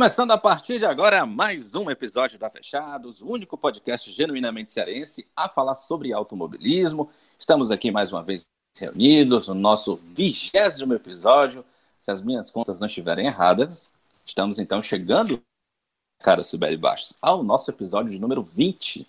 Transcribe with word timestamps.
Começando 0.00 0.30
a 0.30 0.38
partir 0.38 0.78
de 0.78 0.86
agora 0.86 1.26
mais 1.26 1.74
um 1.74 1.90
episódio 1.90 2.38
da 2.38 2.48
Fechados, 2.48 3.20
o 3.20 3.28
único 3.28 3.58
podcast 3.58 4.10
genuinamente 4.10 4.72
cearense 4.72 5.28
a 5.36 5.46
falar 5.46 5.74
sobre 5.74 6.10
automobilismo. 6.10 7.10
Estamos 7.38 7.70
aqui 7.70 7.90
mais 7.90 8.10
uma 8.10 8.22
vez 8.22 8.48
reunidos 8.78 9.48
no 9.48 9.54
nosso 9.54 9.96
vigésimo 9.96 10.94
episódio. 10.94 11.62
Se 12.00 12.10
as 12.10 12.22
minhas 12.22 12.50
contas 12.50 12.80
não 12.80 12.86
estiverem 12.86 13.26
erradas, 13.26 13.92
estamos 14.24 14.58
então 14.58 14.80
chegando, 14.80 15.38
cara 16.20 16.42
Sibeli 16.42 16.78
Baixos, 16.78 17.12
ao 17.20 17.44
nosso 17.44 17.70
episódio 17.70 18.10
de 18.10 18.18
número 18.18 18.42
20. 18.42 19.06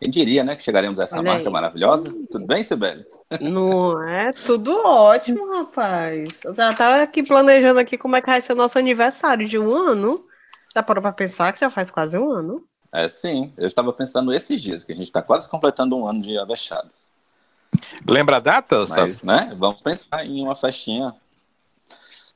Quem 0.00 0.10
diria, 0.10 0.44
né, 0.44 0.54
que 0.54 0.62
chegaremos 0.62 0.98
a 1.00 1.02
essa 1.02 1.18
Olha 1.18 1.32
marca 1.32 1.48
aí. 1.48 1.52
maravilhosa? 1.52 2.14
Tudo 2.30 2.46
bem, 2.46 2.62
Sibeli? 2.62 3.04
Não 3.40 4.00
é? 4.08 4.32
Tudo 4.32 4.76
ótimo, 4.86 5.50
rapaz. 5.50 6.44
Eu 6.44 6.54
já 6.54 6.72
tava 6.72 7.02
aqui 7.02 7.22
planejando 7.22 7.80
aqui 7.80 7.98
como 7.98 8.14
é 8.14 8.20
que 8.20 8.28
vai 8.28 8.40
ser 8.40 8.52
o 8.52 8.56
nosso 8.56 8.78
aniversário 8.78 9.46
de 9.46 9.58
um 9.58 9.74
ano. 9.74 10.24
Já 10.74 10.82
parou 10.84 11.02
pra 11.02 11.10
pensar 11.10 11.52
que 11.52 11.60
já 11.60 11.68
faz 11.68 11.90
quase 11.90 12.16
um 12.16 12.30
ano? 12.30 12.64
É, 12.92 13.08
sim. 13.08 13.52
Eu 13.58 13.66
estava 13.66 13.92
pensando 13.92 14.32
esses 14.32 14.62
dias, 14.62 14.84
que 14.84 14.92
a 14.92 14.94
gente 14.94 15.08
está 15.08 15.20
quase 15.20 15.48
completando 15.48 15.96
um 15.96 16.06
ano 16.06 16.22
de 16.22 16.38
Avechados. 16.38 17.10
Lembra 18.06 18.36
a 18.36 18.40
data? 18.40 18.84
Mas, 18.88 19.22
né, 19.24 19.54
vamos 19.58 19.80
pensar 19.82 20.24
em 20.24 20.42
uma 20.42 20.54
festinha 20.54 21.12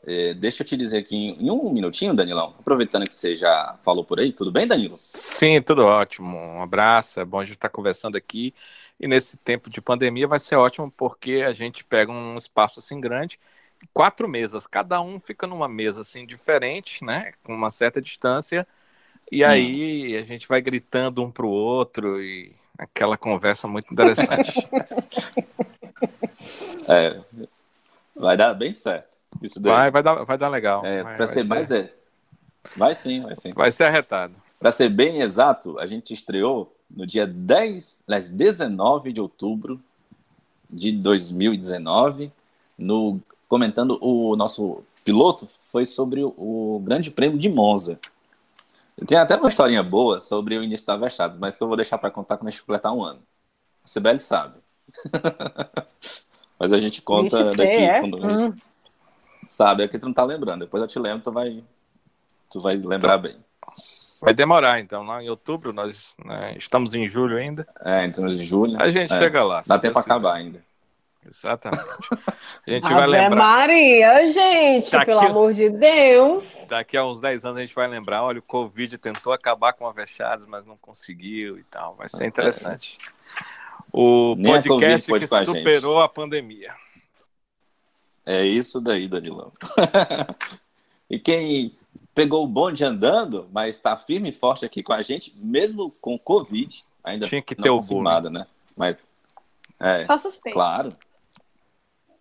é, 0.05 0.34
deixa 0.34 0.62
eu 0.62 0.67
te 0.67 0.77
dizer 0.77 0.98
aqui 0.98 1.17
em, 1.17 1.50
um 1.50 1.72
minutinho, 1.72 2.14
Danilão, 2.14 2.55
aproveitando 2.58 3.08
que 3.08 3.14
você 3.14 3.36
já 3.36 3.78
falou 3.83 4.05
por 4.05 4.19
aí, 4.19 4.33
tudo 4.33 4.50
bem, 4.50 4.67
Danilo? 4.67 4.97
Sim, 4.97 5.62
tudo 5.62 5.84
ótimo. 5.84 6.36
Um 6.36 6.62
abraço, 6.62 7.20
é 7.20 7.25
bom 7.25 7.39
a 7.39 7.45
gente 7.45 7.55
estar 7.55 7.69
conversando 7.69 8.17
aqui. 8.17 8.53
E 8.98 9.06
nesse 9.06 9.36
tempo 9.36 9.70
de 9.70 9.80
pandemia 9.80 10.27
vai 10.27 10.39
ser 10.39 10.56
ótimo 10.56 10.91
porque 10.91 11.45
a 11.47 11.53
gente 11.53 11.84
pega 11.84 12.11
um 12.11 12.36
espaço 12.36 12.80
assim 12.80 13.00
grande, 13.00 13.39
quatro 13.92 14.28
mesas, 14.28 14.67
cada 14.67 15.00
um 15.00 15.20
fica 15.20 15.47
numa 15.47 15.69
mesa 15.69 16.00
assim 16.00 16.27
diferente, 16.27 17.05
né, 17.05 17.33
com 17.45 17.55
uma 17.55 17.70
certa 17.70 18.00
distância. 18.00 18.67
E 19.30 19.45
hum. 19.45 19.48
aí 19.48 20.17
a 20.17 20.23
gente 20.23 20.48
vai 20.48 20.61
gritando 20.61 21.23
um 21.23 21.30
para 21.30 21.47
o 21.47 21.50
outro 21.50 22.20
e 22.20 22.55
aquela 22.77 23.17
conversa 23.17 23.69
muito 23.69 23.92
interessante. 23.92 24.53
é, 26.89 27.20
vai 28.14 28.36
dar 28.36 28.53
bem 28.55 28.75
certo. 28.75 29.22
Isso 29.41 29.61
daí. 29.61 29.72
Vai, 29.72 29.91
vai 29.91 30.02
dar, 30.02 30.25
vai 30.25 30.38
dar 30.38 30.48
legal. 30.48 30.84
É, 30.84 31.02
para 31.02 31.27
ser, 31.27 31.42
ser 31.42 31.44
mais 31.44 31.70
é. 31.70 31.92
Vai 32.77 32.94
sim, 32.94 33.22
vai 33.22 33.36
sim. 33.36 33.52
Vai 33.52 33.72
ser 33.72 33.84
arretado. 33.84 34.34
Para 34.58 34.70
ser 34.70 34.89
bem 34.89 35.20
exato, 35.20 35.78
a 35.78 35.86
gente 35.86 36.14
estreou 36.14 36.74
no 36.89 37.06
dia 37.06 37.27
10, 37.27 38.05
19 38.30 39.12
de 39.12 39.20
outubro 39.20 39.80
de 40.70 40.92
2019, 40.92 42.33
no 42.78 43.20
comentando 43.48 43.98
o 44.00 44.34
nosso 44.36 44.83
piloto 45.05 45.46
foi 45.46 45.84
sobre 45.84 46.22
o, 46.24 46.80
Grande 46.84 47.11
Prêmio 47.11 47.39
de 47.39 47.48
Monza. 47.48 47.98
Tem 49.06 49.19
até 49.19 49.36
uma 49.36 49.48
historinha 49.48 49.83
boa 49.83 50.20
sobre 50.20 50.56
o 50.56 50.62
início 50.62 50.86
da 50.86 50.96
Vestados, 50.96 51.39
mas 51.39 51.56
que 51.56 51.62
eu 51.62 51.67
vou 51.67 51.77
deixar 51.77 51.98
para 51.98 52.11
contar 52.11 52.36
quando 52.36 52.48
a 52.48 52.50
gente 52.50 52.61
completar 52.61 52.94
um 52.94 53.02
ano. 53.02 53.20
A 53.84 53.89
Sibeli 53.89 54.19
sabe. 54.19 54.55
mas 56.58 56.72
a 56.72 56.78
gente 56.78 57.02
conta 57.02 57.42
Vixe, 57.42 57.56
daqui. 57.56 57.70
É? 57.72 58.00
Quando... 58.00 58.24
Hum. 58.24 58.55
Sabe, 59.43 59.85
é 59.85 59.89
que 59.89 59.98
tu 59.98 60.07
não 60.07 60.15
tá 60.15 60.25
lembrando. 60.25 60.61
Depois 60.61 60.83
eu 60.83 60.89
te 60.89 60.98
lembro, 60.98 61.23
tu 61.23 61.33
vai, 61.33 61.62
tu 62.51 62.61
vai 62.61 62.77
lembrar 62.77 63.19
bem. 63.19 63.37
Vai 64.20 64.33
demorar, 64.33 64.79
então. 64.79 65.03
Lá 65.03 65.23
em 65.23 65.29
outubro, 65.29 65.73
nós 65.73 66.14
né, 66.25 66.55
estamos 66.57 66.95
em 66.95 67.08
julho 67.08 67.36
ainda. 67.36 67.67
É, 67.85 68.07
estamos 68.07 68.39
em 68.39 68.42
julho. 68.45 68.81
A 68.81 68.89
gente 68.89 69.13
é, 69.13 69.19
chega 69.19 69.42
lá. 69.42 69.63
Dá 69.67 69.79
tempo 69.79 69.95
para 69.95 70.02
acabar 70.02 70.35
ainda. 70.35 70.63
Exatamente. 71.29 71.85
A 72.67 72.70
gente 72.70 72.89
vai 72.89 73.07
lembrar. 73.07 73.36
Maria, 73.36 74.33
gente, 74.33 74.91
daqui, 74.91 75.07
pelo 75.07 75.20
amor 75.20 75.52
de 75.52 75.70
Deus. 75.70 76.64
Daqui 76.69 76.97
a 76.97 77.05
uns 77.05 77.20
10 77.20 77.45
anos 77.45 77.58
a 77.58 77.61
gente 77.61 77.75
vai 77.75 77.86
lembrar: 77.86 78.23
olha, 78.23 78.41
o 78.41 78.42
Covid 78.42 78.98
tentou 78.98 79.33
acabar 79.33 79.73
com 79.73 79.86
a 79.86 79.92
Vechados, 79.92 80.47
mas 80.47 80.67
não 80.67 80.77
conseguiu 80.77 81.58
e 81.58 81.64
tal. 81.64 81.95
Vai 81.95 82.08
ser 82.08 82.27
interessante. 82.27 82.98
O 83.92 84.35
Nem 84.36 84.63
podcast 84.63 85.13
que 85.13 85.27
superou 85.27 86.01
a, 86.01 86.05
a 86.07 86.08
pandemia. 86.08 86.75
É 88.24 88.44
isso 88.44 88.80
daí, 88.80 89.08
Danilão. 89.08 89.52
e 91.10 91.18
quem 91.18 91.77
pegou 92.14 92.44
o 92.44 92.48
bonde 92.48 92.84
andando, 92.84 93.48
mas 93.52 93.77
está 93.77 93.96
firme 93.96 94.30
e 94.30 94.33
forte 94.33 94.64
aqui 94.64 94.83
com 94.83 94.92
a 94.92 95.02
gente, 95.02 95.34
mesmo 95.36 95.90
com 96.00 96.18
Covid, 96.18 96.84
ainda 97.02 97.27
Tinha 97.27 97.42
que 97.42 97.55
ter 97.55 97.70
o 97.70 97.78
confirmada, 97.78 98.30
né? 98.30 98.46
Mas, 98.77 98.96
é, 99.80 100.06
Só 100.06 100.16
suspeito. 100.16 100.55
Claro. 100.55 100.96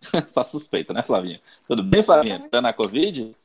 Só 0.28 0.42
suspeita, 0.42 0.92
né, 0.92 1.02
Flavinha? 1.02 1.40
Tudo 1.68 1.82
bem, 1.82 2.02
Flavinha? 2.02 2.48
Tá 2.50 2.60
na 2.60 2.72
Covid? 2.72 3.36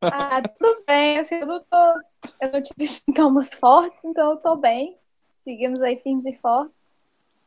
Ah, 0.00 0.42
tudo 0.42 0.82
bem. 0.86 1.18
Assim, 1.18 1.36
eu, 1.36 1.46
não 1.46 1.60
tô, 1.60 2.00
eu 2.40 2.52
não 2.52 2.62
tive 2.62 2.86
sintomas 2.86 3.54
fortes, 3.54 3.98
então 4.04 4.32
eu 4.32 4.36
tô 4.38 4.56
bem. 4.56 4.96
Seguimos 5.36 5.82
aí 5.82 5.96
firmes 5.96 6.26
e 6.26 6.32
fortes. 6.38 6.86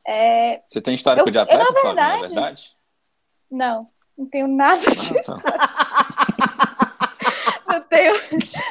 É... 0.06 0.62
Você 0.66 0.80
tem 0.80 0.94
histórico 0.94 1.28
eu, 1.28 1.32
de 1.32 1.40
atleta, 1.40 1.62
eu, 1.62 1.74
na 1.74 1.82
verdade, 1.82 1.96
Flavinha, 1.96 2.26
é 2.26 2.30
verdade? 2.30 2.78
Não. 3.52 3.90
Não 4.18 4.26
tenho 4.26 4.48
nada 4.48 4.96
disso. 4.96 5.34
não, 7.68 7.82
tenho, 7.82 8.14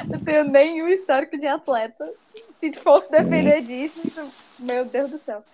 não 0.09 0.21
tenho 0.21 0.45
nenhum 0.45 0.89
histórico 0.89 1.39
de 1.39 1.47
atleta. 1.47 2.12
Se 2.57 2.73
fosse 2.73 3.11
depender 3.11 3.61
disso, 3.62 4.29
meu 4.59 4.85
Deus 4.85 5.11
do 5.11 5.19
céu. 5.19 5.45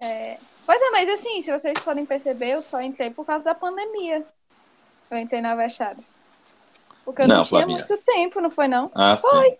É... 0.00 0.38
Pois 0.66 0.80
é, 0.80 0.90
mas 0.90 1.08
assim, 1.08 1.40
se 1.40 1.50
vocês 1.50 1.78
podem 1.80 2.04
perceber, 2.04 2.50
eu 2.50 2.62
só 2.62 2.80
entrei 2.80 3.10
por 3.10 3.24
causa 3.24 3.44
da 3.44 3.54
pandemia. 3.54 4.24
Eu 5.10 5.18
entrei 5.18 5.40
na 5.40 5.54
Vechados. 5.54 6.04
Porque 7.04 7.22
eu 7.22 7.28
não, 7.28 7.38
não 7.38 7.42
tinha 7.42 7.60
Flavinha. 7.60 7.78
muito 7.78 7.96
tempo, 8.04 8.40
não 8.40 8.50
foi 8.50 8.68
não? 8.68 8.90
Ah, 8.94 9.16
foi. 9.16 9.50
Sim. 9.50 9.56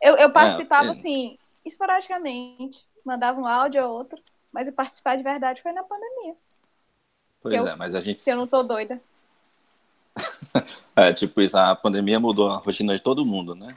Eu, 0.00 0.16
eu 0.16 0.32
participava, 0.32 0.88
é, 0.88 0.90
assim, 0.90 1.38
esporadicamente. 1.64 2.84
Mandava 3.04 3.40
um 3.40 3.46
áudio 3.46 3.84
ou 3.84 3.96
outro. 3.96 4.20
Mas 4.52 4.66
eu 4.66 4.74
participar 4.74 5.16
de 5.16 5.22
verdade 5.22 5.62
foi 5.62 5.72
na 5.72 5.82
pandemia. 5.82 6.34
Pois 7.42 7.54
eu, 7.54 7.66
é, 7.66 7.74
mas 7.74 7.94
a 7.94 8.00
gente. 8.00 8.22
Se 8.22 8.30
eu 8.30 8.36
não 8.36 8.46
tô 8.46 8.62
doida. 8.62 9.00
é, 10.94 11.12
tipo, 11.12 11.40
a 11.56 11.74
pandemia 11.74 12.20
mudou 12.20 12.50
a 12.50 12.56
rotina 12.56 12.94
de 12.94 13.02
todo 13.02 13.26
mundo, 13.26 13.54
né? 13.54 13.76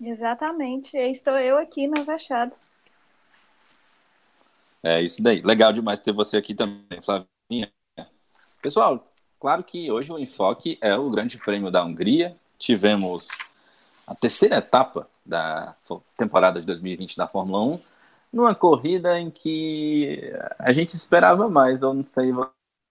Exatamente. 0.00 0.96
Estou 0.96 1.38
eu 1.38 1.58
aqui 1.58 1.86
na 1.86 2.02
Vachados. 2.02 2.70
É 4.82 5.00
isso 5.00 5.22
daí. 5.22 5.40
Legal 5.42 5.72
demais 5.72 6.00
ter 6.00 6.12
você 6.12 6.36
aqui 6.36 6.54
também, 6.54 7.00
Flavinha. 7.02 7.72
Pessoal, 8.60 9.12
claro 9.40 9.62
que 9.62 9.90
hoje 9.90 10.12
o 10.12 10.18
enfoque 10.18 10.78
é 10.80 10.96
o 10.96 11.10
Grande 11.10 11.38
Prêmio 11.38 11.70
da 11.70 11.84
Hungria. 11.84 12.36
Tivemos 12.58 13.28
a 14.06 14.14
terceira 14.14 14.56
etapa 14.58 15.08
da 15.24 15.76
temporada 16.16 16.60
de 16.60 16.66
2020 16.66 17.16
da 17.16 17.28
Fórmula 17.28 17.62
1 17.64 17.91
numa 18.32 18.54
corrida 18.54 19.18
em 19.18 19.30
que 19.30 20.32
a 20.58 20.72
gente 20.72 20.94
esperava 20.94 21.48
mais, 21.48 21.82
eu 21.82 21.92
não 21.92 22.04
sei 22.04 22.32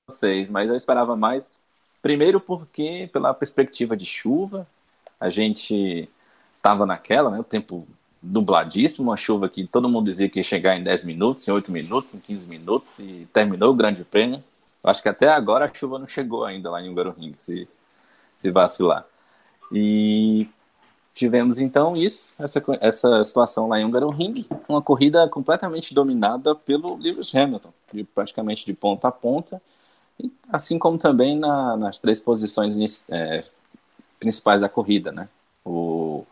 vocês, 0.10 0.50
mas 0.50 0.70
eu 0.70 0.76
esperava 0.76 1.16
mais, 1.16 1.60
primeiro 2.02 2.40
porque 2.40 3.10
pela 3.12 3.34
perspectiva 3.34 3.98
de 3.98 4.06
chuva, 4.06 4.68
a 5.20 5.30
gente 5.30 6.10
estava 6.58 6.86
naquela, 6.86 7.32
né, 7.32 7.40
o 7.40 7.44
tempo 7.44 7.88
nubladíssimo, 8.22 9.10
uma 9.10 9.18
chuva 9.18 9.50
que 9.50 9.66
todo 9.66 9.90
mundo 9.90 10.06
dizia 10.06 10.30
que 10.30 10.40
ia 10.40 10.44
chegar 10.44 10.78
em 10.78 10.84
10 10.84 11.06
minutos, 11.06 11.48
em 11.48 11.52
8 11.52 11.72
minutos, 11.72 12.14
em 12.14 12.20
15 12.20 12.48
minutos, 12.48 13.00
e 13.00 13.28
terminou 13.34 13.72
o 13.72 13.76
grande 13.76 14.04
prêmio. 14.04 14.44
Acho 14.84 15.02
que 15.02 15.10
até 15.10 15.28
agora 15.30 15.66
a 15.66 15.74
chuva 15.74 15.98
não 15.98 16.08
chegou 16.08 16.46
ainda 16.46 16.70
lá 16.70 16.82
em 16.82 16.90
Hungaroring, 16.90 17.36
se, 17.40 17.68
se 18.36 18.52
vacilar. 18.52 19.06
E 19.72 20.48
Tivemos 21.14 21.60
então 21.60 21.96
isso, 21.96 22.32
essa, 22.40 22.64
essa 22.80 23.24
situação 23.24 23.68
lá 23.68 23.80
em 23.80 23.86
Hungaroring, 23.86 24.46
uma 24.68 24.82
corrida 24.82 25.28
completamente 25.28 25.94
dominada 25.94 26.56
pelo 26.56 26.96
Lewis 26.96 27.36
Hamilton, 27.36 27.70
de, 27.94 28.04
praticamente 28.04 28.66
de 28.66 28.74
ponta 28.74 29.10
a 29.10 29.12
ponta, 29.12 29.62
assim 30.50 30.80
como 30.80 30.98
também 30.98 31.38
na, 31.38 31.76
nas 31.76 32.00
três 32.00 32.20
posições 32.20 33.06
é, 33.10 33.44
principais 34.20 34.62
da 34.62 34.70
corrida, 34.70 35.12
né? 35.12 35.28
O, 35.66 36.26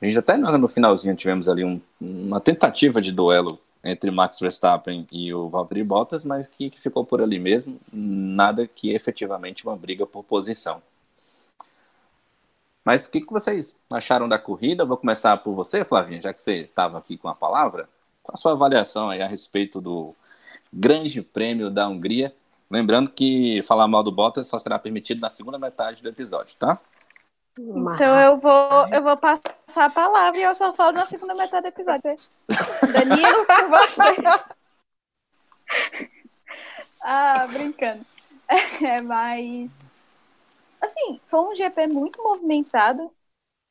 a 0.00 0.04
gente 0.04 0.18
até 0.18 0.36
no 0.36 0.68
finalzinho 0.68 1.16
tivemos 1.16 1.48
ali 1.48 1.64
um, 1.64 1.80
uma 2.00 2.40
tentativa 2.40 3.00
de 3.00 3.10
duelo 3.10 3.58
entre 3.82 4.10
Max 4.10 4.38
Verstappen 4.38 5.06
e 5.10 5.32
o 5.32 5.48
Valtteri 5.48 5.82
Bottas, 5.82 6.22
mas 6.22 6.46
que, 6.46 6.68
que 6.68 6.80
ficou 6.80 7.04
por 7.04 7.22
ali 7.22 7.38
mesmo, 7.38 7.80
nada 7.92 8.66
que 8.66 8.92
efetivamente 8.92 9.66
uma 9.66 9.76
briga 9.76 10.06
por 10.06 10.22
posição. 10.22 10.82
Mas 12.88 13.04
o 13.04 13.10
que, 13.10 13.20
que 13.20 13.30
vocês 13.30 13.78
acharam 13.92 14.26
da 14.26 14.38
corrida? 14.38 14.82
vou 14.82 14.96
começar 14.96 15.36
por 15.36 15.54
você, 15.54 15.84
Flavinha, 15.84 16.22
já 16.22 16.32
que 16.32 16.40
você 16.40 16.60
estava 16.60 16.96
aqui 16.96 17.18
com 17.18 17.28
a 17.28 17.34
palavra. 17.34 17.86
Qual 18.22 18.32
a 18.32 18.36
sua 18.38 18.52
avaliação 18.52 19.10
aí 19.10 19.20
a 19.20 19.28
respeito 19.28 19.78
do 19.78 20.14
Grande 20.72 21.20
Prêmio 21.20 21.68
da 21.68 21.86
Hungria? 21.86 22.34
Lembrando 22.70 23.10
que 23.10 23.60
falar 23.60 23.86
mal 23.86 24.02
do 24.02 24.10
Bottas 24.10 24.46
só 24.46 24.58
será 24.58 24.78
permitido 24.78 25.20
na 25.20 25.28
segunda 25.28 25.58
metade 25.58 26.02
do 26.02 26.08
episódio, 26.08 26.56
tá? 26.56 26.78
Então 27.58 28.18
eu 28.20 28.38
vou, 28.38 28.88
eu 28.90 29.02
vou 29.02 29.18
passar 29.18 29.84
a 29.84 29.90
palavra 29.90 30.40
e 30.40 30.44
eu 30.44 30.54
só 30.54 30.72
falo 30.72 30.92
na 30.92 31.04
segunda 31.04 31.34
metade 31.34 31.64
do 31.64 31.68
episódio. 31.68 32.16
Danilo, 32.90 33.44
por 33.44 33.68
você. 33.68 34.16
ah, 37.04 37.46
brincando. 37.48 38.06
É, 38.82 39.02
mas 39.02 39.87
Assim, 40.80 41.20
foi 41.28 41.40
um 41.40 41.54
GP 41.54 41.86
muito 41.88 42.22
movimentado. 42.22 43.12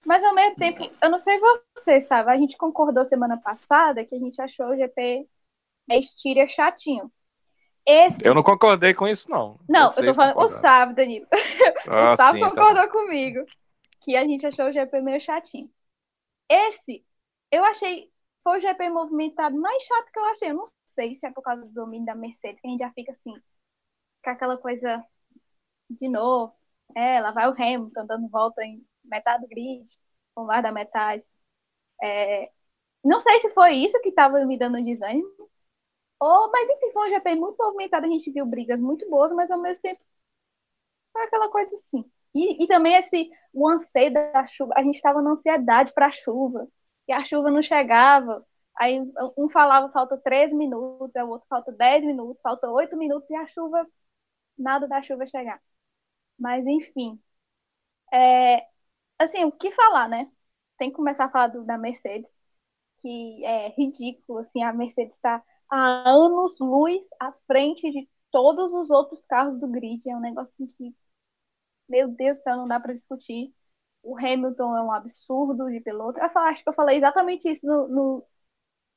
Mas 0.06 0.24
ao 0.24 0.33
mesmo 0.33 0.56
tempo, 0.56 0.89
eu 1.01 1.09
não 1.09 1.18
sei 1.18 1.38
você, 1.39 2.00
sabe? 2.00 2.31
A 2.31 2.38
gente 2.38 2.56
concordou 2.57 3.04
semana 3.04 3.38
passada 3.38 4.06
que 4.06 4.15
a 4.15 4.19
gente 4.19 4.42
achou 4.42 4.68
o 4.68 4.75
GP 4.77 5.27
da 5.88 5.95
Estíria 5.98 6.48
chatinho. 6.48 7.12
Esse... 7.86 8.27
Eu 8.27 8.33
não 8.33 8.44
concordei 8.44 8.94
com 8.94 9.07
isso, 9.07 9.30
não. 9.30 9.57
Não, 9.68 9.94
eu 9.95 10.06
tô 10.06 10.13
falando 10.13 10.33
concordar. 10.33 10.44
o 10.45 10.50
Sábio, 10.50 10.95
Danilo. 10.95 11.27
Ah, 11.88 12.13
o 12.13 12.15
Sábio 12.18 12.44
sim, 12.44 12.50
concordou 12.50 12.83
tá 12.83 12.89
comigo. 12.89 13.45
Que 14.01 14.15
a 14.15 14.25
gente 14.25 14.45
achou 14.45 14.68
o 14.68 14.74
GP 14.74 15.01
meio 15.01 15.21
chatinho. 15.21 15.69
Esse, 16.50 17.06
eu 17.51 17.63
achei. 17.63 18.12
Foi 18.44 18.57
o 18.57 18.62
GP 18.62 18.89
movimentado 18.89 19.57
mais 19.59 19.83
chato 19.83 20.12
que 20.12 20.19
eu 20.19 20.25
achei. 20.25 20.51
Eu 20.51 20.56
não 20.56 20.65
sei 20.86 21.15
se 21.15 21.25
é 21.25 21.31
por 21.31 21.42
causa 21.42 21.68
do 21.68 21.74
domínio 21.74 22.06
da 22.06 22.15
Mercedes, 22.15 22.62
que 22.62 22.68
a 22.68 22.71
gente 22.71 22.80
já 22.80 22.92
fica 22.92 23.12
assim, 23.12 23.33
com 24.24 24.30
aquela 24.30 24.57
coisa 24.57 25.04
de 25.89 26.07
novo. 26.09 26.56
É, 26.95 27.19
lá 27.22 27.31
vai 27.31 27.48
o 27.48 27.51
Hamilton 27.51 28.06
dando 28.06 28.28
volta 28.30 28.63
em 28.63 28.86
metade 29.04 29.44
do 29.44 29.48
grid, 29.50 29.86
com 30.36 30.45
mais 30.45 30.63
da 30.63 30.72
metade. 30.72 31.24
É, 32.04 32.51
não 33.04 33.19
sei 33.19 33.39
se 33.39 33.54
foi 33.54 33.75
isso 33.75 34.01
que 34.01 34.10
estava 34.10 34.45
me 34.45 34.57
dando 34.60 34.84
desânimo, 34.84 35.30
ou, 36.19 36.51
mas 36.51 36.69
enfim, 36.69 36.92
foi 36.94 37.10
um 37.10 37.13
GP 37.13 37.36
muito 37.36 37.57
movimentado, 37.57 38.06
a 38.06 38.10
gente 38.10 38.31
viu 38.31 38.45
brigas 38.45 38.80
muito 38.80 39.10
boas, 39.10 39.31
mas 39.34 39.51
ao 39.51 39.60
mesmo 39.62 39.81
tempo 39.84 40.01
foi 41.13 41.24
aquela 41.24 41.50
coisa 41.50 41.74
assim. 41.75 42.04
E, 42.36 42.63
e 42.63 42.68
também 42.68 42.95
esse 42.95 43.30
o 43.54 43.68
anseio 43.68 44.13
da 44.13 44.45
chuva, 44.48 44.74
a 44.78 44.83
gente 44.83 44.95
estava 44.95 45.22
na 45.22 45.31
ansiedade 45.31 45.94
para 45.94 46.07
a 46.07 46.12
chuva, 46.12 46.68
e 47.07 47.13
a 47.13 47.24
chuva 47.24 47.51
não 47.51 47.62
chegava. 47.62 48.45
Aí 48.80 49.00
um 49.38 49.50
falava 49.50 49.92
falta 49.92 50.18
13 50.18 50.56
minutos, 50.56 51.12
o 51.16 51.28
outro 51.30 51.48
falta 51.50 51.72
10 51.72 52.06
minutos, 52.06 52.42
falta 52.42 52.69
8 52.69 52.95
minutos, 52.98 53.30
e 53.30 53.36
a 53.36 53.48
chuva, 53.48 53.88
nada 54.57 54.88
da 54.88 55.01
chuva 55.04 55.28
chegar. 55.28 55.62
Mas 56.39 56.68
enfim. 56.68 57.19
É, 58.13 58.68
assim, 59.19 59.45
o 59.45 59.51
que 59.51 59.72
falar, 59.74 60.07
né? 60.10 60.31
Tem 60.78 60.89
que 60.92 60.95
começar 60.95 61.25
a 61.25 61.31
falar 61.31 61.48
do, 61.50 61.66
da 61.66 61.78
Mercedes, 61.78 62.39
que 63.00 63.45
é 63.45 63.69
ridículo, 63.72 64.39
assim, 64.39 64.63
a 64.63 64.74
Mercedes 64.74 65.16
está 65.16 65.44
há 65.72 66.10
anos 66.12 66.60
luz 66.60 67.07
à 67.22 67.31
frente 67.48 67.89
de 67.92 68.10
todos 68.31 68.74
os 68.74 68.92
outros 68.92 69.25
carros 69.25 69.60
do 69.60 69.68
grid. 69.69 70.10
É 70.10 70.16
um 70.18 70.22
negócio 70.22 70.68
que, 70.78 70.95
meu 71.89 72.07
Deus 72.10 72.38
do 72.40 72.44
céu, 72.44 72.57
não 72.57 72.68
dá 72.68 72.80
para 72.80 72.94
discutir. 72.94 73.54
O 74.04 74.18
Hamilton 74.18 74.78
é 74.78 74.83
um 74.83 74.92
absurdo 74.92 75.69
de 75.72 75.80
piloto. 75.81 76.19
Eu 76.19 76.25
acho 76.42 76.63
que 76.63 76.69
eu 76.69 76.74
falei 76.74 76.98
exatamente 76.98 77.50
isso 77.50 77.68
no, 77.68 77.88
no, 77.88 78.28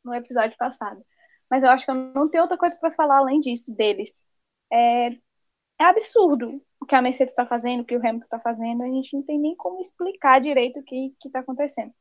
no 0.04 0.14
episódio 0.14 0.56
passado. 0.58 1.04
Mas 1.50 1.62
eu 1.64 1.70
acho 1.70 1.84
que 1.86 1.90
eu 1.92 1.96
não 1.96 2.28
tenho 2.30 2.42
outra 2.44 2.58
coisa 2.58 2.78
para 2.78 2.92
falar 2.94 3.18
além 3.18 3.40
disso, 3.40 3.74
deles. 3.74 4.26
É, 4.72 5.10
é 5.12 5.84
absurdo 5.84 6.62
o 6.80 6.86
que 6.86 6.94
a 6.94 7.02
Mercedes 7.02 7.32
está 7.32 7.46
fazendo, 7.46 7.82
o 7.82 7.84
que 7.84 7.96
o 7.96 8.00
Hamilton 8.00 8.24
está 8.24 8.40
fazendo. 8.40 8.82
A 8.82 8.86
gente 8.86 9.14
não 9.14 9.22
tem 9.22 9.38
nem 9.38 9.54
como 9.56 9.80
explicar 9.80 10.40
direito 10.40 10.80
o 10.80 10.84
que 10.84 11.14
está 11.24 11.40
acontecendo. 11.40 11.92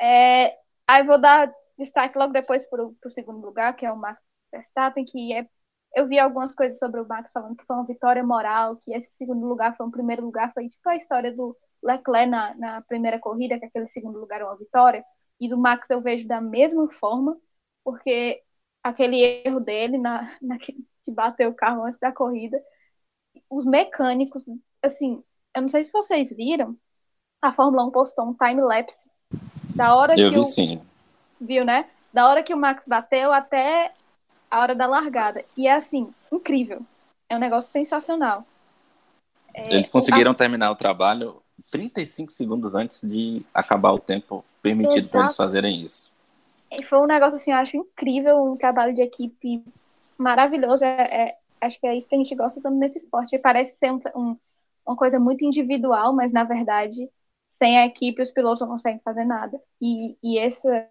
É, 0.00 0.56
aí 0.86 1.02
vou 1.04 1.20
dar 1.20 1.52
destaque 1.78 2.18
logo 2.18 2.32
depois 2.32 2.64
para 2.68 2.84
o 2.84 3.10
segundo 3.10 3.44
lugar, 3.44 3.74
que 3.76 3.86
é 3.86 3.92
o 3.92 3.96
Max 3.96 4.20
Verstappen, 4.52 5.04
que 5.04 5.32
é, 5.34 5.48
eu 5.94 6.06
vi 6.08 6.18
algumas 6.18 6.54
coisas 6.54 6.78
sobre 6.78 7.00
o 7.00 7.08
Max 7.08 7.32
falando 7.32 7.56
que 7.56 7.64
foi 7.64 7.76
uma 7.76 7.86
vitória 7.86 8.22
moral, 8.24 8.76
que 8.76 8.92
esse 8.92 9.12
segundo 9.16 9.46
lugar 9.46 9.76
foi 9.76 9.86
um 9.86 9.90
primeiro 9.90 10.24
lugar, 10.24 10.52
foi 10.52 10.68
tipo 10.68 10.88
a 10.88 10.96
história 10.96 11.32
do 11.34 11.56
Leclerc 11.82 12.30
na, 12.30 12.54
na 12.54 12.82
primeira 12.82 13.18
corrida, 13.18 13.58
que 13.58 13.66
aquele 13.66 13.86
segundo 13.86 14.18
lugar 14.18 14.40
é 14.40 14.44
uma 14.44 14.56
vitória, 14.56 15.04
e 15.40 15.48
do 15.48 15.58
Max 15.58 15.90
eu 15.90 16.00
vejo 16.02 16.26
da 16.26 16.40
mesma 16.40 16.90
forma, 16.90 17.36
porque 17.84 18.42
aquele 18.82 19.20
erro 19.44 19.60
dele 19.60 19.98
na, 19.98 20.22
na 20.42 20.58
que 20.58 20.74
bateu 21.10 21.50
o 21.50 21.54
carro 21.54 21.84
antes 21.84 21.98
da 22.00 22.12
corrida, 22.12 22.60
os 23.48 23.64
mecânicos, 23.64 24.44
assim, 24.82 25.22
eu 25.54 25.62
não 25.62 25.68
sei 25.68 25.84
se 25.84 25.92
vocês 25.92 26.30
viram, 26.30 26.76
a 27.40 27.52
Fórmula 27.52 27.84
1 27.86 27.90
postou 27.90 28.26
um 28.26 28.34
time-lapse 28.34 29.10
da 29.74 29.94
hora 29.94 30.18
eu 30.18 30.30
que 30.30 30.34
vi 30.34 30.40
o, 30.40 30.44
sim. 30.44 30.80
Viu, 31.40 31.64
né? 31.64 31.86
Da 32.12 32.28
hora 32.28 32.42
que 32.42 32.52
o 32.52 32.56
Max 32.56 32.84
bateu 32.86 33.32
até 33.32 33.92
a 34.50 34.60
hora 34.60 34.74
da 34.74 34.86
largada. 34.86 35.44
E 35.56 35.68
é 35.68 35.72
assim, 35.72 36.12
incrível. 36.32 36.82
É 37.28 37.36
um 37.36 37.40
negócio 37.40 37.70
sensacional. 37.70 38.44
É, 39.54 39.74
Eles 39.74 39.88
conseguiram 39.88 40.32
a... 40.32 40.34
terminar 40.34 40.70
o 40.70 40.76
trabalho 40.76 41.40
35 41.70 42.32
segundos 42.32 42.74
antes 42.74 43.02
de 43.02 43.42
acabar 43.52 43.92
o 43.92 43.98
tempo 43.98 44.44
permitido 44.62 45.08
para 45.08 45.20
eles 45.20 45.36
fazerem 45.36 45.82
isso. 45.82 46.10
E 46.70 46.82
foi 46.82 46.98
um 46.98 47.06
negócio 47.06 47.36
assim, 47.36 47.52
eu 47.52 47.56
acho 47.56 47.76
incrível, 47.76 48.44
um 48.44 48.56
trabalho 48.56 48.94
de 48.94 49.02
equipe 49.02 49.62
maravilhoso. 50.16 50.84
É, 50.84 51.02
é, 51.02 51.36
acho 51.60 51.80
que 51.80 51.86
é 51.86 51.96
isso 51.96 52.08
que 52.08 52.14
a 52.14 52.18
gente 52.18 52.34
gosta 52.34 52.60
tanto 52.60 52.76
nesse 52.76 52.98
esporte. 52.98 53.38
Parece 53.38 53.78
ser 53.78 53.92
um, 53.92 54.00
um, 54.14 54.36
uma 54.86 54.96
coisa 54.96 55.18
muito 55.18 55.44
individual, 55.44 56.14
mas 56.14 56.32
na 56.32 56.44
verdade, 56.44 57.10
sem 57.46 57.78
a 57.78 57.86
equipe, 57.86 58.22
os 58.22 58.30
pilotos 58.30 58.60
não 58.60 58.68
conseguem 58.68 59.00
fazer 59.00 59.24
nada. 59.24 59.60
E, 59.80 60.16
e 60.22 60.38
essa, 60.38 60.90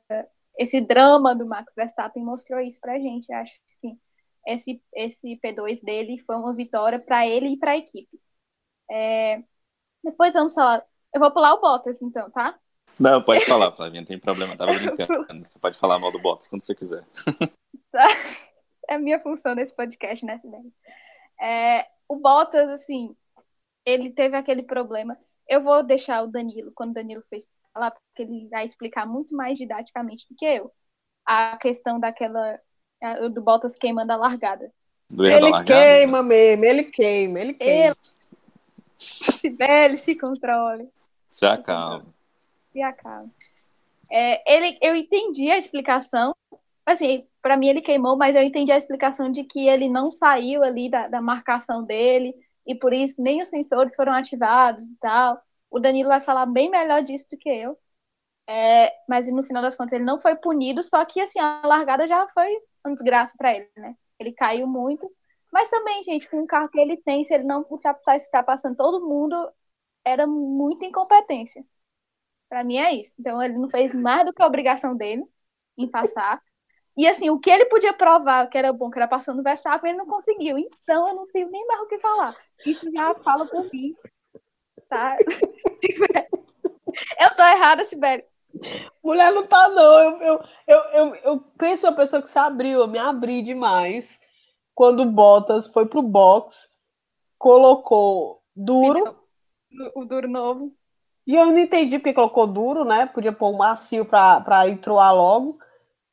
esse 0.57 0.81
drama 0.81 1.35
do 1.35 1.45
Max 1.45 1.73
Verstappen 1.75 2.23
mostrou 2.23 2.59
isso 2.59 2.79
pra 2.79 2.99
gente. 2.99 3.31
Acho 3.31 3.53
que 3.53 3.77
sim. 3.79 3.99
Esse, 4.45 4.81
esse 4.93 5.39
P2 5.43 5.83
dele 5.83 6.23
foi 6.25 6.35
uma 6.35 6.53
vitória 6.53 6.99
para 6.99 7.27
ele 7.27 7.49
e 7.49 7.57
para 7.57 7.71
a 7.71 7.77
equipe. 7.77 8.19
É... 8.89 9.43
Depois 10.03 10.33
vamos 10.33 10.53
falar. 10.53 10.85
Eu 11.13 11.19
vou 11.19 11.31
pular 11.31 11.53
o 11.53 11.61
Bottas, 11.61 12.01
então, 12.01 12.29
tá? 12.31 12.57
Não, 12.99 13.21
pode 13.21 13.45
falar, 13.45 13.71
Flavinha, 13.71 14.01
não 14.01 14.07
tem 14.07 14.19
problema, 14.19 14.57
tava 14.57 14.73
brincando. 14.77 15.25
Você 15.45 15.59
pode 15.59 15.77
falar 15.77 15.99
mal 15.99 16.11
do 16.11 16.19
Bottas 16.19 16.47
quando 16.47 16.61
você 16.61 16.73
quiser. 16.73 17.05
Tá. 17.91 18.07
É 18.89 18.95
a 18.95 18.99
minha 18.99 19.19
função 19.19 19.53
nesse 19.53 19.75
podcast, 19.75 20.25
né, 20.25 20.37
Sibeli? 20.37 20.71
É, 21.41 21.85
o 22.07 22.15
Bottas, 22.15 22.69
assim, 22.69 23.15
ele 23.85 24.11
teve 24.11 24.35
aquele 24.37 24.63
problema. 24.63 25.17
Eu 25.47 25.61
vou 25.61 25.83
deixar 25.83 26.23
o 26.23 26.27
Danilo, 26.27 26.71
quando 26.73 26.91
o 26.91 26.93
Danilo 26.93 27.23
fez 27.29 27.49
falar, 27.73 27.91
porque 27.91 28.23
ele 28.23 28.47
vai 28.49 28.65
explicar 28.65 29.05
muito 29.05 29.35
mais 29.35 29.57
didaticamente 29.57 30.25
do 30.29 30.35
que 30.35 30.45
eu. 30.45 30.71
A 31.25 31.57
questão 31.57 31.99
daquela. 31.99 32.59
do 33.33 33.41
Bottas 33.41 33.75
queimando 33.75 34.11
a 34.11 34.15
largada. 34.15 34.71
Do 35.09 35.25
ele 35.25 35.49
largada, 35.49 35.65
queima 35.65 36.21
né? 36.21 36.29
mesmo, 36.29 36.65
ele 36.65 36.83
queima, 36.83 37.39
ele 37.39 37.53
queima. 37.53 37.95
Sibeli, 38.97 39.97
se 39.97 40.15
controle. 40.15 40.89
Se 41.29 41.45
acalma. 41.45 42.05
Se 42.73 42.81
acalma. 42.81 43.29
É, 44.09 44.53
ele, 44.53 44.77
eu 44.81 44.95
entendi 44.95 45.51
a 45.51 45.57
explicação. 45.57 46.35
Assim, 46.87 47.27
para 47.41 47.57
mim 47.57 47.67
ele 47.67 47.81
queimou, 47.81 48.15
mas 48.17 48.35
eu 48.35 48.43
entendi 48.43 48.71
a 48.71 48.77
explicação 48.77 49.29
de 49.31 49.43
que 49.43 49.67
ele 49.67 49.89
não 49.89 50.09
saiu 50.11 50.63
ali 50.63 50.89
da, 50.89 51.07
da 51.09 51.21
marcação 51.21 51.83
dele 51.83 52.33
e 52.65 52.73
por 52.75 52.93
isso 52.93 53.21
nem 53.21 53.41
os 53.41 53.49
sensores 53.49 53.95
foram 53.95 54.13
ativados 54.13 54.85
e 54.85 54.95
tal. 54.97 55.41
O 55.69 55.79
Danilo 55.79 56.09
vai 56.09 56.21
falar 56.21 56.45
bem 56.45 56.69
melhor 56.69 57.03
disso 57.03 57.27
do 57.31 57.37
que 57.37 57.49
eu. 57.49 57.77
É, 58.49 58.93
mas 59.09 59.29
no 59.31 59.43
final 59.43 59.61
das 59.61 59.75
contas 59.75 59.93
ele 59.93 60.05
não 60.05 60.21
foi 60.21 60.35
punido, 60.35 60.83
só 60.83 61.03
que 61.05 61.19
assim, 61.21 61.39
a 61.39 61.61
largada 61.65 62.07
já 62.07 62.27
foi 62.29 62.49
uma 62.85 62.95
desgraça 62.95 63.35
para 63.37 63.53
ele, 63.55 63.69
né? 63.75 63.95
Ele 64.19 64.31
caiu 64.33 64.67
muito. 64.67 65.11
Mas 65.51 65.69
também, 65.69 66.03
gente, 66.03 66.29
com 66.29 66.41
o 66.43 66.47
carro 66.47 66.69
que 66.69 66.79
ele 66.79 66.97
tem, 66.97 67.23
se 67.25 67.33
ele 67.33 67.43
não 67.43 67.65
ultrapassar 67.69 68.19
ficar 68.19 68.43
passando 68.43 68.77
todo 68.77 69.05
mundo, 69.07 69.35
era 70.05 70.27
muita 70.27 70.85
incompetência. 70.85 71.65
Para 72.49 72.63
mim 72.63 72.77
é 72.77 72.93
isso. 72.95 73.15
Então 73.19 73.41
ele 73.43 73.57
não 73.59 73.69
fez 73.69 73.93
mais 73.95 74.25
do 74.25 74.33
que 74.33 74.41
a 74.41 74.47
obrigação 74.47 74.95
dele 74.95 75.23
em 75.77 75.89
passar. 75.89 76.41
E 76.97 77.07
assim, 77.07 77.29
o 77.29 77.39
que 77.39 77.49
ele 77.49 77.65
podia 77.65 77.93
provar 77.93 78.47
que 78.47 78.57
era 78.57 78.73
bom, 78.73 78.89
que 78.89 78.97
era 78.97 79.07
passando 79.07 79.39
o 79.39 79.43
Verstappen, 79.43 79.91
ele 79.91 79.99
não 79.99 80.07
conseguiu. 80.07 80.57
Então 80.57 81.07
eu 81.07 81.15
não 81.15 81.27
tenho 81.27 81.49
nem 81.49 81.65
mais 81.67 81.81
o 81.81 81.87
que 81.87 81.99
falar. 81.99 82.35
Isso 82.65 82.91
já 82.91 83.13
fala 83.15 83.45
por 83.45 83.69
mim 83.71 83.95
tá? 84.89 85.17
eu 87.19 87.35
tô 87.35 87.43
errada, 87.43 87.83
Sibeli. 87.83 88.23
Mulher 89.03 89.31
não 89.31 89.45
tá, 89.45 89.69
não. 89.69 89.99
Eu, 89.99 90.21
eu, 90.21 90.43
eu, 90.67 90.79
eu, 90.93 91.15
eu 91.15 91.39
penso 91.57 91.87
uma 91.87 91.95
pessoa 91.95 92.21
que 92.21 92.29
se 92.29 92.39
abriu, 92.39 92.79
eu 92.79 92.87
me 92.87 92.97
abri 92.97 93.41
demais. 93.41 94.19
Quando 94.73 95.01
o 95.01 95.11
Bottas 95.11 95.67
foi 95.67 95.85
pro 95.85 96.01
box, 96.01 96.69
colocou 97.37 98.41
duro. 98.55 99.15
O 99.95 100.05
duro 100.05 100.27
novo. 100.27 100.73
E 101.25 101.35
eu 101.35 101.47
não 101.47 101.59
entendi 101.59 101.99
porque 101.99 102.13
colocou 102.13 102.47
duro, 102.47 102.85
né? 102.85 103.05
Podia 103.05 103.33
pôr 103.33 103.49
um 103.49 103.57
macio 103.57 104.05
pra, 104.05 104.39
pra 104.41 104.69
entroar 104.69 105.13
logo. 105.13 105.59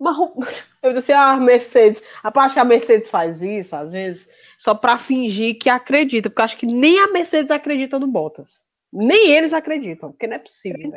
Eu 0.83 0.93
disse, 0.93 1.13
ah, 1.13 1.37
Mercedes. 1.37 2.03
A 2.23 2.31
parte 2.31 2.55
que 2.55 2.61
a 2.61 2.65
Mercedes 2.65 3.09
faz 3.09 3.43
isso, 3.43 3.75
às 3.75 3.91
vezes, 3.91 4.29
só 4.59 4.75
para 4.75 4.99
fingir 4.99 5.59
que 5.59 5.71
acredita, 5.71 6.29
porque 6.29 6.43
acho 6.43 6.57
que 6.57 6.67
nem 6.67 6.99
a 6.99 7.09
Mercedes 7.09 7.51
acredita 7.51 7.99
no 7.99 8.07
Bottas. 8.07 8.67
Nem 8.93 9.31
eles 9.31 9.53
acreditam, 9.53 10.11
porque 10.11 10.27
não 10.27 10.37
é 10.37 10.39
possível. 10.39 10.93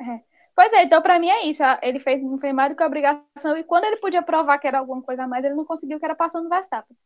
É. 0.00 0.20
Pois 0.54 0.72
é, 0.72 0.84
então 0.84 1.02
para 1.02 1.18
mim 1.18 1.28
é 1.28 1.44
isso. 1.44 1.62
Ele 1.82 2.00
fez, 2.00 2.22
não 2.22 2.38
fez 2.38 2.54
mais 2.54 2.70
do 2.70 2.76
que 2.76 2.82
obrigação, 2.82 3.56
e 3.58 3.64
quando 3.64 3.84
ele 3.84 3.98
podia 3.98 4.22
provar 4.22 4.58
que 4.58 4.66
era 4.66 4.78
alguma 4.78 5.02
coisa 5.02 5.24
a 5.24 5.28
mais, 5.28 5.44
ele 5.44 5.54
não 5.54 5.66
conseguiu, 5.66 5.98
que 5.98 6.04
era 6.04 6.14
passando 6.14 6.44
no 6.44 6.50
Verstappen. 6.50 6.96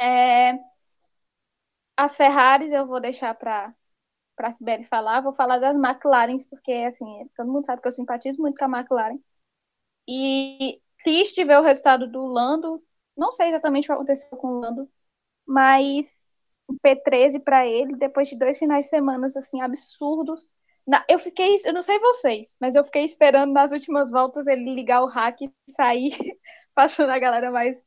É... 0.00 0.58
As 1.96 2.16
Ferraris 2.16 2.72
eu 2.72 2.86
vou 2.86 3.00
deixar 3.00 3.34
para 3.34 3.72
para 4.36 4.50
Sibeli 4.50 4.84
falar, 4.84 5.20
vou 5.20 5.32
falar 5.32 5.58
das 5.58 5.76
McLarens, 5.76 6.44
porque 6.44 6.72
assim, 6.72 7.30
todo 7.36 7.52
mundo 7.52 7.64
sabe 7.66 7.80
que 7.80 7.86
eu 7.86 7.92
simpatizo 7.92 8.42
muito 8.42 8.58
com 8.58 8.64
a 8.64 8.78
McLaren. 8.80 9.18
E 10.08 10.80
triste 11.02 11.44
ver 11.44 11.58
o 11.58 11.62
resultado 11.62 12.10
do 12.10 12.26
Lando. 12.26 12.82
Não 13.16 13.32
sei 13.32 13.48
exatamente 13.48 13.84
o 13.84 13.88
que 13.88 13.92
aconteceu 13.92 14.28
com 14.38 14.48
o 14.48 14.60
Lando, 14.60 14.90
mas 15.46 16.34
o 16.68 16.74
P13 16.80 17.40
para 17.40 17.66
ele, 17.66 17.96
depois 17.96 18.28
de 18.28 18.38
dois 18.38 18.58
finais 18.58 18.86
de 18.86 18.90
semana 18.90 19.26
assim 19.28 19.60
absurdos, 19.62 20.54
Na, 20.86 21.04
eu 21.08 21.18
fiquei, 21.18 21.56
eu 21.66 21.72
não 21.74 21.82
sei 21.82 21.98
vocês, 22.00 22.56
mas 22.60 22.76
eu 22.76 22.84
fiquei 22.84 23.04
esperando 23.04 23.52
nas 23.52 23.72
últimas 23.72 24.10
voltas 24.10 24.46
ele 24.48 24.74
ligar 24.74 25.02
o 25.04 25.06
hack 25.08 25.40
e 25.42 25.54
sair 25.70 26.12
passando 26.74 27.10
a 27.10 27.18
galera, 27.18 27.50
mas 27.52 27.86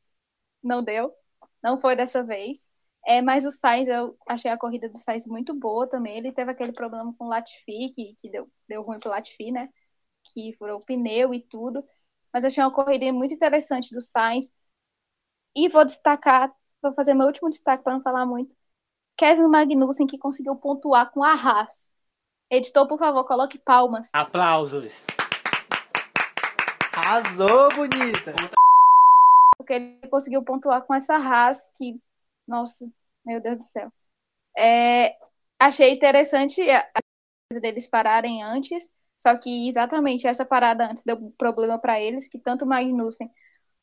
não 0.64 0.84
deu. 0.84 1.14
Não 1.64 1.80
foi 1.80 1.96
dessa 1.96 2.24
vez. 2.24 2.70
É, 3.08 3.22
mas 3.22 3.46
o 3.46 3.52
Sainz, 3.52 3.88
eu 3.88 4.18
achei 4.28 4.52
a 4.52 4.58
corrida 4.58 4.90
do 4.90 5.00
Sainz 5.00 5.26
muito 5.28 5.54
boa 5.54 5.88
também. 5.88 6.18
Ele 6.18 6.32
teve 6.32 6.52
aquele 6.52 6.74
problema 6.74 7.14
com 7.18 7.26
o 7.26 7.30
Latifi, 7.30 7.92
que, 7.94 8.16
que 8.16 8.30
deu, 8.30 8.50
deu 8.68 8.82
ruim 8.84 9.00
pro 9.00 9.10
Latifi, 9.10 9.52
né? 9.52 9.70
Que 10.34 10.54
furou 10.58 10.80
o 10.80 10.84
pneu 10.86 11.34
e 11.34 11.42
tudo. 11.42 11.84
Mas 12.38 12.46
achei 12.46 12.64
uma 12.64 12.70
corrida 12.70 13.12
muito 13.12 13.34
interessante 13.34 13.96
do 13.96 14.00
Sainz. 14.00 14.54
E 15.56 15.68
vou 15.70 15.84
destacar, 15.84 16.54
vou 16.80 16.94
fazer 16.94 17.16
meu 17.16 17.26
último 17.26 17.50
destaque 17.50 17.84
para 17.84 17.94
não 17.94 18.04
falar 18.04 18.28
muito. 18.28 18.56
Kevin 19.18 19.48
Magnussen, 19.48 20.06
que 20.06 20.20
conseguiu 20.20 20.56
pontuar 20.56 21.10
com 21.12 21.24
a 21.24 21.32
Haas. 21.32 21.92
Editor, 22.52 22.88
por 22.88 23.00
favor, 23.00 23.24
coloque 23.24 23.58
palmas. 23.58 24.12
Aplausos. 24.14 24.94
Arrasou, 26.96 27.74
bonita. 27.74 28.36
Porque 29.58 29.74
ele 29.74 30.08
conseguiu 30.08 30.44
pontuar 30.44 30.84
com 30.84 30.94
essa 30.94 31.16
Haas 31.16 31.72
que, 31.74 32.00
nossa, 32.48 32.88
meu 33.26 33.42
Deus 33.42 33.58
do 33.58 33.64
céu. 33.64 33.92
É, 34.56 35.18
achei 35.60 35.92
interessante 35.92 36.62
a 36.70 36.88
coisa 37.50 37.60
deles 37.60 37.88
pararem 37.88 38.44
antes, 38.44 38.88
só 39.18 39.36
que 39.38 39.68
exatamente 39.70 40.28
essa 40.28 40.46
parada 40.46 40.90
antes 40.90 41.04
deu 41.04 41.32
problema 41.38 41.80
para 41.80 42.00
eles, 42.00 42.28
que 42.30 42.40
tanto 42.40 42.66
o 42.66 42.68
Magnussen 42.68 43.30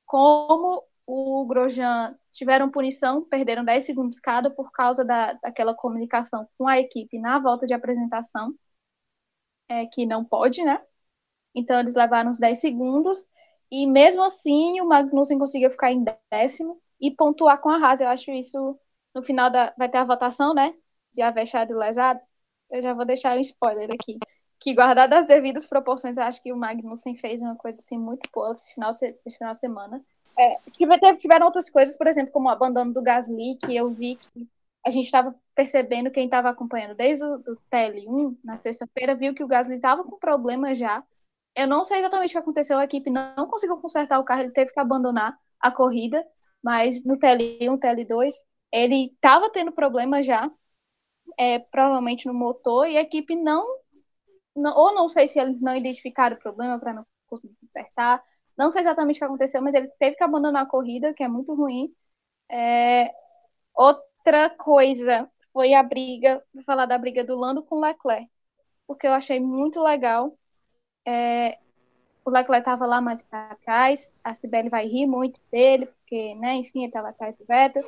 como 0.06 0.84
o 1.06 1.46
Grosjean 1.46 2.18
tiveram 2.32 2.70
punição, 2.70 3.24
perderam 3.24 3.64
10 3.64 3.84
segundos 3.86 4.20
cada 4.20 4.50
por 4.50 4.70
causa 4.72 5.04
da, 5.04 5.34
daquela 5.34 5.74
comunicação 5.74 6.48
com 6.58 6.68
a 6.68 6.78
equipe 6.78 7.18
na 7.18 7.38
volta 7.38 7.66
de 7.66 7.74
apresentação, 7.74 8.54
é, 9.68 9.86
que 9.86 10.06
não 10.06 10.24
pode, 10.24 10.62
né? 10.64 10.80
Então 11.54 11.80
eles 11.80 11.94
levaram 11.94 12.30
uns 12.30 12.38
10 12.38 12.60
segundos, 12.60 13.28
e 13.70 13.86
mesmo 13.86 14.22
assim 14.24 14.80
o 14.80 14.86
Magnussen 14.88 15.38
conseguiu 15.38 15.70
ficar 15.70 15.92
em 15.92 16.04
décimo 16.32 16.80
e 17.00 17.10
pontuar 17.14 17.60
com 17.60 17.70
a 17.70 17.76
Haas. 17.78 18.00
Eu 18.00 18.08
acho 18.08 18.30
isso, 18.32 18.78
no 19.14 19.22
final 19.22 19.50
da, 19.50 19.74
vai 19.78 19.88
ter 19.88 19.98
a 19.98 20.04
votação, 20.04 20.54
né? 20.54 20.74
De 21.12 21.22
avexado 21.22 21.72
e 21.72 21.76
lesado. 21.76 22.20
Eu 22.70 22.82
já 22.82 22.94
vou 22.94 23.04
deixar 23.06 23.36
um 23.36 23.40
spoiler 23.40 23.90
aqui. 23.92 24.18
Que 24.64 24.74
guardado 24.74 25.12
as 25.12 25.26
devidas 25.26 25.66
proporções, 25.66 26.16
acho 26.16 26.42
que 26.42 26.50
o 26.50 26.56
Magnussen 26.56 27.16
fez 27.18 27.42
uma 27.42 27.54
coisa 27.54 27.80
assim 27.80 27.98
muito 27.98 28.30
boa 28.32 28.52
esse 28.52 28.72
final 28.72 28.94
de, 28.94 29.14
esse 29.26 29.36
final 29.36 29.52
de 29.52 29.58
semana 29.58 30.02
é, 30.36 30.58
tiveram 31.18 31.46
outras 31.46 31.70
coisas, 31.70 31.96
por 31.96 32.06
exemplo, 32.06 32.32
como 32.32 32.48
o 32.48 32.50
abandono 32.50 32.92
do 32.92 33.02
Gasly, 33.02 33.56
que 33.56 33.76
eu 33.76 33.90
vi 33.90 34.16
que 34.16 34.48
a 34.84 34.90
gente 34.90 35.04
estava 35.04 35.34
percebendo, 35.54 36.10
quem 36.10 36.24
estava 36.24 36.48
acompanhando 36.48 36.94
desde 36.94 37.24
o 37.24 37.56
TL1, 37.70 38.36
na 38.42 38.56
sexta-feira, 38.56 39.14
viu 39.14 39.34
que 39.34 39.44
o 39.44 39.46
Gasly 39.46 39.76
estava 39.76 40.02
com 40.02 40.18
problema 40.18 40.74
já. 40.74 41.02
Eu 41.54 41.66
não 41.68 41.84
sei 41.84 41.98
exatamente 41.98 42.30
o 42.30 42.32
que 42.32 42.38
aconteceu, 42.38 42.78
a 42.78 42.84
equipe 42.84 43.10
não 43.10 43.46
conseguiu 43.48 43.76
consertar 43.76 44.18
o 44.18 44.24
carro, 44.24 44.42
ele 44.42 44.50
teve 44.50 44.72
que 44.72 44.80
abandonar 44.80 45.38
a 45.60 45.70
corrida, 45.70 46.26
mas 46.62 47.04
no 47.04 47.16
TL1, 47.16 47.78
TL2, 47.78 48.34
ele 48.72 49.12
estava 49.14 49.48
tendo 49.50 49.70
problema 49.70 50.20
já, 50.20 50.50
é, 51.38 51.60
provavelmente 51.60 52.26
no 52.26 52.34
motor, 52.34 52.86
e 52.88 52.98
a 52.98 53.02
equipe 53.02 53.36
não, 53.36 53.64
não, 54.54 54.76
ou 54.76 54.94
não 54.94 55.08
sei 55.08 55.26
se 55.26 55.38
eles 55.38 55.60
não 55.60 55.74
identificaram 55.74 56.36
o 56.36 56.40
problema 56.40 56.78
para 56.78 56.92
não 56.92 57.06
conseguir 57.28 57.56
consertar, 57.60 58.22
não 58.56 58.70
sei 58.70 58.82
exatamente 58.82 59.16
o 59.16 59.18
que 59.18 59.24
aconteceu, 59.24 59.60
mas 59.62 59.74
ele 59.74 59.88
teve 59.98 60.16
que 60.16 60.24
abandonar 60.24 60.62
a 60.62 60.68
corrida, 60.68 61.12
que 61.12 61.22
é 61.22 61.28
muito 61.28 61.54
ruim. 61.54 61.92
É... 62.50 63.12
Outra 63.74 64.50
coisa 64.50 65.28
foi 65.52 65.74
a 65.74 65.82
briga, 65.82 66.42
vou 66.52 66.62
falar 66.64 66.86
da 66.86 66.98
briga 66.98 67.24
do 67.24 67.36
Lando 67.36 67.62
com 67.64 67.76
o 67.76 67.80
Leclerc, 67.80 68.28
porque 68.86 69.06
eu 69.06 69.12
achei 69.12 69.40
muito 69.40 69.80
legal. 69.82 70.38
É... 71.06 71.58
O 72.24 72.30
Leclerc 72.30 72.60
estava 72.60 72.86
lá 72.86 73.00
mais 73.00 73.22
para 73.22 73.56
trás, 73.56 74.14
a 74.24 74.34
Sibeli 74.34 74.70
vai 74.70 74.86
rir 74.86 75.06
muito 75.06 75.38
dele, 75.52 75.86
porque, 75.86 76.34
né, 76.36 76.54
enfim, 76.54 76.80
ele 76.80 76.86
estava 76.86 77.10
atrás 77.10 77.34
do 77.36 77.44
Vettel, 77.44 77.84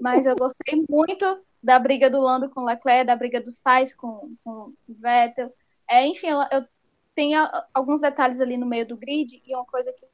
mas 0.00 0.26
eu 0.26 0.36
gostei 0.36 0.84
muito 0.88 1.44
da 1.62 1.78
briga 1.78 2.08
do 2.08 2.20
Lando 2.20 2.48
com 2.50 2.60
o 2.60 2.64
Leclerc, 2.64 3.04
da 3.04 3.16
briga 3.16 3.40
do 3.40 3.50
Sainz 3.50 3.92
com, 3.94 4.34
com 4.44 4.50
o 4.50 4.74
Vettel. 4.88 5.52
É, 5.90 6.06
enfim, 6.06 6.28
eu, 6.28 6.38
eu 6.52 6.66
tem 7.14 7.32
alguns 7.74 8.00
detalhes 8.00 8.40
ali 8.40 8.56
no 8.56 8.66
meio 8.66 8.86
do 8.86 8.96
grid, 8.96 9.42
e 9.44 9.54
uma 9.54 9.66
coisa 9.66 9.92
que 9.92 10.06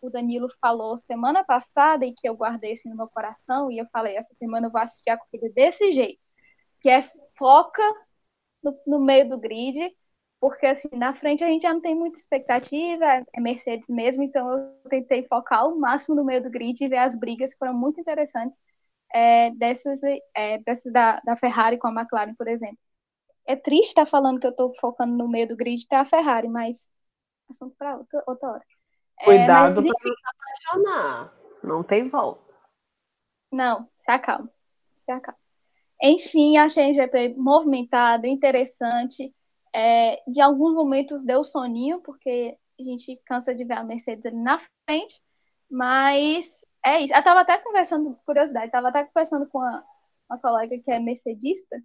o 0.00 0.08
Danilo 0.10 0.48
falou 0.60 0.96
semana 0.96 1.44
passada, 1.44 2.06
e 2.06 2.12
que 2.14 2.28
eu 2.28 2.36
guardei 2.36 2.72
assim 2.72 2.88
no 2.88 2.96
meu 2.96 3.08
coração, 3.08 3.70
e 3.70 3.78
eu 3.78 3.86
falei, 3.92 4.16
essa 4.16 4.34
semana 4.38 4.68
eu 4.68 4.70
vou 4.70 4.80
assistir 4.80 5.10
a 5.10 5.18
corrida 5.18 5.50
desse 5.50 5.92
jeito, 5.92 6.20
que 6.80 6.88
é 6.88 7.02
foca 7.36 7.82
no, 8.62 8.78
no 8.86 9.00
meio 9.00 9.28
do 9.28 9.38
grid, 9.38 9.78
porque 10.40 10.66
assim, 10.66 10.88
na 10.92 11.14
frente 11.14 11.44
a 11.44 11.48
gente 11.48 11.62
já 11.62 11.74
não 11.74 11.80
tem 11.80 11.94
muita 11.94 12.18
expectativa, 12.18 13.04
é 13.34 13.40
Mercedes 13.40 13.88
mesmo, 13.88 14.22
então 14.22 14.50
eu 14.84 14.90
tentei 14.90 15.26
focar 15.26 15.66
o 15.68 15.78
máximo 15.78 16.14
no 16.14 16.24
meio 16.24 16.42
do 16.42 16.50
grid 16.50 16.82
e 16.84 16.88
ver 16.88 16.98
as 16.98 17.16
brigas 17.16 17.52
que 17.52 17.58
foram 17.58 17.74
muito 17.74 18.00
interessantes 18.00 18.60
é, 19.14 19.50
dessas, 19.52 20.00
é, 20.34 20.58
dessas 20.60 20.92
da, 20.92 21.20
da 21.20 21.36
Ferrari 21.36 21.78
com 21.78 21.88
a 21.88 21.92
McLaren, 21.92 22.34
por 22.34 22.48
exemplo 22.48 22.78
é 23.46 23.56
triste 23.56 23.90
estar 23.90 24.06
falando 24.06 24.40
que 24.40 24.46
eu 24.46 24.50
estou 24.50 24.74
focando 24.80 25.16
no 25.16 25.28
meio 25.28 25.48
do 25.48 25.56
grid 25.56 25.86
tá 25.86 26.00
a 26.00 26.04
Ferrari, 26.04 26.48
mas 26.48 26.90
assunto 27.50 27.74
para 27.78 27.96
outra, 27.96 28.24
outra 28.26 28.48
hora. 28.52 28.64
É, 29.20 29.24
Cuidado 29.24 29.80
é, 29.80 29.82
para 29.82 29.82
não 29.82 29.92
se 29.92 30.22
apaixonar. 30.26 31.34
Não 31.62 31.82
tem 31.82 32.08
volta. 32.08 32.54
Não, 33.52 33.88
se 33.96 34.10
acalma. 34.10 34.50
Se 34.96 35.10
acalma. 35.10 35.38
Enfim, 36.02 36.56
achei 36.56 36.92
o 36.92 36.94
GP 36.94 37.34
movimentado, 37.36 38.26
interessante. 38.26 39.34
É, 39.72 40.22
de 40.30 40.40
alguns 40.40 40.74
momentos 40.74 41.24
deu 41.24 41.44
soninho, 41.44 42.00
porque 42.00 42.56
a 42.78 42.82
gente 42.82 43.20
cansa 43.24 43.54
de 43.54 43.64
ver 43.64 43.74
a 43.74 43.84
Mercedes 43.84 44.26
ali 44.26 44.36
na 44.36 44.60
frente. 44.88 45.20
Mas 45.70 46.64
é 46.84 47.00
isso. 47.00 47.14
Eu 47.14 47.18
estava 47.18 47.40
até 47.40 47.58
conversando, 47.58 48.18
curiosidade, 48.26 48.66
estava 48.66 48.88
até 48.88 49.04
conversando 49.04 49.46
com 49.48 49.58
uma, 49.58 49.84
uma 50.28 50.38
colega 50.38 50.78
que 50.78 50.90
é 50.90 50.98
mercedista, 50.98 51.82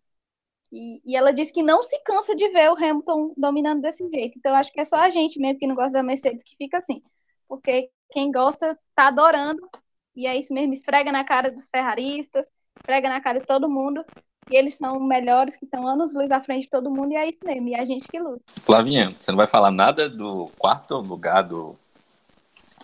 e, 0.71 1.01
e, 1.05 1.15
ela 1.15 1.33
disse 1.33 1.51
que 1.51 1.63
não 1.63 1.83
se 1.83 1.99
cansa 2.03 2.35
de 2.35 2.47
ver 2.49 2.69
o 2.69 2.75
Hamilton 2.75 3.33
dominando 3.35 3.81
desse 3.81 4.07
jeito. 4.09 4.37
Então, 4.37 4.53
acho 4.55 4.71
que 4.71 4.79
é 4.79 4.83
só 4.83 4.97
a 4.97 5.09
gente 5.09 5.39
mesmo 5.39 5.59
que 5.59 5.67
não 5.67 5.75
gosta 5.75 5.93
da 5.93 6.03
Mercedes 6.03 6.43
que 6.43 6.55
fica 6.55 6.77
assim. 6.77 7.01
Porque 7.47 7.89
quem 8.11 8.31
gosta 8.31 8.77
tá 8.95 9.07
adorando. 9.07 9.67
E 10.15 10.27
é 10.27 10.37
isso 10.37 10.53
mesmo, 10.53 10.73
esfrega 10.73 11.11
na 11.11 11.23
cara 11.23 11.49
dos 11.49 11.67
ferraristas, 11.69 12.45
esfrega 12.77 13.09
na 13.09 13.21
cara 13.21 13.39
de 13.39 13.45
todo 13.45 13.69
mundo. 13.69 14.03
E 14.51 14.55
eles 14.55 14.75
são 14.75 14.99
melhores, 14.99 15.55
que 15.55 15.65
estão 15.65 15.87
anos 15.87 16.13
luz 16.13 16.31
à 16.31 16.41
frente 16.41 16.63
de 16.63 16.69
todo 16.69 16.89
mundo, 16.89 17.11
e 17.11 17.15
é 17.15 17.29
isso 17.29 17.39
mesmo, 17.43 17.67
e 17.67 17.73
é 17.75 17.79
a 17.79 17.85
gente 17.85 18.07
que 18.07 18.19
luta. 18.19 18.41
Flavinha, 18.61 19.15
você 19.19 19.31
não 19.31 19.37
vai 19.37 19.45
falar 19.45 19.69
nada 19.69 20.09
do 20.09 20.47
quarto 20.57 20.95
lugar 20.95 21.43
do 21.43 21.75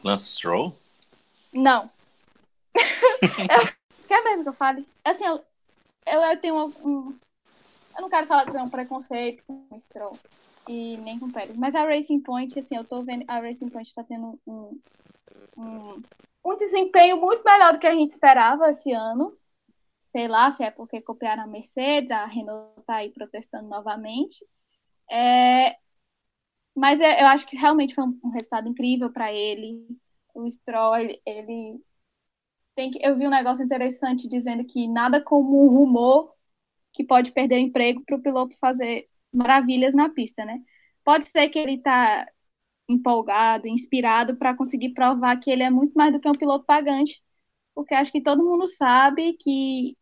Lance 0.04 0.30
Stroll? 0.30 0.72
Não. 1.51 1.89
quer 4.08 4.24
mesmo 4.24 4.44
que 4.44 4.50
eu 4.50 4.54
fale? 4.54 4.88
Assim, 5.04 5.25
eu, 5.25 5.44
eu, 6.06 6.22
eu 6.22 6.38
tenho 6.39 6.56
um, 6.84 7.18
eu 7.96 8.02
não 8.02 8.10
quero 8.10 8.28
falar 8.28 8.50
que 8.50 8.56
é 8.56 8.62
um 8.62 8.70
preconceito 8.70 9.44
com 9.46 9.68
o 9.72 9.80
Stroll 9.80 10.18
e 10.68 10.98
nem 10.98 11.20
com 11.20 11.28
o 11.28 11.32
Pérez, 11.32 11.58
mas 11.58 11.75
a 11.75 11.86
Racing 11.86 12.20
Point, 12.22 12.58
assim, 12.58 12.75
eu 12.75 12.84
tô 12.84 13.04
vendo, 13.04 13.24
a 13.28 13.40
Racing 13.40 13.70
Point 13.70 13.94
tá 13.94 14.04
tendo 14.04 14.40
um, 14.46 14.80
um, 15.56 16.02
um 16.44 16.56
desempenho 16.56 17.18
muito 17.18 17.44
melhor 17.44 17.74
do 17.74 17.80
que 17.80 17.88
a 17.88 17.94
gente 17.94 18.10
esperava 18.10 18.70
esse 18.70 18.92
ano. 18.92 19.38
Sei 19.98 20.28
lá 20.28 20.50
se 20.50 20.64
é 20.64 20.72
porque 20.72 21.02
copiaram 21.02 21.44
a 21.44 21.48
Mercedes, 21.48 22.12
a 22.12 22.25
Renault 22.25 22.82
tá 22.86 22.96
aí 22.96 23.12
protestando 23.12 23.68
novamente. 23.68 24.46
É, 25.12 25.78
mas 26.75 27.00
é, 27.00 27.22
eu 27.22 27.28
acho 27.28 27.48
que 27.48 27.56
realmente 27.56 27.96
foi 27.96 28.04
um, 28.04 28.20
um 28.24 28.30
resultado 28.30 28.68
incrível 28.68 29.12
para 29.12 29.32
ele. 29.32 29.88
O 30.34 30.50
Stroll, 30.50 30.98
ele, 30.98 31.22
ele 31.25 31.82
tem 32.75 32.92
que, 32.92 33.00
eu 33.06 33.18
vi 33.18 33.25
um 33.25 33.32
negócio 33.32 33.64
interessante 33.64 34.28
dizendo 34.28 34.66
que 34.66 34.88
nada 34.88 35.22
como 35.22 35.64
um 35.64 35.70
rumor 35.70 36.35
que 36.96 37.04
pode 37.04 37.32
perder 37.32 37.56
o 37.56 37.60
emprego 37.60 38.04
para 38.06 38.16
o 38.16 38.22
piloto 38.22 38.58
fazer 38.60 39.08
maravilhas 39.32 39.96
na 39.96 40.10
pista, 40.10 40.46
né? 40.46 40.60
Pode 41.04 41.28
ser 41.28 41.50
que 41.50 41.60
ele 41.60 41.75
está 41.75 42.28
empolgado, 42.90 43.68
inspirado 43.68 44.38
para 44.38 44.56
conseguir 44.56 44.94
provar 44.94 45.38
que 45.40 45.52
ele 45.52 45.64
é 45.64 45.70
muito 45.70 45.94
mais 45.94 46.14
do 46.14 46.20
que 46.20 46.30
um 46.30 46.34
piloto 46.34 46.66
pagante, 46.66 47.22
porque 47.74 47.94
acho 47.94 48.12
que 48.12 48.22
todo 48.22 48.44
mundo 48.44 48.68
sabe 48.68 49.34
que, 49.34 49.98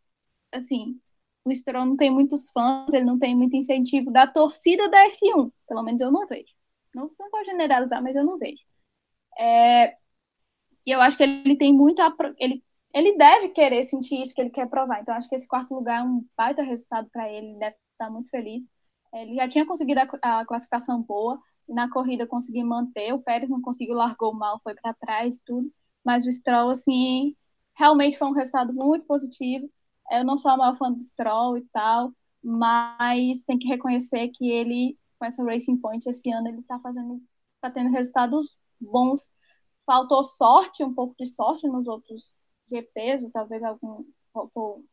assim, 0.52 1.00
o 1.46 1.56
Stroll 1.56 1.86
não 1.86 1.98
tem 1.98 2.12
muitos 2.12 2.50
fãs, 2.52 2.94
ele 2.94 3.06
não 3.06 3.18
tem 3.20 3.36
muito 3.36 3.56
incentivo 3.56 4.12
da 4.12 4.28
torcida 4.28 4.90
da 4.90 5.06
F1, 5.08 5.52
pelo 5.68 5.84
menos 5.84 6.02
eu 6.02 6.12
não 6.12 6.28
vejo. 6.28 6.54
Não, 6.94 7.12
não 7.20 7.32
vou 7.32 7.44
generalizar, 7.46 8.02
mas 8.04 8.16
eu 8.16 8.24
não 8.24 8.38
vejo. 8.38 8.64
É, 9.40 9.98
e 10.86 10.92
eu 10.92 11.02
acho 11.02 11.18
que 11.18 11.24
ele 11.24 11.56
tem 11.58 11.74
muito 11.74 12.02
ele 12.40 12.64
ele 12.94 13.18
deve 13.18 13.50
querer 13.50 13.84
sentir 13.84 14.22
isso 14.22 14.34
que 14.34 14.42
ele 14.42 14.50
quer 14.50 14.70
provar. 14.70 15.02
Então, 15.02 15.16
acho 15.16 15.28
que 15.28 15.36
esse 15.36 15.48
quarto 15.48 15.74
lugar 15.74 16.02
é 16.02 16.04
um 16.04 16.26
baita 16.38 16.64
resultado 16.64 17.10
para 17.12 17.30
ele, 17.32 17.48
ele 17.48 17.60
deve 17.60 17.76
estar 17.92 18.10
muito 18.10 18.30
feliz. 18.30 18.70
Ele 19.14 19.36
já 19.36 19.48
tinha 19.48 19.66
conseguido 19.66 20.02
a, 20.02 20.40
a 20.40 20.46
classificação 20.46 21.02
boa, 21.02 21.40
na 21.68 21.90
corrida 21.90 22.28
conseguiu 22.28 22.66
manter, 22.66 23.14
o 23.14 23.22
Pérez 23.22 23.50
não 23.50 23.62
conseguiu, 23.62 23.96
largou 23.96 24.34
mal, 24.34 24.60
foi 24.64 24.76
para 24.76 24.94
trás 24.94 25.38
e 25.38 25.44
tudo, 25.46 25.72
mas 26.04 26.26
o 26.26 26.32
Stroll, 26.32 26.70
assim, 26.70 27.36
realmente 27.76 28.18
foi 28.18 28.28
um 28.28 28.34
resultado 28.34 28.74
muito 28.74 29.06
positivo. 29.06 29.70
Eu 30.12 30.24
não 30.24 30.38
sou 30.38 30.52
a 30.52 30.58
maior 30.58 30.78
fã 30.78 30.92
do 30.92 31.02
Stroll 31.02 31.58
e 31.58 31.66
tal, 31.72 32.12
mas 32.44 33.46
tem 33.46 33.58
que 33.58 33.68
reconhecer 33.68 34.30
que 34.30 34.50
ele 34.50 34.96
com 35.18 35.26
essa 35.26 35.44
Racing 35.44 35.78
Point 35.78 36.08
esse 36.10 36.32
ano 36.34 36.50
ele 36.50 36.60
está 36.60 36.80
fazendo, 36.80 37.22
tá 37.62 37.72
tendo 37.72 37.92
resultados 37.92 38.60
bons. 38.80 39.34
Faltou 39.86 40.24
sorte, 40.24 40.84
um 40.84 40.94
pouco 40.94 41.16
de 41.18 41.26
sorte 41.26 41.68
nos 41.68 41.88
outros 41.88 42.34
GPs, 42.68 43.26
ou 43.26 43.32
talvez 43.32 43.64
algum 43.64 44.04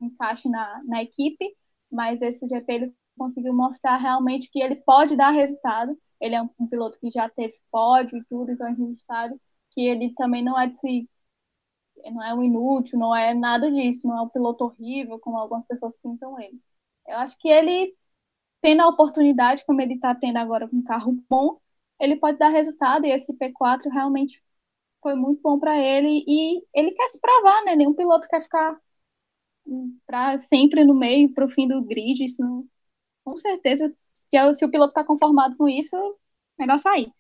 encaixe 0.01 0.49
na, 0.49 0.83
na 0.85 1.03
equipe, 1.03 1.57
mas 1.91 2.23
esse 2.23 2.47
GP 2.47 2.73
ele 2.73 2.95
conseguiu 3.17 3.53
mostrar 3.53 3.97
realmente 3.97 4.51
que 4.51 4.61
ele 4.61 4.77
pode 4.77 5.17
dar 5.17 5.31
resultado. 5.31 5.99
Ele 6.21 6.35
é 6.35 6.43
um, 6.43 6.49
um 6.59 6.67
piloto 6.67 6.99
que 7.01 7.11
já 7.11 7.29
teve 7.29 7.55
pódio 7.71 8.19
e 8.19 8.25
tudo, 8.25 8.53
então 8.53 8.67
a 8.67 8.75
gente 8.75 9.01
sabe 9.03 9.35
que 9.71 9.83
ele 9.87 10.13
também 10.15 10.43
não 10.43 10.59
é 10.59 10.67
de 10.67 11.09
não 12.13 12.23
é 12.23 12.35
um 12.35 12.43
inútil, 12.43 12.99
não 12.99 13.15
é 13.15 13.35
nada 13.35 13.71
disso, 13.71 14.07
não 14.07 14.19
é 14.19 14.23
um 14.23 14.29
piloto 14.29 14.65
horrível, 14.65 15.19
como 15.19 15.37
algumas 15.37 15.67
pessoas 15.67 15.97
pintam 15.99 16.39
ele. 16.41 16.59
Eu 17.07 17.19
acho 17.19 17.37
que 17.39 17.49
ele, 17.49 17.95
tendo 18.63 18.83
a 18.83 18.89
oportunidade, 18.89 19.65
como 19.67 19.81
ele 19.81 19.95
está 19.95 20.15
tendo 20.15 20.39
agora 20.39 20.69
com 20.69 20.77
um 20.77 20.85
carro 20.85 21.13
bom, 21.29 21.61
ele 22.01 22.17
pode 22.17 22.39
dar 22.39 22.49
resultado, 22.49 23.07
e 23.07 23.11
esse 23.11 23.37
P4 23.37 23.91
realmente 23.91 24.43
foi 25.03 25.15
muito 25.15 25.41
bom 25.43 25.59
para 25.59 25.79
ele, 25.79 26.25
e 26.27 26.63
ele 26.75 26.93
quer 26.93 27.09
se 27.09 27.21
provar, 27.21 27.65
né? 27.65 27.77
Nenhum 27.77 27.95
piloto 27.95 28.29
quer 28.29 28.43
ficar 28.43 28.79
para 30.07 30.39
sempre 30.39 30.85
no 30.85 30.95
meio, 30.95 31.33
para 31.33 31.45
o 31.45 31.51
fim 31.51 31.69
do 31.69 31.83
grid, 31.83 32.25
isso 32.25 32.43
não... 32.43 32.65
com 33.25 33.37
certeza, 33.37 33.93
se, 34.15 34.37
é 34.37 34.55
se 34.55 34.65
o 34.65 34.71
piloto 34.71 34.91
está 34.91 35.05
conformado 35.05 35.57
com 35.57 35.69
isso, 35.69 35.97
melhor 36.59 36.79
sair. 36.79 37.13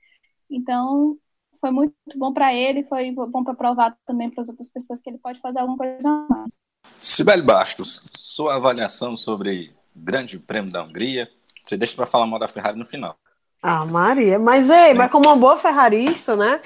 Então, 0.50 1.16
foi 1.60 1.70
muito 1.70 1.94
bom 2.16 2.32
para 2.32 2.54
ele, 2.54 2.84
foi 2.84 3.10
bom 3.12 3.44
para 3.44 3.54
provar 3.54 3.96
também 4.06 4.30
para 4.30 4.42
as 4.42 4.48
outras 4.48 4.70
pessoas 4.70 5.00
que 5.00 5.10
ele 5.10 5.18
pode 5.18 5.40
fazer 5.40 5.60
alguma 5.60 5.78
coisa 5.78 6.08
a 6.08 6.26
mais. 6.28 6.56
Sibeli 6.98 7.42
Bastos, 7.42 8.02
sua 8.16 8.56
avaliação 8.56 9.16
sobre 9.16 9.72
o 9.94 10.00
Grande 10.00 10.38
Prêmio 10.38 10.72
da 10.72 10.82
Hungria. 10.82 11.30
Você 11.64 11.76
deixa 11.76 11.94
para 11.94 12.06
falar 12.06 12.26
mal 12.26 12.38
da 12.38 12.48
Ferrari 12.48 12.78
no 12.78 12.86
final. 12.86 13.16
Ah, 13.62 13.84
Maria, 13.84 14.38
mas 14.38 14.70
ei, 14.70 14.94
mas 14.94 15.10
como 15.10 15.28
uma 15.28 15.36
boa 15.36 15.56
ferrarista, 15.56 16.34
né? 16.34 16.60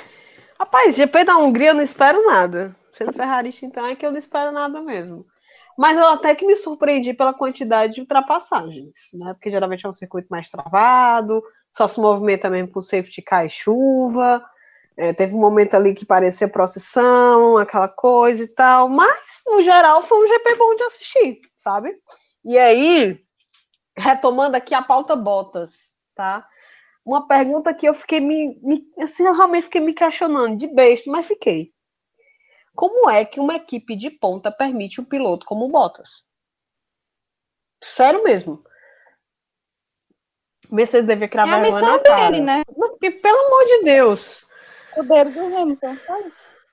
Rapaz, 0.58 0.94
GP 0.94 1.24
da 1.24 1.36
Hungria 1.36 1.70
eu 1.70 1.74
não 1.74 1.82
espero 1.82 2.24
nada. 2.26 2.74
Sendo 2.92 3.12
ferrarista, 3.12 3.66
então, 3.66 3.86
é 3.86 3.96
que 3.96 4.06
eu 4.06 4.12
não 4.12 4.18
espero 4.18 4.52
nada 4.52 4.80
mesmo. 4.80 5.26
Mas 5.76 5.98
eu 5.98 6.06
até 6.06 6.34
que 6.34 6.46
me 6.46 6.54
surpreendi 6.54 7.12
pela 7.12 7.34
quantidade 7.34 7.94
de 7.94 8.00
ultrapassagens, 8.00 9.10
né? 9.14 9.34
Porque 9.34 9.50
geralmente 9.50 9.84
é 9.84 9.88
um 9.88 9.92
circuito 9.92 10.28
mais 10.30 10.48
travado, 10.48 11.42
só 11.72 11.88
se 11.88 12.00
movimenta 12.00 12.48
mesmo 12.48 12.68
por 12.68 12.82
safety 12.82 13.20
car 13.20 13.44
e 13.44 13.50
chuva. 13.50 14.44
É, 14.96 15.12
teve 15.12 15.34
um 15.34 15.40
momento 15.40 15.74
ali 15.74 15.92
que 15.92 16.06
parecia 16.06 16.46
procissão, 16.46 17.58
aquela 17.58 17.88
coisa 17.88 18.44
e 18.44 18.46
tal, 18.46 18.88
mas 18.88 19.42
no 19.44 19.60
geral 19.60 20.04
foi 20.04 20.24
um 20.24 20.28
GP 20.28 20.54
bom 20.54 20.76
de 20.76 20.84
assistir, 20.84 21.40
sabe? 21.58 21.92
E 22.44 22.56
aí, 22.56 23.20
retomando 23.96 24.56
aqui 24.56 24.72
a 24.72 24.82
pauta 24.82 25.16
Botas, 25.16 25.96
tá? 26.14 26.46
Uma 27.04 27.26
pergunta 27.26 27.74
que 27.74 27.86
eu 27.86 27.94
fiquei 27.94 28.20
me, 28.20 28.58
me 28.62 28.84
assim, 29.00 29.24
eu 29.24 29.34
realmente 29.34 29.64
fiquei 29.64 29.80
me 29.80 29.92
questionando 29.92 30.56
de 30.56 30.66
besta, 30.66 31.10
mas 31.10 31.26
fiquei. 31.26 31.72
Como 32.74 33.08
é 33.08 33.24
que 33.24 33.38
uma 33.38 33.54
equipe 33.54 33.94
de 33.94 34.10
ponta 34.10 34.50
permite 34.50 35.00
um 35.00 35.04
piloto 35.04 35.46
como 35.46 35.68
Bottas? 35.68 36.24
Sério 37.82 38.24
mesmo. 38.24 38.64
Mercedes 40.70 41.06
devia 41.06 41.28
cravar 41.28 41.58
é 41.58 41.58
a 41.58 41.62
missão 41.62 42.02
dele, 42.02 42.40
né? 42.40 42.62
Porque, 42.64 43.10
pelo 43.10 43.38
amor 43.38 43.64
de 43.66 43.82
Deus, 43.84 44.44
poder 44.94 45.30
do 45.30 45.40
Hamilton. 45.40 45.96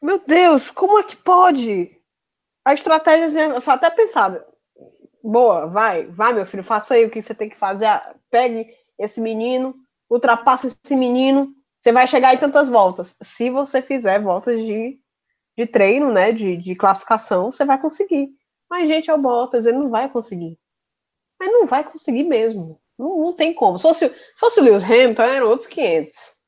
Meu 0.01 0.19
Deus, 0.25 0.71
como 0.71 0.97
é 0.99 1.03
que 1.03 1.15
pode? 1.15 1.99
A 2.63 2.73
estratégia 2.73 3.59
foi 3.59 3.73
até 3.73 3.89
pensada. 3.89 4.47
Boa, 5.23 5.67
vai, 5.67 6.05
vai, 6.07 6.33
meu 6.33 6.45
filho, 6.45 6.63
faça 6.63 6.93
aí 6.93 7.05
o 7.05 7.09
que 7.09 7.21
você 7.21 7.35
tem 7.35 7.49
que 7.49 7.57
fazer. 7.57 7.87
Pegue 8.29 8.67
esse 8.97 9.19
menino, 9.19 9.75
ultrapasse 10.13 10.67
esse 10.67 10.95
menino. 10.95 11.53
Você 11.79 11.91
vai 11.91 12.05
chegar 12.05 12.33
em 12.33 12.37
tantas 12.37 12.69
voltas. 12.69 13.15
Se 13.21 13.49
você 13.49 13.81
fizer 13.81 14.19
voltas 14.21 14.63
de, 14.63 14.99
de 15.57 15.65
treino, 15.65 16.11
né? 16.11 16.31
De, 16.31 16.57
de 16.57 16.75
classificação, 16.75 17.51
você 17.51 17.65
vai 17.65 17.79
conseguir. 17.81 18.29
Mas, 18.69 18.87
gente, 18.87 19.09
é 19.09 19.13
o 19.13 19.17
Bottas, 19.17 19.65
ele 19.65 19.77
não 19.77 19.89
vai 19.89 20.09
conseguir. 20.09 20.59
Mas 21.39 21.51
não 21.51 21.65
vai 21.65 21.83
conseguir 21.83 22.23
mesmo. 22.23 22.79
Não, 22.97 23.17
não 23.17 23.33
tem 23.33 23.53
como. 23.53 23.79
Se 23.79 23.83
fosse, 23.83 24.09
se 24.09 24.39
fosse 24.39 24.59
o 24.59 24.63
Lewis 24.63 24.83
Hamilton, 24.83 25.23
eram 25.23 25.49
outros 25.49 25.67
500 25.67 26.41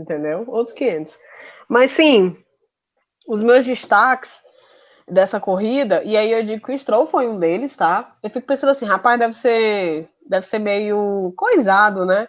entendeu? 0.00 0.44
Outros 0.46 0.72
500. 0.74 1.18
Mas 1.68 1.90
sim, 1.90 2.36
os 3.26 3.42
meus 3.42 3.64
destaques 3.64 4.42
dessa 5.06 5.40
corrida, 5.40 6.02
e 6.04 6.16
aí 6.16 6.30
eu 6.30 6.44
digo 6.44 6.64
que 6.64 6.72
o 6.72 6.78
Stroll 6.78 7.06
foi 7.06 7.28
um 7.28 7.38
deles, 7.38 7.74
tá? 7.76 8.16
Eu 8.22 8.30
fico 8.30 8.46
pensando 8.46 8.70
assim, 8.70 8.84
rapaz, 8.84 9.18
deve 9.18 9.34
ser, 9.34 10.08
deve 10.26 10.46
ser 10.46 10.58
meio 10.58 11.32
coisado, 11.36 12.04
né? 12.04 12.28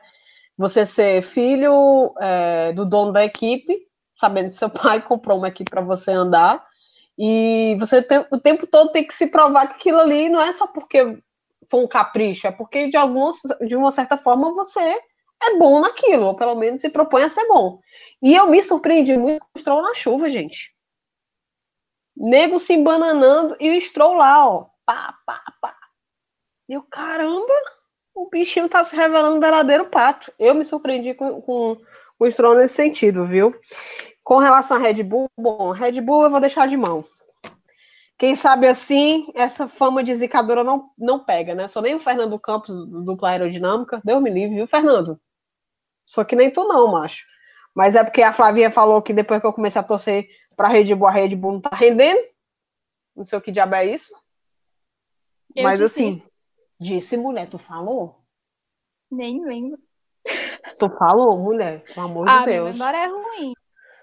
Você 0.59 0.85
ser 0.85 1.21
filho 1.21 2.13
é, 2.19 2.73
do 2.73 2.85
dono 2.85 3.13
da 3.13 3.23
equipe, 3.23 3.87
sabendo 4.13 4.49
que 4.49 4.55
seu 4.55 4.67
pai 4.69 5.01
comprou 5.01 5.37
uma 5.37 5.47
equipe 5.47 5.71
para 5.71 5.79
você 5.79 6.11
andar, 6.11 6.67
e 7.17 7.77
você 7.79 8.01
tem, 8.01 8.25
o 8.29 8.37
tempo 8.37 8.67
todo 8.67 8.91
tem 8.91 9.07
que 9.07 9.13
se 9.13 9.27
provar 9.27 9.67
que 9.67 9.75
aquilo 9.75 10.01
ali 10.01 10.27
não 10.27 10.41
é 10.41 10.51
só 10.51 10.67
porque 10.67 11.17
foi 11.69 11.79
um 11.81 11.87
capricho, 11.87 12.45
é 12.45 12.51
porque 12.51 12.89
de, 12.89 12.97
alguma, 12.97 13.31
de 13.65 13.73
uma 13.77 13.89
certa 13.89 14.17
forma 14.17 14.53
você 14.53 14.81
é 14.81 15.57
bom 15.57 15.79
naquilo, 15.79 16.25
ou 16.25 16.35
pelo 16.35 16.57
menos 16.57 16.81
se 16.81 16.89
propõe 16.89 17.23
a 17.23 17.29
ser 17.29 17.47
bom. 17.47 17.79
E 18.21 18.35
eu 18.35 18.47
me 18.47 18.61
surpreendi 18.61 19.15
muito 19.15 19.39
com 19.39 19.47
o 19.55 19.59
Stroll 19.59 19.81
na 19.81 19.93
chuva, 19.93 20.27
gente. 20.27 20.75
Nego 22.17 22.59
se 22.59 22.73
embananando 22.73 23.55
e 23.61 23.77
o 23.77 23.81
Stroll 23.81 24.15
lá, 24.15 24.45
ó. 24.45 24.65
Pá, 24.85 25.17
pá, 25.25 25.41
pá. 25.61 25.73
E 26.67 26.73
eu, 26.73 26.83
caramba, 26.83 27.53
o 28.19 28.29
bichinho 28.29 28.67
tá 28.67 28.83
se 28.83 28.95
revelando 28.95 29.37
um 29.37 29.39
verdadeiro 29.39 29.85
pato. 29.85 30.31
Eu 30.37 30.53
me 30.53 30.65
surpreendi 30.65 31.13
com, 31.13 31.41
com, 31.41 31.77
com 32.17 32.25
o 32.25 32.31
Stroll 32.31 32.55
nesse 32.55 32.75
sentido, 32.75 33.25
viu? 33.25 33.55
Com 34.25 34.39
relação 34.39 34.75
a 34.75 34.79
Red 34.79 35.01
Bull, 35.03 35.29
bom, 35.37 35.71
Red 35.71 36.01
Bull 36.01 36.23
eu 36.23 36.29
vou 36.29 36.41
deixar 36.41 36.67
de 36.67 36.75
mão. 36.75 37.05
Quem 38.17 38.35
sabe 38.35 38.67
assim, 38.67 39.31
essa 39.33 39.69
fama 39.69 40.03
de 40.03 40.13
zicadora 40.13 40.61
não, 40.61 40.89
não 40.97 41.23
pega, 41.23 41.55
né? 41.55 41.67
Sou 41.67 41.81
nem 41.81 41.95
o 41.95 41.99
Fernando 42.01 42.37
Campos, 42.37 42.75
do 42.85 43.01
dupla 43.01 43.29
aerodinâmica. 43.29 44.01
Deus 44.03 44.21
me 44.21 44.29
livre, 44.29 44.55
viu, 44.55 44.67
Fernando? 44.67 45.17
Só 46.05 46.25
que 46.25 46.35
nem 46.35 46.51
tu 46.51 46.67
não, 46.67 46.91
macho. 46.91 47.25
Mas 47.73 47.95
é 47.95 48.03
porque 48.03 48.21
a 48.21 48.33
Flavinha 48.33 48.69
falou 48.69 49.01
que 49.01 49.13
depois 49.13 49.39
que 49.39 49.47
eu 49.47 49.53
comecei 49.53 49.79
a 49.79 49.83
torcer 49.83 50.27
pra 50.57 50.67
Red 50.67 50.93
Bull, 50.93 51.07
a 51.07 51.11
Red 51.11 51.33
Bull 51.37 51.53
não 51.53 51.61
tá 51.61 51.73
rendendo. 51.73 52.19
Não 53.15 53.23
sei 53.23 53.39
o 53.39 53.41
que 53.41 53.53
diabo 53.53 53.75
é 53.75 53.85
isso. 53.85 54.13
Eu 55.55 55.63
Mas 55.63 55.79
assim, 55.79 56.09
isso. 56.09 56.29
Disse 56.79 57.17
mulher, 57.17 57.49
tu 57.49 57.57
falou? 57.57 58.23
Nem 59.11 59.43
lembro. 59.43 59.79
Tu 60.77 60.89
falou, 60.97 61.37
mulher, 61.37 61.83
pelo 61.83 62.05
amor 62.05 62.29
Ah, 62.29 62.39
de 62.39 62.45
Deus. 62.53 62.71
memória 62.73 62.97
é 62.97 63.07
ruim. 63.07 63.53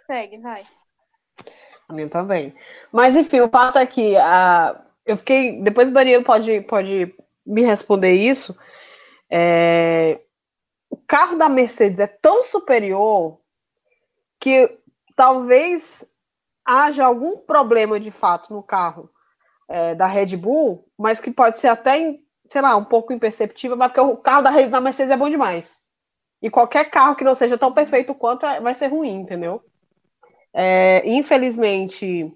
Segue, 0.06 0.38
vai. 0.38 0.62
A 1.88 1.92
minha 1.92 2.08
também. 2.08 2.54
Mas 2.92 3.16
enfim, 3.16 3.40
o 3.40 3.48
fato 3.48 3.78
é 3.78 3.86
que 3.86 4.16
a... 4.16 4.84
eu 5.04 5.16
fiquei. 5.16 5.60
Depois 5.62 5.88
o 5.90 5.94
Danilo 5.94 6.24
pode, 6.24 6.60
pode 6.62 7.14
me 7.46 7.62
responder 7.62 8.12
isso. 8.12 8.56
É, 9.30 10.20
O 10.90 10.96
carro 10.96 11.36
da 11.36 11.48
Mercedes 11.48 12.00
é 12.00 12.06
tão 12.06 12.42
superior 12.42 13.40
que 14.40 14.76
talvez 15.14 16.04
haja 16.64 17.04
algum 17.04 17.38
problema 17.38 17.98
de 17.98 18.10
fato 18.10 18.52
no 18.52 18.62
carro 18.62 19.08
é, 19.68 19.94
da 19.94 20.06
Red 20.06 20.36
Bull, 20.36 20.88
mas 20.98 21.20
que 21.20 21.30
pode 21.30 21.58
ser 21.58 21.68
até, 21.68 22.18
sei 22.48 22.60
lá, 22.60 22.76
um 22.76 22.84
pouco 22.84 23.12
imperceptível, 23.12 23.76
mas 23.76 23.88
porque 23.88 24.00
o 24.00 24.16
carro 24.16 24.42
da, 24.42 24.50
da 24.66 24.80
Mercedes 24.80 25.12
é 25.12 25.16
bom 25.16 25.28
demais. 25.28 25.76
E 26.42 26.50
qualquer 26.50 26.90
carro 26.90 27.16
que 27.16 27.24
não 27.24 27.34
seja 27.34 27.58
tão 27.58 27.72
perfeito 27.72 28.14
quanto 28.14 28.46
é- 28.46 28.60
vai 28.60 28.74
ser 28.74 28.88
ruim, 28.88 29.14
entendeu? 29.14 29.62
É, 30.52 31.02
infelizmente, 31.08 32.32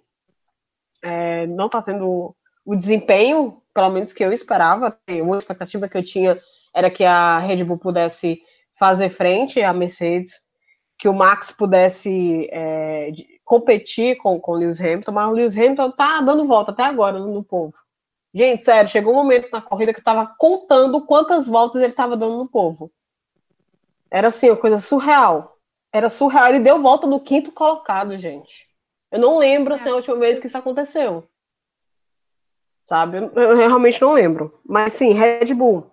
é, 1.02 1.46
não 1.46 1.66
está 1.66 1.82
tendo 1.82 2.34
o 2.64 2.76
desempenho, 2.76 3.62
pelo 3.72 3.90
menos 3.90 4.12
que 4.12 4.24
eu 4.24 4.32
esperava. 4.32 4.98
Uma 5.08 5.38
expectativa 5.38 5.88
que 5.88 5.96
eu 5.96 6.02
tinha 6.02 6.40
era 6.74 6.90
que 6.90 7.04
a 7.04 7.38
Red 7.38 7.64
Bull 7.64 7.78
pudesse 7.78 8.42
fazer 8.78 9.08
frente 9.08 9.62
à 9.62 9.72
Mercedes, 9.72 10.40
que 10.98 11.08
o 11.08 11.14
Max 11.14 11.50
pudesse 11.50 12.48
é, 12.52 13.10
competir 13.44 14.16
com, 14.18 14.38
com 14.38 14.52
o 14.52 14.56
Lewis 14.56 14.80
Hamilton, 14.80 15.12
mas 15.12 15.28
o 15.28 15.32
Lewis 15.32 15.56
Hamilton 15.56 15.90
tá 15.92 16.20
dando 16.20 16.46
volta 16.46 16.70
até 16.70 16.84
agora 16.84 17.18
no 17.18 17.42
povo. 17.42 17.74
Gente, 18.32 18.64
sério, 18.64 18.90
chegou 18.90 19.12
um 19.12 19.16
momento 19.16 19.48
na 19.50 19.60
corrida 19.60 19.92
que 19.92 20.00
eu 20.00 20.04
tava 20.04 20.34
contando 20.38 21.04
quantas 21.04 21.46
voltas 21.46 21.82
ele 21.82 21.92
tava 21.92 22.16
dando 22.16 22.36
no 22.38 22.48
povo. 22.48 22.90
Era 24.10 24.28
assim, 24.28 24.50
uma 24.50 24.56
coisa 24.56 24.78
surreal. 24.78 25.56
Era 25.92 26.08
surreal. 26.08 26.48
Ele 26.48 26.60
deu 26.60 26.80
volta 26.80 27.06
no 27.06 27.20
quinto 27.20 27.50
colocado, 27.50 28.16
gente. 28.18 28.68
Eu 29.10 29.18
não 29.18 29.38
lembro 29.38 29.74
assim, 29.74 29.88
a 29.88 29.94
última 29.94 30.16
vez 30.16 30.38
que 30.38 30.46
isso 30.46 30.58
aconteceu. 30.58 31.28
Sabe? 32.84 33.18
Eu, 33.18 33.32
eu 33.34 33.56
realmente 33.56 34.00
não 34.00 34.12
lembro. 34.12 34.60
Mas 34.64 34.92
sim, 34.92 35.12
Red 35.12 35.52
Bull. 35.54 35.90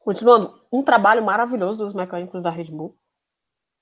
Continuando, 0.00 0.60
um 0.70 0.82
trabalho 0.82 1.22
maravilhoso 1.22 1.78
dos 1.78 1.94
mecânicos 1.94 2.42
da 2.42 2.50
Red 2.50 2.64
Bull. 2.64 2.96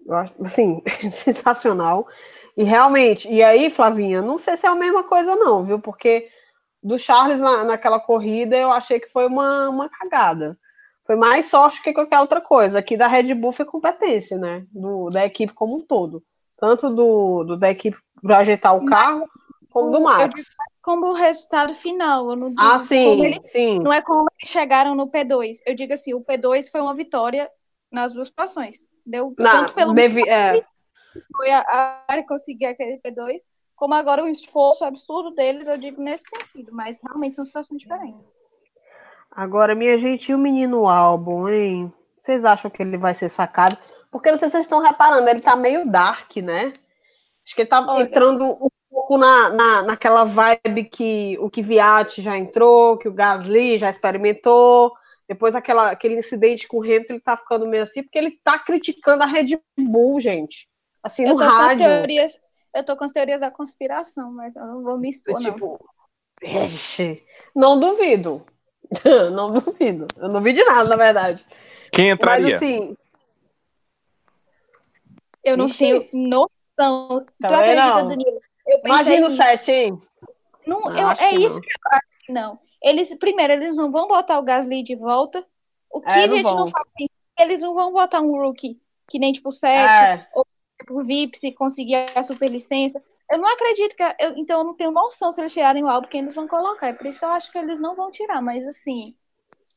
Eu 0.06 0.14
acho, 0.14 0.34
assim, 0.42 0.82
sensacional. 1.10 2.06
E 2.56 2.64
realmente, 2.64 3.30
e 3.32 3.42
aí, 3.42 3.70
Flavinha, 3.70 4.22
não 4.22 4.38
sei 4.38 4.56
se 4.56 4.66
é 4.66 4.68
a 4.68 4.74
mesma 4.74 5.04
coisa, 5.04 5.36
não, 5.36 5.64
viu? 5.64 5.80
Porque 5.80 6.28
do 6.82 6.98
Charles 6.98 7.40
na, 7.40 7.64
naquela 7.64 7.98
corrida 8.00 8.56
eu 8.56 8.70
achei 8.70 9.00
que 9.00 9.08
foi 9.10 9.26
uma, 9.26 9.68
uma 9.68 9.88
cagada. 9.88 10.58
Foi 11.04 11.16
mais 11.16 11.46
sorte 11.46 11.82
que 11.82 11.92
qualquer 11.92 12.20
outra 12.20 12.40
coisa. 12.40 12.78
Aqui 12.78 12.96
da 12.96 13.06
Red 13.06 13.34
Bull 13.34 13.50
foi 13.52 13.64
competência, 13.64 14.36
né? 14.36 14.66
Do, 14.70 15.08
da 15.10 15.24
equipe 15.24 15.54
como 15.54 15.76
um 15.76 15.80
todo. 15.80 16.22
Tanto 16.58 16.90
do, 16.90 17.44
do 17.44 17.56
da 17.56 17.70
equipe 17.70 17.96
para 18.20 18.38
ajeitar 18.38 18.76
o 18.76 18.84
carro, 18.84 19.26
como 19.70 19.90
do 19.90 20.00
Max. 20.00 20.44
Como 20.82 21.06
o 21.06 21.14
resultado 21.14 21.74
final. 21.74 22.28
Eu 22.30 22.36
não 22.36 22.48
digo 22.50 22.60
Ah, 22.60 22.78
sim, 22.78 23.24
ele- 23.24 23.40
sim. 23.44 23.78
Não 23.78 23.92
é 23.92 24.02
como 24.02 24.26
eles 24.38 24.50
chegaram 24.50 24.94
no 24.94 25.08
P2. 25.08 25.58
Eu 25.64 25.74
digo 25.74 25.92
assim, 25.94 26.12
o 26.12 26.20
P2 26.22 26.68
foi 26.70 26.80
uma 26.80 26.94
vitória 26.94 27.50
nas 27.90 28.12
duas 28.12 28.28
situações. 28.28 28.86
Deu 29.06 29.34
Na, 29.38 29.60
tanto 29.60 29.74
pelo 29.74 29.94
devi- 29.94 30.28
é, 30.28 30.62
foi 31.34 31.50
a, 31.50 32.04
a 32.06 32.22
conseguir 32.28 32.66
aquele 32.66 32.98
P2, 32.98 33.42
como 33.78 33.94
agora 33.94 34.24
o 34.24 34.28
esforço 34.28 34.84
absurdo 34.84 35.30
deles, 35.30 35.68
eu 35.68 35.78
digo 35.78 36.02
nesse 36.02 36.24
sentido, 36.24 36.72
mas 36.72 37.00
realmente 37.00 37.36
são 37.36 37.44
situações 37.44 37.80
diferentes. 37.80 38.20
Agora, 39.30 39.74
minha 39.74 39.96
gente, 39.98 40.32
e 40.32 40.34
o 40.34 40.38
menino 40.38 40.88
álbum, 40.88 41.48
hein? 41.48 41.92
Vocês 42.18 42.44
acham 42.44 42.70
que 42.70 42.82
ele 42.82 42.98
vai 42.98 43.14
ser 43.14 43.28
sacado? 43.28 43.78
Porque 44.10 44.30
não 44.30 44.38
sei 44.38 44.48
se 44.48 44.52
vocês 44.52 44.64
estão 44.64 44.80
reparando, 44.82 45.28
ele 45.28 45.40
tá 45.40 45.54
meio 45.54 45.88
dark, 45.88 46.36
né? 46.38 46.72
Acho 47.44 47.54
que 47.54 47.62
ele 47.62 47.68
tá 47.68 47.84
Olha. 47.86 48.02
entrando 48.02 48.44
um 48.60 48.68
pouco 48.90 49.16
na, 49.16 49.50
na, 49.50 49.82
naquela 49.82 50.24
vibe 50.24 50.84
que 50.90 51.36
o 51.40 51.48
que 51.48 51.62
Viat 51.62 52.20
já 52.20 52.36
entrou, 52.36 52.98
que 52.98 53.08
o 53.08 53.12
Gasly 53.14 53.78
já 53.78 53.88
experimentou. 53.88 54.92
Depois 55.28 55.54
aquela, 55.54 55.90
aquele 55.90 56.18
incidente 56.18 56.66
com 56.66 56.78
o 56.78 56.82
Hamilton, 56.82 57.14
ele 57.14 57.20
tá 57.20 57.36
ficando 57.36 57.66
meio 57.66 57.84
assim, 57.84 58.02
porque 58.02 58.18
ele 58.18 58.40
tá 58.42 58.58
criticando 58.58 59.22
a 59.22 59.26
Red 59.26 59.60
Bull, 59.78 60.18
gente. 60.18 60.68
Assim, 61.02 61.24
Eu 61.24 61.34
no 61.34 61.36
com 61.36 61.44
as 61.44 61.52
rádio. 61.52 61.84
teorias, 61.84 62.40
eu 62.78 62.84
tô 62.84 62.96
com 62.96 63.04
as 63.04 63.12
teorias 63.12 63.40
da 63.40 63.50
conspiração, 63.50 64.30
mas 64.32 64.54
eu 64.56 64.64
não 64.64 64.82
vou 64.82 64.96
me 64.98 65.10
expor, 65.10 65.40
não. 65.40 65.52
Tipo, 65.52 65.78
vixe, 66.40 67.24
não 67.54 67.78
duvido. 67.78 68.46
não 69.34 69.52
duvido. 69.52 70.06
Eu 70.16 70.28
não 70.28 70.40
vi 70.40 70.52
de 70.52 70.64
nada, 70.64 70.88
na 70.88 70.96
verdade. 70.96 71.44
Quem 71.92 72.06
Mas 72.10 72.14
entraria? 72.14 72.56
assim, 72.56 72.96
Eu 75.44 75.56
não 75.56 75.66
Ixi. 75.66 75.78
tenho 75.78 76.08
noção. 76.12 77.26
tu 77.40 77.46
acredita, 77.46 78.02
não. 78.02 78.08
Danilo? 78.08 78.40
Imagina 78.84 79.26
o 79.26 79.30
nisso. 79.30 79.42
set, 79.42 79.70
hein? 79.70 80.02
Não, 80.66 80.80
Não, 80.80 80.90
eu- 81.00 81.08
é 81.18 81.34
isso 81.34 81.54
não. 81.54 81.60
que 81.62 81.68
eu 81.68 81.90
acho 81.92 82.26
que 82.26 82.32
não. 82.32 82.58
Eles, 82.82 83.18
primeiro, 83.18 83.54
eles 83.54 83.74
não 83.74 83.90
vão 83.90 84.06
botar 84.06 84.38
o 84.38 84.42
Gasly 84.42 84.82
de 84.82 84.94
volta. 84.94 85.44
O 85.90 86.02
É, 86.06 86.26
não 86.26 86.28
Kvyat 86.28 86.42
não, 86.44 86.56
vão. 86.56 86.66
faz. 86.68 86.84
Eles 87.38 87.60
não 87.62 87.74
vão 87.74 87.92
botar 87.92 88.20
um 88.20 88.32
rookie 88.32 88.80
que 89.08 89.18
nem 89.18 89.32
tipo 89.32 89.50
7, 89.50 90.04
É, 90.04 90.26
por 90.86 91.04
VIP, 91.04 91.38
se 91.38 91.52
conseguir 91.52 92.06
a 92.14 92.22
superlicença. 92.22 93.02
Eu 93.30 93.38
não 93.38 93.48
acredito 93.48 93.94
que. 93.96 94.02
eu- 94.02 94.36
então, 94.36 94.60
eu 94.60 94.64
não 94.64 94.74
tenho 94.74 94.90
noção 94.90 95.32
se 95.32 95.40
eles 95.40 95.52
tirarem 95.52 95.84
o 95.84 95.88
álbum, 95.88 96.08
quem 96.08 96.20
eles 96.22 96.34
vão 96.34 96.48
colocar. 96.48 96.88
É 96.88 96.92
por 96.92 97.06
isso 97.06 97.18
que 97.18 97.24
eu 97.24 97.30
acho 97.30 97.50
que 97.52 97.58
eles 97.58 97.80
não 97.80 97.94
vão 97.96 98.10
tirar. 98.10 98.40
Mas, 98.42 98.66
assim, 98.66 99.14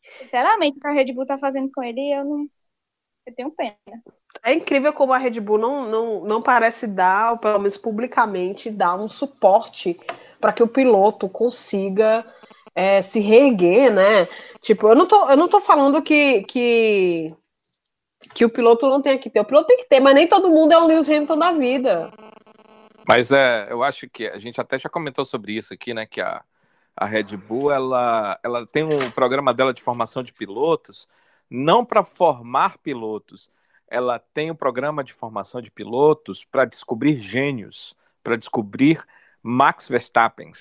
sinceramente, 0.10 0.78
o 0.80 0.82
que 0.82 0.88
a 0.88 0.92
Red 0.94 1.14
Bull 1.14 1.26
tá 1.28 1.38
fazendo 1.40 1.72
com 1.74 1.84
ele, 1.84 2.14
eu 2.14 2.26
não. 2.26 2.48
Eu 3.28 3.36
tenho 3.36 3.52
pena. 3.52 3.78
é 4.44 4.54
incrível 4.54 4.92
como 4.94 5.14
a 5.14 5.18
Red 5.18 5.40
Bull 5.40 5.58
não, 5.58 5.86
não, 5.88 6.24
não 6.26 6.42
parece 6.42 6.88
dar, 6.88 7.38
pelo 7.40 7.60
menos 7.60 7.78
publicamente, 7.78 8.70
dar 8.70 8.96
um 8.96 9.08
suporte 9.08 10.00
para 10.40 10.52
que 10.54 10.64
o 10.64 10.68
piloto 10.68 11.30
consiga 11.30 12.26
é, 12.74 13.02
se 13.02 13.20
reerguer, 13.20 13.94
né? 13.94 14.26
Tipo, 14.62 14.88
eu 14.88 14.96
não 14.96 15.06
tô, 15.08 15.30
eu 15.30 15.38
não 15.38 15.48
tô 15.48 15.60
falando 15.62 16.02
que, 16.02 16.42
que, 16.44 17.34
que 18.34 18.46
o 18.46 18.50
piloto 18.50 18.88
não 18.88 19.02
tem 19.02 19.18
que 19.18 19.30
ter. 19.30 19.40
O 19.40 19.46
piloto 19.46 19.68
tem 19.68 19.78
que 19.78 19.86
ter, 19.86 20.00
mas 20.00 20.16
nem 20.16 20.28
todo 20.28 20.50
mundo 20.50 20.72
é 20.72 20.80
um 20.80 20.88
Lewis 20.88 21.10
Hamilton 21.10 21.38
da 21.38 21.52
vida. 21.52 22.12
Mas 23.08 23.32
é, 23.32 23.68
eu 23.70 23.84
acho 23.84 24.10
que 24.10 24.28
a 24.28 24.38
gente 24.38 24.60
até 24.62 24.78
já 24.78 24.90
comentou 24.90 25.26
sobre 25.26 25.54
isso 25.54 25.74
aqui, 25.74 25.94
né? 25.94 26.06
Que 26.06 26.22
a, 26.22 26.44
a 26.96 27.06
Red 27.06 27.36
Bull 27.36 27.72
ela, 27.72 28.40
ela 28.44 28.66
tem 28.66 28.84
um 28.84 29.12
programa 29.12 29.54
dela 29.54 29.74
de 29.74 29.82
formação 29.82 30.24
de 30.24 30.34
pilotos, 30.34 31.08
não 31.50 31.84
para 31.84 32.04
formar 32.04 32.78
pilotos, 32.78 33.50
ela 33.88 34.18
tem 34.20 34.50
um 34.50 34.56
programa 34.56 35.04
de 35.04 35.12
formação 35.12 35.62
de 35.62 35.70
pilotos 35.70 36.46
para 36.46 36.64
descobrir 36.64 37.20
gênios, 37.20 37.94
para 38.24 38.38
descobrir 38.38 39.04
Max 39.44 39.90
Verstappen. 39.90 40.52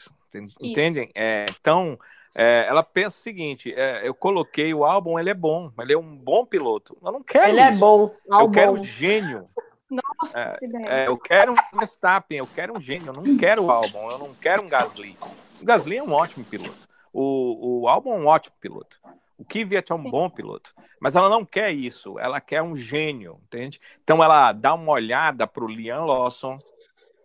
Entendem? 0.60 1.10
É, 1.14 1.46
então, 1.50 1.98
é, 2.34 2.66
ela 2.68 2.82
pensa 2.82 3.16
o 3.16 3.20
seguinte: 3.20 3.72
é, 3.74 4.06
eu 4.06 4.14
coloquei 4.14 4.72
o 4.72 4.84
álbum, 4.84 5.18
ele 5.18 5.30
é 5.30 5.34
bom, 5.34 5.70
ele 5.78 5.92
é 5.92 5.98
um 5.98 6.16
bom 6.16 6.44
piloto. 6.44 6.96
Eu 7.02 7.12
não 7.12 7.22
quero 7.22 7.48
Ele 7.48 7.60
é 7.60 7.70
isso. 7.70 7.80
bom, 7.80 8.14
Eu 8.28 8.50
quero 8.50 8.72
um 8.72 8.84
gênio. 8.84 9.48
Nossa, 9.90 10.56
É. 10.86 11.02
É, 11.02 11.08
eu 11.08 11.18
quero 11.18 11.52
um 11.52 11.78
Verstappen, 11.78 12.38
eu 12.38 12.46
quero 12.46 12.78
um 12.78 12.80
gênio, 12.80 13.08
eu 13.08 13.22
não 13.22 13.36
quero 13.36 13.64
o 13.64 13.70
Albon, 13.70 14.10
eu 14.10 14.18
não 14.18 14.34
quero 14.34 14.62
um 14.62 14.68
Gasly. 14.68 15.18
O 15.60 15.64
Gasly 15.64 15.96
é 15.96 16.02
um 16.02 16.12
ótimo 16.12 16.44
piloto. 16.44 16.88
O, 17.12 17.82
o 17.82 17.88
Albon 17.88 18.14
é 18.14 18.18
um 18.18 18.26
ótimo 18.26 18.54
piloto. 18.60 19.00
O 19.36 19.44
Kvyat 19.44 19.90
é 19.90 19.94
um 19.94 19.98
Sim. 19.98 20.10
bom 20.10 20.30
piloto. 20.30 20.72
Mas 21.00 21.16
ela 21.16 21.28
não 21.28 21.44
quer 21.44 21.72
isso, 21.72 22.18
ela 22.18 22.40
quer 22.40 22.62
um 22.62 22.76
gênio, 22.76 23.40
entende? 23.46 23.80
Então 24.04 24.22
ela 24.22 24.52
dá 24.52 24.74
uma 24.74 24.92
olhada 24.92 25.46
para 25.46 25.64
o 25.64 25.68
Liam 25.68 26.04
Lawson, 26.04 26.58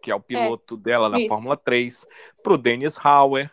que 0.02 0.10
é 0.10 0.16
o 0.16 0.20
piloto 0.20 0.78
dela 0.78 1.10
na 1.10 1.20
isso. 1.20 1.28
Fórmula 1.28 1.58
3, 1.58 2.08
para 2.42 2.54
o 2.54 2.58
Dennis 2.58 2.98
Hauer, 3.04 3.52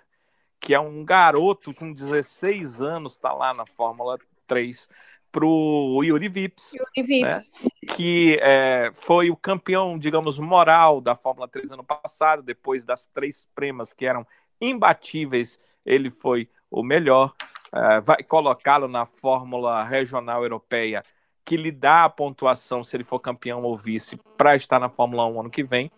que 0.63 0.73
é 0.73 0.79
um 0.79 1.05
garoto 1.05 1.75
com 1.75 1.93
16 1.93 2.81
anos, 2.81 3.13
está 3.13 3.33
lá 3.33 3.53
na 3.53 3.67
Fórmula 3.67 4.17
3, 4.47 4.89
para 5.33 5.45
o 5.45 6.03
Yuri 6.05 6.29
Vips, 6.29 6.75
E 6.97 7.03
Vips. 7.03 7.53
que 7.97 8.39
é, 8.41 8.93
foi 8.95 9.29
o 9.29 9.37
campeão, 9.37 9.99
digamos, 9.99 10.39
moral 10.39 11.01
da 11.01 11.17
Fórmula 11.17 11.49
3 11.49 11.73
ano 11.73 11.83
passado, 11.83 12.43
depois 12.43 12.85
das 12.85 13.07
três 13.07 13.49
premas 13.55 13.93
que 13.93 14.07
eram 14.07 14.25
imbatíveis, 14.61 15.59
ele 15.85 16.11
foi 16.11 16.49
o 16.71 16.83
melhor. 16.83 17.35
É, 17.75 18.01
vai 18.01 18.23
colocá-lo 18.23 18.87
na 18.87 19.05
Fórmula 19.05 19.83
Regional 19.83 20.45
Europeia, 20.45 21.03
que 21.45 21.57
lhe 21.57 21.73
dá 21.73 22.05
a 22.05 22.09
pontuação 22.09 22.85
se 22.85 22.97
ele 22.97 23.03
for 23.05 23.19
campeão 23.19 23.63
ou 23.63 23.77
vice 23.77 24.17
para 24.39 24.55
estar 24.55 24.79
na 24.79 24.89
Fórmula 24.89 25.27
1 25.27 25.41
ano 25.41 25.51
que 25.51 25.65
vem. 25.65 25.91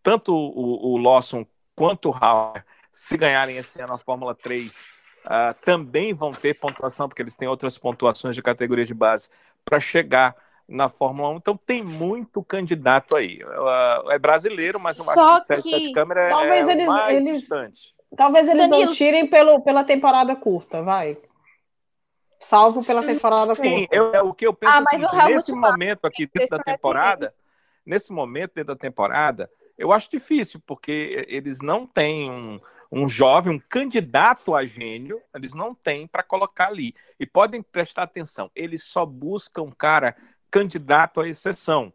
Tanto 0.00 0.32
o, 0.32 0.92
o 0.92 0.96
Lawson 0.96 1.44
quanto 1.74 2.10
o 2.10 2.14
Hauer, 2.14 2.64
se 2.92 3.16
ganharem 3.16 3.56
esse 3.56 3.80
ano 3.80 3.94
a 3.94 3.98
Fórmula 3.98 4.34
3, 4.34 4.84
ah, 5.24 5.54
também 5.64 6.12
vão 6.12 6.32
ter 6.32 6.54
pontuação, 6.54 7.08
porque 7.08 7.22
eles 7.22 7.34
têm 7.34 7.48
outras 7.48 7.78
pontuações 7.78 8.34
de 8.36 8.42
categoria 8.42 8.84
de 8.84 8.92
base 8.94 9.30
para 9.64 9.80
chegar 9.80 10.36
na 10.68 10.88
Fórmula 10.88 11.30
1. 11.30 11.36
Então 11.36 11.56
tem 11.56 11.82
muito 11.82 12.42
candidato 12.42 13.16
aí. 13.16 13.42
Uh, 13.42 14.10
é 14.10 14.18
brasileiro, 14.18 14.80
mas 14.80 14.98
eu 14.98 15.04
Só 15.04 15.10
acho 15.34 15.46
que 15.46 15.52
o 15.54 15.56
7 15.56 15.70
que 15.70 15.92
câmera 15.92 16.28
talvez 16.28 16.68
é 16.68 16.72
eles- 16.72 16.86
mais 16.86 17.22
eles- 17.24 17.38
distante. 17.40 17.94
Talvez 18.16 18.46
eles 18.46 18.62
não 18.68 18.70
Danilo. 18.78 18.94
tirem 18.94 19.26
pelo, 19.26 19.60
pela 19.62 19.84
temporada 19.84 20.36
curta, 20.36 20.82
vai. 20.82 21.16
Salvo 22.40 22.84
pela 22.84 23.02
temporada 23.02 23.54
Sim, 23.54 23.80
curta. 23.86 23.96
eu, 23.96 24.14
é 24.14 24.22
o 24.22 24.34
que 24.34 24.46
eu 24.46 24.52
penso 24.52 24.72
Ah, 24.74 24.82
é 24.92 24.96
Helmut 24.96 25.28
nesse 25.28 25.52
momento 25.52 26.06
aqui 26.06 26.26
dentro 26.26 26.50
da 26.50 26.58
parece 26.58 26.76
temporada, 26.76 27.34
nesse 27.86 28.12
momento 28.12 28.52
dentro 28.54 28.74
da 28.74 28.78
temporada, 28.78 29.48
eu 29.78 29.92
acho 29.92 30.10
difícil, 30.10 30.60
porque 30.66 31.24
eles 31.28 31.60
não 31.60 31.86
têm 31.86 32.30
um, 32.30 32.60
um 32.92 33.08
jovem, 33.08 33.54
um 33.54 33.58
candidato 33.58 34.54
a 34.54 34.66
gênio, 34.66 35.18
eles 35.34 35.54
não 35.54 35.74
têm 35.74 36.06
para 36.06 36.22
colocar 36.22 36.68
ali. 36.68 36.94
E 37.18 37.24
podem 37.24 37.62
prestar 37.62 38.02
atenção, 38.02 38.50
eles 38.54 38.84
só 38.84 39.06
buscam 39.06 39.62
um 39.62 39.70
cara 39.70 40.14
candidato 40.50 41.22
à 41.22 41.26
exceção. 41.26 41.90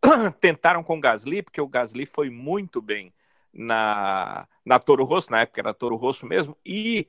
Tentaram 0.40 0.84
com 0.84 0.98
o 0.98 1.00
Gasly, 1.00 1.42
porque 1.42 1.60
o 1.60 1.66
Gasly 1.66 2.06
foi 2.06 2.30
muito 2.30 2.80
bem 2.80 3.12
na, 3.52 4.46
na 4.64 4.78
Toro 4.78 5.04
Rosso, 5.04 5.32
na 5.32 5.40
época 5.40 5.60
era 5.60 5.74
Toro 5.74 5.96
Rosso 5.96 6.24
mesmo, 6.24 6.56
e 6.64 7.08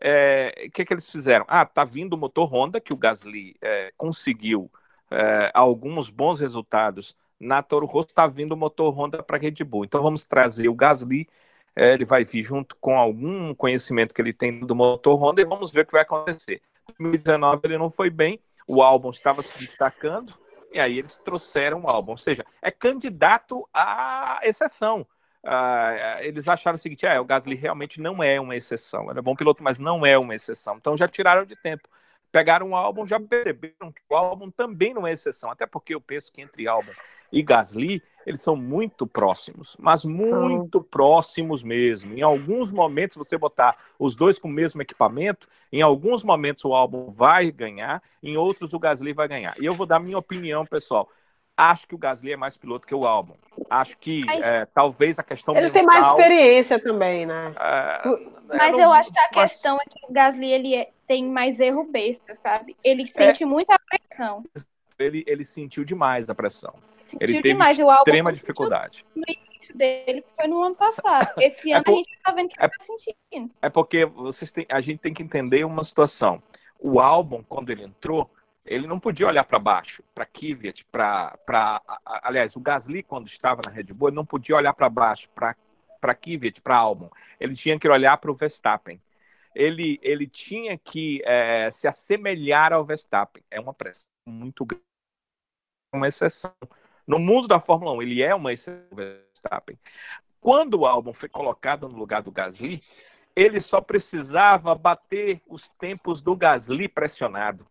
é, 0.00 0.66
o 0.68 0.70
que, 0.70 0.84
que 0.84 0.92
eles 0.92 1.10
fizeram? 1.10 1.44
Ah, 1.48 1.64
tá 1.64 1.84
vindo 1.84 2.12
o 2.12 2.18
motor 2.18 2.44
Honda, 2.52 2.80
que 2.80 2.92
o 2.92 2.96
Gasly 2.96 3.56
é, 3.60 3.92
conseguiu 3.96 4.70
é, 5.10 5.50
alguns 5.54 6.08
bons 6.08 6.38
resultados 6.38 7.16
na 7.40 7.62
Toro 7.62 7.86
Rosso, 7.86 8.14
tá 8.14 8.26
vindo 8.28 8.52
o 8.52 8.56
motor 8.56 8.94
Honda 8.94 9.22
para 9.22 9.38
Red 9.38 9.64
Bull. 9.64 9.84
Então 9.84 10.02
vamos 10.02 10.24
trazer 10.24 10.68
o 10.68 10.74
Gasly, 10.74 11.26
é, 11.76 11.92
ele 11.92 12.06
vai 12.06 12.24
vir 12.24 12.42
junto 12.42 12.74
com 12.80 12.98
algum 12.98 13.54
conhecimento 13.54 14.14
que 14.14 14.22
ele 14.22 14.32
tem 14.32 14.60
do 14.60 14.74
motor 14.74 15.22
Honda 15.22 15.42
e 15.42 15.44
vamos 15.44 15.70
ver 15.70 15.82
o 15.82 15.86
que 15.86 15.92
vai 15.92 16.02
acontecer. 16.02 16.62
Em 16.98 17.04
2019 17.04 17.60
ele 17.64 17.78
não 17.78 17.90
foi 17.90 18.08
bem, 18.08 18.40
o 18.66 18.82
álbum 18.82 19.10
estava 19.10 19.42
se 19.42 19.56
destacando, 19.58 20.32
e 20.72 20.80
aí 20.80 20.98
eles 20.98 21.16
trouxeram 21.18 21.82
o 21.82 21.88
álbum. 21.88 22.12
Ou 22.12 22.18
seja, 22.18 22.44
é 22.62 22.70
candidato 22.70 23.68
à 23.72 24.40
exceção. 24.42 25.06
Ah, 25.44 26.18
eles 26.22 26.48
acharam 26.48 26.78
o 26.78 26.80
seguinte: 26.80 27.06
é, 27.06 27.20
o 27.20 27.24
Gasly 27.24 27.54
realmente 27.54 28.00
não 28.00 28.22
é 28.22 28.40
uma 28.40 28.56
exceção. 28.56 29.10
Ele 29.10 29.18
é 29.18 29.22
bom 29.22 29.36
piloto, 29.36 29.62
mas 29.62 29.78
não 29.78 30.04
é 30.04 30.18
uma 30.18 30.34
exceção. 30.34 30.76
Então 30.76 30.96
já 30.96 31.06
tiraram 31.06 31.44
de 31.44 31.54
tempo. 31.56 31.88
Pegaram 32.32 32.70
o 32.70 32.76
álbum, 32.76 33.06
já 33.06 33.20
perceberam 33.20 33.92
que 33.92 34.02
o 34.10 34.16
álbum 34.16 34.50
também 34.50 34.92
não 34.92 35.06
é 35.06 35.12
exceção. 35.12 35.50
Até 35.50 35.66
porque 35.66 35.94
eu 35.94 36.00
penso 36.00 36.32
que 36.32 36.42
entre 36.42 36.66
álbum 36.66 36.90
e 37.32 37.42
Gasly, 37.42 38.02
eles 38.26 38.42
são 38.42 38.56
muito 38.56 39.06
próximos, 39.06 39.76
mas 39.78 40.04
muito 40.04 40.82
próximos 40.82 41.62
mesmo. 41.62 42.12
Em 42.14 42.22
alguns 42.22 42.72
momentos, 42.72 43.16
você 43.16 43.38
botar 43.38 43.76
os 43.98 44.16
dois 44.16 44.38
com 44.38 44.48
o 44.48 44.50
mesmo 44.50 44.82
equipamento, 44.82 45.46
em 45.72 45.80
alguns 45.80 46.24
momentos 46.24 46.64
o 46.64 46.74
álbum 46.74 47.10
vai 47.12 47.52
ganhar, 47.52 48.02
em 48.22 48.36
outros 48.36 48.72
o 48.74 48.78
Gasly 48.80 49.12
vai 49.12 49.28
ganhar. 49.28 49.54
E 49.60 49.64
eu 49.64 49.74
vou 49.74 49.86
dar 49.86 50.00
minha 50.00 50.18
opinião, 50.18 50.66
pessoal. 50.66 51.08
Acho 51.56 51.86
que 51.86 51.94
o 51.94 51.98
Gasly 51.98 52.32
é 52.32 52.36
mais 52.36 52.54
piloto 52.56 52.86
que 52.86 52.94
o 52.94 53.06
álbum. 53.06 53.32
Acho 53.70 53.96
que 53.96 54.24
Mas- 54.26 54.44
é, 54.52 54.66
talvez 54.66 55.18
a 55.18 55.22
questão 55.22 55.56
Ele 55.56 55.70
tem 55.70 55.84
mais 55.86 56.00
mental, 56.00 56.18
experiência 56.20 56.78
também, 56.78 57.24
né? 57.24 57.54
é, 57.58 58.02
Mas 58.48 58.72
não- 58.76 58.84
eu 58.84 58.92
acho 58.92 59.10
que 59.10 59.18
a 59.18 59.22
mas- 59.34 59.52
questão 59.52 59.76
é 59.76 59.84
que 59.88 59.98
o 60.06 60.12
Gasly, 60.12 60.52
ele 60.52 60.74
é, 60.74 60.90
tem 61.06 61.24
mais 61.30 61.58
erro 61.60 61.84
besta, 61.84 62.34
sabe? 62.34 62.76
Ele 62.84 63.06
sente 63.06 63.44
muita 63.44 63.78
pressão. 63.78 64.44
Ele, 64.98 65.24
ele 65.26 65.44
sentiu 65.44 65.82
demais 65.84 66.28
a 66.28 66.34
pressão. 66.34 66.74
Sentiu 67.06 67.18
Ele 67.28 67.32
teve 67.40 67.48
demais. 67.54 67.78
O 67.78 67.88
álbum 67.88 67.98
extrema 68.00 68.32
dificuldade. 68.32 69.04
no 69.14 69.22
início 69.28 69.76
dele 69.76 70.24
foi 70.36 70.46
no 70.48 70.62
ano 70.62 70.74
passado. 70.74 71.28
Esse 71.40 71.70
É 71.72 71.76
ano 71.76 71.84
por- 71.84 71.92
a 71.94 71.96
gente 71.96 72.18
tá 72.22 72.32
vendo 72.32 72.48
que 72.48 72.60
é- 72.60 72.64
ele 72.64 72.72
tá 72.72 72.84
sentindo. 72.84 73.54
É 73.62 73.68
porque 73.70 74.04
vocês 74.04 74.50
têm, 74.52 74.66
a 74.68 74.80
gente 74.80 74.98
tem 74.98 75.14
que 75.14 75.22
entender 75.22 75.64
uma 75.64 75.82
situação. 75.84 76.42
O 76.78 77.00
álbum, 77.00 77.42
quando 77.42 77.70
ele 77.70 77.84
entrou, 77.84 78.30
ele 78.64 78.86
não 78.86 78.98
podia 78.98 79.26
olhar 79.28 79.44
para 79.44 79.58
baixo, 79.58 80.02
para 80.14 80.26
Kvyat, 80.26 80.84
para, 80.90 81.80
aliás, 82.04 82.54
o 82.56 82.60
Gasly 82.60 83.02
quando 83.02 83.28
estava 83.28 83.62
na 83.64 83.72
Red 83.72 83.84
Bull, 83.92 84.08
ele 84.08 84.16
não 84.16 84.26
podia 84.26 84.56
olhar 84.56 84.74
para 84.74 84.88
baixo, 84.90 85.28
para 85.34 85.56
para 86.00 86.14
Kvyat, 86.14 86.60
para 86.60 86.76
álbum. 86.76 87.08
Ele 87.40 87.56
tinha 87.56 87.78
que 87.80 87.88
olhar 87.88 88.16
para 88.18 88.30
o 88.30 88.34
Verstappen. 88.34 89.00
Ele, 89.54 89.98
ele 90.02 90.26
tinha 90.28 90.76
que 90.76 91.22
eh, 91.24 91.70
se 91.72 91.88
assemelhar 91.88 92.72
ao 92.72 92.84
Verstappen. 92.84 93.42
É 93.50 93.58
uma 93.58 93.72
pressão 93.72 94.06
muito 94.28 94.64
grande, 94.64 94.84
uma 95.94 96.06
exceção. 96.06 96.52
No 97.06 97.18
mundo 97.18 97.46
da 97.46 97.60
Fórmula 97.60 97.92
1, 97.92 98.02
ele 98.02 98.22
é 98.22 98.34
uma 98.34 98.52
exceção 98.52 98.84
Verstappen. 98.92 99.78
Quando 100.40 100.80
o 100.80 100.86
álbum 100.86 101.12
foi 101.12 101.28
colocado 101.28 101.88
no 101.88 101.96
lugar 101.96 102.22
do 102.22 102.32
Gasly, 102.32 102.82
ele 103.34 103.60
só 103.60 103.80
precisava 103.80 104.74
bater 104.74 105.40
os 105.46 105.68
tempos 105.78 106.22
do 106.22 106.34
Gasly 106.34 106.88
pressionado. 106.88 107.66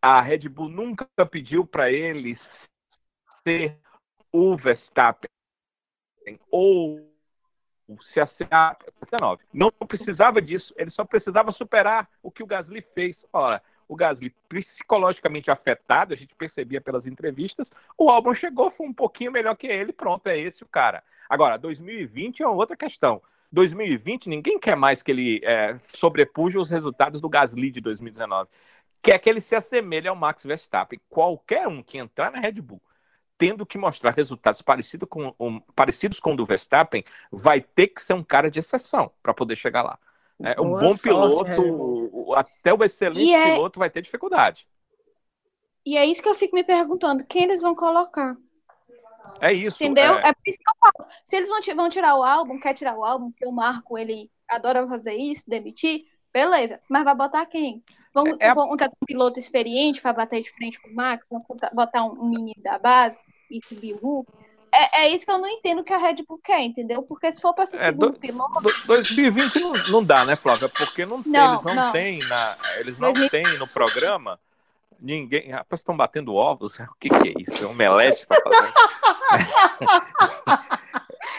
A 0.00 0.20
Red 0.20 0.48
Bull 0.48 0.68
nunca 0.68 1.06
pediu 1.30 1.66
para 1.66 1.90
ele 1.90 2.38
ser 3.42 3.78
o 4.30 4.56
Verstappen 4.56 5.30
ou 6.50 7.12
se 8.12 8.20
acertar 8.20 8.76
19. 9.10 9.44
Não 9.52 9.70
precisava 9.70 10.40
disso, 10.40 10.72
ele 10.76 10.90
só 10.90 11.04
precisava 11.04 11.52
superar 11.52 12.08
o 12.22 12.30
que 12.30 12.42
o 12.42 12.46
Gasly 12.46 12.82
fez. 12.94 13.16
Ora, 13.32 13.62
o 13.92 13.96
Gasly 13.96 14.34
psicologicamente 14.48 15.50
afetado, 15.50 16.14
a 16.14 16.16
gente 16.16 16.34
percebia 16.34 16.80
pelas 16.80 17.06
entrevistas, 17.06 17.66
o 17.96 18.08
álbum 18.08 18.34
chegou, 18.34 18.70
foi 18.70 18.86
um 18.86 18.92
pouquinho 18.92 19.32
melhor 19.32 19.54
que 19.56 19.66
ele, 19.66 19.92
pronto, 19.92 20.26
é 20.26 20.38
esse 20.38 20.62
o 20.62 20.66
cara. 20.66 21.02
Agora, 21.28 21.56
2020 21.56 22.42
é 22.42 22.48
outra 22.48 22.76
questão. 22.76 23.22
2020, 23.52 24.28
ninguém 24.28 24.58
quer 24.58 24.76
mais 24.76 25.02
que 25.02 25.10
ele 25.10 25.40
é, 25.44 25.78
sobrepuja 25.88 26.58
os 26.58 26.70
resultados 26.70 27.20
do 27.20 27.28
Gasly 27.28 27.70
de 27.70 27.80
2019. 27.80 28.48
Quer 29.02 29.18
que 29.18 29.28
ele 29.28 29.40
se 29.40 29.54
assemelhe 29.54 30.08
ao 30.08 30.16
Max 30.16 30.44
Verstappen. 30.44 31.00
Qualquer 31.10 31.68
um 31.68 31.82
que 31.82 31.98
entrar 31.98 32.30
na 32.30 32.40
Red 32.40 32.60
Bull 32.62 32.80
tendo 33.42 33.66
que 33.66 33.76
mostrar 33.76 34.12
resultados 34.12 34.62
parecido 34.62 35.04
com, 35.04 35.34
um, 35.40 35.58
parecidos 35.74 36.20
com 36.20 36.32
o 36.32 36.36
do 36.36 36.46
Verstappen, 36.46 37.02
vai 37.32 37.60
ter 37.60 37.88
que 37.88 38.00
ser 38.00 38.12
um 38.12 38.22
cara 38.22 38.48
de 38.48 38.60
exceção 38.60 39.10
para 39.20 39.34
poder 39.34 39.56
chegar 39.56 39.82
lá. 39.82 39.98
É, 40.42 40.60
um 40.60 40.70
Boa 40.70 40.80
bom 40.80 40.96
sorte, 40.96 41.02
piloto, 41.02 42.34
até 42.34 42.74
o 42.74 42.82
excelente 42.84 43.32
é- 43.32 43.52
piloto 43.52 43.78
vai 43.78 43.88
ter 43.90 44.02
dificuldade. 44.02 44.66
E 45.84 45.96
é 45.96 46.04
isso 46.06 46.22
que 46.22 46.28
eu 46.28 46.34
fico 46.34 46.54
me 46.54 46.62
perguntando, 46.64 47.24
quem 47.24 47.44
eles 47.44 47.60
vão 47.60 47.74
colocar? 47.74 48.36
É 49.40 49.52
isso. 49.52 49.82
Entendeu? 49.82 50.14
é- 50.14 50.28
É, 50.28 50.32
por 50.32 50.42
isso 50.46 50.58
que 50.58 50.70
eu 50.70 50.74
falo. 50.80 51.10
Se 51.24 51.36
eles 51.36 51.48
vão, 51.48 51.60
ti- 51.60 51.74
vão 51.74 51.88
tirar 51.88 52.16
o 52.16 52.22
álbum, 52.22 52.58
quer 52.58 52.74
tirar 52.74 52.96
o 52.96 53.04
álbum, 53.04 53.30
porque 53.30 53.46
o 53.46 53.52
Marco, 53.52 53.98
ele 53.98 54.30
adora 54.48 54.86
fazer 54.86 55.14
isso, 55.14 55.44
demitir, 55.48 56.04
beleza. 56.32 56.80
Mas 56.88 57.04
vai 57.04 57.14
botar 57.14 57.46
quem? 57.46 57.82
Vão, 58.14 58.24
É 58.38 58.48
a- 58.50 58.54
vão 58.54 58.68
contratar 58.68 58.96
um 59.02 59.06
piloto 59.06 59.38
experiente 59.38 60.00
para 60.00 60.12
bater 60.12 60.42
de 60.42 60.50
frente 60.52 60.80
com 60.80 60.88
o 60.90 60.94
Max? 60.94 61.26
Vão 61.30 61.44
botar 61.72 62.04
um, 62.04 62.12
um 62.24 62.28
menino 62.28 62.62
da 62.62 62.78
base 62.78 63.20
e 63.50 63.60
subir 63.66 63.94
o 63.94 63.98
Hulk? 63.98 64.32
É, 64.74 65.02
é 65.02 65.08
isso 65.10 65.24
que 65.26 65.30
eu 65.30 65.38
não 65.38 65.48
entendo 65.48 65.84
que 65.84 65.92
a 65.92 65.98
Red 65.98 66.16
Bull 66.26 66.40
quer, 66.42 66.60
entendeu? 66.62 67.02
Porque 67.02 67.30
se 67.30 67.40
for 67.40 67.52
para 67.54 67.66
ser 67.66 67.76
É, 67.76 67.86
segundo 67.86 68.12
do- 68.12 68.18
piloto, 68.18 68.60
Do- 68.60 68.86
2020 68.86 69.60
não, 69.60 69.72
não 69.90 70.04
dá, 70.04 70.24
né, 70.24 70.34
Flávia? 70.34 70.68
Porque 70.68 71.04
não, 71.04 71.22
Não, 71.26 71.52
eles 71.52 71.64
não, 71.64 71.74
não. 71.74 71.92
têm 71.92 72.18
na, 72.28 72.56
eles 72.78 72.98
não 72.98 73.12
2000 73.12 73.30
têm 73.30 73.58
no 73.58 73.66
programa 73.68 74.40
ninguém. 74.98 75.50
Rapaz, 75.50 75.80
estão 75.80 75.96
batendo 75.96 76.34
ovos. 76.34 76.78
O 76.78 76.94
que, 76.98 77.08
que 77.10 77.28
é 77.28 77.34
isso? 77.38 77.62
É 77.62 77.66
um 77.66 77.72
omelete 77.72 78.22
que 78.22 78.28
tá 78.28 78.40
fazendo. 78.42 78.72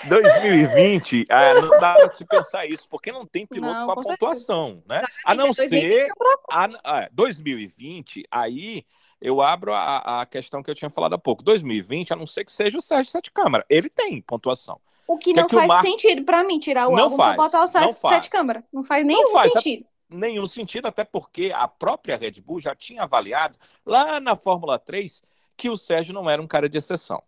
2020, 0.09 1.25
ah, 1.29 1.53
não 1.61 1.69
dá 1.79 1.93
pra 1.95 2.13
se 2.13 2.25
pensar 2.25 2.65
isso, 2.65 2.87
porque 2.89 3.11
não 3.11 3.25
tem 3.25 3.45
piloto 3.45 3.73
Não, 3.73 3.85
com 3.85 3.91
a 3.91 3.95
com 3.95 4.03
certeza. 4.03 4.17
pontuação, 4.19 4.83
né? 4.87 5.01
A 5.25 5.33
não 5.33 5.47
é 5.47 5.51
2020 5.53 5.91
ser 5.91 6.07
a, 6.51 6.69
a- 6.83 7.09
2020, 7.11 8.25
aí 8.29 8.85
eu 9.23 9.41
abro 9.41 9.73
a, 9.73 10.21
a 10.21 10.25
questão 10.25 10.62
que 10.62 10.69
eu 10.69 10.75
tinha 10.75 10.89
falado 10.89 11.13
há 11.13 11.17
pouco. 11.17 11.41
2020, 11.43 12.13
a 12.13 12.15
não 12.15 12.27
ser 12.27 12.43
que 12.45 12.51
seja 12.51 12.77
o 12.77 12.81
Sérgio 12.81 13.12
Sete 13.12 13.31
Câmara, 13.31 13.65
ele 13.69 13.89
tem 13.89 14.21
pontuação. 14.21 14.79
o 15.07 15.17
que 15.17 15.33
que 15.33 15.39
é 15.39 15.41
não 15.41 15.47
que 15.49 15.55
o 15.55 15.59
faz 15.59 15.67
Marco- 15.69 15.88
sentido 15.88 16.23
para 16.25 16.43
mim 16.43 16.59
tirar 16.59 16.88
o 16.89 16.95
Não 16.95 17.05
álbum 17.05 17.15
faz, 17.17 17.38
botar 17.38 17.57
o 17.59 17.62
não 17.62 17.67
sete, 17.67 17.99
faz. 17.99 18.27
câmara. 18.27 18.63
Não 18.71 18.83
faz 18.83 19.05
nenhum 19.05 19.31
faz, 19.31 19.55
é- 19.55 19.59
sentido. 19.62 19.86
nenhum 20.09 20.45
sentido, 20.45 20.88
até 20.88 21.03
porque 21.03 21.51
a 21.55 21.67
própria 21.67 22.17
Red 22.17 22.41
Bull 22.41 22.59
já 22.59 22.75
tinha 22.75 23.03
avaliado 23.03 23.57
lá 23.86 24.19
na 24.19 24.36
Fórmula 24.36 24.77
3 24.77 25.23
que 25.55 25.69
o 25.69 25.77
Sérgio 25.77 26.13
não 26.13 26.29
era 26.29 26.41
um 26.41 26.47
cara 26.47 26.67
de 26.69 26.77
exceção. 26.77 27.23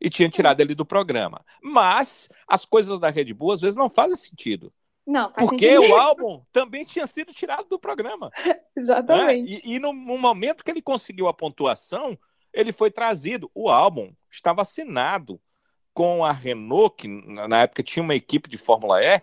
E 0.00 0.08
tinha 0.08 0.28
tirado 0.28 0.60
ele 0.60 0.74
do 0.76 0.84
programa. 0.84 1.44
Mas 1.62 2.28
as 2.46 2.64
coisas 2.64 3.00
da 3.00 3.08
Red 3.10 3.32
Bull 3.34 3.52
às 3.52 3.60
vezes 3.60 3.74
não 3.76 3.88
fazem 3.90 4.14
sentido. 4.16 4.72
Não, 5.08 5.32
Porque 5.32 5.78
o 5.78 5.96
álbum 5.96 6.42
também 6.52 6.84
tinha 6.84 7.06
sido 7.06 7.32
tirado 7.32 7.66
do 7.66 7.78
programa. 7.78 8.30
né? 8.44 8.60
Exatamente. 8.76 9.62
E, 9.64 9.76
e 9.76 9.78
no, 9.78 9.90
no 9.90 10.18
momento 10.18 10.62
que 10.62 10.70
ele 10.70 10.82
conseguiu 10.82 11.28
a 11.28 11.32
pontuação, 11.32 12.16
ele 12.52 12.74
foi 12.74 12.90
trazido. 12.90 13.50
O 13.54 13.70
álbum 13.70 14.12
estava 14.30 14.60
assinado 14.60 15.40
com 15.94 16.22
a 16.22 16.30
Renault, 16.30 16.94
que 16.94 17.08
na 17.08 17.62
época 17.62 17.82
tinha 17.82 18.02
uma 18.02 18.14
equipe 18.14 18.50
de 18.50 18.58
Fórmula 18.58 19.02
E, 19.02 19.22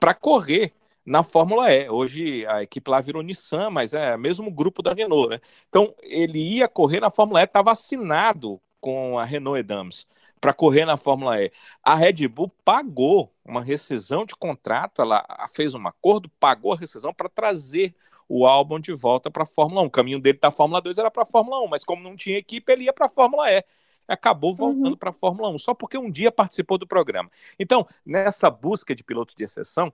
para 0.00 0.14
correr 0.14 0.72
na 1.06 1.22
Fórmula 1.22 1.72
E. 1.72 1.88
Hoje 1.88 2.44
a 2.48 2.64
equipe 2.64 2.90
lá 2.90 3.00
virou 3.00 3.22
Nissan, 3.22 3.70
mas 3.70 3.94
é 3.94 4.16
o 4.16 4.18
mesmo 4.18 4.50
grupo 4.50 4.82
da 4.82 4.92
Renault, 4.92 5.30
né? 5.30 5.40
Então 5.68 5.94
ele 6.02 6.56
ia 6.56 6.66
correr 6.66 6.98
na 6.98 7.08
Fórmula 7.08 7.40
E, 7.40 7.44
estava 7.44 7.70
assinado 7.70 8.60
com 8.80 9.16
a 9.16 9.24
Renault 9.24 9.60
Edams 9.60 10.08
para 10.40 10.52
correr 10.52 10.84
na 10.86 10.96
Fórmula 10.96 11.40
E. 11.42 11.52
A 11.82 11.94
Red 11.94 12.26
Bull 12.28 12.48
pagou 12.64 13.32
uma 13.44 13.62
rescisão 13.62 14.24
de 14.24 14.34
contrato, 14.34 15.02
ela 15.02 15.24
fez 15.52 15.74
um 15.74 15.86
acordo, 15.86 16.28
pagou 16.40 16.72
a 16.72 16.76
rescisão 16.76 17.12
para 17.12 17.28
trazer 17.28 17.94
o 18.28 18.46
álbum 18.46 18.78
de 18.78 18.92
volta 18.92 19.30
para 19.30 19.42
a 19.42 19.46
Fórmula 19.46 19.82
1. 19.82 19.86
O 19.86 19.90
caminho 19.90 20.20
dele 20.20 20.38
da 20.40 20.50
Fórmula 20.50 20.80
2 20.80 20.98
era 20.98 21.10
para 21.10 21.24
a 21.24 21.26
Fórmula 21.26 21.60
1, 21.62 21.68
mas 21.68 21.84
como 21.84 22.02
não 22.02 22.16
tinha 22.16 22.38
equipe, 22.38 22.72
ele 22.72 22.84
ia 22.84 22.92
para 22.92 23.06
a 23.06 23.08
Fórmula 23.08 23.50
E. 23.52 23.64
Acabou 24.08 24.54
voltando 24.54 24.94
Uhum. 24.94 24.96
para 24.96 25.10
a 25.10 25.12
Fórmula 25.12 25.48
1, 25.50 25.58
só 25.58 25.74
porque 25.74 25.96
um 25.98 26.10
dia 26.10 26.32
participou 26.32 26.78
do 26.78 26.86
programa. 26.86 27.30
Então, 27.58 27.86
nessa 28.04 28.50
busca 28.50 28.94
de 28.94 29.04
piloto 29.04 29.36
de 29.36 29.44
exceção, 29.44 29.92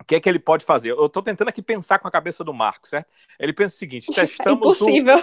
o 0.00 0.04
que 0.04 0.14
é 0.14 0.20
que 0.20 0.28
ele 0.28 0.38
pode 0.38 0.64
fazer? 0.64 0.90
Eu 0.92 1.06
estou 1.06 1.22
tentando 1.22 1.48
aqui 1.48 1.62
pensar 1.62 1.98
com 1.98 2.08
a 2.08 2.10
cabeça 2.10 2.44
do 2.44 2.54
Marco, 2.54 2.88
certo? 2.88 3.08
Ele 3.38 3.52
pensa 3.52 3.74
o 3.74 3.78
seguinte: 3.78 4.08
É 4.46 4.52
testamos 4.52 4.80
o, 4.80 5.04
impossível. 5.04 5.16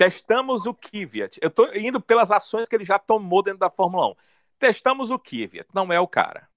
Testamos 0.00 0.64
o 0.64 0.72
Kvyat. 0.72 1.38
Eu 1.42 1.48
estou 1.48 1.76
indo 1.76 2.00
pelas 2.00 2.30
ações 2.30 2.66
que 2.66 2.74
ele 2.74 2.86
já 2.86 2.98
tomou 2.98 3.42
dentro 3.42 3.58
da 3.58 3.68
Fórmula 3.68 4.08
1. 4.08 4.14
Testamos 4.58 5.10
o 5.10 5.18
Kvyat, 5.18 5.68
não 5.74 5.92
é 5.92 6.00
o 6.00 6.08
cara. 6.08 6.48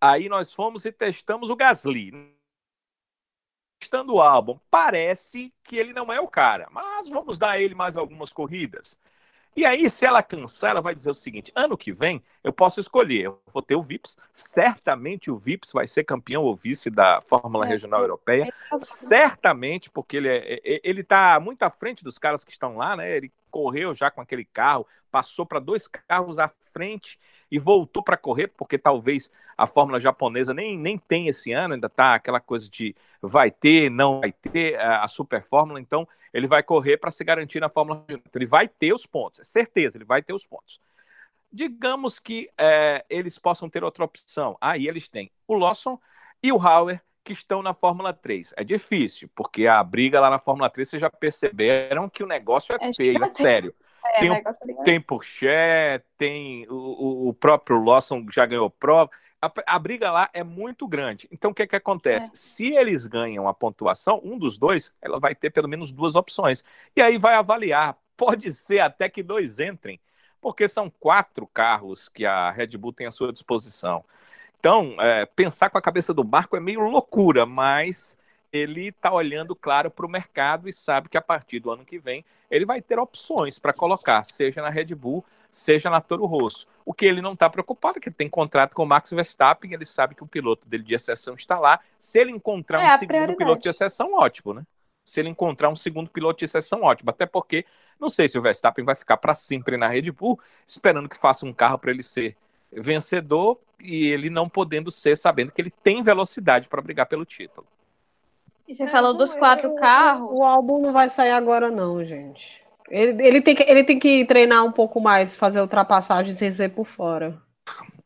Aí 0.00 0.28
nós 0.28 0.52
fomos 0.52 0.84
e 0.84 0.90
testamos 0.90 1.50
o 1.50 1.54
Gasly. 1.54 2.10
Testando 3.78 4.14
o 4.14 4.20
álbum, 4.20 4.58
parece 4.68 5.54
que 5.62 5.76
ele 5.76 5.92
não 5.92 6.12
é 6.12 6.20
o 6.20 6.26
cara, 6.26 6.66
mas 6.72 7.08
vamos 7.08 7.38
dar 7.38 7.60
ele 7.60 7.76
mais 7.76 7.96
algumas 7.96 8.32
corridas. 8.32 8.98
E 9.58 9.66
aí, 9.66 9.90
se 9.90 10.06
ela 10.06 10.22
cansar, 10.22 10.70
ela 10.70 10.80
vai 10.80 10.94
dizer 10.94 11.10
o 11.10 11.14
seguinte: 11.14 11.50
ano 11.52 11.76
que 11.76 11.90
vem 11.90 12.22
eu 12.44 12.52
posso 12.52 12.78
escolher. 12.78 13.22
Eu 13.24 13.40
vou 13.52 13.60
ter 13.60 13.74
o 13.74 13.82
Vips. 13.82 14.16
Certamente 14.54 15.32
o 15.32 15.36
Vips 15.36 15.72
vai 15.72 15.88
ser 15.88 16.04
campeão 16.04 16.44
ou 16.44 16.54
vice 16.54 16.88
da 16.88 17.20
Fórmula 17.22 17.66
É. 17.66 17.68
Regional 17.68 18.00
Europeia. 18.02 18.54
Certamente, 18.78 19.90
porque 19.90 20.16
ele 20.16 20.28
é, 20.28 20.60
é- 20.64 20.80
ele 20.84 21.00
está 21.00 21.40
muito 21.40 21.64
à 21.64 21.70
frente 21.70 22.04
dos 22.04 22.18
caras 22.18 22.44
que 22.44 22.52
estão 22.52 22.76
lá, 22.76 22.96
né? 22.96 23.16
Ele 23.16 23.32
correu 23.58 23.92
já 23.92 24.08
com 24.08 24.20
aquele 24.20 24.44
carro, 24.44 24.86
passou 25.10 25.44
para 25.44 25.58
dois 25.58 25.88
carros 25.88 26.38
à 26.38 26.48
frente 26.72 27.18
e 27.50 27.58
voltou 27.58 28.04
para 28.04 28.16
correr, 28.16 28.46
porque 28.56 28.78
talvez 28.78 29.32
a 29.56 29.66
Fórmula 29.66 29.98
japonesa 29.98 30.54
nem, 30.54 30.78
nem 30.78 30.96
tem 30.96 31.26
esse 31.26 31.50
ano, 31.50 31.74
ainda 31.74 31.88
tá 31.88 32.14
aquela 32.14 32.38
coisa 32.38 32.70
de 32.70 32.94
vai 33.20 33.50
ter, 33.50 33.90
não 33.90 34.20
vai 34.20 34.30
ter 34.30 34.78
a, 34.78 35.02
a 35.02 35.08
Super 35.08 35.42
Fórmula, 35.42 35.80
então 35.80 36.06
ele 36.32 36.46
vai 36.46 36.62
correr 36.62 36.98
para 36.98 37.10
se 37.10 37.24
garantir 37.24 37.58
na 37.58 37.68
Fórmula 37.68 38.04
Regional. 38.06 38.22
Então, 38.28 38.38
ele 38.40 38.46
vai 38.46 38.68
ter 38.68 38.92
os 38.92 39.04
pontos, 39.04 39.40
é 39.40 39.44
certeza, 39.44 39.98
ele 39.98 40.04
vai 40.04 40.22
ter 40.22 40.32
os 40.32 40.46
pontos. 40.46 40.80
Digamos 41.52 42.20
que 42.20 42.48
é, 42.56 43.04
eles 43.10 43.38
possam 43.40 43.68
ter 43.68 43.82
outra 43.82 44.04
opção. 44.04 44.56
Aí 44.60 44.86
eles 44.86 45.08
têm 45.08 45.32
o 45.48 45.54
Lawson 45.54 45.98
e 46.40 46.52
o 46.52 46.60
Hauer, 46.60 47.02
que 47.28 47.32
estão 47.34 47.62
na 47.62 47.74
Fórmula 47.74 48.12
3. 48.12 48.54
É 48.56 48.64
difícil, 48.64 49.30
porque 49.34 49.66
a 49.66 49.82
briga 49.84 50.20
lá 50.20 50.30
na 50.30 50.38
Fórmula 50.38 50.70
3, 50.70 50.88
vocês 50.88 51.00
já 51.00 51.10
perceberam 51.10 52.08
que 52.08 52.22
o 52.22 52.26
negócio 52.26 52.74
é 52.74 52.88
É 52.88 52.92
feio, 52.92 53.22
é 53.22 53.26
sério. 53.26 53.74
É, 54.04 54.20
tem 54.20 54.30
negócio 54.30 54.60
ali. 54.62 54.74
Tem 54.84 55.00
Pourchaire, 55.00 56.02
tem 56.16 56.66
o, 56.70 56.74
o- 56.74 57.28
o 57.28 57.34
próprio 57.34 57.82
Lawson 57.82 58.24
já 58.32 58.46
ganhou 58.46 58.70
prova. 58.70 59.10
A, 59.42 59.52
a 59.66 59.78
briga 59.78 60.10
lá 60.10 60.30
é 60.32 60.42
muito 60.42 60.86
grande. 60.88 61.28
Então, 61.30 61.50
o 61.50 61.54
que, 61.54 61.66
que 61.66 61.76
acontece? 61.76 62.26
É. 62.28 62.30
Se 62.32 62.72
eles 62.74 63.06
ganham 63.06 63.46
a 63.48 63.52
pontuação, 63.52 64.20
um 64.24 64.38
dos 64.38 64.56
dois, 64.56 64.92
ela 65.02 65.20
vai 65.20 65.34
ter 65.34 65.50
pelo 65.50 65.68
menos 65.68 65.92
duas 65.92 66.16
opções. 66.16 66.64
E 66.96 67.02
aí 67.02 67.18
vai 67.18 67.34
avaliar. 67.34 67.98
Pode 68.16 68.50
ser 68.52 68.80
até 68.80 69.08
que 69.08 69.22
dois 69.22 69.58
entrem, 69.60 70.00
porque 70.40 70.66
são 70.68 70.88
quatro 70.90 71.46
carros 71.46 72.08
que 72.08 72.24
a 72.24 72.50
Red 72.50 72.68
Bull 72.78 72.92
tem 72.92 73.06
à 73.06 73.10
sua 73.10 73.32
disposição. 73.32 74.04
Então, 74.58 74.96
é, 75.00 75.24
pensar 75.26 75.70
com 75.70 75.78
a 75.78 75.82
cabeça 75.82 76.12
do 76.12 76.24
barco 76.24 76.56
é 76.56 76.60
meio 76.60 76.80
loucura, 76.80 77.46
mas 77.46 78.18
ele 78.52 78.88
está 78.88 79.12
olhando, 79.12 79.54
claro, 79.54 79.90
para 79.90 80.06
o 80.06 80.08
mercado 80.08 80.68
e 80.68 80.72
sabe 80.72 81.08
que 81.08 81.18
a 81.18 81.22
partir 81.22 81.60
do 81.60 81.70
ano 81.70 81.84
que 81.84 81.98
vem 81.98 82.24
ele 82.50 82.64
vai 82.64 82.80
ter 82.80 82.98
opções 82.98 83.58
para 83.58 83.72
colocar, 83.74 84.24
seja 84.24 84.62
na 84.62 84.70
Red 84.70 84.94
Bull, 84.94 85.24
seja 85.52 85.90
na 85.90 86.00
Toro 86.00 86.24
Rosso. 86.26 86.66
O 86.84 86.94
que 86.94 87.04
ele 87.04 87.20
não 87.20 87.34
está 87.34 87.48
preocupado 87.50 87.98
é 87.98 88.00
que 88.00 88.10
tem 88.10 88.28
contrato 88.28 88.74
com 88.74 88.82
o 88.82 88.86
Max 88.86 89.10
Verstappen, 89.10 89.72
ele 89.72 89.84
sabe 89.84 90.14
que 90.14 90.24
o 90.24 90.26
piloto 90.26 90.66
dele 90.66 90.82
de 90.82 90.94
exceção 90.94 91.34
está 91.34 91.58
lá. 91.58 91.78
Se 91.98 92.18
ele 92.18 92.32
encontrar 92.32 92.82
É 92.82 92.86
um 92.86 92.90
segundo 92.98 93.08
prioridade. 93.08 93.36
piloto 93.36 93.62
de 93.62 93.68
exceção, 93.68 94.14
ótimo, 94.14 94.54
né? 94.54 94.62
Se 95.04 95.20
ele 95.20 95.28
encontrar 95.28 95.68
um 95.68 95.76
segundo 95.76 96.10
piloto 96.10 96.38
de 96.38 96.46
exceção, 96.46 96.82
ótimo. 96.82 97.10
Até 97.10 97.26
porque 97.26 97.64
não 98.00 98.08
sei 98.08 98.28
se 98.28 98.38
o 98.38 98.42
Verstappen 98.42 98.84
vai 98.84 98.94
ficar 98.94 99.16
para 99.18 99.34
sempre 99.34 99.76
na 99.76 99.88
Red 99.88 100.10
Bull, 100.10 100.40
esperando 100.66 101.08
que 101.08 101.16
faça 101.16 101.44
um 101.46 101.52
carro 101.52 101.78
para 101.78 101.90
ele 101.90 102.02
ser 102.02 102.36
vencedor 102.72 103.58
e 103.80 104.06
ele 104.06 104.28
não 104.30 104.48
podendo 104.48 104.90
ser, 104.90 105.16
sabendo 105.16 105.52
que 105.52 105.60
ele 105.60 105.70
tem 105.70 106.02
velocidade 106.02 106.68
para 106.68 106.82
brigar 106.82 107.06
pelo 107.06 107.24
título. 107.24 107.66
E 108.66 108.74
você 108.74 108.86
falou 108.88 109.14
dos 109.16 109.32
quatro 109.34 109.70
O- 109.70 109.76
carros. 109.76 110.28
O 110.30 110.42
álbum 110.42 110.78
não 110.80 110.92
vai 110.92 111.08
sair 111.08 111.30
agora, 111.30 111.70
não, 111.70 112.04
gente. 112.04 112.62
Ele, 112.90 113.26
ele, 113.26 113.40
tem 113.40 113.54
que, 113.54 113.62
ele 113.62 113.84
tem 113.84 113.98
que 113.98 114.24
treinar 114.24 114.64
um 114.64 114.72
pouco 114.72 115.00
mais, 115.00 115.34
fazer 115.36 115.60
ultrapassagem 115.60 116.32
sem 116.34 116.52
ser 116.52 116.70
por 116.70 116.86
fora. 116.86 117.40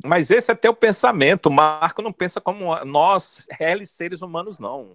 Mas 0.05 0.31
esse 0.31 0.51
é 0.51 0.55
teu 0.55 0.75
pensamento. 0.75 1.47
O 1.47 1.53
Marco 1.53 2.03
não 2.03 2.13
pensa 2.13 2.41
como 2.41 2.75
nós, 2.85 3.47
réis 3.51 3.91
seres 3.91 4.23
humanos, 4.23 4.59
não. 4.59 4.91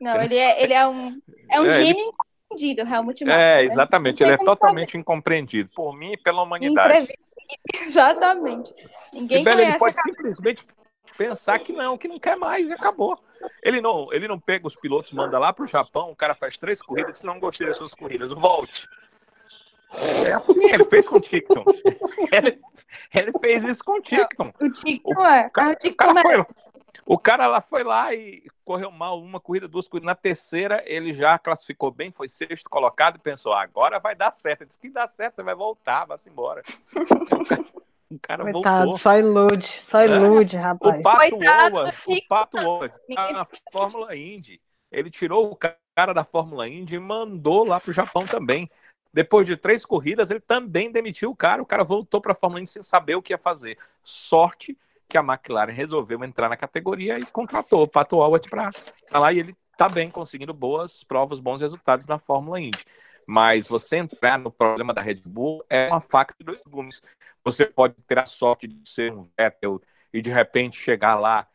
Não, 0.00 0.20
ele 0.22 0.36
é, 0.36 0.62
ele 0.62 0.72
é 0.72 0.86
um, 0.86 1.20
é 1.50 1.60
um 1.60 1.66
É, 1.66 1.76
ele- 1.76 1.84
gênio 1.84 2.04
incompreendido, 2.06 2.80
Helmut 2.94 3.24
Marko. 3.24 3.40
É, 3.40 3.64
exatamente. 3.64 4.22
Ele 4.22 4.32
é 4.32 4.38
totalmente 4.38 4.96
incompreendido 4.96 5.70
por 5.74 5.94
mim 5.96 6.12
e 6.12 6.16
pela 6.16 6.42
humanidade. 6.42 6.88
Imprevisível. 6.88 7.27
Exatamente. 7.74 8.74
Ninguém 9.12 9.38
Sibeli, 9.38 9.62
ele 9.62 9.78
pode 9.78 10.00
simplesmente 10.02 10.66
pensar 11.16 11.58
que 11.58 11.72
não, 11.72 11.98
que 11.98 12.06
não 12.08 12.18
quer 12.18 12.36
mais 12.36 12.68
e 12.68 12.72
acabou. 12.72 13.18
Ele 13.62 13.80
não, 13.80 14.12
ele 14.12 14.28
não 14.28 14.38
pega 14.38 14.66
os 14.66 14.74
pilotos, 14.74 15.12
manda 15.12 15.38
lá 15.38 15.52
pro 15.52 15.66
Japão, 15.66 16.10
o 16.10 16.16
cara 16.16 16.34
faz 16.34 16.56
três 16.56 16.82
corridas, 16.82 17.12
diz, 17.12 17.22
não 17.22 17.38
gostei 17.38 17.66
das 17.66 17.76
suas 17.76 17.94
corridas, 17.94 18.30
volte. 18.30 18.88
É 20.26 20.32
assim, 20.32 20.64
ele 20.64 20.84
fez 20.84 21.06
com 21.06 21.16
o 21.16 21.20
Ticton. 21.20 21.64
Ele, 22.30 22.60
ele 23.14 23.32
fez 23.40 23.64
isso 23.64 23.82
com 23.82 23.92
o 23.92 24.02
Ticton. 24.02 24.52
O 24.60 25.14
não 25.14 25.24
é. 25.26 25.48
cara- 25.48 25.78
o 25.82 25.88
o 25.88 25.94
cara 25.96 26.12
não 26.12 26.30
é. 26.30 26.34
foi- 26.36 26.46
O 27.10 27.16
cara 27.18 27.46
lá 27.46 27.62
foi 27.62 27.82
lá 27.82 28.14
e 28.14 28.44
correu 28.62 28.90
mal 28.90 29.18
uma 29.18 29.40
corrida, 29.40 29.66
duas 29.66 29.88
corridas. 29.88 30.08
Na 30.08 30.14
terceira, 30.14 30.82
ele 30.84 31.14
já 31.14 31.38
classificou 31.38 31.90
bem, 31.90 32.12
foi 32.12 32.28
sexto 32.28 32.68
colocado 32.68 33.16
e 33.16 33.18
pensou: 33.18 33.54
agora 33.54 33.98
vai 33.98 34.14
dar 34.14 34.30
certo. 34.30 34.60
Ele 34.60 34.68
disse 34.68 34.78
que 34.78 34.90
dá 34.90 35.06
certo, 35.06 35.36
você 35.36 35.42
vai 35.42 35.54
voltar, 35.54 36.04
vai-se 36.04 36.28
embora. 36.28 36.60
o 38.10 38.18
cara 38.20 38.42
Coitado, 38.52 38.84
voltou. 38.84 38.96
só 38.98 39.16
ilude, 39.16 39.66
só 39.66 40.04
ilude, 40.04 40.58
rapaz. 40.58 41.00
O 41.00 41.02
Pato 41.02 41.18
Coitado 41.30 41.76
o. 42.06 42.28
Pato 42.28 42.56
tá 43.14 43.32
na 43.32 43.46
Fórmula 43.72 44.14
Indy. 44.14 44.60
Ele 44.92 45.10
tirou 45.10 45.50
o 45.50 45.56
cara 45.56 46.12
da 46.12 46.24
Fórmula 46.24 46.68
Indy 46.68 46.96
e 46.96 47.00
mandou 47.00 47.64
lá 47.64 47.80
pro 47.80 47.90
Japão 47.90 48.26
também. 48.26 48.70
Depois 49.14 49.46
de 49.46 49.56
três 49.56 49.86
corridas, 49.86 50.30
ele 50.30 50.40
também 50.40 50.92
demitiu 50.92 51.30
o 51.30 51.36
cara. 51.36 51.62
O 51.62 51.66
cara 51.66 51.84
voltou 51.84 52.20
para 52.20 52.32
a 52.32 52.36
Fórmula 52.36 52.60
Indy 52.60 52.70
sem 52.70 52.82
saber 52.82 53.14
o 53.14 53.22
que 53.22 53.32
ia 53.32 53.38
fazer. 53.38 53.78
Sorte 54.04 54.76
que 55.08 55.16
a 55.16 55.22
McLaren 55.22 55.72
resolveu 55.72 56.22
entrar 56.22 56.48
na 56.48 56.56
categoria 56.56 57.18
e 57.18 57.24
contratou 57.26 57.82
o 57.82 57.88
Pato 57.88 58.16
Howard 58.16 58.48
para 58.48 58.68
estar 58.68 59.18
lá 59.18 59.32
e 59.32 59.38
ele 59.40 59.56
tá 59.76 59.88
bem, 59.88 60.10
conseguindo 60.10 60.52
boas 60.52 61.02
provas, 61.02 61.38
bons 61.38 61.60
resultados 61.60 62.06
na 62.06 62.18
Fórmula 62.18 62.60
Indy. 62.60 62.84
Mas 63.26 63.68
você 63.68 63.98
entrar 63.98 64.38
no 64.38 64.50
problema 64.50 64.92
da 64.92 65.00
Red 65.00 65.20
Bull 65.26 65.64
é 65.68 65.88
uma 65.88 66.00
faca 66.00 66.34
de 66.38 66.44
dois 66.44 66.62
gumes. 66.66 67.02
Você 67.44 67.64
pode 67.64 67.94
ter 68.06 68.18
a 68.18 68.26
sorte 68.26 68.66
de 68.66 68.88
ser 68.88 69.12
um 69.12 69.22
Vettel 69.36 69.80
e 70.12 70.20
de 70.20 70.30
repente 70.30 70.78
chegar 70.78 71.14
lá 71.14 71.46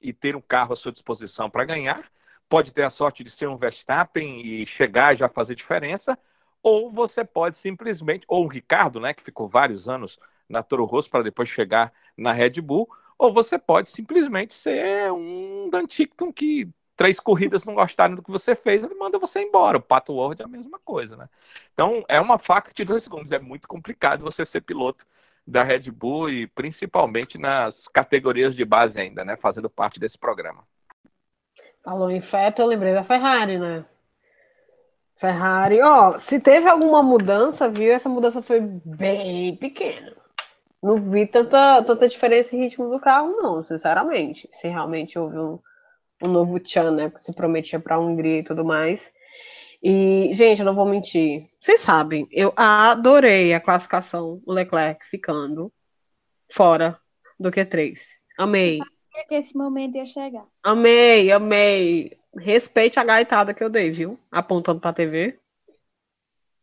e 0.00 0.12
ter 0.12 0.36
um 0.36 0.40
carro 0.40 0.72
à 0.72 0.76
sua 0.76 0.92
disposição 0.92 1.48
para 1.50 1.64
ganhar. 1.64 2.10
Pode 2.48 2.72
ter 2.72 2.82
a 2.82 2.90
sorte 2.90 3.22
de 3.22 3.30
ser 3.30 3.48
um 3.48 3.56
Verstappen 3.56 4.40
e 4.40 4.66
chegar 4.66 5.14
e 5.14 5.18
já 5.18 5.28
fazer 5.28 5.54
diferença. 5.54 6.18
Ou 6.62 6.90
você 6.90 7.24
pode 7.24 7.58
simplesmente, 7.58 8.24
ou 8.26 8.44
o 8.44 8.48
Ricardo, 8.48 8.98
né, 8.98 9.14
que 9.14 9.22
ficou 9.22 9.48
vários 9.48 9.88
anos 9.88 10.18
na 10.48 10.62
Toro 10.62 10.84
Rosso 10.84 11.10
para 11.10 11.22
depois 11.22 11.48
chegar 11.48 11.92
na 12.18 12.32
Red 12.32 12.60
Bull, 12.60 12.88
ou 13.16 13.32
você 13.32 13.58
pode 13.58 13.88
simplesmente 13.88 14.52
ser 14.52 15.10
um 15.12 15.70
Dan 15.70 15.86
Tickton 15.86 16.32
que 16.32 16.68
três 16.96 17.20
corridas 17.20 17.64
não 17.64 17.74
gostaram 17.74 18.16
do 18.16 18.22
que 18.22 18.30
você 18.30 18.56
fez, 18.56 18.84
ele 18.84 18.94
manda 18.96 19.18
você 19.18 19.40
embora. 19.40 19.78
O 19.78 19.82
Pato 19.82 20.14
Ward 20.14 20.42
é 20.42 20.44
a 20.44 20.48
mesma 20.48 20.80
coisa, 20.80 21.16
né? 21.16 21.28
Então 21.72 22.04
é 22.08 22.20
uma 22.20 22.38
faca 22.38 22.72
de 22.74 22.84
dois 22.84 23.06
gumes. 23.06 23.30
É 23.30 23.38
muito 23.38 23.68
complicado 23.68 24.24
você 24.24 24.44
ser 24.44 24.62
piloto 24.62 25.06
da 25.46 25.62
Red 25.62 25.90
Bull 25.92 26.28
e 26.28 26.46
principalmente 26.48 27.38
nas 27.38 27.74
categorias 27.92 28.54
de 28.54 28.64
base 28.64 29.00
ainda, 29.00 29.24
né? 29.24 29.36
Fazendo 29.36 29.70
parte 29.70 30.00
desse 30.00 30.18
programa. 30.18 30.64
Falou 31.84 32.10
em 32.10 32.20
Feto, 32.20 32.60
eu 32.60 32.66
lembrei 32.66 32.92
da 32.92 33.04
Ferrari, 33.04 33.58
né? 33.58 33.84
Ferrari, 35.16 35.80
ó, 35.80 36.18
se 36.18 36.38
teve 36.38 36.68
alguma 36.68 37.02
mudança, 37.02 37.68
viu? 37.68 37.92
Essa 37.92 38.08
mudança 38.08 38.42
foi 38.42 38.60
bem 38.60 39.56
pequena. 39.56 40.17
Não 40.82 41.10
vi 41.10 41.26
tanta, 41.26 41.82
tanta 41.82 42.08
diferença 42.08 42.54
em 42.54 42.60
ritmo 42.60 42.88
do 42.88 43.00
carro, 43.00 43.36
não, 43.36 43.62
sinceramente. 43.64 44.48
Se 44.52 44.68
realmente 44.68 45.18
houve 45.18 45.38
um, 45.38 45.58
um 46.22 46.28
novo 46.28 46.60
Tchan, 46.60 46.92
né? 46.92 47.10
Que 47.10 47.20
se 47.20 47.32
prometia 47.32 47.80
para 47.80 47.96
a 47.96 47.98
Hungria 47.98 48.38
e 48.38 48.44
tudo 48.44 48.64
mais. 48.64 49.12
E, 49.82 50.30
gente, 50.34 50.60
eu 50.60 50.64
não 50.64 50.74
vou 50.74 50.86
mentir. 50.86 51.42
Vocês 51.60 51.80
sabem, 51.80 52.26
eu 52.30 52.52
adorei 52.56 53.54
a 53.54 53.60
classificação, 53.60 54.42
o 54.44 54.52
Leclerc 54.52 55.04
ficando 55.06 55.72
fora 56.50 56.98
do 57.38 57.50
Q3. 57.50 57.96
Amei. 58.36 58.76
Sabia 58.76 59.26
que 59.28 59.34
esse 59.34 59.56
momento 59.56 59.96
ia 59.96 60.06
chegar. 60.06 60.46
Amei, 60.62 61.30
amei. 61.30 62.16
Respeite 62.36 62.98
a 62.98 63.04
gaitada 63.04 63.54
que 63.54 63.62
eu 63.62 63.70
dei, 63.70 63.90
viu? 63.90 64.18
Apontando 64.30 64.80
pra 64.80 64.92
TV. 64.92 65.38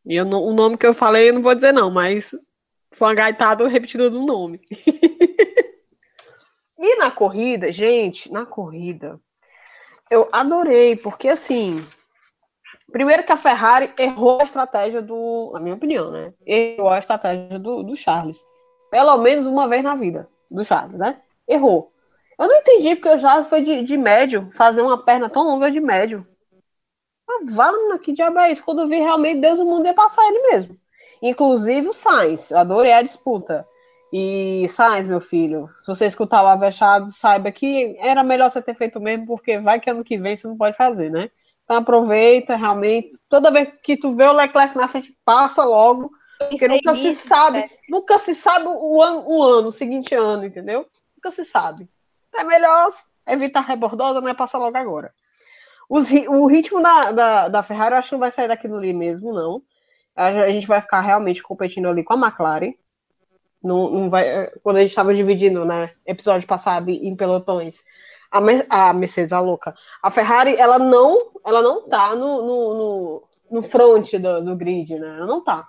E 0.06 0.16
eu 0.16 0.26
o 0.26 0.54
nome 0.54 0.78
que 0.78 0.86
eu 0.86 0.94
falei 0.94 1.30
eu 1.30 1.34
não 1.34 1.42
vou 1.42 1.56
dizer 1.56 1.72
não, 1.72 1.90
mas 1.90 2.36
foi 2.96 3.10
uma 3.10 3.14
gaitada 3.14 3.68
repetida 3.68 4.10
do 4.10 4.22
nome. 4.22 4.62
e 6.80 6.96
na 6.98 7.12
corrida, 7.12 7.72
gente, 7.72 8.32
na 8.32 8.46
corrida, 8.46 9.20
eu 10.10 10.30
adorei, 10.32 10.96
porque 10.96 11.28
assim, 11.28 11.86
primeiro 12.92 13.24
que 13.24 13.32
a 13.32 13.38
Ferrari 13.38 13.94
errou 13.98 14.40
a 14.40 14.44
estratégia 14.44 15.02
do, 15.02 15.52
na 15.54 15.60
minha 15.60 15.76
opinião, 15.76 16.10
né? 16.10 16.34
Errou 16.46 16.90
a 16.90 17.00
estratégia 17.00 17.60
do, 17.60 17.84
do 17.84 17.96
Charles. 17.96 18.44
Pelo 18.90 19.18
menos 19.18 19.46
uma 19.46 19.68
vez 19.68 19.84
na 19.84 19.96
vida 19.96 20.30
do 20.50 20.64
Charles, 20.64 20.98
né? 20.98 21.22
Errou. 21.48 21.92
Eu 22.40 22.48
não 22.48 22.56
entendi 22.56 22.96
porque 22.96 23.10
o 23.10 23.20
Charles 23.20 23.48
foi 23.48 23.62
de, 23.62 23.84
de 23.84 23.98
médio, 23.98 24.50
fazer 24.56 24.82
uma 24.82 25.04
perna 25.04 25.30
tão 25.30 25.44
longa 25.44 25.70
de 25.70 25.82
médio. 25.82 26.26
Ah, 27.30 27.40
Vale, 27.50 28.00
que 28.00 28.14
diabo 28.14 28.40
é 28.40 28.52
isso? 28.52 28.64
Quando 28.64 28.82
eu 28.82 28.88
vi 28.88 28.98
realmente 28.98 29.42
Deus 29.42 29.60
o 29.60 29.66
mundo 29.66 29.86
ia 29.86 29.94
passar 29.94 30.26
ele 30.28 30.40
mesmo. 30.50 30.80
Inclusive 31.22 31.88
o 31.88 31.94
Sainz, 31.94 32.52
eu 32.52 32.58
adorei 32.58 32.94
a 32.94 33.02
disputa. 33.02 33.68
E 34.12 34.68
Sainz, 34.70 35.08
meu 35.08 35.20
filho, 35.20 35.68
se 35.80 35.88
você 35.88 36.06
escutar 36.06 36.44
o 36.44 36.48
Avechado, 36.48 37.10
saiba 37.12 37.52
que 37.52 37.96
era 38.00 38.24
melhor 38.24 38.52
você 38.52 38.62
ter 38.62 38.76
feito 38.76 39.00
mesmo, 39.00 39.26
porque 39.26 39.60
vai 39.60 39.80
que 39.80 39.90
ano 39.90 40.04
que 40.04 40.18
vem 40.18 40.36
você 40.36 40.48
não 40.48 40.58
pode 40.58 40.78
fazer, 40.78 41.12
né? 41.12 41.30
Então 41.64 41.78
aproveita, 41.78 42.56
realmente. 42.56 43.12
Toda 43.28 43.52
vez 43.52 43.70
que 43.84 43.98
tu 43.98 44.16
vê 44.16 44.26
o 44.26 44.34
Leclerc 44.34 44.78
na 44.78 44.88
frente, 44.88 45.18
passa 45.26 45.64
logo, 45.64 46.12
porque 46.38 46.68
Pensei 46.68 46.70
nunca 46.70 46.96
se 46.96 47.10
nisso, 47.10 47.28
sabe, 47.28 47.58
né? 47.60 47.70
nunca 47.90 48.20
se 48.20 48.36
sabe 48.36 48.68
o 48.68 49.02
ano, 49.02 49.24
o 49.28 49.44
ano, 49.44 49.68
o 49.70 49.72
seguinte 49.72 50.14
ano, 50.14 50.46
entendeu? 50.46 50.86
Nunca 51.16 51.32
se 51.32 51.44
sabe. 51.44 51.90
É 52.36 52.44
melhor 52.44 52.94
evitar 53.28 53.62
rebordosa, 53.62 54.22
não 54.22 54.30
é 54.30 54.34
passar 54.34 54.60
logo 54.60 54.78
agora. 54.78 55.14
Os 55.90 56.10
o 56.12 56.46
ritmo 56.48 56.82
da, 56.82 57.12
da, 57.12 57.48
da 57.48 57.64
Ferrari, 57.64 57.94
eu 57.94 58.00
acho 58.00 58.10
que 58.10 58.16
não 58.16 58.20
vai 58.20 58.32
sair 58.32 58.48
daquilo 58.48 58.78
ali 58.78 58.94
mesmo, 58.94 59.34
não. 59.34 59.62
A, 60.16 60.52
gente 60.52 60.68
vai 60.68 60.82
ficar 60.82 61.02
realmente 61.02 61.44
competindo 61.44 61.88
ali 61.88 62.04
com 62.04 62.14
a 62.14 62.18
McLaren. 62.28 62.74
Não, 63.64 63.90
não 63.90 64.10
vai, 64.10 64.48
quando 64.62 64.78
a 64.78 64.82
gente 64.82 64.92
estava 64.92 65.14
dividindo, 65.14 65.66
né, 65.66 65.92
episódio 66.06 66.48
passado 66.48 66.90
em 66.92 67.16
pelotões, 67.16 67.84
a, 68.32 68.90
a 68.90 68.94
Mercedes, 68.94 69.34
a 69.34 69.40
louca, 69.40 69.74
a 70.04 70.12
Ferrari, 70.12 70.56
ela 70.56 70.78
não, 70.78 71.32
ela 71.46 71.62
não 71.62 71.88
tá 71.88 72.16
no, 72.16 72.42
no, 72.42 72.74
no, 72.74 73.24
no 73.52 73.62
front 73.64 74.14
do, 74.14 74.42
do 74.44 74.56
grid, 74.56 75.00
né? 75.00 75.18
Ela 75.18 75.26
não 75.26 75.44
tá. 75.44 75.68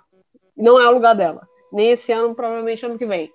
Não 0.55 0.79
é 0.79 0.87
o 0.87 0.91
lugar 0.93 1.15
dela. 1.15 1.47
Nem 1.71 1.91
esse 1.91 2.11
ano, 2.11 2.35
provavelmente 2.35 2.85
ano 2.85 2.97
que 2.97 3.05
vem. 3.05 3.31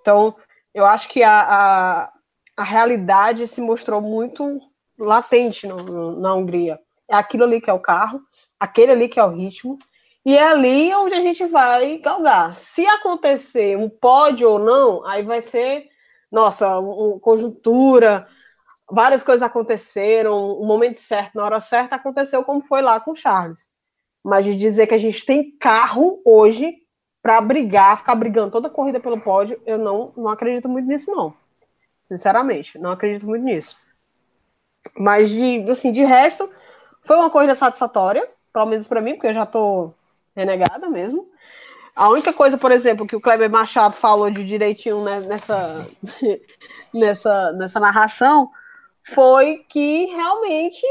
Então, 0.00 0.34
eu 0.74 0.86
acho 0.86 1.08
que 1.08 1.22
a, 1.22 1.40
a, 1.42 2.12
a 2.56 2.62
realidade 2.62 3.46
se 3.46 3.60
mostrou 3.60 4.00
muito 4.00 4.60
latente 4.98 5.66
no- 5.66 5.82
no- 5.82 6.20
na 6.20 6.34
Hungria. 6.34 6.78
É 7.08 7.14
aquilo 7.16 7.44
ali 7.44 7.60
que 7.60 7.70
é 7.70 7.72
o 7.72 7.80
carro, 7.80 8.20
aquele 8.58 8.92
ali 8.92 9.08
que 9.08 9.18
é 9.18 9.24
o 9.24 9.30
ritmo, 9.34 9.78
e 10.24 10.36
é 10.36 10.42
ali 10.42 10.92
onde 10.94 11.14
a 11.14 11.20
gente 11.20 11.44
vai 11.46 11.98
galgar. 11.98 12.54
Se 12.56 12.86
acontecer 12.86 13.76
um 13.76 13.88
pódio 13.88 14.50
ou 14.50 14.58
não, 14.58 15.04
aí 15.06 15.22
vai 15.22 15.40
ser, 15.40 15.88
nossa, 16.30 16.78
um, 16.80 17.14
um- 17.14 17.18
conjuntura, 17.18 18.26
várias 18.90 19.22
coisas 19.22 19.42
aconteceram, 19.42 20.52
o 20.52 20.66
momento 20.66 20.96
certo, 20.98 21.36
na 21.36 21.44
hora 21.44 21.60
certa, 21.60 21.96
aconteceu 21.96 22.44
como 22.44 22.62
foi 22.62 22.82
lá 22.82 23.00
com 23.00 23.12
o 23.12 23.16
Charles. 23.16 23.70
Mas 24.24 24.44
de 24.44 24.56
dizer 24.56 24.86
que 24.86 24.94
a 24.94 24.98
gente 24.98 25.24
tem 25.26 25.52
carro 25.58 26.20
hoje 26.24 26.76
para 27.22 27.40
brigar, 27.40 27.98
ficar 27.98 28.14
brigando 28.14 28.50
toda 28.52 28.68
a 28.68 28.70
corrida 28.70 29.00
pelo 29.00 29.20
pódio, 29.20 29.60
eu 29.66 29.78
não, 29.78 30.12
não 30.16 30.28
acredito 30.28 30.68
muito 30.68 30.86
nisso, 30.88 31.10
não. 31.12 31.34
Sinceramente, 32.02 32.78
não 32.78 32.92
acredito 32.92 33.26
muito 33.26 33.44
nisso. 33.44 33.76
Mas 34.96 35.30
de, 35.30 35.70
assim, 35.70 35.92
de 35.92 36.04
resto, 36.04 36.50
foi 37.02 37.16
uma 37.16 37.30
corrida 37.30 37.54
satisfatória, 37.54 38.28
pelo 38.52 38.66
menos 38.66 38.86
para 38.86 39.00
mim, 39.00 39.14
porque 39.14 39.28
eu 39.28 39.32
já 39.32 39.46
tô 39.46 39.92
renegada 40.34 40.88
mesmo. 40.88 41.28
A 41.94 42.08
única 42.08 42.32
coisa, 42.32 42.56
por 42.56 42.72
exemplo, 42.72 43.06
que 43.06 43.16
o 43.16 43.20
Kleber 43.20 43.50
Machado 43.50 43.94
falou 43.94 44.30
de 44.30 44.44
direitinho 44.44 45.04
nessa, 45.04 45.86
nessa, 46.94 47.52
nessa 47.52 47.80
narração 47.80 48.50
foi 49.14 49.64
que 49.68 50.06
realmente 50.06 50.84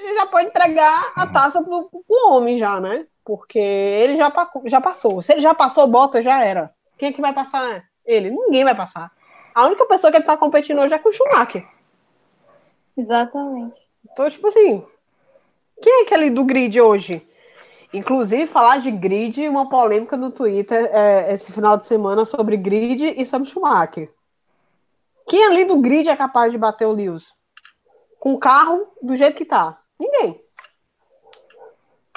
ele 0.00 0.14
já 0.14 0.26
pode 0.26 0.48
entregar 0.48 1.12
a 1.16 1.26
taça 1.26 1.62
pro, 1.62 1.88
pro 1.88 2.28
homem 2.30 2.56
já, 2.56 2.80
né? 2.80 3.06
Porque 3.24 3.58
ele 3.58 4.16
já, 4.16 4.32
já 4.66 4.80
passou. 4.80 5.20
Se 5.22 5.32
ele 5.32 5.40
já 5.40 5.54
passou, 5.54 5.86
bota, 5.86 6.22
já 6.22 6.44
era. 6.44 6.72
Quem 6.96 7.10
é 7.10 7.12
que 7.12 7.20
vai 7.20 7.32
passar 7.32 7.84
ele? 8.04 8.30
Ninguém 8.30 8.64
vai 8.64 8.74
passar. 8.74 9.10
A 9.54 9.66
única 9.66 9.84
pessoa 9.86 10.10
que 10.10 10.16
ele 10.16 10.24
tá 10.24 10.36
competindo 10.36 10.80
hoje 10.80 10.94
é 10.94 10.98
com 10.98 11.08
o 11.08 11.12
Schumacher. 11.12 11.66
Exatamente. 12.96 13.76
Então, 14.10 14.28
tipo 14.28 14.46
assim, 14.46 14.84
quem 15.82 16.00
é 16.00 16.02
aquele 16.02 16.30
do 16.30 16.44
grid 16.44 16.80
hoje? 16.80 17.26
Inclusive, 17.92 18.46
falar 18.46 18.78
de 18.78 18.90
grid, 18.90 19.48
uma 19.48 19.68
polêmica 19.68 20.16
no 20.16 20.30
Twitter 20.30 20.90
é, 20.92 21.32
esse 21.32 21.52
final 21.52 21.76
de 21.76 21.86
semana 21.86 22.24
sobre 22.24 22.56
grid 22.56 23.14
e 23.16 23.24
sobre 23.24 23.48
Schumacher. 23.48 24.12
Quem 25.26 25.44
ali 25.44 25.64
do 25.64 25.78
grid 25.78 26.08
é 26.08 26.16
capaz 26.16 26.52
de 26.52 26.58
bater 26.58 26.86
o 26.86 26.92
Lewis? 26.92 27.32
Com 28.18 28.34
o 28.34 28.38
carro 28.38 28.86
do 29.02 29.16
jeito 29.16 29.36
que 29.36 29.44
tá? 29.44 29.80
Ninguém. 29.98 30.42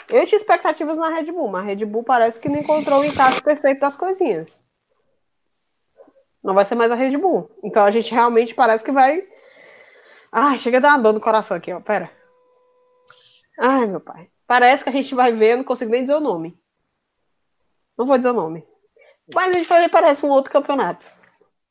Eu 0.10 0.26
tinha 0.26 0.38
expectativas 0.38 0.98
na 0.98 1.10
Red 1.10 1.32
Bull, 1.32 1.48
mas 1.48 1.64
a 1.64 1.66
Red 1.66 1.86
Bull 1.86 2.04
parece 2.04 2.38
que 2.38 2.50
não 2.50 2.60
encontrou 2.60 3.00
o 3.00 3.06
encaixe 3.06 3.42
perfeito 3.42 3.80
das 3.80 3.96
coisinhas. 3.96 4.62
Não 6.44 6.54
vai 6.54 6.66
ser 6.66 6.76
mais 6.76 6.92
a 6.92 6.96
Red 6.96 7.18
Bull. 7.18 7.50
Então 7.64 7.84
a 7.84 7.92
gente 7.92 8.14
realmente 8.14 8.54
parece 8.54 8.84
que 8.84 8.92
vai. 8.92 9.26
Ai, 10.32 10.58
chega 10.58 10.78
a 10.78 10.82
dar 10.82 10.90
uma 10.90 11.00
dor 11.00 11.14
no 11.14 11.22
coração 11.22 11.56
aqui, 11.56 11.72
ó. 11.72 11.80
Pera. 11.80 12.12
Ai, 13.58 13.88
meu 13.88 14.02
pai. 14.02 14.30
Parece 14.52 14.84
que 14.84 14.90
a 14.90 14.92
gente 14.92 15.16
vai 15.16 15.32
ver, 15.32 15.52
eu 15.52 15.58
não 15.60 15.64
consigo 15.64 15.92
nem 15.92 16.02
dizer 16.02 16.16
o 16.16 16.20
nome. 16.20 16.60
Não 17.98 18.06
vou 18.06 18.18
dizer 18.18 18.32
o 18.32 18.34
nome. 18.34 18.68
Mas 19.34 19.50
a 19.50 19.54
gente 19.58 19.70
vai 19.70 19.80
ver, 19.80 19.88
parece 19.88 20.26
um 20.26 20.30
outro 20.30 20.52
campeonato 20.52 21.10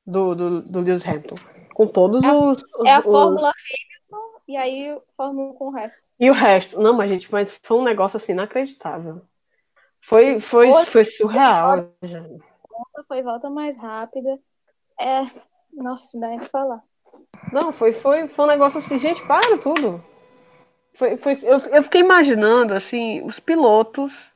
do, 0.07 0.35
do, 0.35 0.62
do 0.62 0.81
Lewis 0.81 1.07
Hamilton. 1.07 1.37
Com 1.74 1.87
todos 1.87 2.24
é, 2.24 2.33
os, 2.33 2.64
os, 2.78 2.89
É 2.89 2.95
a 2.95 2.99
os... 3.01 3.05
Fórmula 3.05 3.51
Hamilton 3.51 4.41
e 4.49 4.57
aí 4.57 4.99
Fórmula 5.14 5.53
com 5.53 5.66
o 5.66 5.70
resto. 5.70 6.01
E 6.18 6.31
o 6.31 6.33
resto. 6.33 6.81
Não, 6.81 6.95
mas 6.95 7.11
gente, 7.11 7.31
mas 7.31 7.61
foi 7.62 7.76
um 7.76 7.85
negócio 7.85 8.16
assim 8.16 8.33
inacreditável. 8.33 9.20
Foi, 10.01 10.41
foi, 10.41 10.72
foi 10.87 11.05
surreal. 11.05 11.93
Volta, 12.01 13.05
foi 13.07 13.22
volta 13.22 13.51
mais 13.51 13.76
rápida. 13.76 14.39
É. 14.99 15.26
Nossa, 15.70 16.18
dá 16.18 16.28
nem 16.28 16.39
pra 16.39 16.49
falar. 16.49 16.83
Não, 17.53 17.74
foi, 17.74 17.93
foi, 17.93 18.26
foi 18.26 18.45
um 18.47 18.49
negócio 18.49 18.78
assim, 18.78 18.99
gente, 18.99 19.22
para 19.26 19.59
tudo. 19.59 20.03
Foi, 21.01 21.16
foi, 21.16 21.32
eu, 21.42 21.59
eu 21.72 21.82
fiquei 21.82 22.03
imaginando, 22.03 22.74
assim, 22.74 23.22
os 23.22 23.40
pilotos 23.40 24.30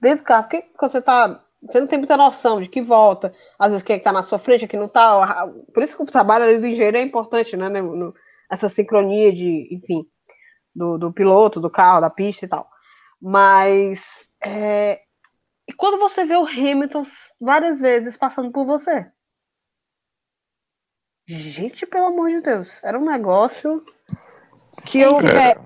dentro 0.00 0.24
do 0.24 0.26
carro, 0.26 0.48
porque 0.48 0.66
você 0.80 1.00
tá. 1.00 1.44
Você 1.62 1.78
não 1.78 1.86
tem 1.86 1.98
muita 1.98 2.16
noção 2.16 2.60
de 2.60 2.68
que 2.68 2.82
volta, 2.82 3.32
às 3.56 3.70
vezes 3.70 3.84
quem 3.84 3.94
é 3.94 3.98
tá 4.00 4.12
na 4.12 4.24
sua 4.24 4.38
frente, 4.38 4.64
aqui 4.64 4.76
não 4.76 4.88
tá. 4.88 5.46
Por 5.72 5.84
isso 5.84 5.96
que 5.96 6.02
o 6.02 6.06
trabalho 6.06 6.60
do 6.60 6.66
engenheiro 6.66 6.96
é 6.96 7.02
importante, 7.02 7.56
né? 7.56 7.68
No, 7.68 8.12
essa 8.50 8.68
sincronia 8.68 9.32
de, 9.32 9.68
enfim, 9.70 10.04
do, 10.74 10.98
do 10.98 11.12
piloto, 11.12 11.60
do 11.60 11.70
carro, 11.70 12.00
da 12.00 12.10
pista 12.10 12.44
e 12.44 12.48
tal. 12.48 12.68
Mas 13.22 14.28
é, 14.44 15.00
e 15.68 15.72
quando 15.72 15.98
você 15.98 16.24
vê 16.24 16.34
o 16.34 16.46
Hamilton 16.46 17.04
várias 17.40 17.80
vezes 17.80 18.16
passando 18.16 18.50
por 18.50 18.66
você? 18.66 19.06
Gente, 21.28 21.86
pelo 21.86 22.06
amor 22.06 22.28
de 22.30 22.40
Deus, 22.40 22.82
era 22.82 22.98
um 22.98 23.04
negócio 23.04 23.84
que 24.84 25.00
eu. 25.00 25.12
É. 25.20 25.56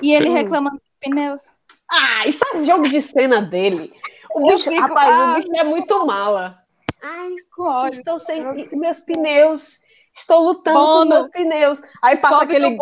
E 0.00 0.12
ele 0.12 0.28
reclamando 0.28 0.76
dos 0.76 0.94
pneus. 1.00 1.48
Ah, 1.90 2.26
isso 2.26 2.44
é 2.54 2.64
jogo 2.64 2.88
de 2.88 3.00
cena 3.00 3.40
dele. 3.40 3.92
O 4.34 4.48
bicho, 4.48 4.70
fico, 4.70 4.80
rapaz, 4.80 5.12
ah, 5.12 5.32
o 5.32 5.34
bicho 5.36 5.56
é 5.56 5.64
muito 5.64 6.06
mala. 6.06 6.58
Ai, 7.02 7.30
ódio. 7.58 7.98
Estou 7.98 8.18
sem 8.18 8.42
meus 8.72 9.00
pneus. 9.00 9.78
Estou 10.16 10.42
lutando 10.42 10.78
Bono. 10.78 11.10
com 11.10 11.14
meus 11.14 11.28
pneus. 11.28 11.82
Aí 12.02 12.16
passa 12.16 12.44
aquele. 12.44 12.76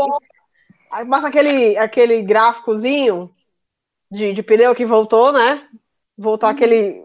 Aí 0.90 1.06
passa 1.06 1.28
aquele, 1.28 1.76
aquele 1.78 2.22
gráficozinho 2.22 3.34
de, 4.10 4.32
de 4.32 4.42
pneu 4.42 4.74
que 4.74 4.84
voltou, 4.84 5.32
né? 5.32 5.66
Voltou 6.16 6.48
uhum. 6.48 6.54
aquele. 6.54 7.02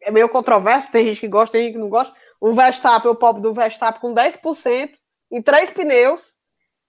É 0.00 0.10
meio 0.10 0.28
controverso, 0.28 0.92
tem 0.92 1.06
gente 1.06 1.20
que 1.20 1.28
gosta, 1.28 1.52
tem 1.52 1.64
gente 1.64 1.74
que 1.74 1.80
não 1.80 1.88
gosta. 1.88 2.14
O 2.40 2.52
Verstappen, 2.52 3.10
o 3.10 3.16
pop 3.16 3.40
do 3.40 3.52
Verstappen 3.52 4.00
com 4.00 4.14
10% 4.14 4.90
em 5.30 5.42
três 5.42 5.70
pneus. 5.70 6.37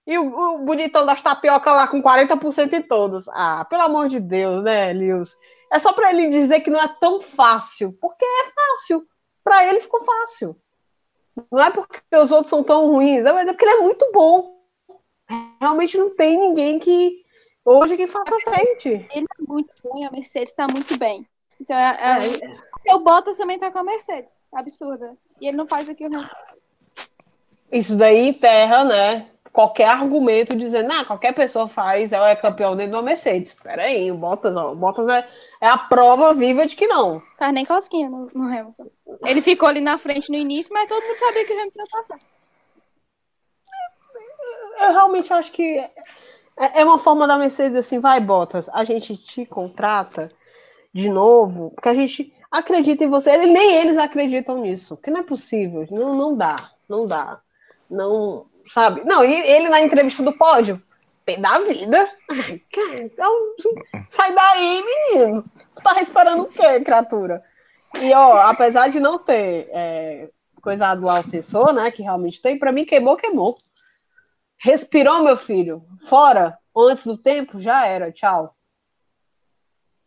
E 0.10 0.18
o, 0.18 0.56
o 0.56 0.58
bonitão 0.66 1.06
das 1.06 1.22
tapioca 1.22 1.72
lá 1.72 1.88
com 1.88 2.02
40% 2.02 2.74
em 2.74 2.82
todos. 2.82 3.28
Ah, 3.28 3.64
pelo 3.70 3.84
amor 3.84 4.10
de 4.10 4.20
Deus, 4.20 4.64
né, 4.64 4.92
Lewis? 4.92 5.38
É 5.72 5.78
só 5.78 5.94
para 5.94 6.10
ele 6.10 6.30
dizer 6.30 6.62
que 6.62 6.72
não 6.72 6.82
é 6.82 6.88
tão 7.00 7.22
fácil. 7.22 7.94
Porque 8.02 8.26
é 8.26 8.46
fácil. 8.46 9.08
Para 9.44 9.68
ele 9.68 9.80
ficou 9.80 10.04
fácil. 10.04 10.60
Não 11.52 11.64
é 11.64 11.70
porque 11.70 12.02
os 12.18 12.32
outros 12.32 12.50
são 12.50 12.64
tão 12.64 12.88
ruins, 12.88 13.24
é 13.24 13.46
porque 13.46 13.64
ele 13.64 13.78
é 13.78 13.82
muito 13.82 14.12
bom. 14.12 14.60
Realmente 15.62 15.96
não 15.96 16.10
tem 16.16 16.40
ninguém 16.40 16.80
que 16.80 17.24
hoje 17.64 17.96
que 17.96 18.08
faça 18.08 18.36
frente. 18.44 19.08
Ele 19.14 19.28
é 19.40 19.44
muito 19.48 19.72
bom 19.84 19.96
e 20.00 20.06
a 20.06 20.12
Mercedes 20.12 20.50
está 20.50 20.66
muito 20.68 20.98
bem. 20.98 21.24
Então, 21.62 21.78
é, 21.78 21.98
é, 22.02 22.88
é. 22.88 22.96
o 22.96 23.00
Bottas 23.02 23.38
também 23.38 23.60
tá 23.60 23.70
com 23.70 23.78
a 23.78 23.84
Mercedes. 23.84 24.42
Absurda. 24.52 25.16
E 25.40 25.48
ele 25.48 25.58
não 25.58 25.68
faz 25.68 25.88
aquilo, 25.88 26.10
não. 26.10 26.30
Isso 27.72 27.96
daí 27.96 28.30
enterra, 28.30 28.84
né? 28.84 29.30
Qualquer 29.52 29.90
argumento 29.90 30.56
dizendo, 30.56 30.92
ah, 30.92 31.04
qualquer 31.04 31.34
pessoa 31.34 31.68
faz, 31.68 32.14
é 32.14 32.36
campeão 32.36 32.76
dentro 32.76 32.92
de 32.92 32.98
uma 32.98 33.04
Mercedes. 33.04 33.54
Pera 33.54 33.84
aí, 33.84 34.12
o 34.12 34.16
Bottas, 34.16 34.56
ó, 34.56 34.72
o 34.72 34.76
Bottas 34.76 35.08
é, 35.10 35.28
é 35.62 35.68
a 35.68 35.78
prova 35.78 36.34
viva 36.34 36.66
de 36.66 36.76
que 36.76 36.88
não. 36.88 37.22
Faz 37.38 37.52
nem 37.54 37.66
cosquinha 37.66 38.10
no, 38.10 38.30
no 38.34 38.44
Hamilton. 38.44 38.90
Ele 39.24 39.42
ficou 39.42 39.68
ali 39.68 39.82
na 39.82 39.98
frente 39.98 40.32
no 40.32 40.38
início, 40.38 40.74
mas 40.74 40.88
todo 40.88 41.04
mundo 41.04 41.18
sabia 41.18 41.46
que 41.46 41.54
o 41.54 41.58
Hamilton 41.58 41.80
ia 41.80 41.88
passar. 41.92 42.20
Eu 44.82 44.92
realmente 44.94 45.34
acho 45.34 45.52
que 45.52 45.80
é, 46.60 46.82
é 46.82 46.86
uma 46.86 47.00
forma 47.00 47.26
da 47.26 47.38
Mercedes 47.38 47.78
assim, 47.78 48.00
vai, 48.00 48.20
Bottas, 48.20 48.70
a 48.70 48.84
gente 48.84 49.18
te 49.18 49.46
contrata 49.46 50.32
de 50.94 51.10
novo, 51.10 51.72
porque 51.72 51.90
a 51.90 51.94
gente 51.94 52.34
acredita 52.52 53.04
em 53.04 53.10
você. 53.10 53.38
Nem 53.38 53.76
eles 53.76 53.98
acreditam 53.98 54.60
nisso, 54.60 54.98
que 54.98 55.10
não 55.10 55.22
é 55.22 55.24
possível. 55.24 55.88
Não, 55.90 56.16
não 56.16 56.36
dá, 56.36 56.70
não 56.88 57.06
dá. 57.06 57.42
Não, 57.90 58.46
sabe? 58.70 59.02
Não, 59.04 59.24
e 59.26 59.34
ele 59.34 59.68
na 59.68 59.82
entrevista 59.82 60.22
do 60.24 60.34
pódio, 60.34 60.82
da 61.40 61.60
vida. 61.60 62.10
Então, 63.00 63.56
sai 64.08 64.34
daí, 64.34 64.84
menino. 64.84 65.44
Tu 65.76 65.84
tá 65.84 66.00
esperando 66.02 66.44
o 66.44 66.48
quê, 66.48 66.80
criatura? 66.82 67.44
E, 68.00 68.14
ó, 68.14 68.38
apesar 68.38 68.90
de 68.90 69.00
não 69.00 69.18
ter 69.20 69.70
é, 69.72 70.30
coisado 70.62 71.06
lá 71.06 71.20
o 71.20 71.24
sensor, 71.24 71.74
né, 71.74 71.92
que 71.92 72.04
realmente 72.04 72.42
tem, 72.42 72.58
para 72.58 72.72
mim 72.72 72.86
queimou, 72.86 73.16
queimou. 73.16 73.56
Respirou, 74.58 75.24
meu 75.24 75.38
filho, 75.38 75.84
fora, 76.04 76.58
antes 76.76 77.06
do 77.06 77.18
tempo, 77.18 77.60
já 77.60 77.86
era, 77.86 78.12
tchau. 78.12 78.56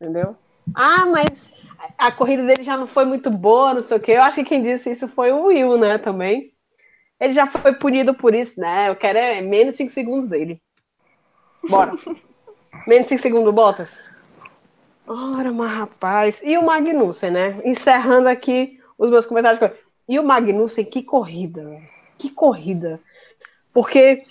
Entendeu? 0.01 0.37
Ah, 0.75 1.07
mas 1.07 1.53
a 1.99 2.13
corrida 2.13 2.45
dele 2.45 2.63
já 2.63 2.77
não 2.77 2.87
foi 2.87 3.05
muito 3.05 3.31
boa, 3.31 3.75
não 3.75 3.81
sei 3.81 3.97
o 3.97 4.01
quê. 4.01 4.13
Eu 4.13 4.23
acho 4.23 4.37
que 4.37 4.45
quem 4.45 4.63
disse 4.63 4.91
isso 4.91 5.09
foi 5.09 5.33
o 5.33 5.47
Will, 5.47 5.79
né, 5.79 5.99
também. 5.99 6.52
Ele 7.23 7.33
já 7.33 7.47
foi 7.47 7.73
punido 7.73 8.13
por 8.13 8.35
isso, 8.35 8.61
né? 8.61 8.89
Eu 8.89 8.97
quero 8.97 9.17
é 9.17 9.41
menos 9.41 9.77
5 9.77 9.93
segundos 9.93 10.29
dele. 10.29 10.61
Bora. 11.71 11.93
menos 12.85 13.09
5 13.09 13.23
segundos, 13.23 13.55
Bottas. 13.55 13.97
Ora, 15.07 15.53
mas 15.53 15.71
rapaz. 15.71 16.41
E 16.43 16.59
o 16.59 16.67
Magnussen, 16.67 17.31
né? 17.31 17.61
Encerrando 17.65 18.29
aqui 18.29 18.81
os 18.99 19.09
meus 19.09 19.25
comentários. 19.25 19.73
E 20.09 20.19
o 20.19 20.25
Magnussen, 20.25 20.85
que 20.85 21.01
corrida, 21.01 21.81
Que 22.19 22.29
corrida. 22.29 23.01
Porque 23.73 24.25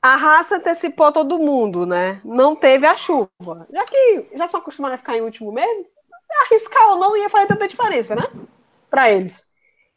a 0.00 0.16
raça 0.16 0.56
antecipou 0.56 1.12
todo 1.12 1.38
mundo, 1.38 1.84
né? 1.84 2.22
Não 2.24 2.56
teve 2.56 2.86
a 2.86 2.94
chuva. 2.94 3.68
Já 3.70 3.84
que 3.84 4.30
já 4.32 4.48
são 4.48 4.60
acostumados 4.60 4.94
a 4.94 4.98
ficar 4.98 5.14
em 5.14 5.20
último 5.20 5.52
mesmo, 5.52 5.84
se 6.18 6.32
arriscar 6.46 6.88
ou 6.88 6.96
não 6.96 7.14
ia 7.18 7.28
fazer 7.28 7.48
tanta 7.48 7.68
diferença, 7.68 8.16
né? 8.16 8.22
Para 8.88 9.10
eles. 9.10 9.46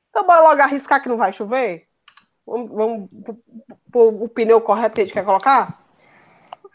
Então 0.10 0.26
bora 0.26 0.42
logo 0.42 0.62
arriscar 0.62 1.02
que 1.02 1.08
não 1.08 1.16
vai 1.16 1.32
chover? 1.32 1.88
Vamos, 2.46 2.72
vamos 2.72 3.10
o 4.22 4.28
pneu 4.28 4.60
correto 4.60 4.96
que 4.96 5.02
a 5.02 5.06
gente 5.06 5.14
quer 5.14 5.26
colocar? 5.26 5.82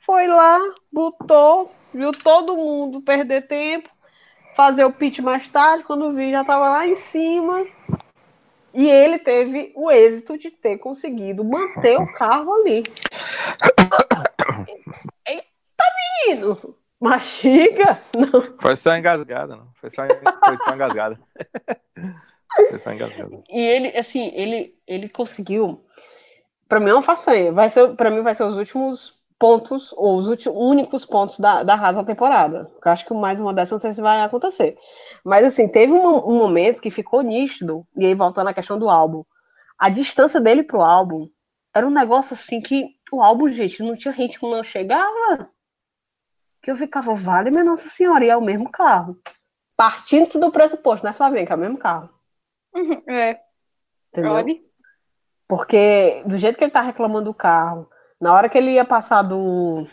Foi 0.05 0.27
lá, 0.27 0.59
botou, 0.91 1.71
viu 1.93 2.13
todo 2.13 2.57
mundo 2.57 3.03
perder 3.03 3.47
tempo, 3.47 3.91
fazer 4.57 4.85
o 4.85 4.93
pit 4.93 5.21
mais 5.21 5.49
tarde, 5.49 5.85
quando 5.85 6.15
vi 6.15 6.31
já 6.31 6.41
estava 6.41 6.69
lá 6.69 6.87
em 6.87 6.95
cima. 6.95 7.67
E 8.73 8.89
ele 8.89 9.19
teve 9.19 9.73
o 9.75 9.91
êxito 9.91 10.39
de 10.39 10.51
ter 10.51 10.79
conseguido 10.79 11.45
manter 11.45 12.01
o 12.01 12.13
carro 12.15 12.55
ali. 12.55 12.85
Eita, 15.27 15.45
menino! 16.27 16.77
Machiga? 17.01 18.01
Não. 18.15 18.59
Foi 18.61 18.77
só 18.77 18.97
engasgada, 18.97 19.57
não. 19.57 19.69
Foi 19.75 19.91
só, 19.91 20.03
foi 20.45 20.59
só 20.59 20.75
engasgada. 20.75 21.19
engasgada. 22.95 23.43
E 23.51 23.61
ele, 23.61 23.89
assim, 23.97 24.31
ele, 24.35 24.75
ele 24.87 25.09
conseguiu 25.09 25.85
Para 26.69 26.81
mim 26.81 26.91
é 26.91 26.95
uma 26.95 27.03
façanha. 27.03 27.53
Vai 27.53 27.69
ser, 27.69 27.95
para 27.95 28.11
mim 28.11 28.23
vai 28.23 28.35
ser 28.35 28.45
os 28.45 28.57
últimos 28.57 29.19
pontos, 29.39 29.93
ou 29.97 30.17
os 30.17 30.29
últimos, 30.29 30.59
únicos 30.59 31.05
pontos 31.05 31.39
da, 31.39 31.63
da 31.63 31.75
Haas 31.75 32.05
temporada. 32.05 32.71
Eu 32.85 32.93
acho 32.93 33.07
que 33.07 33.15
mais 33.15 33.41
uma 33.41 33.55
dessas 33.55 33.73
não 33.73 33.79
sei 33.79 33.93
se 33.93 34.03
vai 34.03 34.21
acontecer. 34.21 34.77
Mas 35.25 35.45
assim, 35.45 35.69
teve 35.69 35.93
um, 35.93 36.29
um 36.29 36.39
momento 36.39 36.81
que 36.81 36.91
ficou 36.91 37.23
nítido, 37.23 37.87
e 37.97 38.05
aí 38.05 38.15
voltando 38.15 38.49
à 38.49 38.55
questão 38.55 38.79
do 38.79 38.89
álbum, 38.89 39.25
a 39.79 39.89
distância 39.89 40.41
dele 40.41 40.65
pro 40.65 40.83
álbum 40.83 41.29
era 41.75 41.87
um 41.87 41.91
negócio 41.91 42.35
assim 42.35 42.61
que 42.61 42.89
o 43.13 43.23
álbum, 43.23 43.49
gente, 43.49 43.83
não 43.83 43.97
tinha 43.97 44.13
ritmo, 44.13 44.51
não 44.51 44.65
chegava. 44.65 45.49
Que 46.63 46.71
eu 46.71 46.77
ficava, 46.77 47.15
vale, 47.15 47.51
minha 47.51 47.63
Nossa 47.63 47.89
Senhora, 47.89 48.25
e 48.25 48.29
é 48.29 48.37
o 48.37 48.43
mesmo 48.43 48.69
carro. 48.69 49.17
Partindo-se 49.77 50.41
do 50.41 50.51
pressuposto, 50.51 51.07
né, 51.07 51.15
que 51.47 51.53
é 51.53 51.55
o 51.55 51.59
mesmo 51.59 51.79
carro. 51.79 52.11
É. 53.09 53.41
Entendeu? 54.13 54.33
Olha. 54.33 54.61
Porque 55.47 56.23
do 56.27 56.37
jeito 56.37 56.59
que 56.59 56.65
ele 56.65 56.71
tá 56.71 56.81
reclamando 56.83 57.27
do 57.27 57.35
carro, 57.35 57.89
na 58.21 58.35
hora 58.35 58.49
que 58.49 58.59
ele 58.59 58.73
ia 58.73 58.85
passar 58.85 59.23
do. 59.23 59.87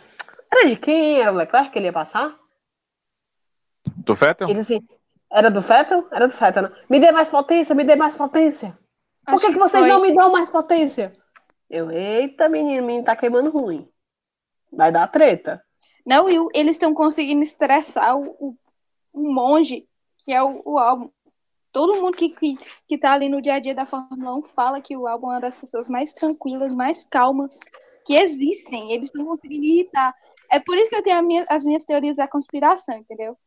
Era 0.51 0.67
de 0.67 0.75
quem? 0.75 1.19
Era 1.19 1.31
o 1.31 1.35
Leclerc 1.35 1.71
que 1.71 1.79
ele 1.79 1.85
ia 1.87 1.93
passar? 1.93 2.37
Do 3.97 4.13
Vettel? 4.13 4.49
Ele 4.49 4.59
assim. 4.59 4.85
Era 5.31 5.49
do 5.49 5.61
Vettel? 5.61 6.07
Era 6.11 6.27
do 6.27 6.33
Vettel, 6.35 6.63
né? 6.63 6.71
Me 6.89 6.99
dê 6.99 7.11
mais 7.11 7.29
potência, 7.29 7.75
me 7.75 7.83
dê 7.83 7.95
mais 7.95 8.15
potência. 8.15 8.77
Por 9.25 9.33
Acho 9.35 9.47
que, 9.47 9.53
que 9.53 9.59
vocês 9.59 9.83
foi. 9.83 9.89
não 9.89 10.01
me 10.01 10.13
dão 10.13 10.31
mais 10.31 10.51
potência? 10.51 11.15
Eu, 11.69 11.89
eita, 11.91 12.47
menino, 12.47 12.85
menino 12.85 13.05
tá 13.05 13.15
queimando 13.15 13.49
ruim. 13.49 13.89
Vai 14.71 14.91
dar 14.91 15.07
treta. 15.07 15.63
Não, 16.05 16.29
e 16.29 16.37
o- 16.39 16.49
eles 16.53 16.75
estão 16.75 16.93
conseguindo 16.93 17.41
estressar 17.41 18.15
o, 18.15 18.27
o, 18.39 18.57
o 19.13 19.33
monge, 19.33 19.87
que 20.23 20.31
é 20.31 20.43
o, 20.43 20.61
o 20.63 20.77
álbum. 20.77 21.09
Todo 21.75 22.01
mundo 22.01 22.15
que, 22.15 22.29
que, 22.29 22.55
que 22.87 22.97
tá 22.97 23.11
ali 23.11 23.27
no 23.27 23.41
dia 23.41 23.55
a 23.55 23.59
dia 23.59 23.75
da 23.75 23.85
Fórmula 23.85 24.33
1 24.37 24.43
fala 24.43 24.79
que 24.79 24.95
o 24.95 25.05
álbum 25.05 25.27
é 25.27 25.33
uma 25.33 25.41
das 25.41 25.57
pessoas 25.57 25.89
mais 25.89 26.13
tranquilas, 26.13 26.73
mais 26.73 27.03
calmas 27.03 27.59
que 28.05 28.13
existem. 28.13 28.93
Eles 28.93 29.09
estão 29.09 29.25
conseguindo 29.25 29.65
irritar. 29.65 30.15
É 30.49 30.57
por 30.57 30.77
isso 30.77 30.89
que 30.89 30.95
eu 30.95 31.03
tenho 31.03 31.21
minha- 31.21 31.45
as 31.49 31.65
minhas 31.65 31.83
teorias 31.83 32.15
da 32.15 32.29
conspiração, 32.29 32.95
entendeu? 32.95 33.37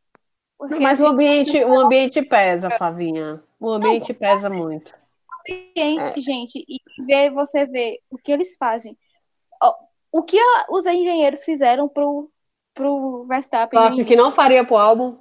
Mas 0.79 0.99
o 1.01 1.05
assim, 1.07 1.13
ambiente, 1.15 1.63
o 1.63 1.79
ambiente 1.79 2.21
pesa, 2.21 2.69
Flavinha. 2.69 3.41
O 3.59 3.71
ambiente 3.71 4.13
pesa 4.13 4.47
muito. 4.47 4.93
Quem, 5.73 5.99
É. 5.99 6.13
gente, 6.19 6.63
e 6.69 6.77
ver 7.07 7.31
você 7.31 7.65
ver 7.65 7.97
o 8.11 8.17
que 8.19 8.31
eles 8.31 8.55
fazem. 8.59 8.95
O 10.11 10.21
que 10.21 10.37
a- 10.37 10.67
os 10.69 10.85
engenheiros 10.85 11.43
fizeram 11.43 11.89
pro, 11.89 12.29
pro 12.75 13.25
Verstappen? 13.25 13.79
Tu 13.79 13.83
no 13.83 13.87
acha 13.89 14.05
que 14.05 14.15
não 14.15 14.31
faria 14.31 14.63
pro 14.63 14.77
álbum? 14.77 15.17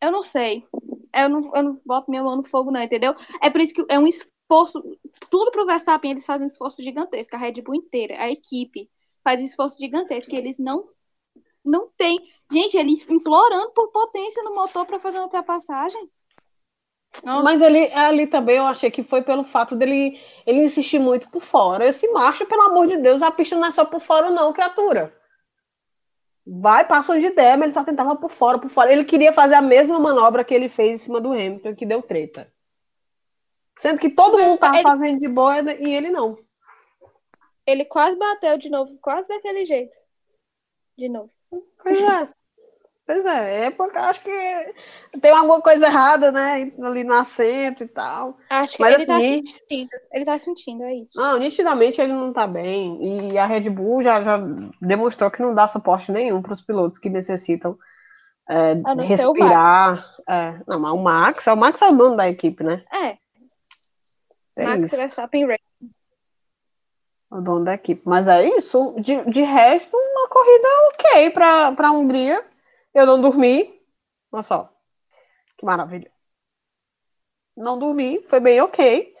Eu 0.00 0.10
não 0.10 0.20
sei. 0.20 0.66
Eu 1.14 1.28
não, 1.28 1.40
eu 1.54 1.62
não 1.62 1.80
boto 1.84 2.10
minha 2.10 2.22
mão 2.22 2.36
no 2.36 2.44
fogo, 2.44 2.70
não, 2.70 2.82
entendeu? 2.82 3.14
É 3.40 3.50
por 3.50 3.60
isso 3.60 3.74
que 3.74 3.84
é 3.88 3.98
um 3.98 4.06
esforço. 4.06 4.82
Tudo 5.30 5.50
pro 5.50 5.66
Verstappen, 5.66 6.10
eles 6.10 6.26
fazem 6.26 6.44
um 6.44 6.50
esforço 6.50 6.82
gigantesco. 6.82 7.36
A 7.36 7.38
Red 7.38 7.60
Bull 7.62 7.74
inteira, 7.74 8.20
a 8.20 8.30
equipe, 8.30 8.90
faz 9.22 9.40
um 9.40 9.44
esforço 9.44 9.78
gigantesco. 9.78 10.30
Que 10.30 10.36
eles 10.36 10.58
não. 10.58 10.88
Não 11.64 11.88
tem. 11.96 12.20
Gente, 12.50 12.76
eles 12.76 13.08
implorando 13.08 13.70
por 13.70 13.88
potência 13.88 14.42
no 14.42 14.54
motor 14.54 14.84
para 14.84 14.98
fazer 14.98 15.18
uma 15.18 15.26
ultrapassagem. 15.26 16.10
Nossa. 17.24 17.42
Mas 17.42 17.62
ali, 17.62 17.92
ali 17.92 18.26
também 18.26 18.56
eu 18.56 18.64
achei 18.64 18.90
que 18.90 19.02
foi 19.02 19.22
pelo 19.22 19.44
fato 19.44 19.76
dele 19.76 20.18
ele 20.46 20.64
insistir 20.64 20.98
muito 20.98 21.30
por 21.30 21.42
fora. 21.42 21.86
Esse 21.86 22.08
macho, 22.08 22.46
pelo 22.46 22.62
amor 22.62 22.86
de 22.86 22.96
Deus, 22.96 23.22
a 23.22 23.30
pista 23.30 23.56
não 23.56 23.66
é 23.66 23.70
só 23.70 23.84
por 23.84 24.00
fora, 24.00 24.30
não, 24.30 24.52
criatura. 24.52 25.14
Vai, 26.44 26.86
passa 26.86 27.12
onde 27.12 27.30
der, 27.30 27.56
mas 27.56 27.66
ele 27.66 27.72
só 27.74 27.84
tentava 27.84 28.16
por 28.16 28.30
fora, 28.30 28.58
por 28.58 28.68
fora. 28.68 28.92
Ele 28.92 29.04
queria 29.04 29.32
fazer 29.32 29.54
a 29.54 29.62
mesma 29.62 29.98
manobra 29.98 30.42
que 30.44 30.52
ele 30.52 30.68
fez 30.68 30.92
em 30.94 31.04
cima 31.04 31.20
do 31.20 31.32
Hamilton, 31.32 31.74
que 31.74 31.86
deu 31.86 32.02
treta. 32.02 32.52
Sendo 33.78 33.98
que 33.98 34.10
todo 34.10 34.38
mundo 34.38 34.58
tava 34.58 34.76
Ele- 34.76 34.82
fazendo 34.82 35.20
de 35.20 35.28
boa 35.28 35.60
e 35.60 35.94
ele 35.94 36.10
não. 36.10 36.36
Ele 37.64 37.84
quase 37.84 38.16
bateu 38.16 38.58
de 38.58 38.68
novo, 38.68 38.98
quase 39.00 39.28
daquele 39.28 39.64
jeito. 39.64 39.96
De 40.98 41.08
novo. 41.08 41.30
Pois 41.82 41.98
é. 42.00 42.28
Pois 43.04 43.24
é, 43.26 43.64
é 43.66 43.70
porque 43.70 43.98
eu 43.98 44.02
acho 44.02 44.22
que 44.22 44.74
tem 45.20 45.32
alguma 45.32 45.60
coisa 45.60 45.86
errada, 45.86 46.30
né? 46.30 46.72
Ali 46.82 47.02
no 47.02 47.14
assento 47.14 47.82
e 47.82 47.88
tal. 47.88 48.38
Acho 48.48 48.76
que 48.76 48.82
Mas 48.82 48.94
ele 48.94 49.06
tá 49.06 49.16
assim- 49.16 49.42
sentindo. 49.42 49.90
Ele 50.12 50.24
tá 50.24 50.38
sentindo, 50.38 50.82
é 50.84 50.94
isso. 50.94 51.10
Não, 51.20 51.38
nitidamente 51.38 52.00
ele 52.00 52.12
não 52.12 52.32
tá 52.32 52.46
bem. 52.46 53.32
E 53.32 53.38
a 53.38 53.44
Red 53.44 53.68
Bull 53.70 54.02
já, 54.02 54.22
já 54.22 54.38
demonstrou 54.80 55.30
que 55.32 55.42
não 55.42 55.52
dá 55.52 55.66
suporte 55.66 56.12
nenhum 56.12 56.40
para 56.40 56.52
os 56.52 56.62
pilotos 56.62 56.96
que 56.98 57.10
necessitam 57.10 57.76
é, 58.48 58.74
respirar. 59.04 60.08
É, 60.28 60.60
não, 60.68 60.78
mas 60.78 60.92
o 60.92 60.98
Max, 60.98 61.46
é 61.48 61.52
o 61.52 61.56
Max 61.56 61.82
é 61.82 61.88
o 61.88 61.96
dono 61.96 62.16
da 62.16 62.28
equipe, 62.28 62.62
né? 62.62 62.84
É, 62.92 63.18
É 64.62 64.64
Max 64.64 64.86
isso, 64.86 64.96
Verstappen 64.96 65.46
Racing. 65.46 65.90
o 67.32 67.40
dono 67.40 67.64
da 67.64 67.74
equipe. 67.74 68.02
Mas 68.06 68.28
é 68.28 68.46
isso. 68.56 68.94
De, 68.98 69.24
de 69.28 69.42
resto, 69.42 69.96
uma 69.96 70.28
corrida 70.28 70.68
ok 70.94 71.30
para 71.30 71.74
a 71.88 71.90
Hungria. 71.90 72.44
Eu 72.94 73.06
não 73.06 73.20
dormi. 73.20 73.80
Olha 74.30 74.42
só. 74.42 74.72
Que 75.58 75.64
maravilha. 75.64 76.10
Não 77.56 77.78
dormi, 77.78 78.20
foi 78.28 78.40
bem 78.40 78.60
ok. 78.60 79.12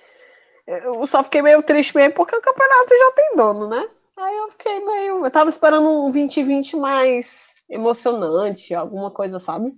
Eu 0.66 1.06
só 1.06 1.22
fiquei 1.22 1.42
meio 1.42 1.62
triste 1.62 1.94
mesmo 1.94 2.14
porque 2.14 2.34
o 2.34 2.40
campeonato 2.40 2.88
já 2.88 3.12
tem 3.12 3.36
dono, 3.36 3.68
né? 3.68 3.88
Aí 4.16 4.36
eu 4.36 4.50
fiquei 4.52 4.80
meio. 4.84 5.24
Eu 5.24 5.30
tava 5.30 5.50
esperando 5.50 5.88
um 5.88 6.10
2020 6.10 6.76
mais 6.76 7.50
emocionante, 7.68 8.74
alguma 8.74 9.10
coisa, 9.10 9.38
sabe? 9.38 9.72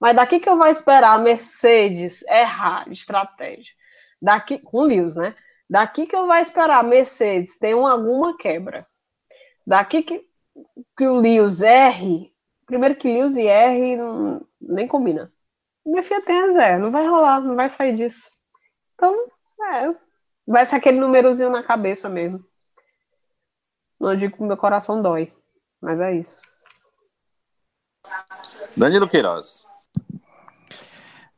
Mas 0.00 0.14
daqui 0.14 0.38
que 0.38 0.48
eu 0.48 0.56
vou 0.56 0.66
esperar 0.66 1.14
a 1.14 1.18
Mercedes 1.18 2.22
errar 2.28 2.88
estratégia. 2.88 3.74
Daqui, 4.22 4.58
com 4.58 4.78
o 4.78 4.84
Lewis, 4.84 5.16
né? 5.16 5.34
Daqui 5.68 6.06
que 6.06 6.14
eu 6.14 6.26
vou 6.26 6.36
esperar 6.36 6.78
a 6.78 6.82
Mercedes 6.82 7.58
ter 7.58 7.74
um, 7.74 7.86
alguma 7.86 8.36
quebra. 8.36 8.86
Daqui 9.66 10.02
que, 10.02 10.24
que 10.96 11.06
o 11.06 11.16
Lewis 11.16 11.60
erre. 11.60 12.32
Primeiro 12.68 12.94
que 12.96 13.08
Lewis 13.08 13.34
e 13.34 13.46
R 13.46 13.96
nem 14.60 14.86
combina. 14.86 15.32
Minha 15.86 16.04
filha 16.04 16.20
tem 16.22 16.38
a 16.38 16.52
zero, 16.52 16.82
não 16.82 16.90
vai 16.90 17.06
rolar, 17.06 17.40
não 17.40 17.56
vai 17.56 17.66
sair 17.70 17.94
disso. 17.94 18.30
Então, 18.94 19.10
é, 19.72 19.94
vai 20.46 20.66
ser 20.66 20.76
aquele 20.76 21.00
númerozinho 21.00 21.48
na 21.48 21.62
cabeça 21.62 22.10
mesmo. 22.10 22.44
Não 23.98 24.14
digo 24.14 24.36
que 24.36 24.42
meu 24.42 24.56
coração 24.56 25.00
dói, 25.00 25.32
mas 25.80 25.98
é 25.98 26.14
isso. 26.14 26.42
Danilo 28.76 29.08
Queiroz. 29.08 29.66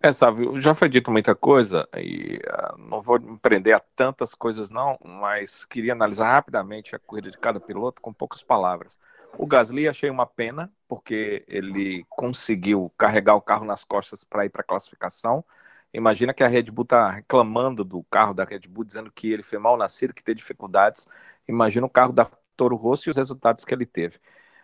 É, 0.03 0.13
sabe, 0.13 0.59
já 0.63 0.75
foi 0.75 0.89
dito 0.89 1.11
muita 1.11 1.35
coisa 1.35 1.87
e 1.95 2.41
ah, 2.49 2.75
não 2.79 3.03
vou 3.03 3.21
me 3.21 3.39
prender 3.39 3.75
a 3.77 3.81
tantas 3.81 4.35
coisas 4.35 4.71
não, 4.71 4.99
mas 5.05 5.67
queria 5.67 5.93
analisar 5.93 6.33
rapidamente 6.33 6.97
a 6.97 6.99
corrida 6.99 7.31
de 7.31 7.37
cada 7.37 7.61
piloto 7.61 8.01
com 8.01 8.11
poucas 8.11 8.43
palavras. 8.43 8.99
O 9.37 9.47
Gasly 9.47 9.87
achei 9.87 10.09
uma 10.09 10.25
pena, 10.27 10.73
porque 10.89 11.45
ele 11.47 12.07
conseguiu 12.09 12.91
carregar 12.97 13.35
o 13.35 13.43
carro 13.43 13.67
nas 13.67 13.85
costas 13.85 14.25
para 14.25 14.47
ir 14.47 14.49
para 14.49 14.63
a 14.63 14.65
classificação. 14.65 15.45
Imagina 15.93 16.33
que 16.33 16.43
a 16.43 16.49
Red 16.49 16.65
Bull 16.71 16.85
está 16.85 17.11
reclamando 17.11 17.85
do 17.85 18.03
carro 18.05 18.33
da 18.33 18.45
Red 18.45 18.61
Bull, 18.71 18.85
dizendo 18.85 19.13
que 19.13 19.31
ele 19.31 19.43
foi 19.43 19.59
mal 19.59 19.77
nascido, 19.77 20.15
que 20.15 20.25
teve 20.25 20.37
dificuldades. 20.37 21.07
Imagina 21.47 21.87
o 21.87 21.91
carro 21.91 22.13
da 22.13 22.27
Toro 22.57 22.75
Rosso 22.75 23.09
e 23.09 23.11
os 23.11 23.17
resultados 23.17 23.67
que 23.67 23.75
ele 23.75 23.85
teve. 23.85 24.19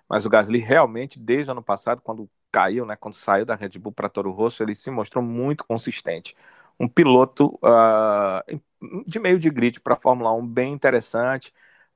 Mas 0.08 0.24
o 0.24 0.30
Gasly 0.30 0.58
realmente, 0.60 1.18
desde 1.18 1.50
o 1.50 1.52
ano 1.52 1.62
passado, 1.62 2.00
quando 2.00 2.30
caiu, 2.56 2.86
né, 2.86 2.96
quando 2.96 3.14
saiu 3.14 3.44
da 3.44 3.54
Red 3.54 3.78
Bull 3.78 3.92
para 3.92 4.08
Toro 4.08 4.32
Rosso, 4.32 4.62
ele 4.62 4.74
se 4.74 4.90
mostrou 4.90 5.22
muito 5.22 5.64
consistente. 5.66 6.34
Um 6.80 6.88
piloto 6.88 7.58
ah, 7.62 8.42
de 9.06 9.18
meio 9.18 9.38
de 9.38 9.50
grid 9.50 9.80
para 9.80 9.94
a 9.94 9.98
Fórmula 9.98 10.32
1 10.32 10.46
bem 10.46 10.72
interessante, 10.72 11.52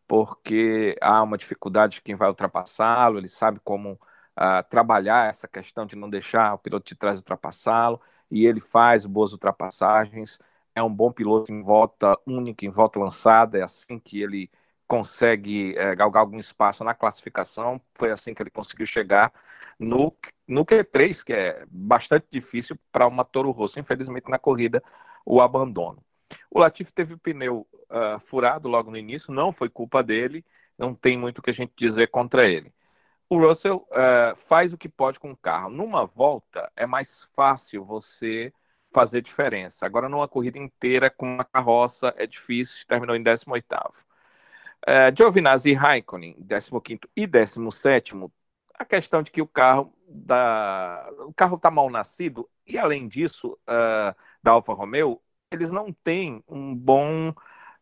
porque 0.06 0.96
há 1.00 1.22
uma 1.22 1.38
dificuldade 1.38 1.94
de 1.96 2.02
quem 2.02 2.14
vai 2.14 2.28
ultrapassá-lo, 2.28 3.18
ele 3.18 3.28
sabe 3.28 3.58
como 3.64 3.98
ah, 4.36 4.62
trabalhar 4.62 5.28
essa 5.28 5.48
questão 5.48 5.86
de 5.86 5.96
não 5.96 6.10
deixar 6.10 6.54
o 6.54 6.58
piloto 6.58 6.86
de 6.86 6.94
trás 6.94 7.18
ultrapassá-lo, 7.18 8.00
e 8.30 8.44
ele 8.46 8.60
faz 8.60 9.06
boas 9.06 9.32
ultrapassagens. 9.32 10.38
É 10.74 10.82
um 10.82 10.94
bom 10.94 11.10
piloto 11.12 11.52
em 11.52 11.60
volta 11.60 12.16
única, 12.26 12.64
em 12.66 12.70
volta 12.70 13.00
lançada, 13.00 13.58
é 13.58 13.62
assim 13.62 13.98
que 13.98 14.20
ele 14.22 14.50
consegue 14.90 15.72
é, 15.78 15.94
galgar 15.94 16.20
algum 16.20 16.40
espaço 16.40 16.82
na 16.82 16.92
classificação. 16.94 17.80
Foi 17.96 18.10
assim 18.10 18.34
que 18.34 18.42
ele 18.42 18.50
conseguiu 18.50 18.86
chegar 18.86 19.32
no, 19.78 20.12
no 20.48 20.66
Q3, 20.66 21.22
que 21.24 21.32
é 21.32 21.64
bastante 21.70 22.26
difícil 22.28 22.76
para 22.90 23.06
uma 23.06 23.24
Toro 23.24 23.52
Rosso. 23.52 23.78
Infelizmente, 23.78 24.28
na 24.28 24.36
corrida, 24.36 24.82
o 25.24 25.40
abandono. 25.40 26.02
O 26.50 26.58
Latifi 26.58 26.92
teve 26.92 27.14
o 27.14 27.18
pneu 27.18 27.68
uh, 27.88 28.18
furado 28.26 28.68
logo 28.68 28.90
no 28.90 28.96
início, 28.96 29.32
não 29.32 29.52
foi 29.52 29.68
culpa 29.68 30.02
dele, 30.02 30.44
não 30.76 30.92
tem 30.92 31.16
muito 31.16 31.38
o 31.38 31.42
que 31.42 31.50
a 31.50 31.54
gente 31.54 31.72
dizer 31.78 32.08
contra 32.08 32.48
ele. 32.48 32.72
O 33.28 33.38
Russell 33.38 33.86
uh, 33.92 34.36
faz 34.48 34.72
o 34.72 34.78
que 34.78 34.88
pode 34.88 35.20
com 35.20 35.30
o 35.30 35.36
carro. 35.36 35.70
Numa 35.70 36.04
volta, 36.04 36.68
é 36.74 36.84
mais 36.84 37.06
fácil 37.36 37.84
você 37.84 38.52
fazer 38.92 39.22
diferença. 39.22 39.86
Agora, 39.86 40.08
numa 40.08 40.26
corrida 40.26 40.58
inteira 40.58 41.08
com 41.08 41.32
uma 41.32 41.44
carroça, 41.44 42.12
é 42.16 42.26
difícil, 42.26 42.74
terminou 42.88 43.14
em 43.14 43.22
18º. 43.22 43.92
Uh, 44.86 45.14
Giovinazzi 45.14 45.70
e 45.70 45.74
Raikkonen, 45.74 46.34
15 46.34 47.00
e 47.14 47.26
17 47.26 48.14
a 48.74 48.84
questão 48.84 49.22
de 49.22 49.30
que 49.30 49.42
o 49.42 49.46
carro 49.46 49.94
da 50.08 51.06
o 51.18 51.34
carro 51.34 51.56
está 51.56 51.70
mal 51.70 51.90
nascido 51.90 52.48
e 52.66 52.78
além 52.78 53.06
disso 53.06 53.58
uh, 53.68 54.16
da 54.42 54.52
Alfa 54.52 54.72
Romeo 54.72 55.20
eles 55.52 55.70
não 55.70 55.92
têm 55.92 56.42
um 56.48 56.74
bom 56.74 57.34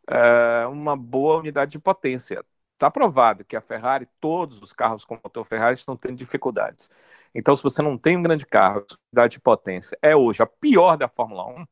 é, 0.09 0.67
uma 0.67 0.97
boa 0.97 1.37
unidade 1.39 1.73
de 1.73 1.79
potência. 1.79 2.45
Está 2.75 2.91
provado 2.91 3.45
que 3.45 3.57
a 3.57 3.61
Ferrari, 3.61 4.09
todos 4.21 4.63
os 4.63 4.73
carros 4.73 5.05
com 5.05 5.19
motor 5.23 5.45
Ferrari 5.45 5.75
estão 5.75 5.97
tendo 5.97 6.17
dificuldades. 6.17 6.91
Então, 7.35 7.55
se 7.57 7.63
você 7.63 7.83
não 7.83 7.99
tem 7.99 8.17
um 8.17 8.23
grande 8.23 8.47
carro, 8.47 8.85
unidade 9.13 9.33
de 9.35 9.41
potência 9.41 9.99
é 10.01 10.17
hoje 10.17 10.43
a 10.43 10.47
pior 10.47 10.97
da 10.97 11.09
Fórmula 11.09 11.47
1, 11.47 11.67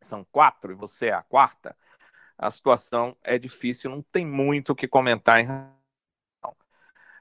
são 0.00 0.24
quatro 0.32 0.72
e 0.72 0.74
você 0.74 1.08
é 1.08 1.12
a 1.12 1.22
quarta, 1.22 1.76
a 2.40 2.50
situação 2.50 3.14
é 3.22 3.38
difícil, 3.38 3.90
não 3.90 4.02
tem 4.02 4.26
muito 4.26 4.72
o 4.72 4.74
que 4.74 4.88
comentar 4.88 5.40
em 5.40 5.46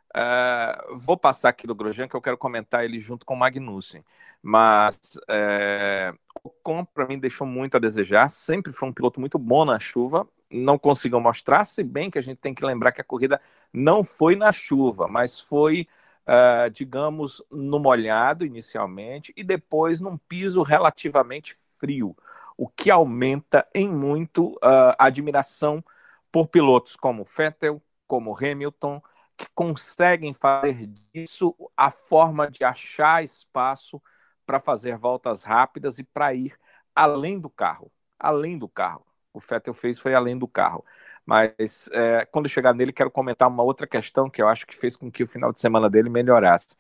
Uh, 0.10 0.98
vou 0.98 1.16
passar 1.16 1.50
aqui 1.50 1.68
do 1.68 1.76
Grosjean, 1.76 2.08
que 2.08 2.16
eu 2.16 2.22
quero 2.22 2.38
comentar 2.38 2.84
ele 2.84 3.00
junto 3.00 3.26
com 3.26 3.36
o 3.36 3.38
Magnussen. 3.38 4.04
Mas 4.42 4.96
uh, 5.30 6.18
o 6.44 6.50
Ocon, 6.50 6.84
para 6.84 7.06
mim, 7.06 7.20
deixou 7.20 7.46
muito 7.46 7.78
a 7.78 7.80
desejar. 7.80 8.28
Sempre 8.30 8.74
foi 8.74 8.90
um 8.90 8.94
piloto 8.94 9.20
muito 9.20 9.38
bom 9.38 9.66
na 9.66 9.78
chuva. 9.78 10.28
Não 10.50 10.80
conseguiu 10.80 11.20
mostrar, 11.20 11.64
se 11.64 11.84
bem 11.84 12.10
que 12.10 12.18
a 12.18 12.24
gente 12.24 12.40
tem 12.40 12.56
que 12.56 12.66
lembrar 12.66 12.92
que 12.92 13.02
a 13.02 13.04
corrida 13.04 13.40
não 13.72 14.04
foi 14.04 14.36
na 14.36 14.52
chuva, 14.52 15.08
mas 15.08 15.40
foi, 15.40 15.88
uh, 16.28 16.70
digamos, 16.72 17.44
no 17.52 17.78
molhado 17.78 18.44
inicialmente 18.46 19.32
e 19.38 19.44
depois 19.44 20.02
num 20.02 20.18
piso 20.18 20.64
relativamente 20.64 21.56
frio, 21.78 22.18
o 22.60 22.68
que 22.68 22.92
aumenta 22.92 23.66
em 23.74 23.88
muito 23.88 24.58
a 24.62 25.06
admiração 25.06 25.82
por 26.30 26.48
pilotos 26.48 26.98
como 26.98 27.24
Vettel, 27.24 27.82
como 28.06 28.36
Hamilton 28.36 29.02
que 29.38 29.48
conseguem 29.56 30.34
fazer 30.34 30.86
disso 31.14 31.56
a 31.78 31.90
forma 31.90 32.52
de 32.52 32.66
achar 32.66 33.24
espaço 33.24 34.02
para 34.46 34.60
fazer 34.60 34.98
voltas 34.98 35.44
rápidas 35.44 35.98
e 36.00 36.04
para 36.04 36.34
ir 36.34 36.60
além 36.94 37.40
do 37.40 37.50
carro. 37.50 37.90
Além 38.20 38.58
do 38.58 38.68
carro. 38.68 39.06
O 39.32 39.40
Vettel 39.40 39.74
fez 39.74 39.98
foi 39.98 40.14
além 40.14 40.38
do 40.38 40.46
carro. 40.46 40.84
Mas 41.26 41.90
é, 41.94 42.26
quando 42.26 42.50
chegar 42.50 42.74
nele, 42.74 42.92
quero 42.92 43.10
comentar 43.10 43.48
uma 43.48 43.64
outra 43.64 43.88
questão 43.88 44.30
que 44.30 44.42
eu 44.42 44.50
acho 44.50 44.68
que 44.68 44.76
fez 44.76 44.98
com 44.98 45.10
que 45.10 45.24
o 45.24 45.28
final 45.28 45.54
de 45.54 45.62
semana 45.62 45.90
dele 45.90 46.10
melhorasse. 46.10 46.76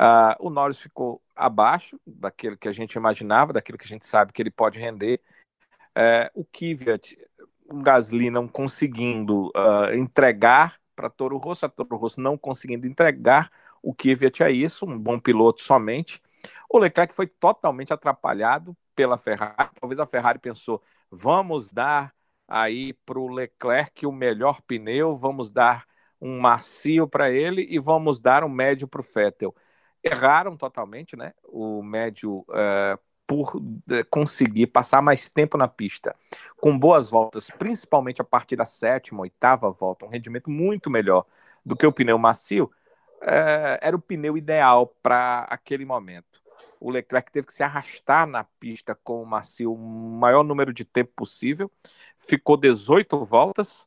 Uh, 0.00 0.34
o 0.38 0.50
Norris 0.50 0.80
ficou 0.80 1.20
abaixo 1.34 2.00
daquilo 2.06 2.56
que 2.56 2.68
a 2.68 2.72
gente 2.72 2.94
imaginava, 2.94 3.52
daquilo 3.52 3.78
que 3.78 3.84
a 3.84 3.88
gente 3.88 4.06
sabe 4.06 4.32
que 4.32 4.42
ele 4.42 4.50
pode 4.50 4.78
render. 4.78 5.20
Uh, 5.96 6.40
o 6.40 6.44
Kvyat, 6.44 7.18
o 7.68 7.82
Gasly 7.82 8.30
não 8.30 8.46
conseguindo 8.46 9.48
uh, 9.48 9.94
entregar 9.94 10.78
para 10.94 11.10
Toro 11.10 11.36
Rosso, 11.36 11.66
a 11.66 11.68
Toro 11.68 11.96
Rosso 11.96 12.20
não 12.20 12.36
conseguindo 12.36 12.86
entregar 12.86 13.50
o 13.82 13.94
Kvyat 13.94 14.42
a 14.42 14.50
isso, 14.50 14.86
um 14.86 14.98
bom 14.98 15.18
piloto 15.18 15.62
somente. 15.62 16.20
O 16.68 16.78
Leclerc 16.78 17.14
foi 17.14 17.26
totalmente 17.26 17.92
atrapalhado 17.92 18.76
pela 18.94 19.16
Ferrari. 19.16 19.70
Talvez 19.80 20.00
a 20.00 20.06
Ferrari 20.06 20.38
pensou: 20.38 20.82
vamos 21.10 21.70
dar 21.70 22.12
aí 22.46 22.92
para 22.92 23.18
o 23.18 23.28
Leclerc 23.28 24.06
o 24.06 24.12
melhor 24.12 24.60
pneu, 24.62 25.14
vamos 25.14 25.50
dar 25.50 25.86
um 26.20 26.38
macio 26.40 27.06
para 27.06 27.30
ele 27.30 27.66
e 27.70 27.78
vamos 27.78 28.20
dar 28.20 28.44
um 28.44 28.48
médio 28.48 28.88
para 28.88 29.00
o 29.00 29.04
Vettel. 29.04 29.54
Erraram 30.02 30.56
totalmente, 30.56 31.16
né? 31.16 31.32
O 31.44 31.82
médio 31.82 32.44
uh, 32.48 32.98
por 33.28 33.60
eh, 33.90 34.02
conseguir 34.04 34.68
passar 34.68 35.02
mais 35.02 35.28
tempo 35.28 35.58
na 35.58 35.68
pista 35.68 36.16
com 36.56 36.76
boas 36.78 37.10
voltas, 37.10 37.50
principalmente 37.58 38.22
a 38.22 38.24
partir 38.24 38.56
da 38.56 38.64
sétima, 38.64 39.20
oitava 39.20 39.70
volta, 39.70 40.06
um 40.06 40.08
rendimento 40.08 40.48
muito 40.48 40.88
melhor 40.88 41.26
do 41.62 41.76
que 41.76 41.86
o 41.86 41.92
pneu 41.92 42.16
macio, 42.16 42.70
é, 43.20 43.78
era 43.82 43.94
o 43.94 44.00
pneu 44.00 44.34
ideal 44.34 44.86
para 45.02 45.40
aquele 45.50 45.84
momento. 45.84 46.40
O 46.80 46.90
Leclerc 46.90 47.30
teve 47.30 47.46
que 47.46 47.52
se 47.52 47.62
arrastar 47.62 48.26
na 48.26 48.44
pista 48.44 48.94
com 48.94 49.22
o 49.22 49.26
macio 49.26 49.74
o 49.74 49.78
maior 49.78 50.42
número 50.42 50.72
de 50.72 50.86
tempo 50.86 51.12
possível, 51.14 51.70
ficou 52.18 52.56
18 52.56 53.26
voltas, 53.26 53.86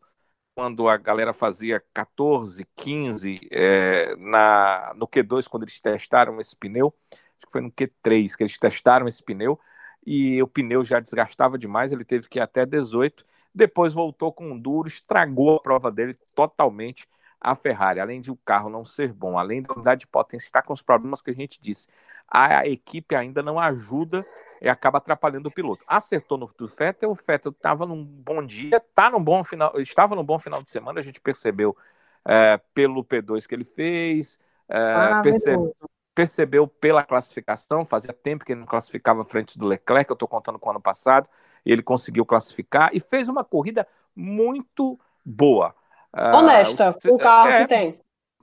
quando 0.56 0.88
a 0.90 0.98
galera 0.98 1.34
fazia 1.34 1.84
14, 1.94 2.68
15 2.76 3.40
é, 3.52 4.16
na, 4.18 4.94
no 4.96 5.08
Q2, 5.08 5.48
quando 5.48 5.64
eles 5.64 5.80
testaram 5.80 6.40
esse 6.40 6.56
pneu 6.56 6.94
acho 7.42 7.48
que 7.48 7.52
foi 7.52 7.62
no 7.62 7.72
Q3 7.72 8.36
que 8.36 8.44
eles 8.44 8.58
testaram 8.58 9.08
esse 9.08 9.24
pneu 9.24 9.60
e 10.06 10.42
o 10.42 10.48
pneu 10.48 10.84
já 10.84 11.00
desgastava 11.00 11.58
demais, 11.58 11.92
ele 11.92 12.06
teve 12.06 12.28
que 12.28 12.40
ir 12.40 12.42
até 12.42 12.66
18, 12.66 13.26
depois 13.54 13.94
voltou 13.94 14.32
com 14.34 14.52
um 14.52 14.60
duro, 14.60 14.88
estragou 14.88 15.56
a 15.56 15.62
prova 15.62 15.92
dele 15.92 16.14
totalmente 16.34 17.08
a 17.40 17.56
Ferrari, 17.56 18.00
além 18.00 18.22
de 18.22 18.32
o 18.32 18.38
carro 18.38 18.70
não 18.70 18.86
ser 18.86 19.12
bom, 19.12 19.38
além 19.38 19.62
da 19.62 19.74
unidade 19.74 20.02
de 20.02 20.08
potência 20.08 20.46
estar 20.46 20.62
com 20.62 20.74
os 20.74 20.82
problemas 20.82 21.22
que 21.22 21.32
a 21.32 21.34
gente 21.34 21.60
disse, 21.60 21.88
a 22.28 22.68
equipe 22.68 23.16
ainda 23.16 23.42
não 23.42 23.60
ajuda 23.60 24.26
e 24.62 24.70
acaba 24.70 25.00
atrapalhando 25.00 25.50
o 25.50 25.52
piloto. 25.52 25.84
Acertou 25.88 26.38
no 26.38 26.48
do 26.58 26.68
Vettel, 26.68 27.10
o 27.10 27.16
Vettel 27.16 27.52
estava 27.52 27.86
num 27.86 28.04
bom 28.04 28.46
dia, 28.46 28.80
tá 28.94 29.10
num 29.10 29.24
bom 29.24 29.44
final, 29.44 29.74
estava 29.78 30.16
num 30.16 30.24
bom 30.24 30.38
final 30.38 30.62
de 30.62 30.70
semana, 30.70 31.00
a 31.00 31.04
gente 31.04 31.20
percebeu 31.20 31.76
é, 32.24 32.60
pelo 32.74 33.04
P2 33.04 33.48
que 33.48 33.56
ele 33.56 33.66
fez, 33.66 34.40
é, 34.70 34.78
ah, 34.78 35.22
percebeu, 35.24 35.76
percebeu 36.14 36.68
pela 36.68 37.04
classificação, 37.04 37.84
fazia 37.84 38.14
tempo 38.14 38.46
que 38.46 38.52
ele 38.52 38.60
não 38.60 38.68
classificava 38.68 39.26
frente 39.26 39.58
do 39.58 39.66
Leclerc, 39.66 40.10
eu 40.10 40.14
estou 40.14 40.28
contando 40.28 40.60
com 40.60 40.68
o 40.68 40.72
ano 40.72 40.82
passado, 40.82 41.28
ele 41.66 41.82
conseguiu 41.82 42.26
classificar 42.26 42.92
e 42.94 43.00
fez 43.00 43.28
uma 43.28 43.44
corrida 43.44 43.88
muito 44.16 45.00
boa. 45.26 45.74
Ah, 46.14 46.38
Honesta, 46.38 46.92
uh, 47.06 47.16
o, 47.16 47.18
carro 47.18 47.50
é, 47.50 47.62
que 47.62 47.68
tem. 47.68 48.00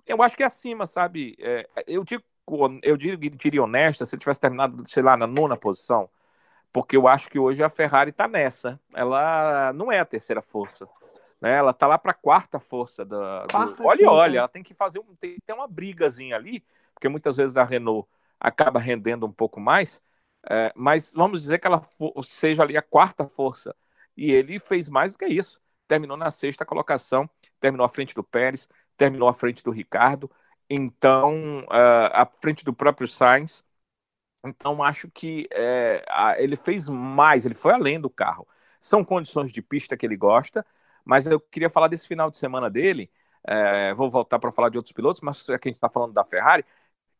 Eu 0.06 0.22
acho 0.22 0.36
que 0.36 0.42
é 0.42 0.46
acima, 0.46 0.86
sabe? 0.86 1.36
É, 1.38 1.68
eu 1.86 2.02
digo, 2.02 2.24
eu 2.82 2.96
diria 2.96 3.62
honesta 3.62 4.05
se 4.07 4.14
ele 4.14 4.20
tivesse 4.20 4.40
terminado, 4.40 4.82
sei 4.88 5.03
lá, 5.03 5.16
na 5.16 5.26
nona 5.26 5.57
posição, 5.57 6.09
porque 6.72 6.96
eu 6.96 7.09
acho 7.09 7.28
que 7.30 7.38
hoje 7.38 7.62
a 7.62 7.70
Ferrari 7.70 8.11
está 8.11 8.28
nessa. 8.28 8.80
Ela 8.94 9.72
não 9.72 9.90
é 9.90 10.01
a 10.01 10.05
terceira 10.05 10.42
força. 10.42 10.88
Né? 11.40 11.55
Ela 11.55 11.70
está 11.70 11.86
lá 11.86 11.99
para 11.99 12.12
a 12.12 12.14
quarta 12.14 12.59
força 12.59 13.05
da. 13.05 13.46
Do... 13.46 13.84
Olha, 13.84 14.11
olha, 14.11 14.38
ela 14.38 14.49
tem 14.49 14.62
que 14.62 14.74
fazer 14.74 14.99
um, 14.99 15.14
tem, 15.14 15.36
tem 15.44 15.55
uma 15.55 15.68
brigazinha 15.68 16.36
ali 16.36 16.64
porque 16.99 17.09
muitas 17.09 17.36
vezes 17.36 17.57
a 17.57 17.64
Renault 17.64 18.09
acaba 18.40 18.80
rendendo 18.80 19.24
um 19.24 19.32
pouco 19.32 19.61
mais, 19.61 20.03
é, 20.51 20.72
mas 20.74 21.12
vamos 21.14 21.42
dizer 21.42 21.59
que 21.59 21.66
ela 21.66 21.80
seja 22.24 22.62
ali 22.62 22.76
a 22.76 22.82
quarta 22.82 23.28
força. 23.28 23.74
E 24.16 24.32
ele 24.32 24.59
fez 24.59 24.88
mais 24.88 25.12
do 25.12 25.18
que 25.18 25.26
isso. 25.26 25.62
Terminou 25.86 26.16
na 26.16 26.28
sexta 26.28 26.66
colocação, 26.66 27.30
terminou 27.61 27.86
à 27.86 27.88
frente 27.88 28.14
do 28.14 28.24
Pérez, 28.24 28.68
terminou 28.96 29.28
à 29.28 29.32
frente 29.32 29.62
do 29.62 29.70
Ricardo, 29.70 30.28
então, 30.70 31.60
uh, 31.64 32.10
à 32.12 32.26
frente 32.26 32.64
do 32.64 32.72
próprio 32.72 33.08
Sainz. 33.08 33.64
Então, 34.44 34.82
acho 34.82 35.08
que 35.10 35.48
é, 35.52 36.04
ele 36.38 36.56
fez 36.56 36.88
mais, 36.88 37.44
ele 37.44 37.54
foi 37.54 37.72
além 37.72 38.00
do 38.00 38.10
carro. 38.10 38.46
São 38.80 39.04
condições 39.04 39.52
de 39.52 39.60
pista 39.62 39.96
que 39.96 40.06
ele 40.06 40.16
gosta, 40.16 40.64
mas 41.04 41.26
eu 41.26 41.40
queria 41.40 41.70
falar 41.70 41.88
desse 41.88 42.06
final 42.06 42.30
de 42.30 42.36
semana 42.36 42.70
dele. 42.70 43.10
É, 43.46 43.94
vou 43.94 44.10
voltar 44.10 44.38
para 44.38 44.52
falar 44.52 44.68
de 44.68 44.78
outros 44.78 44.92
pilotos, 44.92 45.20
mas 45.22 45.44
que 45.44 45.52
a 45.52 45.58
gente 45.64 45.72
está 45.74 45.88
falando 45.88 46.12
da 46.12 46.24
Ferrari, 46.24 46.64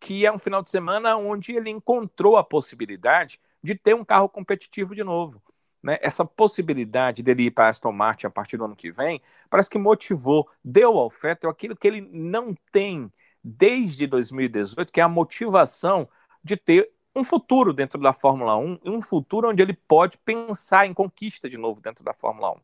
que 0.01 0.26
é 0.26 0.32
um 0.32 0.38
final 0.38 0.62
de 0.62 0.70
semana 0.70 1.16
onde 1.16 1.53
ele 1.57 1.70
encontrou 1.70 2.36
a 2.36 2.44
possibilidade 2.44 3.40
de 3.62 3.74
ter 3.74 3.94
um 3.94 4.05
carro 4.05 4.28
competitivo 4.28 4.94
de 4.94 5.03
novo. 5.03 5.42
Né? 5.82 5.99
Essa 6.03 6.24
possibilidade 6.24 7.22
dele 7.22 7.44
ir 7.44 7.51
para 7.51 7.68
Aston 7.68 7.92
Martin 7.92 8.26
a 8.26 8.30
partir 8.30 8.57
do 8.57 8.64
ano 8.64 8.76
que 8.76 8.90
vem, 8.90 9.22
parece 9.51 9.70
que 9.70 9.78
motivou, 9.78 10.49
deu 10.64 10.99
ao 10.99 11.09
Vettel 11.11 11.51
aquilo 11.51 11.76
que 11.76 11.86
ele 11.86 12.01
não 12.01 12.55
tem 12.72 13.12
desde 13.49 14.07
2018, 14.07 14.92
que 14.92 15.01
é 15.01 15.03
a 15.03 15.09
motivação 15.09 16.09
de 16.42 16.57
ter 16.57 16.90
um 17.14 17.24
futuro 17.24 17.72
dentro 17.72 18.01
da 18.01 18.12
Fórmula 18.12 18.57
1, 18.57 18.80
um 18.84 19.03
futuro 19.03 19.49
onde 19.49 19.62
ele 19.62 19.74
pode 19.74 20.18
pensar 20.18 20.86
em 20.86 20.94
conquista 20.94 21.49
de 21.49 21.57
novo 21.57 21.80
dentro 21.80 22.05
da 22.05 22.12
Fórmula 22.12 22.53
1 22.53 22.57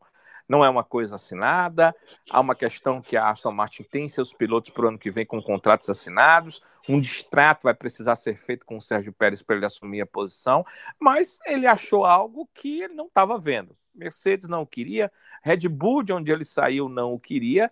não 0.47 0.63
é 0.63 0.69
uma 0.69 0.83
coisa 0.83 1.15
assinada, 1.15 1.95
há 2.29 2.39
uma 2.39 2.55
questão 2.55 3.01
que 3.01 3.17
a 3.17 3.29
Aston 3.29 3.51
Martin 3.51 3.83
tem 3.83 4.07
seus 4.07 4.33
pilotos 4.33 4.69
para 4.69 4.85
o 4.85 4.87
ano 4.89 4.99
que 4.99 5.11
vem 5.11 5.25
com 5.25 5.41
contratos 5.41 5.89
assinados, 5.89 6.61
um 6.87 6.99
distrato 6.99 7.63
vai 7.63 7.73
precisar 7.73 8.15
ser 8.15 8.37
feito 8.37 8.65
com 8.65 8.77
o 8.77 8.81
Sérgio 8.81 9.11
Pérez 9.11 9.41
para 9.41 9.55
ele 9.55 9.65
assumir 9.65 10.01
a 10.01 10.05
posição, 10.05 10.63
mas 10.99 11.39
ele 11.45 11.65
achou 11.65 12.05
algo 12.05 12.47
que 12.53 12.81
ele 12.81 12.93
não 12.93 13.07
estava 13.07 13.39
vendo. 13.39 13.75
Mercedes 13.93 14.47
não 14.47 14.65
queria, 14.65 15.11
Red 15.41 15.67
Bull, 15.69 16.03
de 16.03 16.13
onde 16.13 16.31
ele 16.31 16.43
saiu, 16.43 16.89
não 16.89 17.13
o 17.13 17.19
queria, 17.19 17.71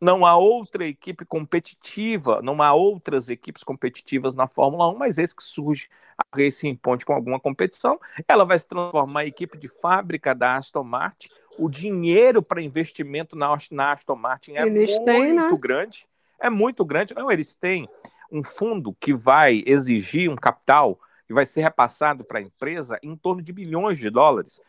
não 0.00 0.24
há 0.24 0.36
outra 0.36 0.86
equipe 0.86 1.24
competitiva, 1.26 2.40
não 2.42 2.62
há 2.62 2.72
outras 2.72 3.28
equipes 3.28 3.62
competitivas 3.62 4.34
na 4.34 4.46
Fórmula 4.46 4.88
1, 4.88 4.96
mas 4.96 5.18
esse 5.18 5.36
que 5.36 5.42
surge 5.42 5.88
a 6.16 6.24
Racing 6.34 6.74
Point 6.74 7.04
com 7.04 7.12
alguma 7.12 7.38
competição, 7.38 8.00
ela 8.26 8.44
vai 8.44 8.58
se 8.58 8.66
transformar 8.66 9.24
em 9.24 9.28
equipe 9.28 9.58
de 9.58 9.68
fábrica 9.68 10.34
da 10.34 10.56
Aston 10.56 10.84
Martin. 10.84 11.28
O 11.58 11.68
dinheiro 11.68 12.42
para 12.42 12.62
investimento 12.62 13.36
na, 13.36 13.54
na, 13.70 13.92
Aston 13.92 14.16
Martin 14.16 14.52
é 14.52 14.66
eles 14.66 14.90
muito 14.92 15.04
têm, 15.04 15.32
né? 15.34 15.50
grande. 15.58 16.08
É 16.38 16.48
muito 16.48 16.84
grande. 16.84 17.14
Não, 17.14 17.30
eles 17.30 17.54
têm 17.54 17.86
um 18.32 18.42
fundo 18.42 18.96
que 18.98 19.12
vai 19.12 19.62
exigir 19.66 20.30
um 20.30 20.36
capital 20.36 20.98
que 21.26 21.34
vai 21.34 21.44
ser 21.44 21.60
repassado 21.60 22.24
para 22.24 22.38
a 22.38 22.42
empresa 22.42 22.98
em 23.02 23.14
torno 23.14 23.42
de 23.42 23.52
bilhões 23.52 23.98
de 23.98 24.08
dólares 24.08 24.60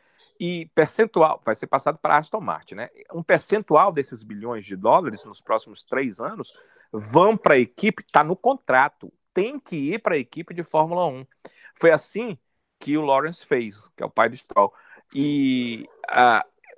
e 0.43 0.65
percentual 0.73 1.39
vai 1.45 1.53
ser 1.53 1.67
passado 1.67 1.99
para 1.99 2.15
a 2.15 2.17
Aston 2.17 2.41
Martin, 2.41 2.73
né? 2.73 2.89
Um 3.13 3.21
percentual 3.21 3.91
desses 3.91 4.23
bilhões 4.23 4.65
de 4.65 4.75
dólares 4.75 5.23
nos 5.23 5.39
próximos 5.39 5.83
três 5.83 6.19
anos 6.19 6.51
vão 6.91 7.37
para 7.37 7.53
a 7.53 7.59
equipe, 7.59 8.01
está 8.01 8.23
no 8.23 8.35
contrato, 8.35 9.13
tem 9.35 9.59
que 9.59 9.75
ir 9.75 10.01
para 10.01 10.15
a 10.15 10.17
equipe 10.17 10.51
de 10.51 10.63
Fórmula 10.63 11.05
1. 11.05 11.27
Foi 11.75 11.91
assim 11.91 12.39
que 12.79 12.97
o 12.97 13.05
Lawrence 13.05 13.45
fez, 13.45 13.87
que 13.95 14.01
é 14.01 14.05
o 14.05 14.09
pai 14.09 14.29
do 14.29 14.35
Stroll. 14.35 14.73
E 15.13 15.85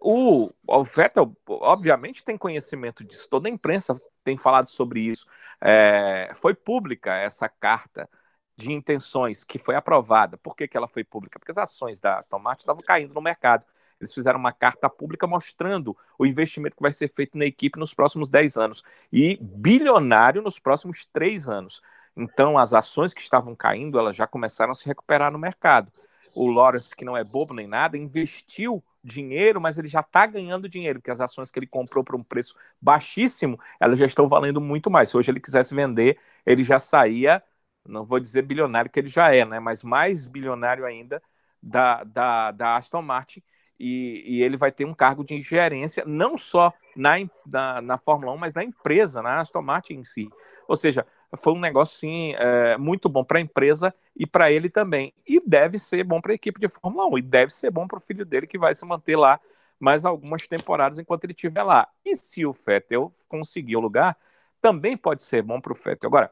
o, 0.01 0.51
o 0.67 0.83
Vettel, 0.83 1.29
obviamente, 1.47 2.21
tem 2.21 2.37
conhecimento 2.37 3.01
disso, 3.01 3.29
toda 3.29 3.47
a 3.47 3.51
imprensa 3.51 3.95
tem 4.25 4.37
falado 4.37 4.67
sobre 4.67 4.99
isso. 4.99 5.25
É, 5.61 6.29
foi 6.35 6.53
pública 6.53 7.15
essa 7.15 7.47
carta 7.47 8.09
de 8.55 8.71
intenções 8.71 9.43
que 9.43 9.57
foi 9.57 9.75
aprovada. 9.75 10.37
Por 10.37 10.55
que, 10.55 10.67
que 10.67 10.77
ela 10.77 10.87
foi 10.87 11.03
pública? 11.03 11.39
Porque 11.39 11.51
as 11.51 11.57
ações 11.57 11.99
da 11.99 12.17
Aston 12.17 12.39
Martin 12.39 12.63
estavam 12.63 12.83
caindo 12.83 13.13
no 13.13 13.21
mercado. 13.21 13.65
Eles 13.99 14.13
fizeram 14.13 14.39
uma 14.39 14.51
carta 14.51 14.89
pública 14.89 15.25
mostrando 15.25 15.97
o 16.17 16.25
investimento 16.25 16.75
que 16.75 16.81
vai 16.81 16.93
ser 16.93 17.07
feito 17.07 17.37
na 17.37 17.45
equipe 17.45 17.79
nos 17.79 17.93
próximos 17.93 18.29
10 18.29 18.57
anos 18.57 18.83
e 19.11 19.37
bilionário 19.41 20.41
nos 20.41 20.59
próximos 20.59 21.05
3 21.05 21.47
anos. 21.47 21.81
Então, 22.15 22.57
as 22.57 22.73
ações 22.73 23.13
que 23.13 23.21
estavam 23.21 23.55
caindo, 23.55 23.97
elas 23.97 24.15
já 24.15 24.27
começaram 24.27 24.71
a 24.71 24.75
se 24.75 24.85
recuperar 24.85 25.31
no 25.31 25.39
mercado. 25.39 25.91
O 26.35 26.47
Lawrence, 26.49 26.95
que 26.95 27.05
não 27.05 27.15
é 27.15 27.23
bobo 27.23 27.53
nem 27.53 27.67
nada, 27.67 27.97
investiu 27.97 28.81
dinheiro, 29.03 29.61
mas 29.61 29.77
ele 29.77 29.87
já 29.87 29.99
está 29.99 30.25
ganhando 30.25 30.69
dinheiro, 30.69 30.99
porque 30.99 31.11
as 31.11 31.21
ações 31.21 31.51
que 31.51 31.59
ele 31.59 31.67
comprou 31.67 32.03
por 32.03 32.15
um 32.15 32.23
preço 32.23 32.55
baixíssimo, 32.81 33.59
elas 33.79 33.99
já 33.99 34.05
estão 34.05 34.27
valendo 34.27 34.59
muito 34.59 34.89
mais. 34.89 35.09
Se 35.09 35.17
hoje 35.17 35.31
ele 35.31 35.39
quisesse 35.39 35.75
vender, 35.75 36.17
ele 36.45 36.63
já 36.63 36.79
saía, 36.79 37.43
não 37.87 38.05
vou 38.05 38.19
dizer 38.19 38.43
bilionário, 38.43 38.89
que 38.89 38.99
ele 38.99 39.09
já 39.09 39.33
é, 39.33 39.45
né? 39.45 39.59
Mas 39.59 39.83
mais 39.83 40.25
bilionário 40.25 40.85
ainda 40.85 41.21
da, 41.61 42.03
da, 42.03 42.51
da 42.51 42.75
Aston 42.77 43.01
Martin, 43.01 43.41
e, 43.79 44.23
e, 44.25 44.43
ele 44.43 44.57
vai 44.57 44.71
ter 44.71 44.85
um 44.85 44.93
cargo 44.93 45.23
de 45.23 45.41
gerência, 45.41 46.03
não 46.05 46.37
só 46.37 46.71
na, 46.95 47.15
na, 47.47 47.81
na, 47.81 47.97
Fórmula 47.97 48.31
1, 48.33 48.37
mas 48.37 48.53
na 48.53 48.63
empresa, 48.63 49.21
na 49.21 49.41
Aston 49.41 49.61
Martin 49.61 49.95
em 49.95 50.03
si. 50.03 50.29
Ou 50.67 50.75
seja, 50.75 51.05
foi 51.37 51.53
um 51.53 51.59
negócio 51.59 51.97
sim, 51.97 52.33
é, 52.37 52.77
muito 52.77 53.09
bom 53.09 53.23
para 53.23 53.39
a 53.39 53.41
empresa 53.41 53.93
e 54.15 54.27
para 54.27 54.51
ele 54.51 54.69
também. 54.69 55.13
E 55.27 55.41
deve 55.45 55.79
ser 55.79 56.03
bom 56.03 56.21
para 56.21 56.33
a 56.33 56.35
equipe 56.35 56.59
de 56.59 56.67
Fórmula 56.67 57.07
1, 57.07 57.17
e 57.17 57.21
deve 57.21 57.51
ser 57.51 57.71
bom 57.71 57.87
para 57.87 57.97
o 57.97 58.01
filho 58.01 58.25
dele 58.25 58.47
que 58.47 58.57
vai 58.57 58.73
se 58.75 58.85
manter 58.85 59.15
lá 59.15 59.39
mais 59.81 60.05
algumas 60.05 60.47
temporadas 60.47 60.99
enquanto 60.99 61.23
ele 61.25 61.33
estiver 61.33 61.63
lá. 61.63 61.87
E 62.05 62.15
se 62.15 62.45
o 62.45 62.53
Vettel 62.53 63.13
conseguir 63.27 63.75
o 63.75 63.79
lugar, 63.79 64.17
também 64.61 64.95
pode 64.95 65.23
ser 65.23 65.41
bom 65.41 65.59
para 65.59 65.73
o 65.73 65.75
Vettel. 65.75 66.07
Agora, 66.07 66.31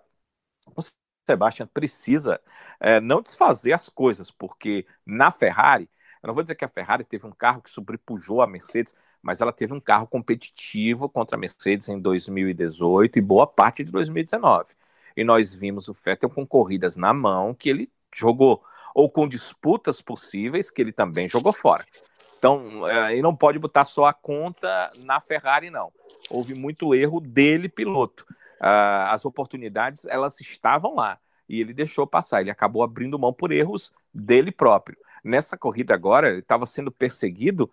Sebastian 1.26 1.68
precisa 1.68 2.40
é, 2.80 3.00
não 3.00 3.22
desfazer 3.22 3.74
as 3.74 3.90
coisas, 3.90 4.32
porque 4.32 4.86
na 5.06 5.32
Ferrari 5.32 5.90
eu 6.22 6.28
não 6.28 6.36
vou 6.36 6.44
dizer 6.44 6.56
que 6.56 6.66
a 6.66 6.70
Ferrari 6.70 7.04
teve 7.04 7.26
um 7.26 7.32
carro 7.32 7.62
que 7.62 7.70
sobrepujou 7.70 8.42
a 8.42 8.48
Mercedes, 8.48 8.94
mas 9.24 9.42
ela 9.42 9.52
teve 9.52 9.74
um 9.74 9.80
carro 9.80 10.06
competitivo 10.06 11.10
contra 11.10 11.36
a 11.36 11.40
Mercedes 11.40 11.90
em 11.90 12.00
2018 12.00 13.18
e 13.18 13.22
boa 13.22 13.48
parte 13.48 13.84
de 13.84 13.92
2019. 13.92 14.70
E 15.18 15.24
nós 15.24 15.54
vimos 15.54 15.88
o 15.88 15.94
Vettel 15.94 16.30
com 16.30 16.46
corridas 16.46 16.96
na 16.96 17.12
mão 17.12 17.56
que 17.56 17.70
ele 17.70 17.92
jogou, 18.14 18.64
ou 18.94 19.10
com 19.10 19.28
disputas 19.28 20.02
possíveis 20.02 20.70
que 20.70 20.82
ele 20.82 20.92
também 20.92 21.28
jogou 21.28 21.52
fora. 21.52 21.86
Então, 22.38 22.88
é, 22.88 23.14
ele 23.14 23.22
não 23.22 23.36
pode 23.36 23.58
botar 23.58 23.84
só 23.84 24.06
a 24.06 24.14
conta 24.14 24.92
na 25.00 25.20
Ferrari, 25.20 25.70
não. 25.72 25.92
Houve 26.30 26.54
muito 26.54 26.94
erro 26.94 27.20
dele, 27.20 27.68
piloto. 27.68 28.26
Uh, 28.62 29.10
as 29.10 29.26
oportunidades, 29.26 30.06
elas 30.06 30.40
estavam 30.40 30.96
lá. 30.96 31.20
E 31.50 31.60
ele 31.60 31.74
deixou 31.74 32.06
passar. 32.06 32.42
Ele 32.42 32.52
acabou 32.52 32.84
abrindo 32.84 33.18
mão 33.20 33.34
por 33.34 33.52
erros 33.52 33.92
dele 34.14 34.52
próprio 34.52 34.98
nessa 35.24 35.58
corrida 35.58 35.94
agora, 35.94 36.30
ele 36.30 36.40
estava 36.40 36.66
sendo 36.66 36.92
perseguido 36.92 37.72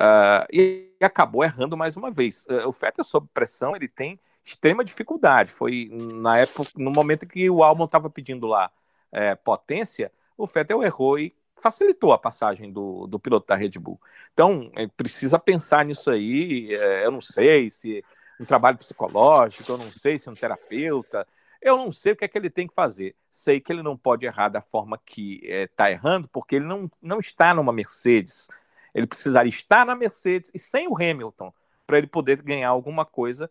uh, 0.00 0.46
e 0.52 0.90
acabou 1.00 1.44
errando 1.44 1.76
mais 1.76 1.96
uma 1.96 2.10
vez. 2.10 2.46
Uh, 2.46 2.68
o 2.68 2.72
Vettel, 2.72 3.04
sob 3.04 3.28
pressão, 3.32 3.74
ele 3.74 3.88
tem 3.88 4.18
extrema 4.44 4.84
dificuldade. 4.84 5.50
Foi 5.50 5.88
na 5.90 6.38
época, 6.38 6.70
no 6.76 6.90
momento 6.90 7.26
que 7.26 7.48
o 7.50 7.62
Albon 7.62 7.84
estava 7.84 8.10
pedindo 8.10 8.46
lá 8.46 8.70
é, 9.10 9.34
potência, 9.34 10.12
o 10.36 10.46
Vettel 10.46 10.82
errou 10.82 11.18
e 11.18 11.34
facilitou 11.56 12.12
a 12.12 12.18
passagem 12.18 12.70
do, 12.70 13.06
do 13.06 13.18
piloto 13.18 13.46
da 13.46 13.54
Red 13.54 13.78
Bull. 13.78 13.98
Então, 14.34 14.70
precisa 14.96 15.38
pensar 15.38 15.84
nisso 15.84 16.10
aí. 16.10 16.74
É, 16.74 17.06
eu 17.06 17.10
não 17.10 17.22
sei 17.22 17.70
se 17.70 18.04
um 18.40 18.44
trabalho 18.44 18.78
psicológico, 18.78 19.70
eu 19.70 19.78
não 19.78 19.90
sei 19.92 20.18
se 20.18 20.28
um 20.28 20.34
terapeuta, 20.34 21.26
eu 21.64 21.76
não 21.78 21.90
sei 21.90 22.12
o 22.12 22.16
que 22.16 22.24
é 22.24 22.28
que 22.28 22.36
ele 22.36 22.50
tem 22.50 22.66
que 22.66 22.74
fazer. 22.74 23.16
Sei 23.30 23.58
que 23.58 23.72
ele 23.72 23.82
não 23.82 23.96
pode 23.96 24.26
errar 24.26 24.50
da 24.50 24.60
forma 24.60 25.00
que 25.04 25.40
está 25.44 25.88
eh, 25.88 25.92
é, 25.92 25.94
errando, 25.94 26.28
porque 26.28 26.56
ele 26.56 26.66
não, 26.66 26.90
não 27.00 27.18
está 27.18 27.54
numa 27.54 27.72
Mercedes. 27.72 28.48
Ele 28.94 29.06
precisaria 29.06 29.48
estar 29.48 29.86
na 29.86 29.94
Mercedes 29.94 30.50
e 30.54 30.58
sem 30.58 30.86
o 30.86 30.94
Hamilton 30.94 31.52
para 31.86 31.98
ele 31.98 32.06
poder 32.06 32.42
ganhar 32.42 32.68
alguma 32.68 33.04
coisa 33.04 33.50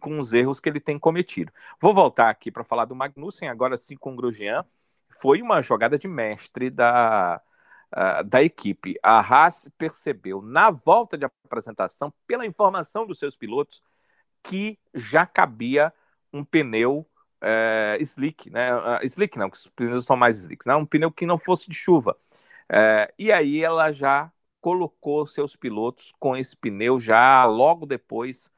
com 0.00 0.18
os 0.18 0.32
erros 0.32 0.60
que 0.60 0.68
ele 0.68 0.80
tem 0.80 0.98
cometido. 0.98 1.52
Vou 1.80 1.94
voltar 1.94 2.30
aqui 2.30 2.50
para 2.50 2.64
falar 2.64 2.84
do 2.84 2.94
Magnussen, 2.94 3.48
agora 3.48 3.76
sim 3.76 3.96
com 3.96 4.12
o 4.12 4.16
Grosjean. 4.16 4.64
Foi 5.08 5.42
uma 5.42 5.60
jogada 5.60 5.98
de 5.98 6.08
mestre 6.08 6.70
da, 6.70 7.40
uh, 7.92 8.24
da 8.24 8.42
equipe. 8.42 8.96
A 9.02 9.18
Haas 9.18 9.68
percebeu 9.76 10.40
na 10.40 10.70
volta 10.70 11.18
de 11.18 11.24
apresentação, 11.24 12.12
pela 12.26 12.46
informação 12.46 13.06
dos 13.06 13.18
seus 13.18 13.36
pilotos, 13.36 13.82
que 14.42 14.78
já 14.94 15.26
cabia 15.26 15.92
um 16.32 16.44
pneu 16.44 17.06
é, 17.40 17.96
slick, 18.00 18.50
né? 18.50 18.74
Uh, 18.74 19.04
slick 19.06 19.38
não, 19.38 19.50
que 19.50 19.56
os 19.56 19.66
pneus 19.68 20.04
são 20.04 20.16
mais 20.16 20.38
slicks, 20.40 20.66
né? 20.66 20.74
Um 20.76 20.86
pneu 20.86 21.10
que 21.10 21.26
não 21.26 21.38
fosse 21.38 21.68
de 21.68 21.74
chuva. 21.74 22.16
É, 22.68 23.12
e 23.18 23.32
aí 23.32 23.62
ela 23.62 23.90
já 23.92 24.32
colocou 24.60 25.26
seus 25.26 25.56
pilotos 25.56 26.12
com 26.18 26.36
esse 26.36 26.56
pneu 26.56 26.98
já 26.98 27.44
logo 27.44 27.86
depois 27.86 28.52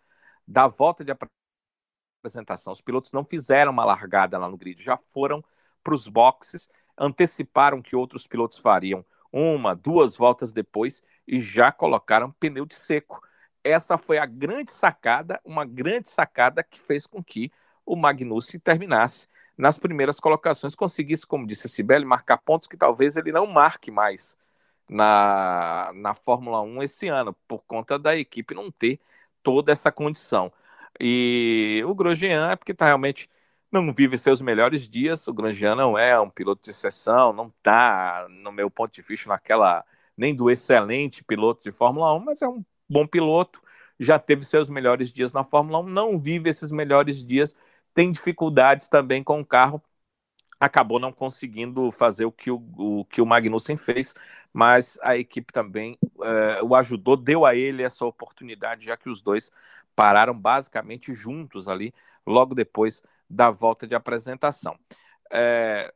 da 0.46 0.66
volta 0.68 1.04
de 1.04 1.12
apresentação. 2.20 2.72
Os 2.72 2.80
pilotos 2.80 3.12
não 3.12 3.24
fizeram 3.24 3.72
uma 3.72 3.84
largada 3.84 4.38
lá 4.38 4.48
no 4.48 4.56
grid, 4.56 4.82
já 4.82 4.96
foram 4.96 5.42
para 5.82 5.94
os 5.94 6.06
boxes, 6.08 6.68
anteciparam 6.98 7.80
que 7.80 7.96
outros 7.96 8.26
pilotos 8.26 8.58
fariam 8.58 9.04
uma, 9.32 9.74
duas 9.74 10.16
voltas 10.16 10.52
depois 10.52 11.02
e 11.26 11.40
já 11.40 11.72
colocaram 11.72 12.30
pneu 12.32 12.66
de 12.66 12.74
seco. 12.74 13.22
Essa 13.64 13.96
foi 13.96 14.18
a 14.18 14.26
grande 14.26 14.72
sacada, 14.72 15.40
uma 15.44 15.64
grande 15.64 16.08
sacada 16.08 16.62
que 16.62 16.78
fez 16.80 17.06
com 17.06 17.22
que 17.22 17.50
o 17.86 17.96
Magnussen 17.96 18.60
terminasse 18.60 19.28
nas 19.56 19.78
primeiras 19.78 20.18
colocações, 20.18 20.74
conseguisse, 20.74 21.26
como 21.26 21.46
disse 21.46 21.66
a 21.66 21.70
Sibeli, 21.70 22.04
marcar 22.04 22.38
pontos 22.38 22.66
que 22.66 22.76
talvez 22.76 23.16
ele 23.16 23.32
não 23.32 23.46
marque 23.46 23.90
mais 23.90 24.36
na, 24.88 25.90
na 25.94 26.14
Fórmula 26.14 26.60
1 26.62 26.82
esse 26.82 27.08
ano, 27.08 27.34
por 27.46 27.62
conta 27.64 27.98
da 27.98 28.16
equipe 28.16 28.54
não 28.54 28.70
ter 28.70 29.00
toda 29.42 29.72
essa 29.72 29.92
condição. 29.92 30.52
E 31.00 31.82
o 31.86 31.94
Grosjean 31.94 32.50
é 32.50 32.56
porque 32.56 32.74
tá 32.74 32.86
realmente 32.86 33.28
não 33.70 33.92
vive 33.92 34.18
seus 34.18 34.40
melhores 34.42 34.88
dias. 34.88 35.26
O 35.26 35.32
Grosjean 35.32 35.74
não 35.74 35.96
é 35.98 36.18
um 36.20 36.28
piloto 36.30 36.62
de 36.62 36.70
exceção, 36.70 37.32
não 37.32 37.48
está, 37.48 38.26
no 38.28 38.52
meu 38.52 38.70
ponto 38.70 38.92
de 38.92 39.02
vista, 39.02 39.28
naquela 39.28 39.84
nem 40.16 40.34
do 40.34 40.50
excelente 40.50 41.24
piloto 41.24 41.62
de 41.62 41.72
Fórmula 41.72 42.14
1, 42.14 42.18
mas 42.20 42.42
é 42.42 42.48
um 42.48 42.62
bom 42.92 43.06
piloto. 43.06 43.62
Já 43.98 44.18
teve 44.18 44.44
seus 44.44 44.68
melhores 44.68 45.12
dias 45.12 45.32
na 45.32 45.44
Fórmula 45.44 45.80
1, 45.80 45.82
não 45.84 46.18
vive 46.18 46.50
esses 46.50 46.70
melhores 46.70 47.24
dias 47.24 47.56
tem 47.94 48.10
dificuldades 48.10 48.88
também 48.88 49.22
com 49.22 49.40
o 49.40 49.46
carro, 49.46 49.82
acabou 50.58 50.98
não 50.98 51.12
conseguindo 51.12 51.90
fazer 51.90 52.24
o 52.24 52.32
que 52.32 52.50
o, 52.50 52.62
o 52.76 53.04
que 53.06 53.20
o 53.20 53.26
Magnussen 53.26 53.76
fez, 53.76 54.14
mas 54.52 54.98
a 55.02 55.16
equipe 55.16 55.52
também 55.52 55.98
uh, 56.02 56.64
o 56.64 56.74
ajudou, 56.76 57.16
deu 57.16 57.44
a 57.44 57.54
ele 57.54 57.82
essa 57.82 58.04
oportunidade, 58.04 58.86
já 58.86 58.96
que 58.96 59.08
os 59.08 59.20
dois 59.20 59.50
pararam 59.94 60.38
basicamente 60.38 61.12
juntos 61.14 61.68
ali, 61.68 61.92
logo 62.26 62.54
depois 62.54 63.02
da 63.28 63.50
volta 63.50 63.86
de 63.86 63.94
apresentação. 63.94 64.78
É, 65.30 65.92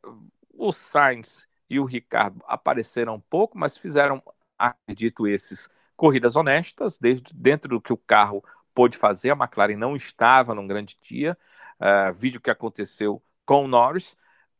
o 0.53 0.71
Sainz 0.71 1.47
e 1.69 1.79
o 1.79 1.85
Ricardo 1.85 2.43
apareceram 2.47 3.15
um 3.15 3.19
pouco, 3.19 3.57
mas 3.57 3.77
fizeram, 3.77 4.21
acredito, 4.57 5.27
esses 5.27 5.69
corridas 5.97 6.37
honestas, 6.37 6.97
desde 6.97 7.33
dentro 7.33 7.69
do 7.69 7.81
que 7.81 7.91
o 7.91 7.97
carro 7.97 8.43
pôde 8.73 8.97
fazer, 8.97 9.31
a 9.31 9.35
McLaren 9.35 9.75
não 9.75 9.95
estava 9.95 10.55
num 10.55 10.67
grande 10.67 10.97
dia, 11.01 11.37
uh, 11.81 12.13
vídeo 12.13 12.39
que 12.39 12.51
aconteceu 12.51 13.21
com 13.45 13.65
o 13.65 13.67
Norris, 13.67 14.13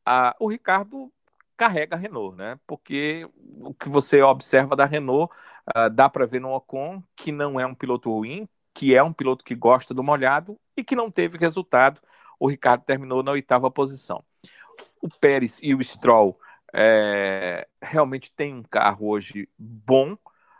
uh, 0.07 0.33
o 0.39 0.49
Ricardo 0.49 1.11
carrega 1.55 1.95
a 1.95 1.99
Renault, 1.99 2.35
né? 2.35 2.59
Porque 2.67 3.27
o 3.61 3.73
que 3.73 3.89
você 3.89 4.21
observa 4.21 4.75
da 4.75 4.85
Renault, 4.85 5.33
uh, 5.75 5.89
dá 5.89 6.09
para 6.09 6.25
ver 6.25 6.41
no 6.41 6.53
Ocon 6.53 7.03
que 7.15 7.31
não 7.31 7.59
é 7.59 7.65
um 7.65 7.75
piloto 7.75 8.11
ruim, 8.11 8.47
que 8.73 8.95
é 8.95 9.01
um 9.01 9.13
piloto 9.13 9.43
que 9.43 9.55
gosta 9.55 9.93
do 9.93 10.03
molhado 10.03 10.59
e 10.75 10.83
que 10.83 10.95
não 10.95 11.09
teve 11.09 11.37
resultado. 11.37 12.01
O 12.39 12.47
Ricardo 12.47 12.83
terminou 12.83 13.23
na 13.23 13.31
oitava 13.31 13.71
posição. 13.71 14.23
O 15.01 15.09
Pérez 15.09 15.59
e 15.63 15.73
o 15.73 15.83
Stroll 15.83 16.39
é, 16.73 17.67
realmente 17.81 18.31
tem 18.31 18.53
um 18.53 18.63
carro 18.63 19.07
hoje 19.07 19.49
bom. 19.57 20.15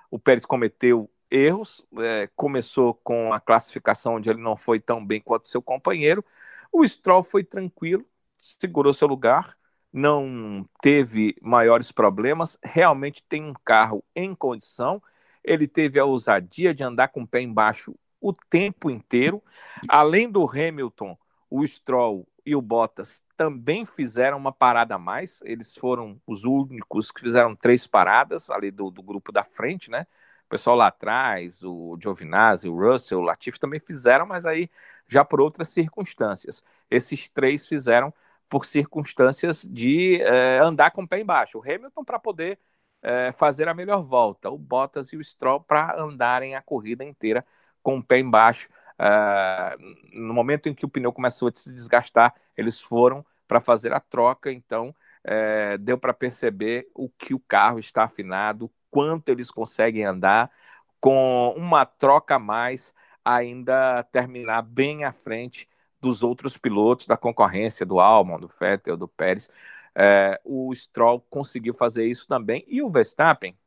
O 0.10 0.20
Pérez 0.20 0.46
cometeu 0.46 1.10
erros, 1.30 1.86
é, 2.00 2.30
começou 2.36 2.94
com 2.94 3.34
a 3.34 3.40
classificação 3.40 4.16
onde 4.16 4.30
ele 4.30 4.42
não 4.42 4.56
foi 4.56 4.80
tão 4.80 5.06
bem 5.06 5.20
quanto 5.22 5.48
seu 5.48 5.62
companheiro, 5.62 6.24
o 6.72 6.88
Stroll 6.88 7.24
foi 7.24 7.44
tranquilo, 7.44 8.06
segurou 8.38 8.94
seu 8.94 9.08
lugar, 9.08 9.58
não 9.92 10.68
teve 10.82 11.36
maiores 11.42 11.92
problemas, 11.92 12.58
realmente 12.64 13.24
tem 13.24 13.44
um 13.44 13.54
carro 13.66 14.04
em 14.16 14.36
condição. 14.36 15.02
Ele 15.44 15.68
teve 15.68 16.00
a 16.00 16.06
ousadia 16.06 16.74
de 16.74 16.84
andar 16.84 17.08
com 17.08 17.22
o 17.22 17.28
pé 17.28 17.42
embaixo 17.42 17.96
o 18.20 18.34
tempo 18.34 18.90
inteiro. 18.90 19.42
Além 19.88 20.30
do 20.30 20.46
Hamilton, 20.46 21.18
o 21.50 21.66
Stroll 21.66 22.28
e 22.46 22.56
o 22.56 22.62
Bottas 22.62 23.24
também 23.36 23.86
fizeram 23.86 24.38
uma 24.38 24.52
parada 24.52 24.96
a 24.96 25.00
mais. 25.00 25.42
Eles 25.44 25.76
foram 25.76 26.20
os 26.26 26.44
únicos 26.46 27.12
que 27.12 27.22
fizeram 27.22 27.56
três 27.56 27.86
paradas 27.86 28.50
ali 28.50 28.72
do, 28.72 28.90
do 28.90 29.04
grupo 29.04 29.32
da 29.32 29.44
frente, 29.44 29.90
né? 29.92 30.08
O 30.46 30.50
pessoal 30.50 30.78
lá 30.78 30.88
atrás, 30.88 31.62
o 31.62 31.98
Giovinazzi, 32.02 32.70
o 32.70 32.76
Russell, 32.76 33.20
o 33.20 33.22
Latifi 33.22 33.60
também 33.60 33.82
fizeram, 33.82 34.26
mas 34.26 34.46
aí 34.46 34.70
já 35.06 35.26
por 35.26 35.42
outras 35.42 35.68
circunstâncias. 35.70 36.64
Esses 36.90 37.28
três 37.30 37.68
fizeram 37.68 38.14
por 38.50 38.66
circunstâncias 38.66 39.64
de 39.64 40.22
é, 40.22 40.60
andar 40.60 40.92
com 40.92 41.04
o 41.04 41.08
pé 41.08 41.20
embaixo. 41.20 41.58
O 41.60 41.62
Hamilton 41.62 42.04
para 42.06 42.18
poder 42.20 42.58
é, 43.02 43.32
fazer 43.34 43.68
a 43.68 43.74
melhor 43.74 44.02
volta, 44.02 44.50
o 44.50 44.58
Bottas 44.58 45.12
e 45.14 45.18
o 45.18 45.24
Stroll 45.24 45.62
para 45.62 46.00
andarem 46.02 46.56
a 46.56 46.62
corrida 46.62 47.04
inteira 47.04 47.46
com 47.84 47.98
o 47.98 48.04
pé 48.04 48.20
embaixo. 48.20 48.70
É, 49.00 49.78
no 50.14 50.34
momento 50.34 50.68
em 50.70 50.74
que 50.74 50.86
o 50.86 50.90
pneu 50.90 51.14
começou 51.14 51.48
a 51.48 51.52
se 51.54 51.72
desgastar, 51.74 52.34
eles 52.56 52.82
foram 52.82 53.26
para 53.48 53.62
fazer 53.62 53.94
a 53.94 54.00
troca, 54.00 54.52
então 54.52 54.94
é, 55.24 55.78
deu 55.78 55.98
para 55.98 56.14
perceber 56.14 56.90
o 56.94 57.10
que 57.10 57.34
o 57.34 57.40
carro 57.40 57.80
está 57.80 58.04
afinado, 58.04 58.72
quanto 58.90 59.30
eles 59.30 59.52
conseguem 59.52 60.06
andar, 60.06 60.52
com 61.00 61.54
uma 61.58 61.86
troca 61.86 62.36
a 62.36 62.40
mais, 62.40 62.94
ainda 63.24 64.04
terminar 64.04 64.62
bem 64.64 65.04
à 65.04 65.12
frente 65.12 65.68
dos 66.02 66.24
outros 66.24 66.58
pilotos 66.58 67.08
da 67.08 67.18
concorrência, 67.18 67.86
do 67.86 68.00
Albon, 68.00 68.40
do 68.40 68.48
Vettel, 68.48 68.98
do 68.98 69.08
Pérez. 69.08 69.50
É, 69.96 70.40
o 70.44 70.74
Stroll 70.74 71.22
conseguiu 71.30 71.74
fazer 71.74 72.06
isso 72.06 72.28
também, 72.28 72.64
e 72.68 72.82
o 72.82 72.90
Verstappen 72.90 73.58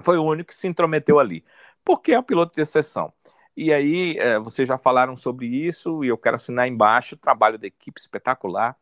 foi 0.00 0.18
o 0.18 0.24
único 0.24 0.48
que 0.48 0.56
se 0.56 0.66
intrometeu 0.68 1.18
ali, 1.18 1.44
porque 1.84 2.12
é 2.12 2.18
o 2.18 2.22
piloto 2.22 2.54
de 2.54 2.62
exceção. 2.62 3.12
E 3.56 3.72
aí, 3.72 4.16
é, 4.18 4.38
vocês 4.38 4.66
já 4.66 4.78
falaram 4.78 5.16
sobre 5.16 5.46
isso, 5.46 6.04
e 6.04 6.08
eu 6.08 6.18
quero 6.18 6.36
assinar 6.36 6.68
embaixo 6.68 7.14
o 7.14 7.18
trabalho 7.18 7.58
da 7.58 7.66
equipe 7.66 8.00
espetacular 8.00 8.76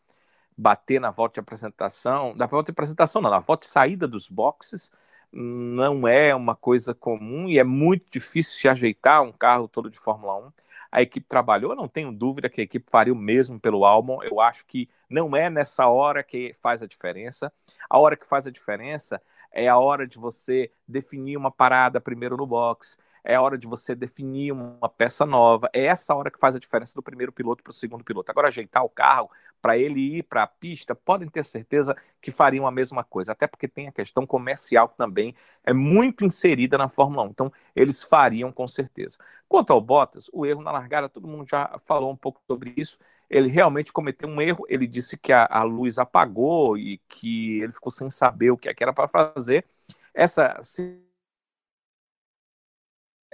bater 0.58 1.00
na 1.00 1.10
volta 1.12 1.34
de 1.34 1.40
apresentação, 1.40 2.34
da 2.36 2.46
volta 2.46 2.66
de 2.66 2.72
apresentação 2.72 3.22
não, 3.22 3.30
na 3.30 3.38
volta 3.38 3.62
de 3.62 3.68
saída 3.68 4.08
dos 4.08 4.28
boxes, 4.28 4.92
não 5.30 6.08
é 6.08 6.34
uma 6.34 6.56
coisa 6.56 6.94
comum 6.94 7.48
e 7.48 7.58
é 7.58 7.64
muito 7.64 8.06
difícil 8.10 8.58
se 8.58 8.68
ajeitar 8.68 9.22
um 9.22 9.30
carro 9.30 9.68
todo 9.68 9.90
de 9.90 9.98
Fórmula 9.98 10.36
1. 10.48 10.52
A 10.90 11.02
equipe 11.02 11.26
trabalhou, 11.28 11.76
não 11.76 11.86
tenho 11.86 12.10
dúvida 12.10 12.48
que 12.48 12.60
a 12.60 12.64
equipe 12.64 12.90
faria 12.90 13.12
o 13.12 13.16
mesmo 13.16 13.60
pelo 13.60 13.84
Albon. 13.84 14.22
Eu 14.22 14.40
acho 14.40 14.64
que 14.66 14.88
não 15.08 15.36
é 15.36 15.50
nessa 15.50 15.86
hora 15.86 16.24
que 16.24 16.54
faz 16.54 16.82
a 16.82 16.86
diferença. 16.86 17.52
A 17.88 17.98
hora 17.98 18.16
que 18.16 18.26
faz 18.26 18.46
a 18.46 18.50
diferença 18.50 19.22
é 19.52 19.68
a 19.68 19.78
hora 19.78 20.06
de 20.06 20.18
você 20.18 20.72
definir 20.88 21.36
uma 21.36 21.50
parada 21.50 22.00
primeiro 22.00 22.36
no 22.36 22.46
box, 22.46 22.96
é 23.28 23.38
hora 23.38 23.58
de 23.58 23.66
você 23.66 23.94
definir 23.94 24.52
uma 24.52 24.88
peça 24.88 25.26
nova. 25.26 25.68
É 25.74 25.84
essa 25.84 26.14
hora 26.14 26.30
que 26.30 26.38
faz 26.38 26.56
a 26.56 26.58
diferença 26.58 26.94
do 26.94 27.02
primeiro 27.02 27.30
piloto 27.30 27.62
para 27.62 27.70
o 27.70 27.74
segundo 27.74 28.02
piloto. 28.02 28.32
Agora, 28.32 28.48
ajeitar 28.48 28.82
o 28.82 28.88
carro 28.88 29.30
para 29.60 29.76
ele 29.76 30.00
ir 30.16 30.22
para 30.22 30.44
a 30.44 30.46
pista, 30.46 30.94
podem 30.94 31.28
ter 31.28 31.44
certeza 31.44 31.94
que 32.22 32.30
fariam 32.30 32.66
a 32.66 32.70
mesma 32.70 33.04
coisa, 33.04 33.32
até 33.32 33.46
porque 33.46 33.68
tem 33.68 33.86
a 33.86 33.92
questão 33.92 34.26
comercial 34.26 34.88
também 34.88 35.34
é 35.62 35.74
muito 35.74 36.24
inserida 36.24 36.78
na 36.78 36.88
Fórmula 36.88 37.24
1. 37.24 37.26
Então, 37.26 37.52
eles 37.76 38.02
fariam 38.02 38.50
com 38.50 38.66
certeza. 38.66 39.18
Quanto 39.46 39.74
ao 39.74 39.80
Bottas, 39.80 40.30
o 40.32 40.46
erro 40.46 40.62
na 40.62 40.72
largada, 40.72 41.06
todo 41.06 41.28
mundo 41.28 41.46
já 41.46 41.78
falou 41.84 42.10
um 42.10 42.16
pouco 42.16 42.40
sobre 42.46 42.72
isso. 42.78 42.98
Ele 43.28 43.48
realmente 43.50 43.92
cometeu 43.92 44.26
um 44.26 44.40
erro. 44.40 44.64
Ele 44.70 44.86
disse 44.86 45.18
que 45.18 45.34
a, 45.34 45.46
a 45.50 45.62
luz 45.64 45.98
apagou 45.98 46.78
e 46.78 46.96
que 47.06 47.60
ele 47.60 47.72
ficou 47.72 47.92
sem 47.92 48.10
saber 48.10 48.52
o 48.52 48.56
que, 48.56 48.70
é 48.70 48.74
que 48.74 48.82
era 48.82 48.92
para 48.94 49.06
fazer. 49.06 49.66
Essa 50.14 50.58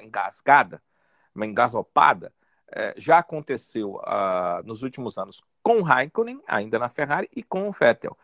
engasgada, 0.00 0.82
uma 1.34 1.46
engasopada, 1.46 2.32
é, 2.70 2.94
já 2.96 3.18
aconteceu 3.18 3.96
uh, 3.96 4.64
nos 4.64 4.82
últimos 4.82 5.18
anos 5.18 5.42
com 5.62 5.78
o 5.78 5.82
Raikkonen, 5.82 6.40
ainda 6.46 6.78
na 6.78 6.88
Ferrari, 6.88 7.28
e 7.34 7.42
com 7.42 7.68
o 7.68 7.72
Vettel. 7.72 8.16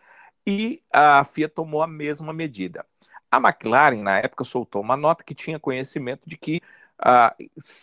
E 0.47 0.83
a 0.93 1.25
FIA 1.25 1.49
tomou 1.49 1.83
a 1.83 1.87
mesma 1.87 2.33
medida. 2.33 2.85
A 3.31 3.37
McLaren, 3.37 4.03
na 4.03 4.19
época, 4.19 4.43
soltou 4.43 4.83
uma 4.83 4.97
nota 4.97 5.23
que 5.23 5.35
tinha 5.35 5.61
conhecimento 5.61 6.29
de 6.29 6.37
que 6.37 6.61
uh, 7.01 7.35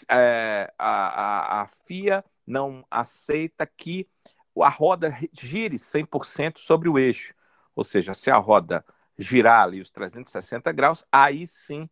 a, 0.09 0.73
a, 0.77 1.61
a 1.61 1.67
FIA 1.67 2.23
não 2.45 2.85
aceita 2.89 3.65
que 3.65 4.07
a 4.57 4.69
roda 4.69 5.15
gire 5.31 5.77
100% 5.77 6.57
sobre 6.57 6.89
o 6.89 6.97
eixo. 6.97 7.33
Ou 7.75 7.83
seja, 7.83 8.13
se 8.13 8.31
a 8.31 8.37
roda 8.37 8.83
girar 9.17 9.63
ali 9.63 9.79
os 9.79 9.91
360 9.91 10.71
graus, 10.71 11.05
aí 11.11 11.45
sim 11.45 11.89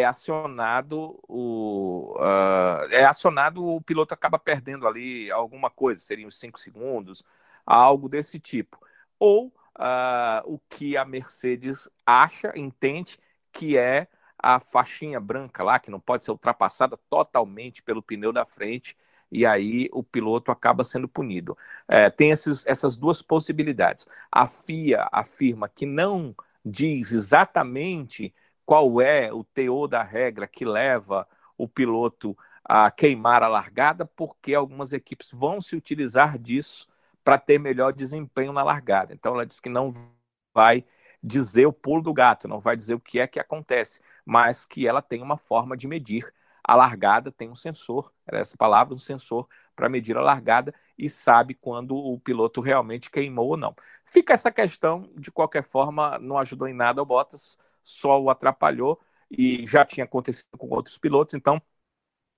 é 0.00 0.04
acionado 0.04 1.18
o 1.28 2.16
uh, 2.18 2.86
é 2.90 3.04
acionado 3.04 3.64
o 3.64 3.80
piloto 3.80 4.14
acaba 4.14 4.38
perdendo 4.38 4.86
ali 4.86 5.30
alguma 5.30 5.70
coisa, 5.70 6.00
seriam 6.00 6.30
cinco 6.30 6.58
segundos, 6.58 7.22
algo 7.64 8.08
desse 8.08 8.40
tipo. 8.40 8.78
Ou 9.18 9.46
uh, 9.48 10.42
o 10.44 10.58
que 10.68 10.96
a 10.96 11.04
Mercedes 11.04 11.88
acha, 12.04 12.52
entende 12.56 13.18
que 13.52 13.78
é 13.78 14.08
a 14.38 14.60
faixinha 14.60 15.20
branca 15.20 15.62
lá, 15.62 15.78
que 15.78 15.90
não 15.90 16.00
pode 16.00 16.24
ser 16.24 16.32
ultrapassada 16.32 16.98
totalmente 17.08 17.82
pelo 17.82 18.02
pneu 18.02 18.32
da 18.32 18.44
frente, 18.44 18.96
e 19.30 19.46
aí 19.46 19.88
o 19.92 20.02
piloto 20.02 20.50
acaba 20.50 20.84
sendo 20.84 21.08
punido. 21.08 21.56
É, 21.88 22.10
tem 22.10 22.30
esses, 22.30 22.66
essas 22.66 22.96
duas 22.96 23.22
possibilidades. 23.22 24.06
A 24.30 24.46
FIA 24.46 25.08
afirma 25.10 25.68
que 25.68 25.86
não 25.86 26.34
diz 26.64 27.12
exatamente 27.12 28.34
qual 28.64 29.00
é 29.00 29.32
o 29.32 29.44
teor 29.44 29.88
da 29.88 30.02
regra 30.02 30.46
que 30.46 30.64
leva 30.64 31.26
o 31.56 31.68
piloto 31.68 32.36
a 32.64 32.90
queimar 32.90 33.42
a 33.42 33.48
largada, 33.48 34.06
porque 34.06 34.54
algumas 34.54 34.92
equipes 34.92 35.30
vão 35.32 35.60
se 35.60 35.76
utilizar 35.76 36.38
disso 36.38 36.88
para 37.22 37.38
ter 37.38 37.58
melhor 37.58 37.92
desempenho 37.92 38.52
na 38.52 38.62
largada. 38.62 39.12
Então 39.12 39.34
ela 39.34 39.46
diz 39.46 39.60
que 39.60 39.68
não 39.68 39.92
vai 40.54 40.84
dizer 41.22 41.66
o 41.66 41.72
pulo 41.72 42.02
do 42.02 42.12
gato, 42.12 42.48
não 42.48 42.60
vai 42.60 42.76
dizer 42.76 42.94
o 42.94 43.00
que 43.00 43.18
é 43.18 43.26
que 43.26 43.40
acontece, 43.40 44.00
mas 44.24 44.64
que 44.64 44.86
ela 44.86 45.00
tem 45.00 45.22
uma 45.22 45.36
forma 45.38 45.76
de 45.76 45.88
medir 45.88 46.32
a 46.62 46.74
largada, 46.74 47.30
tem 47.30 47.50
um 47.50 47.54
sensor, 47.54 48.12
era 48.26 48.38
essa 48.38 48.56
palavra, 48.56 48.94
um 48.94 48.98
sensor 48.98 49.46
para 49.76 49.88
medir 49.88 50.16
a 50.16 50.22
largada 50.22 50.74
e 50.96 51.10
sabe 51.10 51.54
quando 51.54 51.94
o 51.94 52.18
piloto 52.18 52.60
realmente 52.60 53.10
queimou 53.10 53.50
ou 53.50 53.56
não. 53.56 53.74
Fica 54.06 54.32
essa 54.32 54.50
questão, 54.50 55.10
de 55.16 55.30
qualquer 55.30 55.62
forma, 55.62 56.18
não 56.18 56.38
ajudou 56.38 56.68
em 56.68 56.74
nada 56.74 57.02
o 57.02 57.06
Bottas, 57.06 57.58
só 57.84 58.20
o 58.20 58.30
atrapalhou 58.30 58.98
e 59.30 59.64
já 59.66 59.84
tinha 59.84 60.04
acontecido 60.04 60.58
com 60.58 60.68
outros 60.68 60.98
pilotos, 60.98 61.34
então 61.34 61.62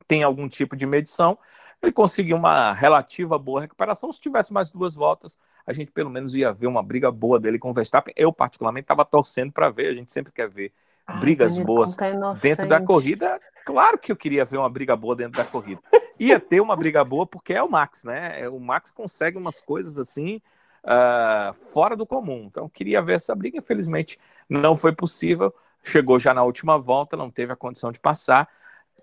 tem 0.06 0.22
algum 0.22 0.48
tipo 0.48 0.76
de 0.76 0.84
medição. 0.84 1.38
Ele 1.82 1.92
conseguiu 1.92 2.36
uma 2.36 2.72
relativa 2.72 3.38
boa 3.38 3.60
recuperação. 3.60 4.12
Se 4.12 4.20
tivesse 4.20 4.52
mais 4.52 4.70
duas 4.70 4.94
voltas, 4.94 5.38
a 5.66 5.72
gente 5.72 5.90
pelo 5.90 6.10
menos 6.10 6.34
ia 6.34 6.52
ver 6.52 6.66
uma 6.66 6.82
briga 6.82 7.10
boa 7.10 7.38
dele 7.38 7.58
com 7.58 7.70
o 7.70 7.74
Verstappen. 7.74 8.14
Eu, 8.16 8.32
particularmente, 8.32 8.84
estava 8.84 9.04
torcendo 9.04 9.52
para 9.52 9.70
ver. 9.70 9.88
A 9.88 9.94
gente 9.94 10.10
sempre 10.10 10.32
quer 10.32 10.48
ver 10.48 10.72
brigas 11.20 11.58
boas 11.58 11.96
dentro 12.40 12.68
da 12.68 12.80
corrida. 12.80 13.40
Claro 13.64 13.98
que 13.98 14.10
eu 14.10 14.16
queria 14.16 14.44
ver 14.44 14.58
uma 14.58 14.70
briga 14.70 14.96
boa 14.96 15.14
dentro 15.14 15.42
da 15.42 15.44
corrida. 15.44 15.80
Ia 16.18 16.40
ter 16.40 16.60
uma 16.60 16.74
briga 16.74 17.04
boa 17.04 17.26
porque 17.26 17.52
é 17.52 17.62
o 17.62 17.70
Max, 17.70 18.04
né? 18.04 18.48
O 18.48 18.58
Max 18.58 18.90
consegue 18.90 19.36
umas 19.36 19.60
coisas 19.60 19.98
assim 19.98 20.40
uh, 20.82 21.52
fora 21.52 21.94
do 21.94 22.06
comum. 22.06 22.44
Então, 22.46 22.68
queria 22.68 23.02
ver 23.02 23.16
essa 23.16 23.34
briga. 23.34 23.58
Infelizmente, 23.58 24.18
não 24.48 24.76
foi 24.76 24.92
possível. 24.92 25.54
Chegou 25.82 26.18
já 26.18 26.34
na 26.34 26.42
última 26.42 26.78
volta, 26.78 27.16
não 27.16 27.30
teve 27.30 27.52
a 27.52 27.56
condição 27.56 27.92
de 27.92 27.98
passar. 27.98 28.48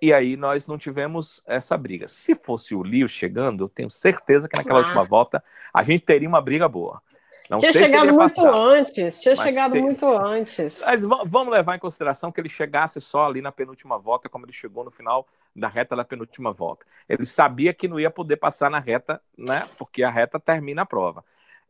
E 0.02 0.12
aí 0.12 0.36
nós 0.36 0.68
não 0.68 0.78
tivemos 0.78 1.42
essa 1.46 1.78
briga. 1.78 2.08
Se 2.08 2.36
fosse 2.36 2.76
o 2.76 2.82
Lewis 2.82 3.12
chegando, 3.12 3.64
eu 3.64 3.70
tenho 3.70 3.90
certeza 3.90 4.50
que 4.50 4.58
naquela 4.58 4.80
ah. 4.80 4.84
última 4.84 5.04
volta 5.04 5.42
a 5.74 5.82
gente 5.82 6.04
teria 6.04 6.28
uma 6.28 6.42
briga 6.42 6.68
boa. 6.68 7.02
Não 7.50 7.60
tinha 7.60 7.74
chegado 7.74 8.08
muito 8.08 8.18
passar, 8.18 8.54
antes, 8.54 9.20
tinha 9.20 9.36
chegado 9.36 9.76
muito 9.76 10.06
antes. 10.08 10.82
Mas 10.86 11.04
vamos 11.04 11.54
levar 11.54 11.76
em 11.76 11.80
consideração 11.80 12.32
que 12.32 12.40
ele 12.40 12.50
chegasse 12.50 13.00
só 13.02 13.28
ali 13.28 13.42
na 13.42 13.52
penúltima 13.52 13.98
volta, 13.98 14.30
como 14.30 14.46
ele 14.46 14.54
chegou 14.54 14.84
no 14.84 14.90
final 14.90 15.28
da 15.56 15.68
reta 15.68 15.96
da 15.96 16.06
penúltima 16.06 16.54
volta. 16.54 16.86
Ele 17.08 17.26
sabia 17.26 17.74
que 17.74 17.88
não 17.88 18.00
ia 18.00 18.10
poder 18.10 18.38
passar 18.38 18.72
na 18.72 18.80
reta, 18.80 19.22
né? 19.38 19.70
Porque 19.78 20.04
a 20.04 20.10
reta 20.10 20.40
termina 20.40 20.82
a 20.84 20.86
prova 20.86 21.24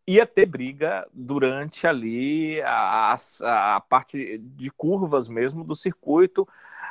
ia 0.08 0.26
ter 0.26 0.45
briga 0.45 1.08
durante 1.14 1.88
ali 1.88 2.62
a, 2.62 3.16
a, 3.16 3.76
a 3.76 3.80
parte 3.80 4.38
de 4.38 4.70
curvas 4.72 5.28
mesmo 5.28 5.64
do 5.64 5.76
circuito 5.76 6.43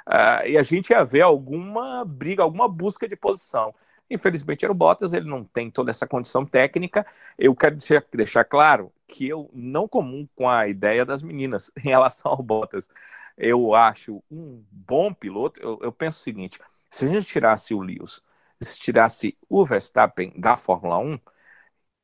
uh, 0.06 0.46
e 0.46 0.56
a 0.56 0.62
gente 0.62 0.90
ia 0.90 1.04
ver 1.04 1.22
alguma 1.22 2.04
briga, 2.04 2.42
alguma 2.42 2.68
busca 2.68 3.06
de 3.06 3.16
posição. 3.16 3.74
Infelizmente 4.10 4.64
era 4.64 4.72
o 4.72 4.74
Bottas, 4.74 5.12
ele 5.12 5.28
não 5.28 5.44
tem 5.44 5.70
toda 5.70 5.90
essa 5.90 6.06
condição 6.06 6.44
técnica. 6.44 7.06
Eu 7.38 7.54
quero 7.54 7.76
deixar, 7.76 8.04
deixar 8.12 8.44
claro 8.44 8.92
que 9.06 9.28
eu 9.28 9.50
não 9.54 9.88
comum 9.88 10.28
com 10.34 10.48
a 10.48 10.68
ideia 10.68 11.04
das 11.04 11.22
meninas 11.22 11.70
em 11.78 11.88
relação 11.88 12.32
ao 12.32 12.42
Bottas. 12.42 12.88
Eu 13.36 13.74
acho 13.74 14.22
um 14.30 14.62
bom 14.70 15.12
piloto. 15.12 15.60
Eu, 15.62 15.78
eu 15.82 15.92
penso 15.92 16.18
o 16.18 16.22
seguinte: 16.22 16.58
se 16.90 17.06
a 17.06 17.08
gente 17.08 17.26
tirasse 17.26 17.72
o 17.74 17.80
Lewis, 17.80 18.22
se 18.60 18.78
tirasse 18.78 19.36
o 19.48 19.64
Verstappen 19.64 20.32
da 20.36 20.56
Fórmula 20.56 20.98
1, 20.98 21.18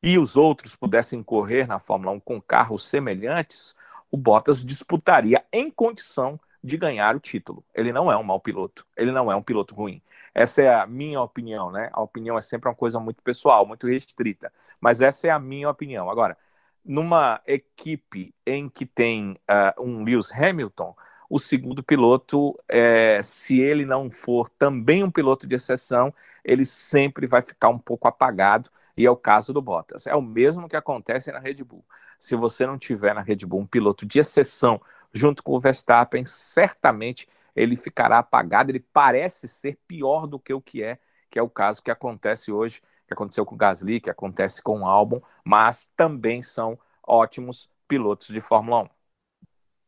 e 0.03 0.19
os 0.19 0.37
outros 0.37 0.77
pudessem 0.77 1.23
correr 1.23 1.67
na 1.67 1.79
Fórmula 1.79 2.13
1 2.13 2.21
com 2.21 2.41
carros 2.41 2.85
semelhantes, 2.85 3.75
o 4.11 4.17
Bottas 4.17 4.65
disputaria 4.65 5.45
em 5.53 5.71
condição 5.71 6.39
de 6.63 6.77
ganhar 6.77 7.15
o 7.15 7.21
título. 7.21 7.65
Ele 7.75 7.93
não 7.93 8.11
é 8.11 8.17
um 8.17 8.23
mau 8.23 8.41
piloto, 8.41 8.87
ele 8.97 9.13
não 9.13 9.31
é 9.31 9.37
um 9.37 9.43
piloto 9.43 9.75
ruim. 9.75 10.03
Essa 10.35 10.63
é 10.63 10.75
a 10.75 10.87
minha 10.87 11.21
opinião, 11.21 11.71
né? 11.71 11.91
A 11.93 12.01
opinião 12.01 12.39
é 12.39 12.41
sempre 12.41 12.69
uma 12.69 12.75
coisa 12.75 13.01
muito 13.01 13.23
pessoal, 13.23 13.67
muito 13.67 13.87
restrita, 13.87 14.53
mas 14.81 15.01
essa 15.01 15.27
é 15.27 15.31
a 15.31 15.39
minha 15.39 15.69
opinião. 15.69 16.11
Agora, 16.11 16.37
numa 16.85 17.41
equipe 17.47 18.35
em 18.47 18.69
que 18.69 18.87
tem 18.87 19.33
uh, 19.33 19.83
um 19.83 20.05
Lewis 20.05 20.33
Hamilton, 20.33 20.95
o 21.29 21.39
segundo 21.39 21.83
piloto, 21.83 22.59
é, 22.67 23.21
se 23.23 23.61
ele 23.61 23.85
não 23.85 24.11
for 24.11 24.49
também 24.49 25.05
um 25.05 25.11
piloto 25.11 25.47
de 25.47 25.55
exceção, 25.55 26.13
ele 26.43 26.65
sempre 26.65 27.27
vai 27.27 27.43
ficar 27.43 27.69
um 27.69 27.79
pouco 27.79 28.09
apagado, 28.09 28.71
e 28.99 29.07
é 29.07 29.11
o 29.11 29.17
caso 29.17 29.53
do 29.53 29.63
Bottas. 29.63 30.09
É 30.09 30.15
o 30.17 30.21
mesmo 30.21 30.69
que 30.69 30.75
acontece 30.75 31.31
na 31.31 31.39
Red 31.39 31.63
Bull. 31.63 31.85
Se 32.19 32.35
você 32.35 32.67
não 32.67 32.77
tiver 32.77 33.15
na 33.15 33.21
Red 33.21 33.47
Bull 33.47 33.61
um 33.61 33.67
piloto 33.67 34.05
de 34.05 34.19
exceção 34.19 34.81
junto 35.13 35.41
com 35.41 35.53
o 35.53 35.61
Verstappen, 35.61 36.25
certamente 36.25 37.29
ele 37.55 37.77
ficará 37.77 38.19
apagado, 38.19 38.73
ele 38.73 38.85
parece 38.93 39.47
ser 39.47 39.79
pior 39.87 40.27
do 40.27 40.39
que 40.39 40.53
o 40.53 40.61
que 40.61 40.83
é, 40.83 40.99
que 41.31 41.39
é 41.39 41.43
o 41.43 41.49
caso 41.49 41.81
que 41.81 41.93
acontece 41.93 42.51
hoje, 42.51 42.83
que 43.07 43.15
aconteceu 43.15 43.47
com 43.47 43.55
o 43.55 43.59
Gasly, 43.59 44.01
que 44.01 44.11
acontece 44.11 44.61
com 44.61 44.81
o 44.81 44.87
Albon, 44.87 45.23
mas 45.45 45.89
também 45.97 46.43
são 46.43 46.77
ótimos 47.07 47.71
pilotos 47.87 48.27
de 48.27 48.41
Fórmula 48.41 48.83
1. 48.83 48.89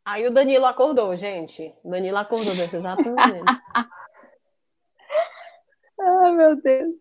Aí 0.05 0.27
o 0.27 0.31
Danilo 0.31 0.67
acordou, 0.67 1.15
gente. 1.17 1.75
O 1.83 1.91
Danilo 1.91 2.17
acordou 2.17 2.55
nesse 2.55 2.77
exato 2.77 3.03
momento. 3.03 3.45
Ai, 6.01 6.33
meu 6.33 6.57
Deus. 6.57 6.95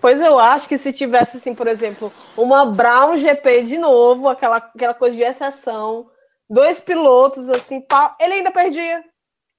Pois 0.00 0.20
eu 0.20 0.38
acho 0.38 0.68
que 0.68 0.78
se 0.78 0.92
tivesse, 0.92 1.36
assim, 1.36 1.54
por 1.54 1.66
exemplo, 1.66 2.12
uma 2.36 2.64
Brown 2.64 3.16
GP 3.16 3.62
de 3.62 3.76
novo, 3.76 4.28
aquela, 4.28 4.58
aquela 4.58 4.94
coisa 4.94 5.16
de 5.16 5.22
exceção, 5.22 6.08
dois 6.48 6.78
pilotos, 6.78 7.48
assim, 7.48 7.84
ele 8.20 8.34
ainda 8.34 8.50
perdia. 8.52 9.04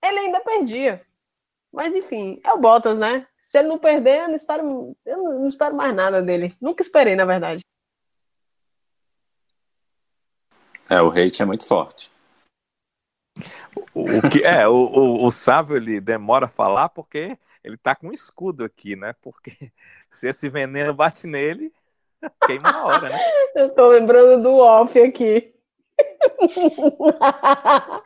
Ele 0.02 0.20
ainda 0.20 0.40
perdia. 0.40 1.06
Mas 1.72 1.94
enfim, 1.96 2.40
é 2.44 2.54
o 2.54 2.58
Bottas, 2.58 2.98
né? 2.98 3.28
Se 3.38 3.60
ele 3.60 3.68
não 3.68 3.78
perder, 3.78 4.22
eu 4.22 4.28
não 4.30 4.36
espero, 4.36 4.98
eu 5.06 5.18
não 5.18 5.48
espero 5.48 5.76
mais 5.76 5.94
nada 5.94 6.22
dele. 6.22 6.56
Nunca 6.62 6.82
esperei, 6.82 7.16
na 7.16 7.26
verdade. 7.26 7.62
É, 10.90 11.02
o 11.02 11.10
hate 11.10 11.42
é 11.42 11.46
muito 11.46 11.66
forte. 11.66 12.10
O, 13.94 14.02
o 14.02 14.30
que 14.30 14.44
é, 14.44 14.68
o, 14.68 14.74
o, 14.74 15.26
o 15.26 15.32
Sávio 15.32 15.78
ele 15.78 16.00
demora 16.00 16.46
a 16.46 16.50
falar 16.50 16.90
porque 16.90 17.38
ele 17.64 17.78
tá 17.78 17.96
com 17.96 18.08
um 18.08 18.14
escudo 18.14 18.64
aqui, 18.64 18.96
né? 18.96 19.14
Porque 19.22 19.52
se 20.10 20.28
esse 20.28 20.50
veneno 20.50 20.94
bate 20.94 21.28
nele, 21.28 21.72
queima 22.46 22.72
na 22.72 22.86
hora, 22.86 23.10
né? 23.10 23.20
Eu 23.56 23.70
tô 23.70 23.90
lembrando 23.90 24.44
do 24.44 24.58
off 24.58 25.00
aqui. 25.00 25.54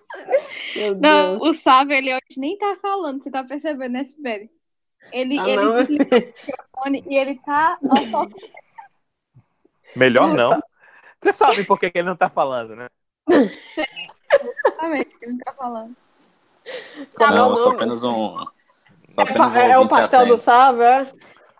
Não, 1.00 1.38
o 1.40 1.54
Sábio, 1.54 1.98
ele 1.98 2.14
hoje 2.14 2.40
nem 2.40 2.58
tá 2.58 2.78
falando, 2.82 3.22
você 3.22 3.30
tá 3.30 3.44
percebendo, 3.44 3.92
né, 3.92 4.04
Sibeli? 4.04 4.50
Ele, 5.12 5.38
Ah, 5.38 5.50
ele 5.50 5.62
não. 5.62 5.76
e 7.10 7.18
ele 7.18 7.36
tá 7.40 7.78
Melhor 9.96 10.34
não. 10.34 10.62
Você 11.22 11.34
sabe 11.34 11.66
por 11.66 11.80
que 11.80 11.92
que 11.92 11.98
ele 11.98 12.08
não 12.08 12.16
tá 12.16 12.30
falando, 12.30 12.76
né? 12.76 12.88
Completamente 14.82 15.18
que 15.20 15.26
ele 15.26 15.38
tá 15.44 15.54
falando. 15.54 15.96
É 16.66 17.24
o 17.24 17.30
não, 17.36 17.50
eu 17.52 17.56
sou 17.56 17.66
nome? 17.66 17.76
apenas 17.78 18.04
um. 18.04 18.38
Sou 19.10 19.24
É, 19.26 19.30
apenas 19.30 19.54
pa- 19.54 19.60
é 19.60 19.78
o 19.80 19.88
pastel 19.88 20.20
do 20.28 20.34
atento. 20.34 20.44
sábio, 20.44 20.84
é? 20.84 21.12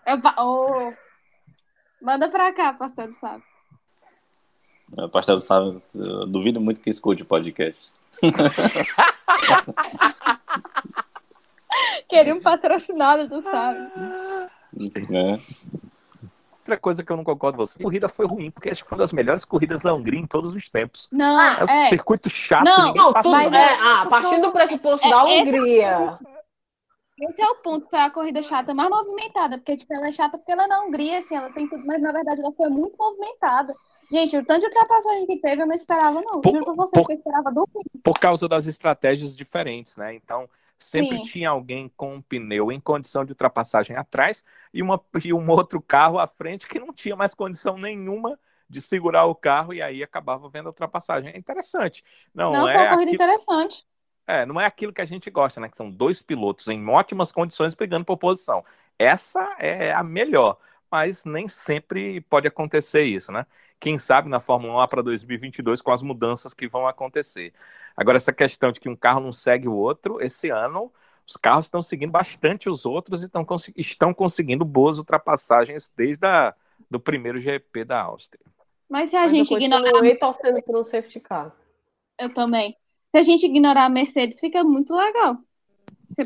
Eu, 0.06 0.20
pa- 0.20 0.42
Ô, 0.42 0.92
Manda 2.00 2.28
pra 2.28 2.52
cá, 2.52 2.72
pastor 2.72 3.06
do 3.06 3.12
Sábio. 3.12 3.44
O 4.98 5.08
pastel 5.08 5.36
do 5.36 5.40
sábio, 5.40 5.80
eu 5.94 6.26
duvido 6.26 6.60
muito 6.60 6.80
que 6.80 6.90
escute 6.90 7.22
o 7.22 7.26
podcast. 7.26 7.80
Queria 12.08 12.34
um 12.34 12.40
patrocinado 12.40 13.26
do 13.28 13.40
Sábio. 13.40 13.90
né? 15.08 15.40
Outra 16.62 16.76
coisa 16.78 17.02
que 17.02 17.10
eu 17.10 17.16
não 17.16 17.24
concordo 17.24 17.58
com 17.58 17.66
você, 17.66 17.76
a 17.76 17.82
corrida 17.82 18.08
foi 18.08 18.24
ruim, 18.24 18.48
porque 18.48 18.70
acho 18.70 18.84
que 18.84 18.88
foi 18.88 18.96
uma 18.96 19.02
das 19.02 19.12
melhores 19.12 19.44
corridas 19.44 19.82
da 19.82 19.92
Hungria 19.92 20.20
em 20.20 20.26
todos 20.28 20.54
os 20.54 20.70
tempos. 20.70 21.08
Não, 21.10 21.40
É 21.40 21.64
um 21.64 21.68
é. 21.68 21.88
circuito 21.88 22.30
chato, 22.30 22.64
Não, 22.64 22.94
Não, 22.94 23.12
passa 23.12 23.22
tudo, 23.24 23.32
mas 23.32 23.52
é, 23.52 23.74
ah, 23.80 24.06
partindo 24.08 24.42
do 24.42 24.52
pressuposto 24.52 25.04
É, 25.04 25.10
da 25.10 25.16
é 25.16 25.40
Hungria. 25.42 26.18
Esse 27.20 27.42
é 27.42 27.46
o 27.50 27.56
ponto, 27.56 27.88
foi 27.90 27.98
a 27.98 28.10
corrida 28.10 28.42
chata 28.42 28.72
mais 28.72 28.88
movimentada, 28.88 29.58
porque 29.58 29.76
tipo, 29.76 29.92
ela 29.92 30.06
é 30.08 30.12
chata 30.12 30.38
porque 30.38 30.52
ela 30.52 30.64
é 30.64 30.66
na 30.68 30.82
Hungria, 30.84 31.18
assim, 31.18 31.34
ela 31.36 31.52
tem 31.52 31.68
tudo, 31.68 31.84
mas 31.84 32.00
na 32.00 32.12
verdade 32.12 32.40
ela 32.40 32.52
foi 32.52 32.68
muito 32.68 32.96
movimentada. 32.96 33.74
Gente, 34.10 34.36
o 34.36 34.44
tanto 34.44 34.60
de 34.60 34.66
ultrapassagem 34.66 35.26
que 35.26 35.38
teve, 35.40 35.62
eu 35.62 35.66
não 35.66 35.74
esperava, 35.74 36.20
não. 36.22 36.40
Por- 36.40 36.52
Juro 36.52 36.64
pra 36.64 36.74
vocês 36.74 37.02
por- 37.02 37.06
que 37.08 37.12
eu 37.14 37.18
esperava 37.18 37.50
do 37.52 37.66
fim. 37.72 38.00
por 38.04 38.18
causa 38.20 38.48
das 38.48 38.66
estratégias 38.66 39.34
diferentes, 39.36 39.96
né? 39.96 40.14
Então, 40.14 40.48
sempre 40.82 41.18
Sim. 41.18 41.20
tinha 41.20 41.50
alguém 41.50 41.88
com 41.96 42.14
um 42.16 42.22
pneu 42.22 42.70
em 42.72 42.80
condição 42.80 43.24
de 43.24 43.32
ultrapassagem 43.32 43.96
atrás 43.96 44.44
e, 44.72 44.82
uma, 44.82 45.02
e 45.24 45.32
um 45.32 45.48
outro 45.50 45.80
carro 45.82 46.18
à 46.18 46.26
frente 46.26 46.66
que 46.66 46.78
não 46.78 46.92
tinha 46.92 47.16
mais 47.16 47.34
condição 47.34 47.76
nenhuma 47.78 48.38
de 48.68 48.80
segurar 48.80 49.26
o 49.26 49.34
carro 49.34 49.74
e 49.74 49.82
aí 49.82 50.02
acabava 50.02 50.48
vendo 50.48 50.66
a 50.66 50.70
ultrapassagem. 50.70 51.30
É 51.32 51.38
interessante. 51.38 52.04
Não, 52.34 52.52
Não, 52.52 52.68
foi 52.70 52.70
é, 52.70 52.76
uma 52.82 52.88
corrida 52.88 53.12
aquilo, 53.12 53.12
interessante. 53.12 53.86
é, 54.26 54.46
não 54.46 54.60
é 54.60 54.66
aquilo 54.66 54.92
que 54.92 55.00
a 55.00 55.04
gente 55.04 55.30
gosta, 55.30 55.60
né? 55.60 55.68
Que 55.68 55.76
são 55.76 55.90
dois 55.90 56.22
pilotos 56.22 56.68
em 56.68 56.88
ótimas 56.88 57.32
condições 57.32 57.74
brigando 57.74 58.04
por 58.04 58.16
posição. 58.18 58.64
Essa 58.98 59.56
é 59.58 59.92
a 59.92 60.02
melhor, 60.02 60.58
mas 60.90 61.24
nem 61.24 61.48
sempre 61.48 62.20
pode 62.22 62.46
acontecer 62.48 63.04
isso, 63.04 63.32
né? 63.32 63.46
Quem 63.82 63.98
sabe 63.98 64.28
na 64.28 64.38
Fórmula 64.38 64.74
1 64.74 64.76
lá 64.76 64.86
para 64.86 65.02
2022 65.02 65.82
com 65.82 65.90
as 65.90 66.02
mudanças 66.02 66.54
que 66.54 66.68
vão 66.68 66.86
acontecer. 66.86 67.52
Agora, 67.96 68.16
essa 68.16 68.32
questão 68.32 68.70
de 68.70 68.78
que 68.78 68.88
um 68.88 68.94
carro 68.94 69.18
não 69.18 69.32
segue 69.32 69.66
o 69.66 69.74
outro, 69.74 70.20
esse 70.20 70.50
ano 70.50 70.92
os 71.26 71.36
carros 71.36 71.66
estão 71.66 71.82
seguindo 71.82 72.12
bastante 72.12 72.70
os 72.70 72.86
outros 72.86 73.22
e 73.22 73.26
estão, 73.26 73.44
estão 73.76 74.14
conseguindo 74.14 74.64
boas 74.64 74.98
ultrapassagens 74.98 75.92
desde 75.96 76.24
a, 76.24 76.54
do 76.88 77.00
primeiro 77.00 77.40
GP 77.40 77.84
da 77.84 78.00
Áustria. 78.02 78.44
Mas 78.88 79.10
se 79.10 79.16
a 79.16 79.22
Mas 79.22 79.32
eu 79.32 79.38
gente 79.38 79.52
ignorar. 79.52 79.82
continuei 79.82 80.14
torcendo 80.14 80.62
por 80.62 80.78
um 80.78 80.84
safety 80.84 81.18
car. 81.18 81.52
Eu 82.20 82.32
também. 82.32 82.76
Se 83.10 83.18
a 83.18 83.22
gente 83.22 83.46
ignorar 83.46 83.86
a 83.86 83.88
Mercedes, 83.88 84.38
fica 84.38 84.62
muito 84.62 84.94
legal. 84.94 85.38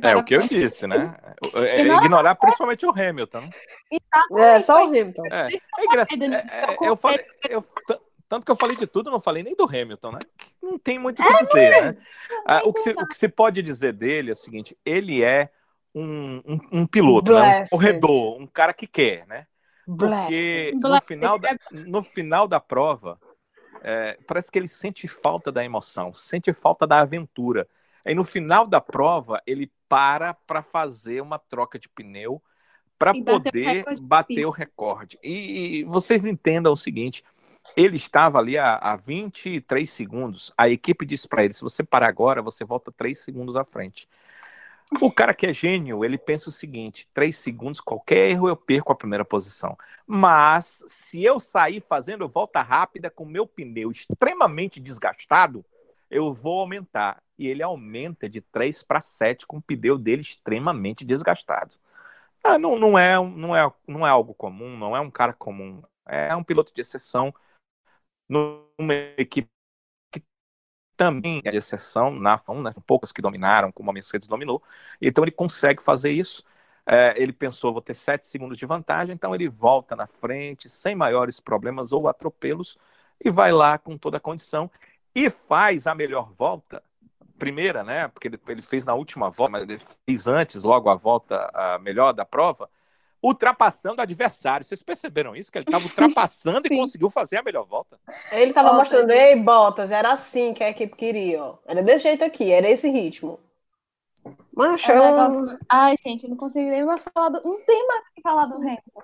É 0.02 0.16
o 0.16 0.24
que 0.24 0.34
eu 0.34 0.40
disse, 0.40 0.86
né? 0.86 1.16
É, 1.54 1.80
Ignorar- 1.80 2.04
ignorar 2.04 2.34
principalmente 2.34 2.86
o 2.86 2.90
Hamilton. 2.90 3.40
né? 3.40 3.50
É, 4.38 4.60
só 4.62 4.84
o 4.84 4.88
Hamilton. 4.88 5.22
É, 5.26 5.48
é 5.48 5.84
engraçado. 5.84 6.22
é, 6.22 6.26
é, 6.36 6.70
é, 6.84 6.88
eu 6.88 6.96
falei, 6.96 7.24
eu- 7.48 7.64
tanto 8.28 8.44
que 8.44 8.50
eu 8.50 8.56
falei 8.56 8.76
de 8.76 8.86
tudo, 8.86 9.10
não 9.10 9.20
falei 9.20 9.42
nem 9.42 9.54
do 9.54 9.64
Hamilton, 9.64 10.12
né? 10.12 10.18
Não 10.62 10.78
tem 10.78 10.98
muito 10.98 11.22
o 11.22 11.24
que 11.26 11.36
dizer, 11.38 11.70
né? 11.94 11.96
Ah, 12.46 12.62
o, 12.64 12.72
que 12.72 12.80
se, 12.80 12.90
o 12.90 13.06
que 13.06 13.16
se 13.16 13.28
pode 13.28 13.62
dizer 13.62 13.92
dele 13.92 14.30
é 14.30 14.32
o 14.32 14.36
seguinte: 14.36 14.76
ele 14.84 15.22
é 15.22 15.50
um, 15.94 16.42
um, 16.46 16.60
um 16.80 16.86
piloto, 16.86 17.32
né? 17.32 17.38
um 17.62 17.68
corredor, 17.68 18.40
um 18.40 18.46
cara 18.46 18.72
que 18.74 18.86
quer, 18.86 19.26
né? 19.26 19.46
Porque 19.86 20.72
no 20.90 21.00
final 21.06 21.38
da, 21.38 21.56
no 21.70 22.02
final 22.02 22.48
da 22.48 22.58
prova, 22.58 23.20
é, 23.82 24.18
parece 24.26 24.50
que 24.50 24.58
ele 24.58 24.66
sente 24.66 25.06
falta 25.06 25.52
da 25.52 25.64
emoção, 25.64 26.12
sente 26.12 26.52
falta 26.52 26.84
da 26.86 26.98
aventura. 26.98 27.68
Aí 28.06 28.14
no 28.14 28.22
final 28.22 28.64
da 28.64 28.80
prova, 28.80 29.42
ele 29.44 29.70
para 29.88 30.32
para 30.32 30.62
fazer 30.62 31.20
uma 31.20 31.40
troca 31.40 31.76
de 31.76 31.88
pneu 31.88 32.40
para 32.96 33.14
E 33.14 33.20
bater 33.20 33.34
o 33.34 33.42
poder 33.42 33.66
recorde 33.66 34.00
de 34.00 34.06
bater 34.06 34.46
o 34.46 34.50
recorde. 34.50 35.18
E, 35.22 35.78
e 35.80 35.84
vocês 35.84 36.24
entendam 36.24 36.72
o 36.72 36.76
seguinte: 36.76 37.24
ele 37.76 37.96
estava 37.96 38.38
ali 38.38 38.56
a, 38.56 38.76
a 38.76 38.94
23 38.94 39.90
segundos. 39.90 40.52
A 40.56 40.68
equipe 40.68 41.04
disse 41.04 41.26
para 41.26 41.44
ele: 41.44 41.52
se 41.52 41.62
você 41.62 41.82
parar 41.82 42.08
agora, 42.08 42.40
você 42.40 42.64
volta 42.64 42.92
3 42.92 43.18
segundos 43.18 43.56
à 43.56 43.64
frente. 43.64 44.08
O 45.00 45.10
cara 45.10 45.34
que 45.34 45.44
é 45.44 45.52
gênio, 45.52 46.04
ele 46.04 46.16
pensa 46.16 46.48
o 46.48 46.52
seguinte: 46.52 47.08
3 47.12 47.36
segundos, 47.36 47.80
qualquer 47.80 48.30
erro 48.30 48.48
eu 48.48 48.56
perco 48.56 48.92
a 48.92 48.96
primeira 48.96 49.24
posição. 49.24 49.76
Mas 50.06 50.84
se 50.86 51.24
eu 51.24 51.40
sair 51.40 51.80
fazendo 51.80 52.28
volta 52.28 52.62
rápida 52.62 53.10
com 53.10 53.24
meu 53.24 53.48
pneu 53.48 53.90
extremamente 53.90 54.78
desgastado, 54.78 55.64
eu 56.10 56.32
vou 56.32 56.60
aumentar. 56.60 57.22
E 57.38 57.48
ele 57.48 57.62
aumenta 57.62 58.28
de 58.28 58.40
3 58.40 58.82
para 58.82 59.00
7 59.00 59.46
com 59.46 59.58
o 59.58 59.62
pneu 59.62 59.98
dele 59.98 60.22
extremamente 60.22 61.04
desgastado. 61.04 61.76
Ah, 62.44 62.58
não, 62.58 62.78
não, 62.78 62.98
é, 62.98 63.16
não, 63.16 63.56
é, 63.56 63.72
não 63.86 64.06
é 64.06 64.10
algo 64.10 64.34
comum, 64.34 64.76
não 64.78 64.96
é 64.96 65.00
um 65.00 65.10
cara 65.10 65.32
comum. 65.32 65.82
É 66.06 66.34
um 66.36 66.44
piloto 66.44 66.72
de 66.72 66.80
exceção 66.80 67.34
numa 68.28 68.94
equipe 69.18 69.50
que 70.12 70.24
também 70.96 71.42
é 71.44 71.50
de 71.50 71.56
exceção 71.58 72.10
na 72.12 72.38
Fórmula, 72.38 72.70
né? 72.70 72.76
poucas 72.86 73.12
que 73.12 73.22
dominaram, 73.22 73.72
como 73.72 73.90
a 73.90 73.92
Mercedes 73.94 74.28
dominou. 74.28 74.62
Então 75.00 75.24
ele 75.24 75.32
consegue 75.32 75.82
fazer 75.82 76.12
isso. 76.12 76.44
É, 76.86 77.14
ele 77.20 77.32
pensou, 77.32 77.72
vou 77.72 77.82
ter 77.82 77.94
7 77.94 78.26
segundos 78.26 78.58
de 78.58 78.66
vantagem, 78.66 79.14
então 79.14 79.34
ele 79.34 79.48
volta 79.48 79.96
na 79.96 80.06
frente, 80.06 80.68
sem 80.68 80.94
maiores 80.94 81.40
problemas 81.40 81.92
ou 81.92 82.08
atropelos, 82.08 82.78
e 83.24 83.30
vai 83.30 83.52
lá 83.52 83.76
com 83.78 83.98
toda 83.98 84.18
a 84.18 84.20
condição 84.20 84.70
e 85.16 85.30
faz 85.30 85.86
a 85.86 85.94
melhor 85.94 86.30
volta 86.30 86.82
primeira, 87.38 87.82
né? 87.82 88.08
Porque 88.08 88.28
ele, 88.28 88.38
ele 88.48 88.60
fez 88.60 88.84
na 88.84 88.94
última 88.94 89.30
volta, 89.30 89.52
mas 89.52 89.62
ele 89.62 89.78
fez 90.06 90.26
antes, 90.26 90.62
logo 90.62 90.90
a 90.90 90.94
volta 90.94 91.50
a 91.54 91.78
melhor 91.78 92.12
da 92.12 92.24
prova, 92.24 92.68
ultrapassando 93.22 93.98
o 93.98 94.02
adversário. 94.02 94.64
Vocês 94.64 94.82
perceberam 94.82 95.34
isso? 95.34 95.50
Que 95.50 95.56
ele 95.58 95.64
estava 95.64 95.84
ultrapassando 95.84 96.66
e 96.66 96.68
conseguiu 96.76 97.08
fazer 97.08 97.38
a 97.38 97.42
melhor 97.42 97.64
volta. 97.64 97.98
Ele 98.30 98.52
tava 98.52 98.68
Bottas. 98.68 98.92
mostrando, 98.92 99.10
ei, 99.10 99.36
Bottas, 99.36 99.90
era 99.90 100.12
assim 100.12 100.52
que 100.52 100.62
a 100.62 100.68
equipe 100.68 100.94
queria, 100.94 101.42
ó. 101.42 101.58
Era 101.66 101.82
desse 101.82 102.02
jeito 102.04 102.22
aqui, 102.22 102.50
era 102.52 102.68
esse 102.68 102.90
ritmo. 102.90 103.40
Macho, 104.54 104.90
É 104.90 105.00
um 105.00 105.04
negócio... 105.04 105.58
Ai, 105.70 105.94
gente, 106.04 106.24
eu 106.24 106.30
não 106.30 106.36
consigo 106.36 106.68
nem 106.68 106.84
mais 106.84 107.02
falar 107.14 107.30
do. 107.30 107.42
Não 107.42 107.64
tem 107.64 107.86
mais 107.86 108.04
o 108.04 108.14
que 108.14 108.20
falar 108.20 108.46
do 108.46 108.56
Hamilton. 108.56 109.02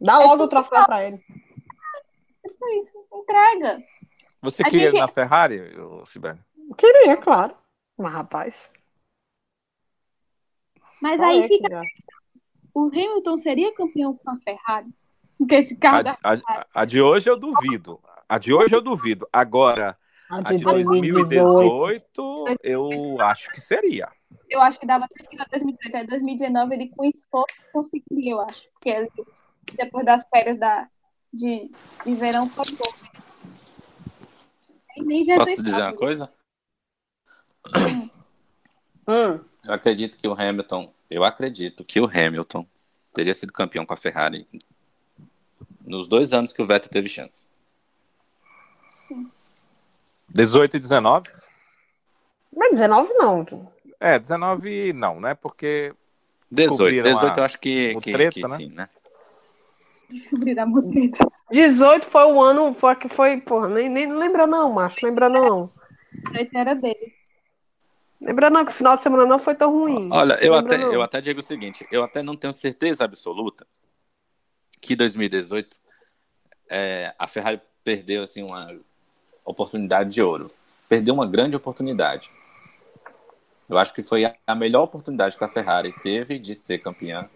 dá 0.00 0.14
é 0.14 0.24
logo 0.24 0.44
o 0.44 0.48
troféu 0.48 0.84
pra 0.84 1.04
ele. 1.04 1.22
É 2.44 2.78
isso. 2.78 2.98
Entrega. 3.12 3.82
Você 4.42 4.62
A 4.62 4.66
queria 4.70 4.88
gente- 4.88 4.98
ir 4.98 5.00
na 5.00 5.08
Ferrari, 5.08 5.60
Sibeli? 6.06 6.38
Queria, 6.76 7.16
claro. 7.16 7.54
Mas, 7.96 8.12
rapaz. 8.12 8.72
Mas 11.00 11.20
qual 11.20 11.30
aí 11.30 11.42
é 11.42 11.48
fica. 11.48 11.82
O 12.74 12.86
Hamilton 12.86 13.36
seria 13.36 13.74
campeão 13.74 14.16
com 14.16 14.30
a 14.30 14.36
Ferrari? 14.38 14.88
Porque 15.38 15.54
esse 15.56 15.78
carro 15.78 15.98
A, 15.98 16.02
da 16.02 16.16
a- 16.24 16.66
a 16.74 16.84
de 16.84 17.00
hoje 17.00 17.28
eu 17.28 17.36
duvido. 17.38 18.00
A 18.28 18.38
de 18.38 18.52
hoje 18.52 18.74
eu 18.74 18.80
duvido. 18.80 19.28
Agora, 19.32 19.96
A 20.30 20.38
a 20.38 20.42
de 20.42 20.58
de 20.58 20.64
2018. 20.64 22.44
2018, 22.44 22.44
eu 22.62 23.20
acho 23.20 23.50
que 23.50 23.60
seria. 23.60 24.08
Eu 24.48 24.60
acho 24.60 24.78
que 24.80 24.86
dava 24.86 25.04
até 25.04 25.24
que 25.24 25.36
na 25.36 25.44
2018, 25.44 25.94
aí 25.96 26.06
2019 26.06 26.74
ele 26.74 26.88
com 26.88 27.04
esforço 27.04 27.54
conseguiria, 27.72 28.32
eu 28.32 28.40
acho. 28.40 28.68
Porque 28.72 28.88
ele, 28.88 29.10
depois 29.74 30.06
das 30.06 30.24
férias 30.32 30.56
da, 30.56 30.88
de, 31.32 31.70
de 32.06 32.14
verão 32.14 32.48
foi 32.48 32.64
bom. 32.72 33.22
Nem- 34.98 35.24
Jesus 35.24 35.48
Posso 35.50 35.62
dizer 35.62 35.80
uma 35.82 35.92
coisa? 35.94 36.32
Hum, 39.04 39.40
Eu 39.66 39.74
acredito 39.74 40.16
que 40.16 40.28
o 40.28 40.32
Hamilton, 40.32 40.92
eu 41.10 41.24
acredito 41.24 41.84
que 41.84 42.00
o 42.00 42.04
Hamilton 42.06 42.64
teria 43.12 43.34
sido 43.34 43.52
campeão 43.52 43.84
com 43.84 43.92
a 43.92 43.96
Ferrari 43.96 44.46
nos 45.84 46.06
dois 46.06 46.32
anos 46.32 46.52
que 46.52 46.62
o 46.62 46.66
Vettel 46.66 46.88
teve 46.88 47.08
chance. 47.08 47.48
18 50.28 50.76
e 50.76 50.80
19? 50.80 51.30
mas 52.56 52.70
19 52.78 53.12
não. 53.14 53.44
É, 53.98 54.18
19 54.20 54.92
não, 54.92 55.20
né? 55.20 55.34
Porque 55.34 55.92
18, 56.50 56.68
Descobriram 56.68 57.12
18 57.12 57.32
a- 57.32 57.40
eu 57.40 57.44
acho 57.44 57.58
que, 57.58 57.94
o 57.96 58.00
que, 58.00 58.12
treta, 58.12 58.34
que 58.34 58.42
né? 58.42 58.56
sim, 58.56 58.68
né? 58.68 58.88
Descobrir 60.12 60.58
a 60.58 60.66
mudeta. 60.66 61.26
18 61.50 62.06
foi 62.06 62.24
o 62.24 62.40
ano 62.40 62.74
foi, 62.74 62.94
que 62.96 63.08
foi, 63.08 63.40
porra, 63.40 63.68
nem, 63.68 63.88
nem 63.88 64.12
lembra 64.12 64.46
não, 64.46 64.72
macho. 64.72 65.04
Lembra 65.04 65.28
não. 65.28 65.70
era 66.54 66.74
dele. 66.74 67.14
Lembra 68.20 68.50
não, 68.50 68.64
que 68.64 68.70
o 68.70 68.74
final 68.74 68.96
de 68.96 69.02
semana 69.02 69.26
não 69.26 69.38
foi 69.38 69.54
tão 69.54 69.72
ruim. 69.72 70.08
Olha, 70.12 70.34
eu 70.34 70.54
Lembra 70.54 70.74
até, 70.76 70.84
não. 70.84 70.92
eu 70.92 71.02
até 71.02 71.20
digo 71.20 71.40
o 71.40 71.42
seguinte, 71.42 71.86
eu 71.90 72.04
até 72.04 72.22
não 72.22 72.36
tenho 72.36 72.52
certeza 72.52 73.04
absoluta 73.04 73.66
que 74.80 74.94
2018 74.94 75.78
é, 76.68 77.14
a 77.18 77.26
Ferrari 77.26 77.60
perdeu 77.84 78.22
assim 78.22 78.42
uma 78.42 78.76
oportunidade 79.44 80.10
de 80.10 80.22
ouro. 80.22 80.50
Perdeu 80.88 81.14
uma 81.14 81.26
grande 81.26 81.56
oportunidade. 81.56 82.30
Eu 83.68 83.78
acho 83.78 83.92
que 83.92 84.02
foi 84.02 84.24
a- 84.24 84.36
a 84.46 84.54
melhor 84.54 84.82
oportunidade 84.84 85.36
que 85.36 85.44
a 85.44 85.48
Ferrari 85.48 85.92
teve 86.02 86.38
de 86.38 86.54
ser 86.54 86.78
campeã, 86.78 87.28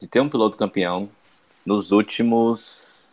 de 0.00 0.08
ter 0.08 0.20
um 0.20 0.28
piloto 0.28 0.56
campeão 0.56 1.08
nos 1.68 1.92
últimos 1.92 3.06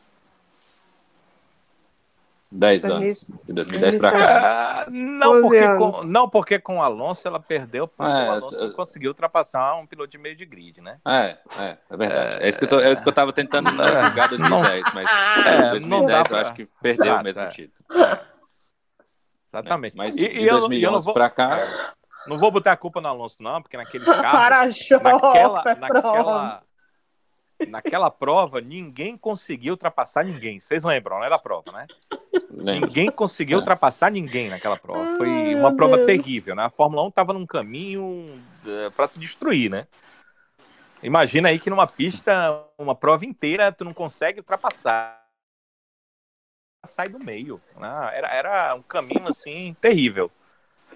10 2.49 2.85
anos, 2.85 3.29
de 3.43 3.51
2010 3.51 3.97
para 3.97 4.11
cá. 4.11 4.81
Ah, 4.83 4.89
não, 4.89 5.41
12 5.41 5.41
porque 5.41 5.67
com, 5.75 6.03
não, 6.05 6.29
porque 6.29 6.57
com 6.59 6.77
o 6.77 6.81
Alonso 6.81 7.27
ela 7.27 7.37
perdeu, 7.37 7.85
porque 7.85 8.09
É, 8.09 8.29
o 8.29 8.31
Alonso 8.31 8.61
não 8.61 8.71
conseguiu 8.71 9.09
ultrapassar 9.11 9.75
um 9.75 9.85
piloto 9.85 10.09
de 10.11 10.17
meio 10.17 10.37
de 10.37 10.45
grid, 10.45 10.79
né? 10.79 10.99
É, 11.05 11.37
é, 11.59 11.77
é 11.89 11.97
verdade. 11.97 12.43
É, 12.43 12.47
isso, 12.47 12.57
que 12.57 12.63
eu 12.63 12.69
tô, 12.69 12.79
é 12.79 12.89
isso 12.93 13.03
que 13.03 13.09
eu 13.09 13.13
tava 13.13 13.33
tentando 13.33 13.69
né, 13.73 13.83
É, 13.91 14.05
julgar 14.05 14.29
2010, 14.29 14.85
mas 14.93 15.09
É, 15.45 15.61
não 15.65 15.69
2010 15.71 16.07
dá 16.07 16.17
eu 16.19 16.25
pra- 16.25 16.41
acho 16.41 16.53
que 16.53 16.65
perdeu 16.81 17.05
Exato, 17.07 17.19
o 17.19 17.23
mesmo 17.25 17.41
é. 17.41 17.47
título. 17.49 17.85
Exatamente. 19.53 19.97
Mas 19.97 20.15
de, 20.15 20.23
e 20.23 20.27
de 20.29 20.35
eu- 20.35 20.43
e 20.43 20.47
eu 20.47 20.53
não 20.53 20.59
2011 20.61 21.03
vou- 21.05 21.13
para 21.13 21.29
cá, 21.29 21.67
Não 22.25 22.37
vou 22.39 22.49
botar 22.51 22.71
a 22.71 22.77
culpa 22.77 22.99
no 23.01 23.07
Alonso, 23.09 23.35
não, 23.41 23.61
porque 23.61 23.75
naqueles 23.75 24.07
carros. 24.31 24.39
Para-choque, 24.39 25.03
naquela, 25.03 25.63
é 25.67 25.75
naquela, 25.75 26.63
naquela 27.67 28.09
prova, 28.09 28.59
ninguém 28.61 29.17
conseguiu 29.17 29.73
ultrapassar 29.73 30.23
ninguém. 30.23 30.59
Vocês 30.59 30.83
lembram, 30.83 31.19
né? 31.19 31.29
Da 31.29 31.39
prova, 31.39 31.71
né? 31.71 31.87
lembra? 32.49 32.87
Ninguém 32.87 33.09
conseguiu 33.11 33.57
É. 33.57 33.59
ultrapassar 33.59 34.11
ninguém 34.11 34.49
naquela 34.49 34.77
prova. 34.77 35.17
Foi 35.17 35.27
Ai, 35.27 35.55
uma 35.55 35.69
meu 35.69 35.77
prova 35.77 35.95
Deus. 35.97 36.07
terrível, 36.07 36.55
né? 36.55 36.65
A 36.65 36.69
Fórmula 36.69 37.03
1 37.03 37.07
estava 37.09 37.33
num 37.33 37.45
caminho 37.45 38.41
para 38.95 39.07
se 39.07 39.19
destruir, 39.19 39.69
né? 39.69 39.87
Imagina 41.03 41.49
aí 41.49 41.59
que 41.59 41.69
numa 41.69 41.85
pista, 41.85 42.63
uma 42.77 42.95
prova 42.95 43.25
inteira, 43.25 43.71
tu 43.71 43.85
não 43.85 43.93
consegue 43.93 44.39
ultrapassar. 44.39 45.23
Sai 46.87 47.09
do 47.09 47.19
meio. 47.19 47.61
né? 47.79 48.11
Era, 48.13 48.27
era 48.29 48.75
um 48.75 48.81
caminho, 48.81 49.27
assim, 49.27 49.75
terrível. 49.81 50.31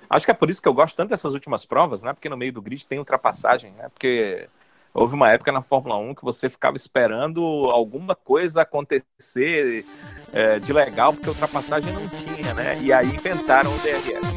Acho 0.10 0.26
que 0.26 0.32
é 0.32 0.36
por 0.36 0.50
isso 0.50 0.62
que 0.62 0.68
eu 0.68 0.74
gosto 0.74 0.96
tanto 0.96 1.10
dessas 1.10 1.34
últimas 1.34 1.66
provas, 1.66 2.02
né? 2.04 2.14
Porque 2.14 2.30
no 2.30 2.38
meio 2.38 2.54
do 2.54 2.62
grid 2.62 2.86
tem 2.86 2.98
ultrapassagem, 3.00 3.72
né? 3.74 3.90
Porque 3.90 4.48
houve 4.94 5.14
uma 5.16 5.30
época 5.32 5.52
na 5.52 5.62
Fórmula 5.62 5.98
1 5.98 6.16
que 6.16 6.24
você 6.24 6.50
ficava 6.50 6.76
esperando 6.76 7.42
alguma 7.72 8.16
coisa 8.16 8.62
acontecer 8.62 9.86
é, 10.34 10.60
de 10.60 10.74
legal, 10.74 11.14
porque 11.14 11.30
ultrapassagem 11.30 11.92
não 11.94 12.08
tinha, 12.10 12.54
né? 12.54 12.80
E 12.82 12.92
aí 12.92 13.08
inventaram 13.08 13.72
o 13.74 13.78
DRS. 13.80 14.30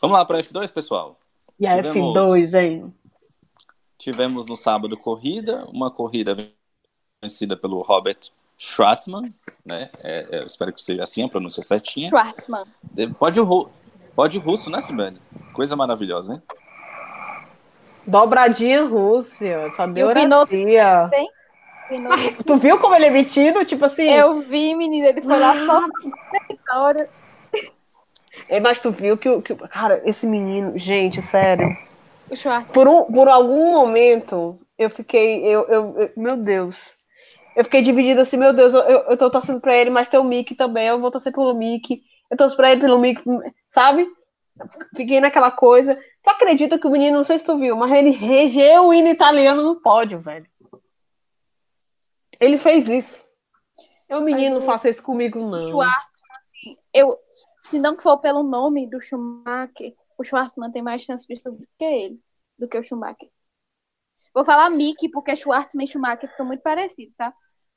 Vamos 0.00 0.16
lá 0.16 0.24
para 0.24 0.40
F2, 0.42 0.72
pessoal. 0.72 1.18
E 1.58 1.66
a 1.66 1.76
Tivemos- 1.76 2.16
F2, 2.18 2.54
hein? 2.60 2.94
Tivemos 3.98 4.46
no 4.48 4.56
sábado 4.56 4.96
corrida, 4.96 5.64
uma 5.66 5.88
corrida 5.90 6.36
vencida 7.22 7.56
pelo 7.56 7.80
Robert 7.82 8.18
Schwartzman, 8.58 9.32
né? 9.64 9.90
É, 10.00 10.26
é, 10.30 10.42
eu 10.42 10.46
espero 10.46 10.72
que 10.72 10.82
seja 10.82 11.04
assim 11.04 11.22
a 11.22 11.28
pronúncia 11.28 11.62
certinha. 11.62 12.08
Schwartzman. 12.08 12.64
De- 12.82 13.08
Pode 13.14 13.38
pode 14.14 14.38
russo, 14.38 14.70
né, 14.70 14.80
Sibeli? 14.80 15.20
Coisa 15.52 15.76
maravilhosa, 15.76 16.34
hein? 16.34 16.42
Dobradinha 18.06 18.84
Rússia, 18.84 19.70
só 19.70 19.86
deu 19.86 20.08
oracia. 20.08 21.10
Binotto. 21.90 22.44
Tu 22.44 22.56
viu 22.56 22.78
como 22.78 22.94
ele 22.94 23.06
é 23.06 23.10
metido? 23.10 23.64
Tipo 23.64 23.84
assim, 23.84 24.08
Eu 24.08 24.40
vi, 24.42 24.74
menina, 24.74 25.08
ele 25.08 25.20
foi 25.20 25.38
lá 25.38 25.54
só 25.54 25.80
na 25.80 25.88
vitória. 26.48 27.08
é, 28.48 28.58
mas 28.60 28.80
tu 28.80 28.90
viu 28.90 29.16
que, 29.16 29.28
o- 29.28 29.40
que. 29.42 29.52
o- 29.52 29.68
Cara, 29.68 30.02
esse 30.04 30.26
menino, 30.26 30.76
gente, 30.76 31.20
sério. 31.22 31.76
Por, 32.72 32.88
um, 32.88 33.04
por 33.04 33.28
algum 33.28 33.72
momento, 33.72 34.58
eu 34.78 34.88
fiquei. 34.90 35.44
Eu, 35.44 35.64
eu, 35.68 35.94
eu- 35.98 36.10
meu 36.16 36.36
Deus. 36.36 36.96
Eu 37.54 37.64
fiquei 37.64 37.82
dividida 37.82 38.22
assim, 38.22 38.38
meu 38.38 38.52
Deus, 38.54 38.72
eu, 38.72 38.80
eu, 38.80 38.98
eu 39.10 39.16
tô 39.16 39.30
torcendo 39.30 39.60
pra 39.60 39.76
ele, 39.76 39.90
mas 39.90 40.08
tem 40.08 40.18
o 40.18 40.24
Mickey 40.24 40.54
também, 40.54 40.86
eu 40.88 40.98
vou 40.98 41.10
torcer 41.10 41.32
pelo 41.32 41.54
Mickey. 41.54 42.00
Eu 42.32 42.36
torço 42.38 42.56
pra 42.56 42.72
ele 42.72 42.80
pelo 42.80 42.98
Mickey, 42.98 43.22
sabe? 43.66 44.10
Fiquei 44.96 45.20
naquela 45.20 45.50
coisa. 45.50 45.94
Tu 46.22 46.30
acredita 46.30 46.78
que 46.78 46.86
o 46.86 46.90
menino, 46.90 47.18
não 47.18 47.22
sei 47.22 47.38
se 47.38 47.44
tu 47.44 47.58
viu, 47.58 47.76
mas 47.76 47.92
ele 47.92 48.08
regeu 48.08 48.86
o 48.86 48.94
hino 48.94 49.08
italiano 49.08 49.62
no 49.62 49.82
pódio, 49.82 50.18
velho. 50.18 50.50
Ele 52.40 52.56
fez 52.56 52.88
isso. 52.88 53.22
Eu, 54.08 54.22
menino, 54.22 54.60
não 54.60 54.62
faça 54.62 54.88
isso 54.88 55.02
comigo, 55.02 55.40
O 55.40 55.50
não. 55.50 55.58
Schwartzman, 55.68 56.38
assim, 56.42 56.78
eu, 56.94 57.18
se 57.60 57.78
não 57.78 58.00
for 58.00 58.16
pelo 58.16 58.42
nome 58.42 58.88
do 58.88 58.98
Schumacher, 58.98 59.94
o 60.16 60.24
Schwartzman 60.24 60.72
tem 60.72 60.80
mais 60.80 61.02
chance 61.02 61.26
de 61.28 61.36
subir 61.36 61.66
do 61.66 61.68
que 61.78 61.84
ele, 61.84 62.20
do 62.58 62.66
que 62.66 62.78
o 62.78 62.82
Schumacher. 62.82 63.28
Vou 64.32 64.42
falar 64.42 64.70
Mickey, 64.70 65.10
porque 65.10 65.36
Schwartzman 65.36 65.84
e 65.84 65.90
Schumacher 65.90 66.30
ficam 66.30 66.46
muito 66.46 66.62
parecidos, 66.62 67.14
tá? 67.14 67.34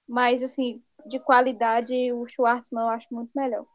Mas, 0.07 0.41
assim, 0.41 0.81
de 1.05 1.19
qualidade, 1.19 2.13
o 2.13 2.25
Schwartzman 2.25 2.85
eu 2.85 2.89
acho 2.89 3.07
muito 3.11 3.31
melhor. 3.35 3.65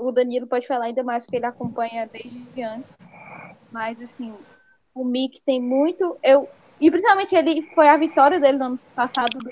O 0.00 0.10
Danilo 0.10 0.46
pode 0.46 0.66
falar 0.66 0.86
ainda 0.86 1.02
mais, 1.04 1.24
porque 1.24 1.36
ele 1.36 1.46
acompanha 1.46 2.08
desde 2.10 2.62
antes. 2.62 2.90
Mas, 3.70 4.00
assim, 4.00 4.34
o 4.94 5.04
Mickey 5.04 5.40
tem 5.44 5.60
muito. 5.60 6.16
Eu, 6.22 6.48
e 6.80 6.90
principalmente 6.90 7.34
ele 7.34 7.62
foi 7.74 7.88
a 7.88 7.96
vitória 7.96 8.40
dele 8.40 8.58
no 8.58 8.64
ano 8.64 8.80
passado, 8.96 9.38
do, 9.38 9.50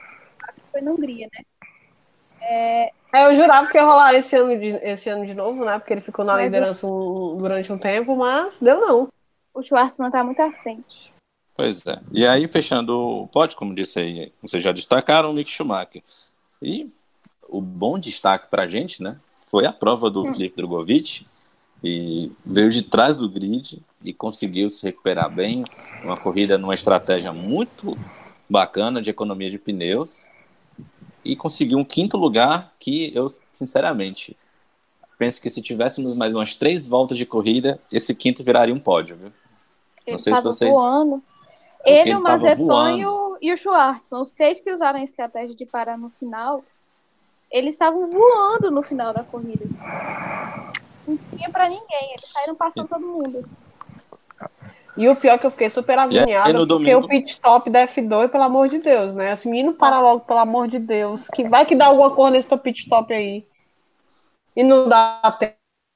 foi 0.72 0.80
na 0.80 0.90
Hungria, 0.92 1.28
né? 1.32 1.44
É, 2.40 2.92
eu 3.14 3.34
jurava 3.34 3.68
que 3.68 3.76
ia 3.76 3.84
rolar 3.84 4.14
esse 4.14 4.36
ano 4.36 4.58
de, 4.58 4.68
esse 4.82 5.08
ano 5.10 5.26
de 5.26 5.34
novo, 5.34 5.64
né? 5.64 5.78
Porque 5.78 5.92
ele 5.92 6.00
ficou 6.00 6.24
na 6.24 6.34
Mas 6.34 6.44
liderança 6.44 6.86
um- 6.86 7.36
durante 7.36 7.72
um 7.72 7.78
tempo, 7.78 8.16
mas 8.16 8.58
deu 8.58 8.80
não. 8.80 9.08
O 9.52 9.62
Schwartzman 9.62 10.10
tá 10.10 10.22
muito 10.22 10.40
à 10.40 10.52
frente. 10.52 11.12
Pois 11.54 11.84
é. 11.86 11.98
E 12.12 12.26
aí, 12.26 12.46
fechando 12.46 12.96
o 12.96 13.26
pódio, 13.26 13.56
como 13.56 13.74
disse 13.74 13.98
aí, 13.98 14.32
vocês 14.40 14.62
já 14.62 14.72
destacaram 14.72 15.30
o 15.30 15.34
Mick 15.34 15.50
Schumacher. 15.50 16.02
E 16.62 16.88
o 17.48 17.60
bom 17.60 17.98
destaque 17.98 18.46
pra 18.48 18.68
gente, 18.68 19.02
né? 19.02 19.18
Foi 19.50 19.66
a 19.66 19.72
prova 19.72 20.10
do 20.10 20.24
Felipe 20.32 20.56
Drogovic. 20.56 21.26
E 21.82 22.30
veio 22.44 22.70
de 22.70 22.82
trás 22.82 23.18
do 23.18 23.28
grid 23.28 23.80
e 24.04 24.12
conseguiu 24.12 24.70
se 24.70 24.84
recuperar 24.84 25.30
bem. 25.30 25.64
Uma 26.02 26.16
corrida 26.16 26.58
numa 26.58 26.74
estratégia 26.74 27.32
muito 27.32 27.96
bacana 28.48 29.00
de 29.00 29.10
economia 29.10 29.50
de 29.50 29.58
pneus. 29.58 30.26
E 31.24 31.36
conseguiu 31.36 31.78
um 31.78 31.84
quinto 31.84 32.16
lugar 32.16 32.72
que 32.80 33.12
eu, 33.14 33.26
sinceramente, 33.52 34.36
penso 35.18 35.40
que 35.40 35.50
se 35.50 35.60
tivéssemos 35.60 36.14
mais 36.14 36.34
umas 36.34 36.54
três 36.54 36.86
voltas 36.86 37.18
de 37.18 37.26
corrida, 37.26 37.80
esse 37.92 38.14
quinto 38.14 38.42
viraria 38.42 38.74
um 38.74 38.78
pódio, 38.80 39.16
viu? 39.16 39.32
Ele 40.06 40.18
Sei 40.18 40.34
se 40.34 40.42
vocês- 40.42 40.74
voando. 40.74 41.22
Ele, 41.84 42.10
ele 42.10 42.14
o 42.16 42.22
tava 42.22 42.42
Mazepin 42.42 42.98
e 42.98 43.06
o, 43.06 43.38
e 43.40 43.52
o 43.52 43.56
Schwartzman, 43.56 44.20
os 44.20 44.32
três 44.32 44.60
que 44.60 44.72
usaram 44.72 44.98
a 44.98 45.02
estratégia 45.02 45.54
de 45.54 45.64
parar 45.64 45.96
no 45.96 46.10
final, 46.18 46.64
eles 47.50 47.74
estavam 47.74 48.10
voando 48.10 48.70
no 48.70 48.82
final 48.82 49.12
da 49.12 49.22
corrida. 49.24 49.64
Não 51.06 51.16
tinha 51.36 51.50
pra 51.50 51.68
ninguém, 51.68 52.12
eles 52.12 52.28
saíram 52.28 52.54
passando 52.54 52.88
todo 52.88 53.06
mundo. 53.06 53.40
E 54.96 55.08
o 55.08 55.14
pior 55.14 55.34
é 55.34 55.38
que 55.38 55.46
eu 55.46 55.50
fiquei 55.50 55.70
super 55.70 55.96
agoniada, 55.98 56.52
porque 56.52 56.66
domingo- 56.66 57.06
o 57.06 57.08
pit 57.08 57.30
stop 57.30 57.70
da 57.70 57.86
F2, 57.86 58.28
pelo 58.30 58.42
amor 58.42 58.68
de 58.68 58.78
Deus, 58.78 59.14
né? 59.14 59.32
Esse 59.32 59.48
menino 59.48 59.72
para 59.72 60.00
logo, 60.00 60.24
pelo 60.24 60.40
amor 60.40 60.66
de 60.66 60.78
Deus. 60.80 61.28
Que 61.28 61.48
vai 61.48 61.64
que 61.64 61.76
dá 61.76 61.86
alguma 61.86 62.10
cor 62.10 62.30
nesse 62.32 62.48
teu 62.48 62.58
pit 62.58 62.80
stop 62.80 63.12
aí. 63.14 63.46
e 64.56 64.64
não 64.64 64.88
dá 64.88 65.22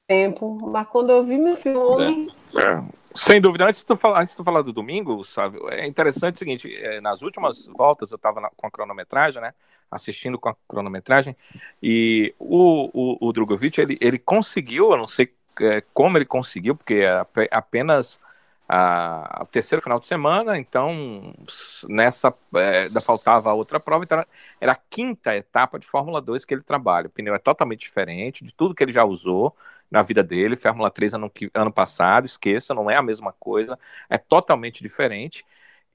tempo. 0.07 0.57
Mas 0.71 0.87
quando 0.87 1.09
eu 1.09 1.21
vi 1.23 1.37
meu 1.37 1.57
filme. 1.57 2.31
É. 2.55 2.81
Sem 3.13 3.41
dúvida. 3.41 3.65
Antes 3.67 3.81
de 3.81 3.87
tu 3.87 3.97
falar, 3.97 4.21
antes 4.21 4.33
de 4.33 4.37
tu 4.37 4.43
falar 4.43 4.61
do 4.61 4.71
domingo, 4.71 5.21
sabe, 5.25 5.59
é 5.69 5.85
interessante 5.85 6.35
o 6.35 6.39
seguinte: 6.39 6.73
é, 6.73 7.01
nas 7.01 7.21
últimas 7.21 7.65
voltas 7.67 8.09
eu 8.11 8.15
estava 8.15 8.49
com 8.55 8.65
a 8.65 8.71
cronometragem, 8.71 9.41
né? 9.41 9.53
Assistindo 9.93 10.39
com 10.39 10.49
a 10.49 10.55
cronometragem, 10.67 11.35
e 11.81 12.33
o, 12.39 12.89
o, 12.93 13.29
o 13.29 13.33
Drogovic 13.33 13.79
ele, 13.79 13.97
ele 14.01 14.17
conseguiu, 14.17 14.91
eu 14.91 14.97
não 14.97 15.07
sei 15.07 15.33
é, 15.61 15.81
como 15.93 16.17
ele 16.17 16.25
conseguiu, 16.25 16.75
porque 16.75 16.95
é 16.95 17.25
apenas 17.51 18.19
a, 18.67 19.41
o 19.43 19.45
terceiro 19.45 19.81
final 19.81 19.99
de 19.99 20.05
semana, 20.05 20.57
então 20.57 21.33
nessa 21.87 22.33
é, 22.55 22.83
ainda 22.83 23.01
faltava 23.01 23.49
a 23.49 23.53
outra 23.53 23.79
prova, 23.79 24.03
então 24.03 24.25
era 24.59 24.71
a 24.71 24.79
quinta 24.89 25.35
etapa 25.35 25.77
de 25.77 25.85
Fórmula 25.85 26.21
2 26.21 26.45
que 26.45 26.53
ele 26.53 26.63
trabalha. 26.63 27.07
O 27.07 27.09
pneu 27.09 27.35
é 27.35 27.39
totalmente 27.39 27.81
diferente 27.81 28.43
de 28.43 28.53
tudo 28.53 28.73
que 28.73 28.83
ele 28.83 28.91
já 28.91 29.03
usou 29.03 29.55
na 29.91 30.01
vida 30.01 30.23
dele. 30.23 30.55
Fórmula 30.55 30.89
3 30.89 31.13
ano, 31.13 31.31
ano 31.53 31.71
passado, 31.71 32.25
esqueça, 32.25 32.73
não 32.73 32.89
é 32.89 32.95
a 32.95 33.01
mesma 33.01 33.31
coisa, 33.33 33.77
é 34.09 34.17
totalmente 34.17 34.81
diferente. 34.81 35.45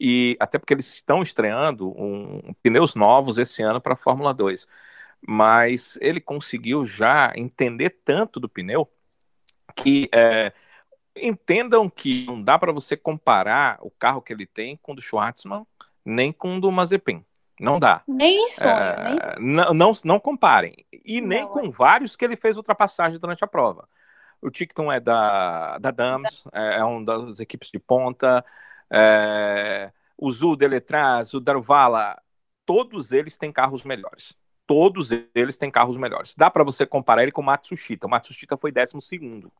E 0.00 0.36
até 0.38 0.58
porque 0.58 0.74
eles 0.74 0.94
estão 0.94 1.22
estreando 1.22 1.90
um, 1.90 2.40
um 2.44 2.54
pneus 2.62 2.94
novos 2.94 3.38
esse 3.38 3.62
ano 3.62 3.80
para 3.80 3.94
a 3.94 3.96
Fórmula 3.96 4.32
2. 4.32 4.66
Mas 5.26 5.98
ele 6.00 6.20
conseguiu 6.20 6.86
já 6.86 7.32
entender 7.34 7.90
tanto 8.04 8.38
do 8.38 8.48
pneu 8.48 8.88
que 9.74 10.08
é, 10.12 10.52
entendam 11.16 11.88
que 11.90 12.26
não 12.26 12.42
dá 12.42 12.58
para 12.58 12.72
você 12.72 12.96
comparar 12.96 13.78
o 13.80 13.90
carro 13.90 14.22
que 14.22 14.32
ele 14.32 14.46
tem 14.46 14.76
com 14.76 14.92
o 14.92 14.94
do 14.94 15.02
Schwartzman, 15.02 15.66
nem 16.04 16.32
com 16.32 16.56
o 16.56 16.60
do 16.60 16.70
Mazepin. 16.70 17.24
Não 17.60 17.78
dá. 17.80 18.02
Nem 18.06 18.44
em 18.44 18.48
sonho, 18.48 18.70
é, 18.70 19.36
nem... 19.38 19.54
Não, 19.54 19.74
não, 19.74 19.92
não, 20.04 20.20
comparem. 20.20 20.76
E 20.92 21.20
nem 21.20 21.42
não, 21.42 21.48
com 21.48 21.66
é. 21.66 21.70
vários 21.70 22.14
que 22.14 22.24
ele 22.24 22.36
fez 22.36 22.56
ultrapassagem 22.56 23.18
durante 23.18 23.42
a 23.42 23.48
prova. 23.48 23.88
O 24.40 24.50
Ticton 24.50 24.92
é 24.92 25.00
da, 25.00 25.78
da 25.78 25.90
Dams, 25.90 26.44
é, 26.52 26.76
é 26.76 26.84
uma 26.84 27.04
das 27.04 27.40
equipes 27.40 27.70
de 27.70 27.80
ponta. 27.80 28.44
É, 28.90 29.92
o 30.16 30.30
Zul 30.30 30.56
Deletraz, 30.56 31.34
o 31.34 31.40
Darvala, 31.40 32.20
todos 32.64 33.12
eles 33.12 33.36
têm 33.36 33.52
carros 33.52 33.84
melhores. 33.84 34.36
Todos 34.66 35.10
eles 35.34 35.56
têm 35.56 35.70
carros 35.70 35.96
melhores. 35.96 36.34
Dá 36.34 36.50
para 36.50 36.64
você 36.64 36.84
comparar 36.84 37.22
ele 37.22 37.32
com 37.32 37.40
o 37.40 37.44
Matsushita. 37.44 38.06
O 38.06 38.10
Matsushita 38.10 38.56
foi 38.56 38.70
12 38.70 39.00
segundo. 39.00 39.50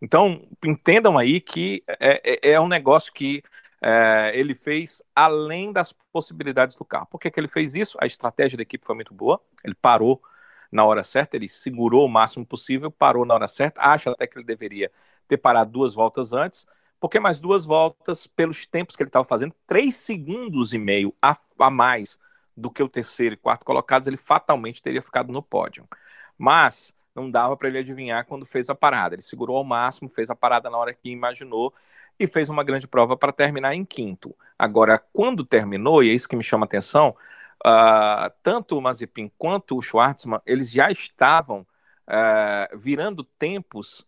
Então, 0.00 0.46
entendam 0.64 1.18
aí 1.18 1.40
que 1.40 1.82
é, 1.88 2.50
é, 2.50 2.52
é 2.52 2.60
um 2.60 2.68
negócio 2.68 3.12
que 3.12 3.42
é, 3.82 4.32
ele 4.34 4.54
fez 4.54 5.02
além 5.14 5.72
das 5.72 5.92
possibilidades 6.12 6.76
do 6.76 6.84
carro. 6.84 7.06
Por 7.06 7.18
que, 7.18 7.30
que 7.30 7.40
ele 7.40 7.48
fez 7.48 7.74
isso? 7.74 7.98
A 8.00 8.06
estratégia 8.06 8.56
da 8.56 8.62
equipe 8.62 8.86
foi 8.86 8.94
muito 8.94 9.12
boa. 9.12 9.40
Ele 9.64 9.74
parou 9.74 10.22
na 10.70 10.84
hora 10.84 11.02
certa, 11.02 11.36
ele 11.36 11.48
segurou 11.48 12.04
o 12.04 12.08
máximo 12.08 12.44
possível, 12.44 12.90
parou 12.90 13.24
na 13.24 13.34
hora 13.34 13.48
certa. 13.48 13.80
Acho 13.80 14.10
até 14.10 14.26
que 14.26 14.38
ele 14.38 14.44
deveria 14.44 14.90
ter 15.28 15.36
parado 15.36 15.70
duas 15.70 15.94
voltas 15.94 16.32
antes, 16.32 16.66
porque 17.04 17.20
mais 17.20 17.38
duas 17.38 17.66
voltas, 17.66 18.26
pelos 18.26 18.64
tempos 18.64 18.96
que 18.96 19.02
ele 19.02 19.10
estava 19.10 19.26
fazendo, 19.26 19.54
três 19.66 19.94
segundos 19.94 20.72
e 20.72 20.78
meio 20.78 21.14
a, 21.20 21.36
a 21.58 21.68
mais 21.68 22.18
do 22.56 22.70
que 22.70 22.82
o 22.82 22.88
terceiro 22.88 23.34
e 23.34 23.36
quarto 23.36 23.62
colocados, 23.62 24.08
ele 24.08 24.16
fatalmente 24.16 24.82
teria 24.82 25.02
ficado 25.02 25.30
no 25.30 25.42
pódio. 25.42 25.86
Mas 26.38 26.94
não 27.14 27.30
dava 27.30 27.58
para 27.58 27.68
ele 27.68 27.76
adivinhar 27.76 28.24
quando 28.24 28.46
fez 28.46 28.70
a 28.70 28.74
parada. 28.74 29.14
Ele 29.14 29.20
segurou 29.20 29.58
ao 29.58 29.64
máximo, 29.64 30.08
fez 30.08 30.30
a 30.30 30.34
parada 30.34 30.70
na 30.70 30.78
hora 30.78 30.94
que 30.94 31.10
imaginou 31.10 31.74
e 32.18 32.26
fez 32.26 32.48
uma 32.48 32.64
grande 32.64 32.88
prova 32.88 33.18
para 33.18 33.32
terminar 33.32 33.74
em 33.74 33.84
quinto. 33.84 34.34
Agora, 34.58 34.98
quando 35.12 35.44
terminou, 35.44 36.02
e 36.02 36.08
é 36.08 36.14
isso 36.14 36.26
que 36.26 36.36
me 36.36 36.42
chama 36.42 36.64
a 36.64 36.68
atenção, 36.68 37.14
uh, 37.66 38.32
tanto 38.42 38.78
o 38.78 38.80
Mazepin 38.80 39.30
quanto 39.36 39.76
o 39.76 39.82
Schwartzman, 39.82 40.40
eles 40.46 40.72
já 40.72 40.90
estavam 40.90 41.66
uh, 42.08 42.78
virando 42.78 43.22
tempos 43.22 44.06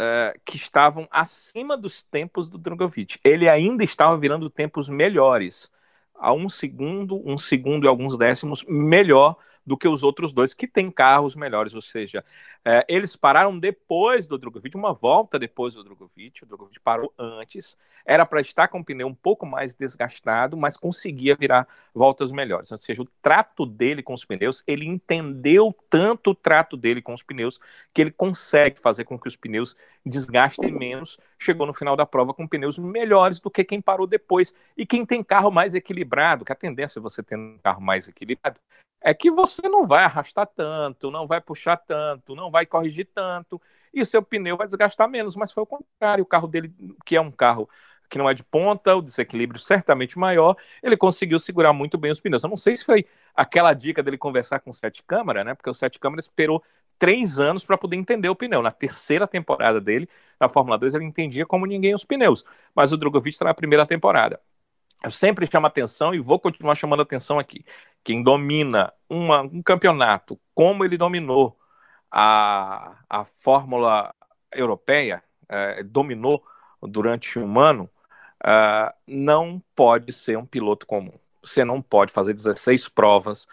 uh, 0.00 0.38
que 0.44 0.56
estavam 0.56 1.08
acima 1.10 1.76
dos 1.76 2.02
tempos 2.02 2.48
do 2.48 2.58
Drogovic. 2.58 3.18
Ele 3.24 3.48
ainda 3.48 3.84
estava 3.84 4.16
virando 4.16 4.48
tempos 4.48 4.88
melhores, 4.88 5.70
a 6.14 6.32
um 6.32 6.48
segundo, 6.48 7.22
um 7.28 7.38
segundo 7.38 7.84
e 7.84 7.88
alguns 7.88 8.16
décimos 8.18 8.64
melhor 8.68 9.36
do 9.68 9.76
que 9.76 9.86
os 9.86 10.02
outros 10.02 10.32
dois 10.32 10.54
que 10.54 10.66
têm 10.66 10.90
carros 10.90 11.36
melhores, 11.36 11.74
ou 11.74 11.82
seja, 11.82 12.24
é, 12.64 12.86
eles 12.88 13.14
pararam 13.14 13.58
depois 13.58 14.26
do 14.26 14.38
Drogovic, 14.38 14.74
uma 14.74 14.94
volta 14.94 15.38
depois 15.38 15.74
do 15.74 15.84
Drogovic, 15.84 16.42
o 16.42 16.46
Drogovic 16.46 16.80
parou 16.80 17.12
antes, 17.18 17.76
era 18.04 18.24
para 18.24 18.40
estar 18.40 18.68
com 18.68 18.80
o 18.80 18.84
pneu 18.84 19.06
um 19.06 19.14
pouco 19.14 19.44
mais 19.44 19.74
desgastado, 19.74 20.56
mas 20.56 20.78
conseguia 20.78 21.36
virar 21.36 21.68
voltas 21.94 22.32
melhores, 22.32 22.72
ou 22.72 22.78
seja, 22.78 23.02
o 23.02 23.08
trato 23.20 23.66
dele 23.66 24.02
com 24.02 24.14
os 24.14 24.24
pneus, 24.24 24.64
ele 24.66 24.86
entendeu 24.86 25.76
tanto 25.90 26.30
o 26.30 26.34
trato 26.34 26.74
dele 26.74 27.02
com 27.02 27.12
os 27.12 27.22
pneus, 27.22 27.60
que 27.92 28.00
ele 28.00 28.10
consegue 28.10 28.80
fazer 28.80 29.04
com 29.04 29.18
que 29.18 29.28
os 29.28 29.36
pneus 29.36 29.76
desgastem 30.08 30.72
menos, 30.72 31.18
chegou 31.38 31.66
no 31.66 31.74
final 31.74 31.96
da 31.96 32.06
prova 32.06 32.34
com 32.34 32.46
pneus 32.46 32.78
melhores 32.78 33.40
do 33.40 33.50
que 33.50 33.62
quem 33.64 33.80
parou 33.80 34.06
depois, 34.06 34.54
e 34.76 34.86
quem 34.86 35.04
tem 35.04 35.22
carro 35.22 35.50
mais 35.50 35.74
equilibrado, 35.74 36.44
que 36.44 36.52
a 36.52 36.56
tendência 36.56 36.98
é 36.98 37.02
você 37.02 37.22
ter 37.22 37.36
um 37.36 37.58
carro 37.62 37.80
mais 37.80 38.08
equilibrado, 38.08 38.60
é 39.00 39.14
que 39.14 39.30
você 39.30 39.68
não 39.68 39.86
vai 39.86 40.04
arrastar 40.04 40.46
tanto, 40.46 41.10
não 41.10 41.26
vai 41.26 41.40
puxar 41.40 41.76
tanto, 41.76 42.34
não 42.34 42.50
vai 42.50 42.66
corrigir 42.66 43.08
tanto, 43.14 43.60
e 43.92 44.04
seu 44.04 44.22
pneu 44.22 44.56
vai 44.56 44.66
desgastar 44.66 45.08
menos, 45.08 45.36
mas 45.36 45.52
foi 45.52 45.62
o 45.62 45.66
contrário. 45.66 46.22
O 46.22 46.26
carro 46.26 46.46
dele, 46.46 46.72
que 47.04 47.16
é 47.16 47.20
um 47.20 47.30
carro 47.30 47.68
que 48.08 48.18
não 48.18 48.28
é 48.28 48.34
de 48.34 48.42
ponta, 48.42 48.96
o 48.96 49.02
desequilíbrio 49.02 49.60
certamente 49.60 50.18
maior, 50.18 50.56
ele 50.82 50.96
conseguiu 50.96 51.38
segurar 51.38 51.72
muito 51.72 51.98
bem 51.98 52.10
os 52.10 52.20
pneus. 52.20 52.42
Eu 52.42 52.50
não 52.50 52.56
sei 52.56 52.74
se 52.74 52.84
foi 52.84 53.06
aquela 53.34 53.74
dica 53.74 54.02
dele 54.02 54.16
conversar 54.16 54.60
com 54.60 54.70
o 54.70 54.74
Sete 54.74 55.02
Câmara, 55.02 55.44
né? 55.44 55.54
Porque 55.54 55.68
o 55.68 55.74
Sete 55.74 55.98
Câmara 55.98 56.20
esperou 56.20 56.62
três 56.98 57.38
anos 57.38 57.64
para 57.64 57.78
poder 57.78 57.96
entender 57.96 58.28
o 58.28 58.34
pneu. 58.36 58.62
Na 58.62 58.70
terceira 58.70 59.26
temporada 59.26 59.80
dele, 59.80 60.08
na 60.40 60.48
Fórmula 60.48 60.78
2, 60.78 60.94
ele 60.94 61.04
entendia 61.04 61.46
como 61.46 61.66
ninguém 61.66 61.94
os 61.94 62.04
pneus. 62.04 62.44
Mas 62.74 62.92
o 62.92 62.96
Drogovic 62.96 63.34
está 63.34 63.44
na 63.44 63.54
primeira 63.54 63.86
temporada. 63.86 64.40
Eu 65.02 65.10
sempre 65.10 65.46
chamo 65.46 65.66
atenção 65.66 66.14
e 66.14 66.18
vou 66.18 66.40
continuar 66.40 66.74
chamando 66.74 67.02
atenção 67.02 67.38
aqui. 67.38 67.64
Quem 68.02 68.22
domina 68.22 68.92
uma, 69.08 69.42
um 69.42 69.62
campeonato 69.62 70.38
como 70.54 70.84
ele 70.84 70.96
dominou 70.96 71.56
a, 72.10 72.96
a 73.08 73.24
Fórmula 73.24 74.14
Europeia, 74.52 75.22
é, 75.48 75.82
dominou 75.84 76.44
durante 76.82 77.38
um 77.38 77.60
ano, 77.60 77.88
é, 78.44 78.92
não 79.06 79.62
pode 79.74 80.12
ser 80.12 80.36
um 80.36 80.46
piloto 80.46 80.86
comum. 80.86 81.12
Você 81.42 81.64
não 81.64 81.80
pode 81.80 82.12
fazer 82.12 82.34
16 82.34 82.88
provas 82.88 83.46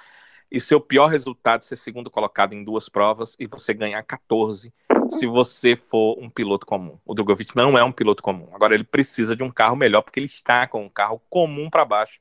e 0.51 0.59
seu 0.59 0.79
pior 0.79 1.07
resultado 1.07 1.63
ser 1.63 1.75
segundo 1.75 2.09
colocado 2.09 2.53
em 2.53 2.63
duas 2.63 2.87
provas 2.87 3.35
e 3.39 3.47
você 3.47 3.73
ganhar 3.73 4.01
14 4.03 4.73
se 5.09 5.27
você 5.27 5.75
for 5.75 6.17
um 6.19 6.29
piloto 6.29 6.65
comum. 6.65 6.99
O 7.05 7.13
Drogovic 7.13 7.55
não 7.55 7.77
é 7.77 7.83
um 7.83 7.91
piloto 7.91 8.23
comum. 8.23 8.49
Agora 8.53 8.73
ele 8.73 8.83
precisa 8.83 9.35
de 9.35 9.43
um 9.43 9.51
carro 9.51 9.75
melhor 9.75 10.01
porque 10.01 10.19
ele 10.19 10.27
está 10.27 10.67
com 10.67 10.83
um 10.83 10.89
carro 10.89 11.21
comum 11.29 11.69
para 11.69 11.85
baixo, 11.85 12.19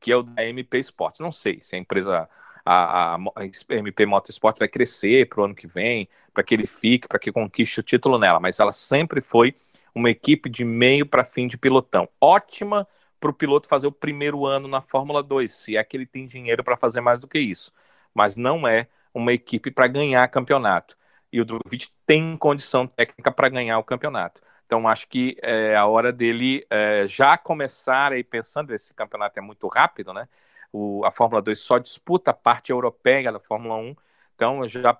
que 0.00 0.10
é 0.12 0.16
o 0.16 0.22
da 0.22 0.44
MP 0.44 0.78
Sports. 0.78 1.20
Não 1.20 1.32
sei 1.32 1.60
se 1.62 1.76
a 1.76 1.78
empresa 1.78 2.28
a, 2.64 3.14
a, 3.14 3.16
a 3.16 3.74
MP 3.74 4.06
Motorsport 4.06 4.58
vai 4.58 4.68
crescer 4.68 5.28
para 5.28 5.40
o 5.40 5.44
ano 5.44 5.54
que 5.54 5.66
vem, 5.66 6.08
para 6.32 6.42
que 6.42 6.54
ele 6.54 6.66
fique, 6.66 7.08
para 7.08 7.18
que 7.18 7.32
conquiste 7.32 7.80
o 7.80 7.82
título 7.82 8.18
nela, 8.18 8.40
mas 8.40 8.60
ela 8.60 8.72
sempre 8.72 9.20
foi 9.20 9.54
uma 9.94 10.10
equipe 10.10 10.48
de 10.48 10.64
meio 10.64 11.04
para 11.04 11.24
fim 11.24 11.46
de 11.46 11.58
pilotão. 11.58 12.08
Ótima 12.20 12.86
para 13.22 13.30
o 13.30 13.34
piloto 13.34 13.68
fazer 13.68 13.86
o 13.86 13.92
primeiro 13.92 14.46
ano 14.46 14.68
na 14.68 14.82
Fórmula 14.82 15.22
2, 15.22 15.52
se 15.52 15.76
é 15.76 15.84
que 15.84 15.96
ele 15.96 16.06
tem 16.06 16.26
dinheiro 16.26 16.64
para 16.64 16.76
fazer 16.76 17.00
mais 17.00 17.20
do 17.20 17.28
que 17.28 17.38
isso. 17.38 17.72
Mas 18.14 18.36
não 18.36 18.66
é 18.66 18.88
uma 19.14 19.32
equipe 19.32 19.70
para 19.70 19.86
ganhar 19.88 20.26
campeonato 20.28 20.96
e 21.32 21.40
o 21.40 21.44
Drogovic 21.44 21.88
tem 22.06 22.36
condição 22.36 22.86
técnica 22.86 23.32
para 23.32 23.48
ganhar 23.48 23.78
o 23.78 23.84
campeonato. 23.84 24.42
Então 24.66 24.86
acho 24.88 25.08
que 25.08 25.36
é 25.42 25.74
a 25.76 25.86
hora 25.86 26.12
dele 26.12 26.66
é, 26.70 27.06
já 27.06 27.38
começar 27.38 28.12
aí 28.12 28.22
pensando, 28.24 28.74
esse 28.74 28.94
campeonato 28.94 29.38
é 29.38 29.42
muito 29.42 29.66
rápido, 29.68 30.12
né? 30.12 30.28
O, 30.72 31.04
a 31.04 31.10
Fórmula 31.10 31.42
2 31.42 31.58
só 31.60 31.78
disputa 31.78 32.30
a 32.30 32.34
parte 32.34 32.70
europeia 32.72 33.32
da 33.32 33.40
Fórmula 33.40 33.76
1, 33.76 33.94
então 34.34 34.66
já 34.68 34.96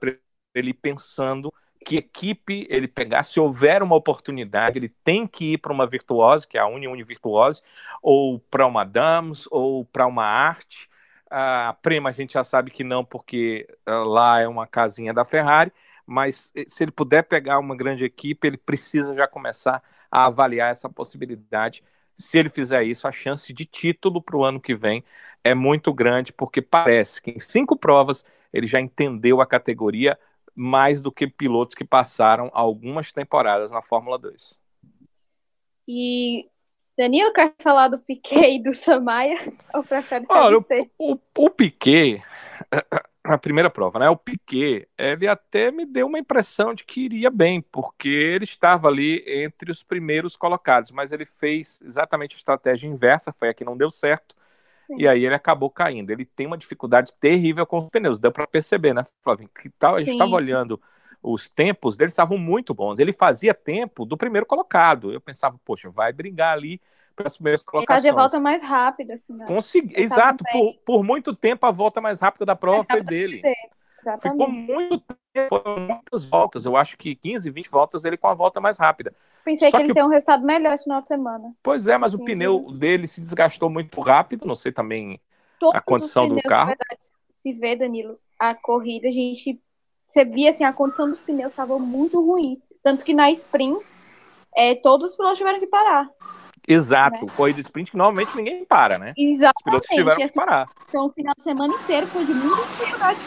ele 0.54 0.74
pensando 0.74 1.52
que 1.82 1.96
equipe 1.96 2.66
ele 2.70 2.88
pegar, 2.88 3.22
se 3.22 3.38
houver 3.40 3.82
uma 3.82 3.96
oportunidade, 3.96 4.78
ele 4.78 4.88
tem 4.88 5.26
que 5.26 5.54
ir 5.54 5.58
para 5.58 5.72
uma 5.72 5.86
virtuose, 5.86 6.46
que 6.46 6.56
é 6.56 6.60
a 6.60 6.66
União 6.66 6.94
Virtuose, 7.04 7.62
ou 8.02 8.38
para 8.38 8.66
uma 8.66 8.84
Dams, 8.84 9.46
ou 9.50 9.84
para 9.84 10.06
uma 10.06 10.24
Arte. 10.24 10.88
A 11.30 11.74
Prema 11.82 12.10
a 12.10 12.12
gente 12.12 12.34
já 12.34 12.44
sabe 12.44 12.70
que 12.70 12.84
não, 12.84 13.04
porque 13.04 13.66
uh, 13.88 14.04
lá 14.04 14.40
é 14.40 14.48
uma 14.48 14.66
casinha 14.66 15.12
da 15.14 15.24
Ferrari, 15.24 15.72
mas 16.06 16.52
eh, 16.54 16.64
se 16.68 16.84
ele 16.84 16.90
puder 16.90 17.22
pegar 17.24 17.58
uma 17.58 17.76
grande 17.76 18.04
equipe, 18.04 18.46
ele 18.46 18.56
precisa 18.56 19.14
já 19.14 19.26
começar 19.26 19.82
a 20.10 20.26
avaliar 20.26 20.70
essa 20.70 20.88
possibilidade. 20.88 21.82
Se 22.14 22.38
ele 22.38 22.50
fizer 22.50 22.82
isso, 22.84 23.08
a 23.08 23.12
chance 23.12 23.52
de 23.52 23.64
título 23.64 24.20
para 24.22 24.36
o 24.36 24.44
ano 24.44 24.60
que 24.60 24.74
vem 24.74 25.04
é 25.42 25.54
muito 25.54 25.92
grande, 25.92 26.32
porque 26.32 26.60
parece 26.62 27.22
que 27.22 27.30
em 27.30 27.40
cinco 27.40 27.76
provas 27.76 28.24
ele 28.52 28.66
já 28.66 28.80
entendeu 28.80 29.40
a 29.40 29.46
categoria 29.46 30.18
mais 30.54 31.00
do 31.00 31.12
que 31.12 31.26
pilotos 31.26 31.74
que 31.74 31.84
passaram 31.84 32.50
algumas 32.52 33.12
temporadas 33.12 33.70
na 33.70 33.82
Fórmula 33.82 34.18
2. 34.18 34.58
E 35.88 36.48
Danilo 36.96 37.32
quer 37.32 37.54
falar 37.58 37.88
do 37.88 37.98
Piquet 37.98 38.56
e 38.56 38.62
do 38.62 38.74
Samaya? 38.74 39.38
Ou 39.74 39.82
prefere 39.82 40.24
Olha, 40.28 40.58
o, 40.58 41.12
o, 41.12 41.18
o 41.38 41.50
Piquet 41.50 42.22
a 43.24 43.38
primeira 43.38 43.70
prova, 43.70 43.98
né? 43.98 44.08
O 44.10 44.16
Piquet, 44.16 44.88
ele 44.98 45.28
até 45.28 45.70
me 45.70 45.86
deu 45.86 46.06
uma 46.06 46.18
impressão 46.18 46.74
de 46.74 46.84
que 46.84 47.02
iria 47.02 47.30
bem, 47.30 47.60
porque 47.60 48.08
ele 48.08 48.44
estava 48.44 48.88
ali 48.88 49.22
entre 49.26 49.70
os 49.70 49.82
primeiros 49.82 50.36
colocados, 50.36 50.90
mas 50.90 51.12
ele 51.12 51.24
fez 51.24 51.80
exatamente 51.82 52.34
a 52.34 52.38
estratégia 52.38 52.88
inversa, 52.88 53.32
foi 53.32 53.48
a 53.48 53.54
que 53.54 53.64
não 53.64 53.76
deu 53.76 53.90
certo, 53.90 54.34
Sim. 54.94 55.02
e 55.02 55.08
aí 55.08 55.24
ele 55.24 55.34
acabou 55.34 55.70
caindo. 55.70 56.10
Ele 56.10 56.24
tem 56.24 56.46
uma 56.46 56.58
dificuldade 56.58 57.14
terrível 57.20 57.66
com 57.66 57.78
os 57.78 57.88
pneus, 57.88 58.18
deu 58.18 58.32
para 58.32 58.46
perceber, 58.46 58.94
né, 58.94 59.04
Flávio? 59.22 59.48
Que 59.60 59.68
tal, 59.70 59.96
a 59.96 60.00
gente 60.00 60.12
estava 60.12 60.32
olhando 60.32 60.80
os 61.22 61.48
tempos 61.48 61.96
dele 61.96 62.10
estavam 62.10 62.36
muito 62.36 62.74
bons. 62.74 62.98
Ele 62.98 63.12
fazia 63.12 63.54
tempo 63.54 64.04
do 64.04 64.16
primeiro 64.16 64.44
colocado. 64.44 65.12
Eu 65.12 65.20
pensava, 65.20 65.56
poxa, 65.64 65.88
vai 65.88 66.12
brigar 66.12 66.52
ali 66.52 66.80
para 67.14 67.26
as 67.26 67.36
primeiras 67.36 67.62
colocações. 67.62 68.04
Ele 68.04 68.12
fazia 68.12 68.20
volta 68.20 68.40
mais 68.40 68.62
rápida, 68.62 69.14
assim. 69.14 69.34
Né? 69.34 69.46
Consegui... 69.46 69.94
Exato, 69.96 70.42
por, 70.50 70.74
por, 70.84 71.04
muito 71.04 71.34
tempo 71.34 71.64
a 71.64 71.70
volta 71.70 72.00
mais 72.00 72.20
rápida 72.20 72.44
da 72.44 72.56
prova 72.56 72.84
foi 72.90 73.02
dele. 73.02 73.40
Ficou 74.20 74.48
muito 74.48 75.02
tempo, 75.32 75.48
foram 75.48 75.80
muitas 75.80 76.24
voltas. 76.24 76.64
Eu 76.64 76.76
acho 76.76 76.96
que 76.96 77.14
15, 77.14 77.50
20 77.50 77.68
voltas 77.68 78.04
ele 78.04 78.16
com 78.16 78.26
a 78.26 78.34
volta 78.34 78.60
mais 78.60 78.78
rápida. 78.78 79.14
Pensei 79.44 79.70
Só 79.70 79.76
que 79.76 79.84
ele 79.84 79.92
que... 79.92 79.94
tem 79.94 80.04
um 80.04 80.08
resultado 80.08 80.44
melhor 80.44 80.74
esse 80.74 80.84
final 80.84 81.02
de 81.02 81.08
semana. 81.08 81.54
Pois 81.62 81.86
é, 81.88 81.96
mas 81.96 82.12
Sim, 82.12 82.18
o 82.18 82.24
pneu 82.24 82.72
dele 82.72 83.06
se 83.06 83.20
desgastou 83.20 83.70
muito 83.70 84.00
rápido. 84.00 84.46
Não 84.46 84.54
sei 84.54 84.72
também 84.72 85.20
Todos 85.58 85.76
a 85.76 85.80
condição 85.80 86.28
do 86.28 86.40
carro. 86.42 86.68
Verdade, 86.68 87.00
se 87.34 87.52
vê, 87.52 87.76
Danilo, 87.76 88.18
a 88.38 88.54
corrida, 88.54 89.08
a 89.08 89.12
gente 89.12 89.60
você 90.12 90.26
via 90.26 90.50
assim, 90.50 90.62
a 90.62 90.74
condição 90.74 91.08
dos 91.08 91.22
pneus 91.22 91.52
estava 91.52 91.78
muito 91.78 92.20
ruim. 92.20 92.60
Tanto 92.82 93.02
que 93.02 93.14
na 93.14 93.30
sprint, 93.30 93.82
é, 94.54 94.74
todos 94.74 95.10
os 95.10 95.16
pilotos 95.16 95.38
tiveram 95.38 95.58
que 95.58 95.66
parar. 95.66 96.06
Exato, 96.68 97.24
né? 97.24 97.32
corrida 97.34 97.60
sprint 97.60 97.90
que 97.90 97.96
normalmente 97.96 98.36
ninguém 98.36 98.64
para, 98.64 98.98
né? 98.98 99.14
Exatamente. 99.16 99.56
Os 99.56 99.62
pilotos 99.64 99.88
tiveram 99.88 100.16
que 100.16 100.22
assim, 100.22 100.34
parar. 100.34 100.68
Então, 100.86 101.06
o 101.06 101.12
final 101.12 101.34
de 101.34 101.42
semana 101.42 101.74
inteiro 101.74 102.06
foi 102.08 102.26
de 102.26 102.34
muita 102.34 102.62
dificuldade. 102.66 103.18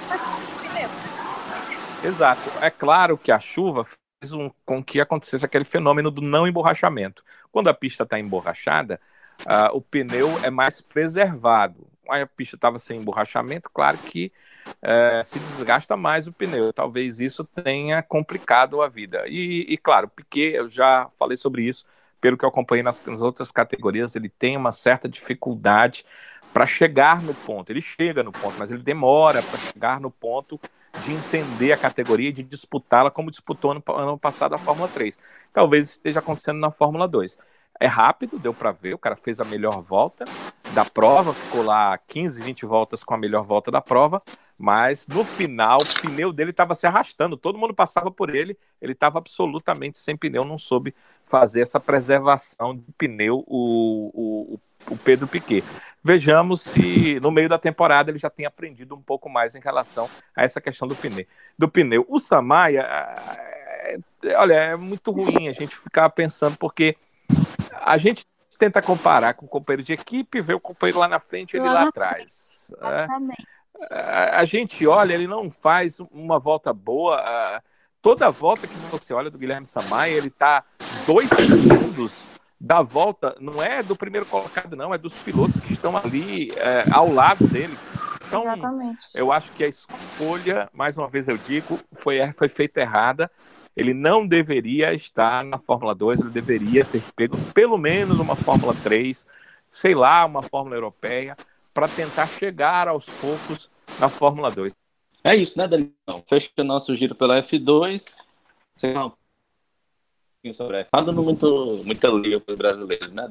Exato. 2.05 2.51
É 2.61 2.69
claro 2.69 3.17
que 3.17 3.31
a 3.31 3.39
chuva 3.39 3.83
fez 3.83 4.31
um, 4.31 4.51
com 4.63 4.83
que 4.83 5.01
acontecesse 5.01 5.43
aquele 5.43 5.65
fenômeno 5.65 6.11
do 6.11 6.21
não 6.21 6.47
emborrachamento. 6.47 7.23
Quando 7.51 7.67
a 7.67 7.73
pista 7.73 8.03
está 8.03 8.19
emborrachada, 8.19 8.99
uh, 9.41 9.75
o 9.75 9.81
pneu 9.81 10.29
é 10.43 10.51
mais 10.51 10.81
preservado. 10.81 11.87
A 12.07 12.25
pista 12.27 12.55
estava 12.55 12.77
sem 12.77 12.99
emborrachamento, 12.99 13.67
claro 13.71 13.97
que 13.97 14.31
é, 14.79 15.23
se 15.23 15.39
desgasta 15.39 15.97
mais 15.97 16.27
o 16.27 16.31
pneu. 16.31 16.71
Talvez 16.71 17.19
isso 17.19 17.43
tenha 17.43 18.03
complicado 18.03 18.79
a 18.83 18.87
vida. 18.87 19.23
E, 19.27 19.65
e, 19.67 19.75
claro, 19.75 20.07
Piquet, 20.07 20.53
eu 20.53 20.69
já 20.69 21.09
falei 21.17 21.35
sobre 21.35 21.63
isso, 21.63 21.83
pelo 22.21 22.37
que 22.37 22.45
eu 22.45 22.49
acompanhei 22.49 22.83
nas, 22.83 23.03
nas 23.03 23.23
outras 23.23 23.51
categorias, 23.51 24.15
ele 24.15 24.29
tem 24.29 24.55
uma 24.55 24.71
certa 24.71 25.09
dificuldade 25.09 26.05
para 26.55 26.65
chegar 26.65 27.21
no 27.21 27.33
ponto. 27.33 27.69
Ele 27.69 27.81
chega 27.81 28.23
no 28.23 28.31
ponto, 28.31 28.55
mas 28.57 28.71
ele 28.71 28.81
demora 28.81 29.43
para 29.43 29.59
chegar 29.59 29.99
no 29.99 30.09
ponto 30.09 30.57
de 31.03 31.11
entender 31.11 31.73
a 31.73 31.77
categoria 31.77 32.31
de 32.31 32.41
disputá-la 32.41 33.11
como 33.11 33.29
disputou 33.29 33.73
no 33.73 33.83
ano 33.93 34.17
passado 34.17 34.55
a 34.55 34.57
Fórmula 34.57 34.87
3. 34.87 35.19
Talvez 35.51 35.89
esteja 35.89 36.19
acontecendo 36.19 36.57
na 36.57 36.71
Fórmula 36.71 37.09
2. 37.09 37.37
É 37.77 37.87
rápido, 37.87 38.39
deu 38.39 38.53
para 38.53 38.71
ver, 38.71 38.93
o 38.93 38.97
cara 38.97 39.17
fez 39.17 39.41
a 39.41 39.43
melhor 39.43 39.81
volta 39.81 40.23
da 40.73 40.85
prova, 40.85 41.33
ficou 41.33 41.61
lá 41.61 41.97
15, 41.97 42.41
20 42.41 42.65
voltas 42.65 43.03
com 43.03 43.13
a 43.13 43.17
melhor 43.17 43.43
volta 43.43 43.69
da 43.69 43.81
prova, 43.81 44.23
mas 44.57 45.07
no 45.07 45.25
final 45.25 45.79
o 45.81 46.01
pneu 46.01 46.31
dele 46.31 46.51
estava 46.51 46.73
se 46.73 46.87
arrastando, 46.87 47.35
todo 47.35 47.57
mundo 47.57 47.73
passava 47.73 48.09
por 48.09 48.33
ele, 48.33 48.57
ele 48.81 48.93
estava 48.93 49.17
absolutamente 49.17 49.97
sem 49.97 50.15
pneu, 50.15 50.45
não 50.45 50.57
soube 50.57 50.95
fazer 51.25 51.59
essa 51.59 51.81
preservação 51.81 52.77
de 52.77 52.93
pneu, 52.97 53.43
o, 53.45 54.11
o, 54.13 54.53
o 54.53 54.59
Pedro 54.97 55.27
Piquet. 55.27 55.63
Vejamos 56.03 56.61
se 56.61 57.19
no 57.19 57.31
meio 57.31 57.49
da 57.49 57.57
temporada 57.57 58.11
ele 58.11 58.19
já 58.19 58.29
tem 58.29 58.45
aprendido 58.45 58.93
um 58.93 59.01
pouco 59.01 59.27
mais 59.27 59.55
em 59.55 59.59
relação 59.59 60.07
a 60.35 60.43
essa 60.43 60.61
questão 60.61 60.87
do 60.87 60.95
pneu. 60.95 61.25
Do 61.57 61.67
pneu. 61.67 62.05
O 62.07 62.19
Samaya, 62.19 62.81
é, 62.81 63.97
é, 64.23 64.37
olha, 64.37 64.53
é 64.53 64.75
muito 64.75 65.09
ruim 65.09 65.47
a 65.47 65.51
gente 65.51 65.75
ficar 65.75 66.09
pensando, 66.11 66.57
porque 66.57 66.95
a 67.81 67.97
gente 67.97 68.23
tenta 68.59 68.83
comparar 68.83 69.33
com 69.33 69.47
o 69.47 69.49
companheiro 69.49 69.81
de 69.81 69.93
equipe, 69.93 70.41
vê 70.41 70.53
o 70.53 70.59
companheiro 70.59 70.99
lá 70.99 71.07
na 71.07 71.19
frente 71.19 71.55
e 71.55 71.57
ele 71.57 71.65
lá, 71.65 71.73
lá 71.73 71.83
atrás. 71.87 72.71
É. 72.81 72.85
Exatamente. 72.85 73.47
A, 73.89 74.39
a 74.41 74.45
gente 74.45 74.85
olha, 74.85 75.13
ele 75.13 75.27
não 75.27 75.49
faz 75.49 75.99
uma 76.11 76.37
volta 76.37 76.71
boa. 76.71 77.61
Toda 77.99 78.29
volta 78.29 78.67
que 78.67 78.75
você 78.91 79.11
olha 79.11 79.31
do 79.31 79.39
Guilherme 79.39 79.65
Samay, 79.65 80.13
ele 80.13 80.27
está 80.27 80.63
dois 81.07 81.29
segundos 81.29 82.27
da 82.65 82.81
volta, 82.81 83.35
não 83.39 83.61
é 83.61 83.83
do 83.83 83.95
primeiro 83.95 84.25
colocado, 84.25 84.75
não, 84.75 84.91
é 84.91 84.97
dos 84.97 85.19
pilotos 85.19 85.59
que 85.59 85.71
estão 85.71 85.95
ali 85.95 86.51
é, 86.53 86.83
ao 86.91 87.13
lado 87.13 87.45
dele. 87.45 87.77
Então, 88.27 88.41
Exatamente. 88.41 89.07
eu 89.13 89.31
acho 89.31 89.51
que 89.51 89.63
a 89.63 89.67
escolha, 89.67 90.67
mais 90.73 90.97
uma 90.97 91.07
vez 91.07 91.27
eu 91.27 91.37
digo, 91.37 91.79
foi, 91.93 92.19
foi 92.31 92.49
feita 92.49 92.81
errada. 92.81 93.29
Ele 93.77 93.93
não 93.93 94.25
deveria 94.25 94.95
estar 94.95 95.45
na 95.45 95.59
Fórmula 95.59 95.93
2, 95.93 96.21
ele 96.21 96.29
deveria 96.31 96.83
ter 96.83 97.03
pego 97.15 97.37
pelo 97.53 97.77
menos 97.77 98.19
uma 98.19 98.35
Fórmula 98.35 98.73
3, 98.81 99.27
sei 99.69 99.93
lá, 99.93 100.25
uma 100.25 100.41
Fórmula 100.41 100.75
Europeia, 100.75 101.37
para 101.71 101.87
tentar 101.87 102.25
chegar 102.25 102.87
aos 102.87 103.05
poucos 103.05 103.69
na 103.99 104.09
Fórmula 104.09 104.49
2. 104.49 104.73
É 105.23 105.35
isso, 105.35 105.55
né, 105.55 105.67
Danilo? 105.67 105.93
Fecha 106.27 106.49
o 106.57 106.63
nosso 106.63 106.95
giro 106.95 107.13
pela 107.13 107.43
F2. 107.43 108.01
Sei 108.77 108.91
lá, 108.91 109.11
um 110.49 110.53
sobre 110.53 110.77
a 110.77 110.79
F. 110.81 110.91
Tá 110.91 111.01
dando 111.01 111.23
muito, 111.23 111.81
muita 111.85 112.07
liga 112.09 112.39
para 112.39 112.51
os 112.51 112.57
brasileiros, 112.57 113.11
né? 113.11 113.29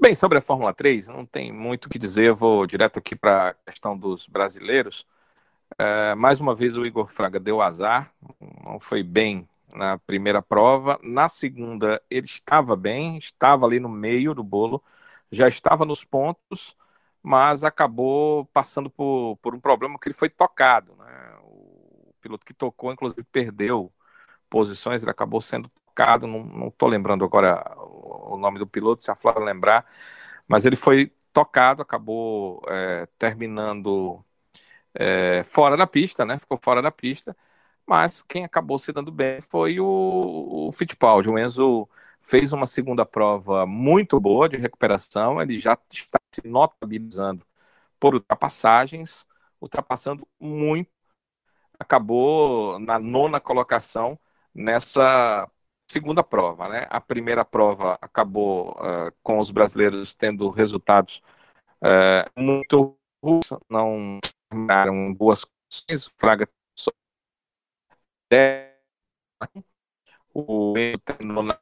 Bem, 0.00 0.14
sobre 0.14 0.38
a 0.38 0.40
Fórmula 0.40 0.72
3, 0.72 1.08
não 1.08 1.26
tem 1.26 1.52
muito 1.52 1.84
o 1.84 1.88
que 1.88 1.98
dizer, 1.98 2.24
eu 2.24 2.36
vou 2.36 2.66
direto 2.66 2.98
aqui 2.98 3.14
para 3.14 3.50
a 3.50 3.54
questão 3.70 3.96
dos 3.96 4.26
brasileiros. 4.26 5.06
É, 5.78 6.14
mais 6.14 6.40
uma 6.40 6.54
vez 6.54 6.76
o 6.76 6.86
Igor 6.86 7.06
Fraga 7.06 7.38
deu 7.38 7.60
azar, 7.60 8.12
não 8.64 8.80
foi 8.80 9.02
bem 9.02 9.46
na 9.74 9.98
primeira 9.98 10.42
prova. 10.42 10.98
Na 11.02 11.28
segunda, 11.28 12.02
ele 12.10 12.26
estava 12.26 12.74
bem, 12.76 13.18
estava 13.18 13.66
ali 13.66 13.78
no 13.78 13.88
meio 13.88 14.34
do 14.34 14.42
bolo, 14.42 14.82
já 15.30 15.48
estava 15.48 15.84
nos 15.84 16.04
pontos, 16.04 16.76
mas 17.22 17.62
acabou 17.62 18.46
passando 18.46 18.90
por, 18.90 19.36
por 19.42 19.54
um 19.54 19.60
problema 19.60 19.98
que 19.98 20.08
ele 20.08 20.14
foi 20.14 20.28
tocado. 20.30 20.94
Né? 20.96 21.36
O 21.42 22.14
piloto 22.20 22.44
que 22.46 22.54
tocou, 22.54 22.92
inclusive, 22.92 23.22
perdeu 23.24 23.92
posições, 24.50 25.02
ele 25.02 25.10
acabou 25.10 25.40
sendo 25.40 25.70
tocado. 25.86 26.26
Não 26.26 26.68
estou 26.68 26.88
lembrando 26.88 27.24
agora 27.24 27.64
o 27.78 28.36
nome 28.38 28.58
do 28.58 28.66
piloto, 28.66 29.02
se 29.04 29.10
a 29.10 29.16
Flora 29.16 29.40
lembrar, 29.40 29.86
mas 30.48 30.66
ele 30.66 30.76
foi 30.76 31.12
tocado, 31.32 31.82
acabou 31.82 32.62
é, 32.68 33.06
terminando 33.18 34.24
é, 34.94 35.42
fora 35.44 35.76
da 35.76 35.86
pista, 35.86 36.24
né? 36.24 36.38
Ficou 36.38 36.58
fora 36.62 36.82
da 36.82 36.90
pista. 36.90 37.36
Mas 37.86 38.22
quem 38.22 38.44
acabou 38.44 38.78
se 38.78 38.92
dando 38.92 39.10
bem 39.12 39.40
foi 39.42 39.80
o, 39.80 40.68
o 40.68 40.72
Fittipaldi. 40.72 41.28
O 41.28 41.38
Enzo 41.38 41.88
fez 42.22 42.52
uma 42.52 42.66
segunda 42.66 43.04
prova 43.06 43.66
muito 43.66 44.20
boa 44.20 44.48
de 44.48 44.56
recuperação. 44.56 45.40
Ele 45.42 45.58
já 45.58 45.76
está 45.92 46.18
se 46.32 46.46
notabilizando 46.46 47.44
por 47.98 48.14
ultrapassagens, 48.14 49.26
ultrapassando 49.60 50.26
muito. 50.40 50.90
Acabou 51.78 52.78
na 52.78 52.98
nona 52.98 53.40
colocação 53.40 54.18
nessa 54.54 55.48
segunda 55.90 56.22
prova, 56.22 56.68
né? 56.68 56.86
A 56.90 57.00
primeira 57.00 57.44
prova 57.44 57.98
acabou 58.00 58.72
uh, 58.72 59.12
com 59.22 59.38
os 59.38 59.50
brasileiros 59.50 60.14
tendo 60.14 60.50
resultados 60.50 61.20
uh, 61.82 62.40
muito 62.40 62.96
ruins, 63.22 63.46
não 63.68 64.18
terminaram 64.48 65.12
boas 65.14 65.44
condições. 65.44 66.12
Fraga 66.18 66.48
só 66.76 66.90
o 70.34 70.74
terminou 71.04 71.42
na 71.42 71.58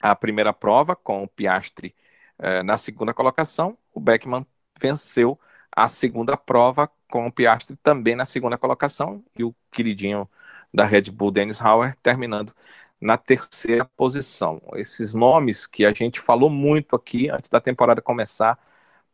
a 0.00 0.14
primeira 0.14 0.52
prova 0.52 0.94
com 0.94 1.24
o 1.24 1.28
Piastri 1.28 1.94
eh, 2.38 2.62
na 2.62 2.76
segunda 2.76 3.12
colocação. 3.12 3.76
O 3.92 4.00
Beckman 4.00 4.46
venceu 4.80 5.38
a 5.72 5.88
segunda 5.88 6.36
prova 6.36 6.90
com 7.10 7.26
o 7.26 7.32
Piastri 7.32 7.76
também 7.76 8.14
na 8.14 8.24
segunda 8.24 8.56
colocação 8.56 9.24
e 9.36 9.44
o 9.44 9.54
queridinho 9.70 10.28
da 10.72 10.84
Red 10.84 11.10
Bull, 11.10 11.30
Dennis 11.30 11.60
Hauer, 11.60 11.94
terminando 11.96 12.54
na 13.00 13.16
terceira 13.16 13.84
posição. 13.96 14.60
Esses 14.74 15.14
nomes 15.14 15.66
que 15.66 15.84
a 15.84 15.92
gente 15.92 16.20
falou 16.20 16.50
muito 16.50 16.96
aqui 16.96 17.30
antes 17.30 17.48
da 17.50 17.60
temporada 17.60 18.02
começar, 18.02 18.58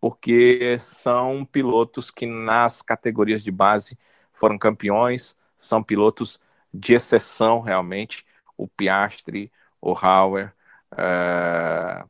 porque 0.01 0.77
são 0.79 1.45
pilotos 1.45 2.11
que 2.11 2.27
nas 2.27 2.83
categorias 2.83 3.43
de 3.43 3.51
base 3.51 3.99
foram 4.33 4.59
campeões, 4.59 5.37
são 5.57 5.83
pilotos 5.83 6.41
de 6.73 6.95
exceção 6.95 7.61
realmente. 7.61 8.25
O 8.57 8.67
Piastri, 8.69 9.51
o 9.81 9.95
Hauer, 9.97 10.53
uh, 10.93 12.09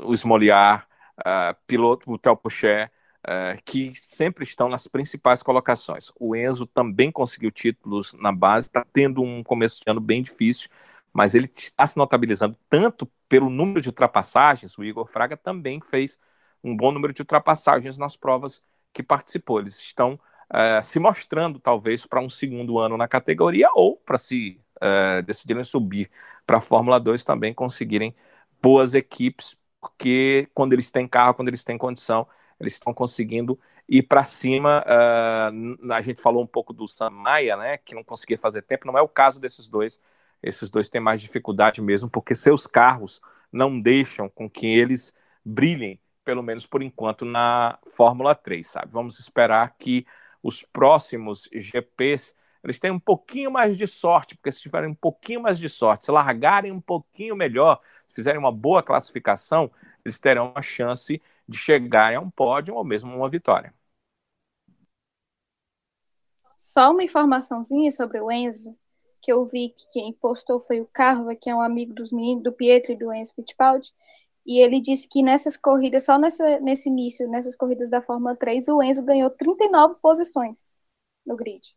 o 0.00 0.14
Smoliar, 0.14 0.86
uh, 1.20 1.56
piloto, 1.66 2.10
o 2.10 2.18
Telpocher, 2.18 2.90
uh, 3.26 3.60
que 3.64 3.92
sempre 3.94 4.44
estão 4.44 4.68
nas 4.68 4.86
principais 4.86 5.42
colocações. 5.42 6.10
O 6.18 6.34
Enzo 6.34 6.66
também 6.66 7.10
conseguiu 7.10 7.50
títulos 7.50 8.14
na 8.14 8.32
base, 8.32 8.66
está 8.66 8.84
tendo 8.92 9.22
um 9.22 9.42
começo 9.42 9.80
de 9.84 9.90
ano 9.90 10.00
bem 10.00 10.22
difícil, 10.22 10.68
mas 11.12 11.34
ele 11.34 11.50
está 11.52 11.86
se 11.86 11.96
notabilizando 11.96 12.56
tanto 12.68 13.10
pelo 13.28 13.50
número 13.50 13.80
de 13.80 13.88
ultrapassagens, 13.88 14.76
o 14.78 14.84
Igor 14.84 15.06
Fraga 15.06 15.36
também 15.36 15.80
fez 15.80 16.18
um 16.62 16.76
bom 16.76 16.90
número 16.92 17.12
de 17.12 17.22
ultrapassagens 17.22 17.98
nas 17.98 18.16
provas 18.16 18.62
que 18.92 19.02
participou. 19.02 19.60
Eles 19.60 19.78
estão 19.78 20.18
é, 20.52 20.80
se 20.82 20.98
mostrando, 20.98 21.58
talvez, 21.58 22.06
para 22.06 22.20
um 22.20 22.28
segundo 22.28 22.78
ano 22.78 22.96
na 22.96 23.06
categoria 23.06 23.68
ou 23.74 23.96
para 23.96 24.18
se 24.18 24.60
é, 24.80 25.22
decidirem 25.22 25.64
subir 25.64 26.10
para 26.46 26.58
a 26.58 26.60
Fórmula 26.60 26.98
2 26.98 27.24
também 27.24 27.52
conseguirem 27.52 28.14
boas 28.62 28.94
equipes, 28.94 29.56
porque 29.80 30.48
quando 30.54 30.72
eles 30.72 30.90
têm 30.90 31.06
carro, 31.06 31.34
quando 31.34 31.48
eles 31.48 31.64
têm 31.64 31.78
condição, 31.78 32.26
eles 32.60 32.74
estão 32.74 32.92
conseguindo 32.92 33.58
ir 33.88 34.02
para 34.02 34.24
cima. 34.24 34.84
Uh, 34.86 35.92
a 35.92 36.00
gente 36.00 36.20
falou 36.20 36.42
um 36.42 36.46
pouco 36.46 36.72
do 36.72 36.86
Sam 36.86 37.10
Maia, 37.10 37.56
né, 37.56 37.78
que 37.78 37.94
não 37.94 38.04
conseguia 38.04 38.38
fazer 38.38 38.62
tempo, 38.62 38.86
não 38.86 38.98
é 38.98 39.02
o 39.02 39.08
caso 39.08 39.40
desses 39.40 39.68
dois. 39.68 40.00
Esses 40.42 40.70
dois 40.70 40.88
têm 40.88 41.00
mais 41.00 41.20
dificuldade 41.20 41.80
mesmo, 41.82 42.08
porque 42.08 42.34
seus 42.34 42.66
carros 42.66 43.20
não 43.52 43.80
deixam 43.80 44.28
com 44.28 44.48
que 44.48 44.66
eles 44.66 45.14
brilhem, 45.44 46.00
pelo 46.24 46.42
menos 46.42 46.66
por 46.66 46.82
enquanto, 46.82 47.24
na 47.24 47.78
Fórmula 47.86 48.34
3, 48.34 48.66
sabe? 48.66 48.92
Vamos 48.92 49.18
esperar 49.18 49.74
que 49.78 50.06
os 50.42 50.62
próximos 50.62 51.48
GPs 51.52 52.34
eles 52.62 52.78
tenham 52.78 52.96
um 52.96 53.00
pouquinho 53.00 53.50
mais 53.50 53.76
de 53.76 53.86
sorte, 53.86 54.36
porque 54.36 54.50
se 54.50 54.60
tiverem 54.60 54.90
um 54.90 54.94
pouquinho 54.94 55.42
mais 55.42 55.58
de 55.58 55.68
sorte, 55.68 56.04
se 56.04 56.10
largarem 56.10 56.72
um 56.72 56.80
pouquinho 56.80 57.36
melhor, 57.36 57.80
se 58.08 58.16
fizerem 58.16 58.38
uma 58.38 58.52
boa 58.52 58.82
classificação, 58.82 59.70
eles 60.04 60.18
terão 60.18 60.52
uma 60.52 60.62
chance 60.62 61.22
de 61.48 61.56
chegarem 61.56 62.18
a 62.18 62.20
um 62.20 62.30
pódio 62.30 62.74
ou 62.74 62.84
mesmo 62.84 63.14
uma 63.14 63.28
vitória. 63.28 63.74
Só 66.56 66.90
uma 66.90 67.02
informaçãozinha 67.02 67.90
sobre 67.90 68.20
o 68.20 68.30
Enzo, 68.30 68.76
que 69.22 69.32
eu 69.32 69.46
vi 69.46 69.70
que 69.70 69.88
quem 69.92 70.12
postou 70.12 70.60
foi 70.60 70.80
o 70.80 70.86
Carva, 70.86 71.34
que 71.34 71.48
é 71.48 71.54
um 71.54 71.60
amigo 71.60 71.94
dos 71.94 72.12
meninos, 72.12 72.44
do 72.44 72.52
Pietro 72.52 72.92
e 72.92 72.96
do 72.96 73.12
Enzo 73.12 73.32
Fittipaldi, 73.34 73.92
e 74.44 74.60
ele 74.60 74.80
disse 74.80 75.08
que 75.08 75.22
nessas 75.22 75.56
corridas, 75.56 76.04
só 76.04 76.18
nessa, 76.18 76.58
nesse 76.60 76.88
início, 76.88 77.28
nessas 77.28 77.54
corridas 77.54 77.90
da 77.90 78.00
Fórmula 78.02 78.34
3, 78.34 78.68
o 78.68 78.82
Enzo 78.82 79.02
ganhou 79.02 79.30
39 79.30 79.96
posições 80.00 80.68
no 81.24 81.36
grid. 81.36 81.76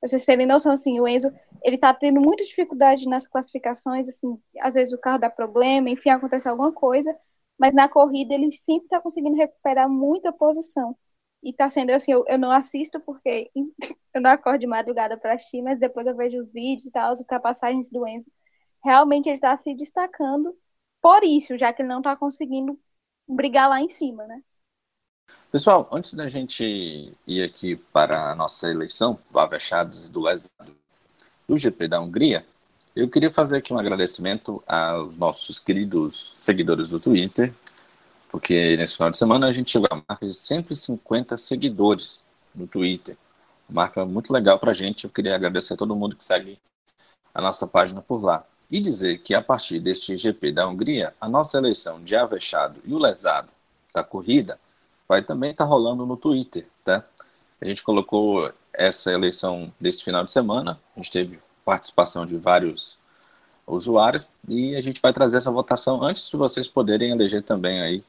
Pra 0.00 0.08
vocês 0.08 0.24
terem 0.24 0.46
noção, 0.46 0.72
assim, 0.72 0.98
o 1.00 1.06
Enzo, 1.06 1.32
ele 1.62 1.76
tá 1.76 1.92
tendo 1.92 2.20
muita 2.20 2.44
dificuldade 2.44 3.08
nas 3.08 3.26
classificações, 3.26 4.08
assim, 4.08 4.40
às 4.60 4.74
vezes 4.74 4.94
o 4.94 4.98
carro 4.98 5.18
dá 5.18 5.28
problema, 5.28 5.90
enfim, 5.90 6.10
acontece 6.10 6.48
alguma 6.48 6.72
coisa, 6.72 7.14
mas 7.58 7.74
na 7.74 7.88
corrida 7.88 8.34
ele 8.34 8.50
sempre 8.52 8.88
tá 8.88 9.00
conseguindo 9.00 9.36
recuperar 9.36 9.88
muita 9.88 10.32
posição. 10.32 10.96
E 11.42 11.52
tá 11.52 11.68
sendo 11.68 11.90
assim, 11.90 12.12
eu, 12.12 12.24
eu 12.28 12.38
não 12.38 12.50
assisto 12.50 13.00
porque 13.00 13.50
eu 14.14 14.20
não 14.20 14.30
acordo 14.30 14.60
de 14.60 14.66
madrugada 14.66 15.16
para 15.16 15.34
assistir, 15.34 15.62
mas 15.62 15.78
depois 15.78 16.06
eu 16.06 16.16
vejo 16.16 16.40
os 16.40 16.52
vídeos 16.52 16.86
e 16.86 16.90
tal, 16.90 17.12
as 17.12 17.20
ultrapassagens 17.20 17.90
do 17.90 18.06
Enzo. 18.06 18.30
Realmente 18.84 19.28
ele 19.28 19.38
tá 19.38 19.56
se 19.56 19.74
destacando 19.74 20.56
por 21.00 21.22
isso, 21.22 21.56
já 21.56 21.72
que 21.72 21.82
ele 21.82 21.88
não 21.88 22.02
tá 22.02 22.16
conseguindo 22.16 22.78
brigar 23.28 23.68
lá 23.68 23.80
em 23.80 23.88
cima, 23.88 24.26
né? 24.26 24.42
Pessoal, 25.50 25.88
antes 25.92 26.14
da 26.14 26.28
gente 26.28 27.14
ir 27.26 27.42
aqui 27.42 27.76
para 27.76 28.30
a 28.30 28.34
nossa 28.34 28.68
eleição 28.68 29.18
do 29.30 29.38
Avechados 29.38 30.06
e 30.06 30.10
do 30.10 30.20
Lesado 30.20 30.76
do 31.46 31.56
GP 31.56 31.88
da 31.88 32.00
Hungria, 32.00 32.46
eu 32.94 33.08
queria 33.08 33.30
fazer 33.30 33.58
aqui 33.58 33.72
um 33.72 33.78
agradecimento 33.78 34.62
aos 34.66 35.16
nossos 35.16 35.58
queridos 35.58 36.36
seguidores 36.38 36.88
do 36.88 36.98
Twitter, 36.98 37.52
porque 38.30 38.76
nesse 38.76 38.96
final 38.96 39.10
de 39.10 39.16
semana 39.16 39.46
a 39.46 39.52
gente 39.52 39.70
chegou 39.70 39.88
a 39.90 39.96
marca 39.96 40.26
de 40.26 40.34
150 40.34 41.36
seguidores 41.36 42.24
no 42.54 42.66
Twitter. 42.66 43.16
Uma 43.68 43.82
marca 43.82 44.04
muito 44.04 44.32
legal 44.32 44.58
para 44.58 44.72
a 44.72 44.74
gente. 44.74 45.04
Eu 45.04 45.10
queria 45.10 45.34
agradecer 45.34 45.74
a 45.74 45.76
todo 45.76 45.96
mundo 45.96 46.16
que 46.16 46.24
segue 46.24 46.58
a 47.34 47.40
nossa 47.40 47.66
página 47.66 48.02
por 48.02 48.22
lá. 48.22 48.44
E 48.70 48.80
dizer 48.80 49.18
que 49.18 49.34
a 49.34 49.40
partir 49.40 49.80
deste 49.80 50.16
GP 50.16 50.52
da 50.52 50.68
Hungria, 50.68 51.14
a 51.20 51.28
nossa 51.28 51.56
eleição 51.56 52.02
de 52.02 52.14
Avechado 52.14 52.80
e 52.84 52.92
o 52.92 52.98
Lesado 52.98 53.48
da 53.94 54.04
corrida 54.04 54.58
vai 55.08 55.22
também 55.22 55.52
estar 55.52 55.64
tá 55.64 55.70
rolando 55.70 56.04
no 56.04 56.16
Twitter, 56.16 56.66
tá? 56.84 57.02
A 57.60 57.64
gente 57.64 57.82
colocou 57.82 58.52
essa 58.72 59.10
eleição 59.10 59.72
desse 59.80 60.04
final 60.04 60.22
de 60.22 60.30
semana, 60.30 60.78
a 60.94 61.00
gente 61.00 61.10
teve 61.10 61.40
participação 61.68 62.24
de 62.24 62.34
vários 62.38 62.96
usuários 63.66 64.26
e 64.48 64.74
a 64.74 64.80
gente 64.80 65.02
vai 65.02 65.12
trazer 65.12 65.36
essa 65.36 65.50
votação 65.50 66.02
antes 66.02 66.30
de 66.30 66.34
vocês 66.34 66.66
poderem 66.66 67.10
eleger 67.10 67.42
também 67.42 67.82
aí 67.82 68.04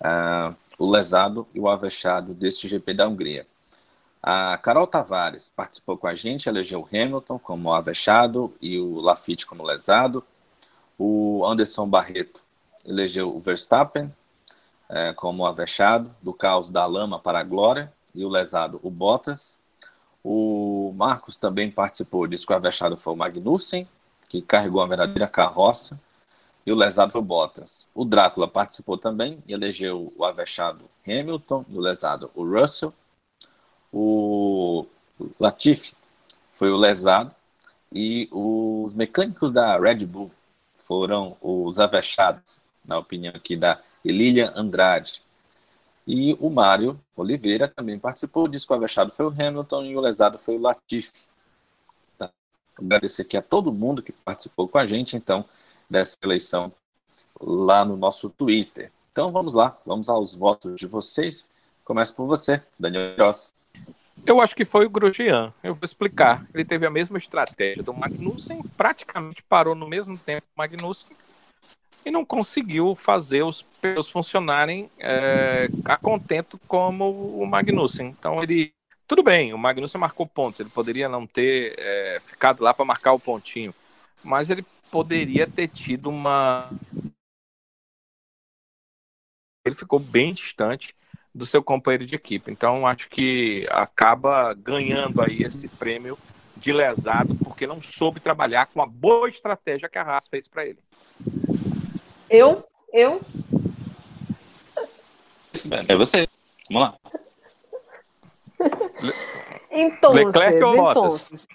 uh, 0.00 0.56
o 0.78 0.90
lesado 0.90 1.46
e 1.52 1.60
o 1.60 1.68
avexado 1.68 2.32
deste 2.32 2.66
GP 2.66 2.94
da 2.94 3.06
Hungria. 3.06 3.46
A 4.22 4.56
Carol 4.56 4.86
Tavares 4.86 5.52
participou 5.54 5.98
com 5.98 6.06
a 6.06 6.14
gente, 6.14 6.48
elegeu 6.48 6.80
o 6.80 6.88
Hamilton 6.90 7.38
como 7.38 7.74
avexado 7.74 8.54
e 8.58 8.78
o 8.78 8.98
Lafitte 9.02 9.44
como 9.44 9.62
lesado. 9.62 10.24
O 10.98 11.44
Anderson 11.44 11.86
Barreto 11.86 12.42
elegeu 12.86 13.36
o 13.36 13.38
Verstappen 13.38 14.10
é, 14.88 15.12
como 15.12 15.44
avexado, 15.44 16.10
do 16.22 16.32
caos 16.32 16.70
da 16.70 16.86
lama 16.86 17.18
para 17.18 17.40
a 17.40 17.44
glória, 17.44 17.92
e 18.14 18.24
o 18.24 18.30
lesado 18.30 18.80
o 18.82 18.90
Bottas. 18.90 19.58
O 20.24 20.94
Marcos 20.96 21.36
também 21.36 21.70
participou, 21.70 22.26
disse 22.26 22.46
que 22.46 22.52
o 22.52 22.56
avexado 22.56 22.96
foi 22.96 23.12
o 23.12 23.16
Magnussen, 23.16 23.86
que 24.28 24.40
carregou 24.40 24.80
a 24.80 24.86
verdadeira 24.86 25.28
carroça 25.28 26.00
e 26.66 26.72
o 26.72 26.74
lesado 26.74 27.12
foi 27.12 27.20
o 27.20 27.24
Bottas. 27.24 27.86
O 27.94 28.04
Drácula 28.04 28.48
participou 28.48 28.96
também 28.96 29.38
e 29.46 29.52
elegeu 29.52 30.12
o 30.16 30.24
avexado 30.24 30.86
Hamilton 31.06 31.64
e 31.68 31.76
o 31.76 31.80
lesado 31.80 32.30
o 32.34 32.42
Russell. 32.42 32.92
O 33.92 34.86
Latifi 35.38 35.94
foi 36.54 36.70
o 36.70 36.76
lesado 36.76 37.34
e 37.92 38.28
os 38.32 38.94
mecânicos 38.94 39.50
da 39.50 39.78
Red 39.78 40.06
Bull 40.06 40.30
foram 40.74 41.36
os 41.40 41.78
avechados, 41.78 42.60
na 42.84 42.98
opinião 42.98 43.34
aqui 43.36 43.56
da 43.56 43.80
Elília 44.04 44.52
Andrade. 44.56 45.22
E 46.06 46.36
o 46.38 46.50
Mário 46.50 47.00
Oliveira 47.16 47.66
também 47.66 47.98
participou, 47.98 48.46
disse 48.46 48.66
que 48.66 48.72
o 48.72 48.76
avexado 48.76 49.10
foi 49.10 49.26
o 49.26 49.28
Hamilton 49.28 49.84
e 49.84 49.96
o 49.96 50.00
lesado 50.00 50.38
foi 50.38 50.56
o 50.56 50.60
Latifi. 50.60 51.26
Tá. 52.18 52.30
Agradecer 52.76 53.22
aqui 53.22 53.36
a 53.36 53.42
todo 53.42 53.72
mundo 53.72 54.02
que 54.02 54.12
participou 54.12 54.68
com 54.68 54.76
a 54.76 54.86
gente, 54.86 55.16
então, 55.16 55.44
dessa 55.88 56.16
eleição 56.22 56.72
lá 57.40 57.84
no 57.84 57.96
nosso 57.96 58.28
Twitter. 58.28 58.92
Então 59.12 59.32
vamos 59.32 59.54
lá, 59.54 59.78
vamos 59.86 60.08
aos 60.08 60.34
votos 60.34 60.74
de 60.78 60.86
vocês. 60.86 61.48
Começa 61.84 62.12
por 62.12 62.26
você, 62.26 62.62
Daniel 62.78 63.16
Ross. 63.18 63.52
Eu 64.26 64.40
acho 64.40 64.54
que 64.54 64.64
foi 64.64 64.86
o 64.86 64.90
Grosjean. 64.90 65.52
Eu 65.62 65.74
vou 65.74 65.84
explicar. 65.84 66.46
Ele 66.54 66.64
teve 66.64 66.86
a 66.86 66.90
mesma 66.90 67.18
estratégia 67.18 67.82
do 67.82 67.92
Magnussen, 67.92 68.62
praticamente 68.76 69.42
parou 69.42 69.74
no 69.74 69.86
mesmo 69.86 70.16
tempo 70.16 70.46
o 70.54 70.58
Magnussen 70.58 71.14
e 72.04 72.10
não 72.10 72.24
conseguiu 72.24 72.94
fazer 72.94 73.42
os 73.42 73.62
pneus 73.62 74.10
funcionarem 74.10 74.90
é, 74.98 75.68
a 75.84 75.96
contento 75.96 76.58
como 76.68 77.10
o 77.40 77.46
Magnussen. 77.46 78.08
Então 78.08 78.36
ele. 78.42 78.72
Tudo 79.06 79.22
bem, 79.22 79.52
o 79.52 79.58
Magnussen 79.58 80.00
marcou 80.00 80.26
pontos, 80.26 80.60
ele 80.60 80.70
poderia 80.70 81.10
não 81.10 81.26
ter 81.26 81.74
é, 81.78 82.20
ficado 82.24 82.62
lá 82.62 82.72
para 82.72 82.86
marcar 82.86 83.12
o 83.12 83.20
pontinho, 83.20 83.74
mas 84.22 84.48
ele 84.48 84.64
poderia 84.90 85.46
ter 85.46 85.68
tido 85.68 86.08
uma. 86.08 86.70
Ele 89.66 89.74
ficou 89.74 89.98
bem 89.98 90.32
distante 90.32 90.94
do 91.34 91.44
seu 91.44 91.62
companheiro 91.62 92.06
de 92.06 92.14
equipe. 92.14 92.50
Então, 92.50 92.86
acho 92.86 93.08
que 93.08 93.66
acaba 93.70 94.54
ganhando 94.54 95.20
aí 95.20 95.42
esse 95.42 95.66
prêmio 95.68 96.16
de 96.56 96.70
lesado, 96.70 97.34
porque 97.36 97.66
não 97.66 97.82
soube 97.82 98.20
trabalhar 98.20 98.66
com 98.66 98.80
a 98.80 98.86
boa 98.86 99.28
estratégia 99.28 99.88
que 99.88 99.98
a 99.98 100.02
Haas 100.02 100.28
fez 100.28 100.46
para 100.46 100.64
ele. 100.64 100.78
Eu? 102.34 102.64
Eu? 102.92 103.20
É 105.88 105.96
você. 105.96 106.28
Vamos 106.68 106.82
lá. 106.82 106.94
Então, 109.76 110.12
Leclerc 110.12 110.62
ou 110.62 110.76
Bottas? 110.76 111.48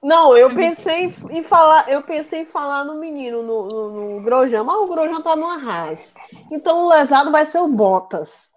Não, 0.00 0.36
eu 0.36 0.54
pensei 0.54 1.12
em 1.30 1.42
falar, 1.42 1.90
eu 1.90 2.00
pensei 2.00 2.42
em 2.42 2.44
falar 2.44 2.84
no 2.84 2.94
menino, 2.94 3.42
no, 3.42 3.66
no, 3.66 3.90
no 3.90 4.22
Grosjean, 4.22 4.62
mas 4.62 4.76
o 4.76 4.86
Grosjean 4.86 5.20
tá 5.20 5.34
no 5.34 5.48
arraso. 5.48 6.12
Então 6.48 6.84
o 6.84 6.88
lesado 6.88 7.32
vai 7.32 7.44
ser 7.44 7.58
o 7.58 7.66
Bottas. 7.66 8.52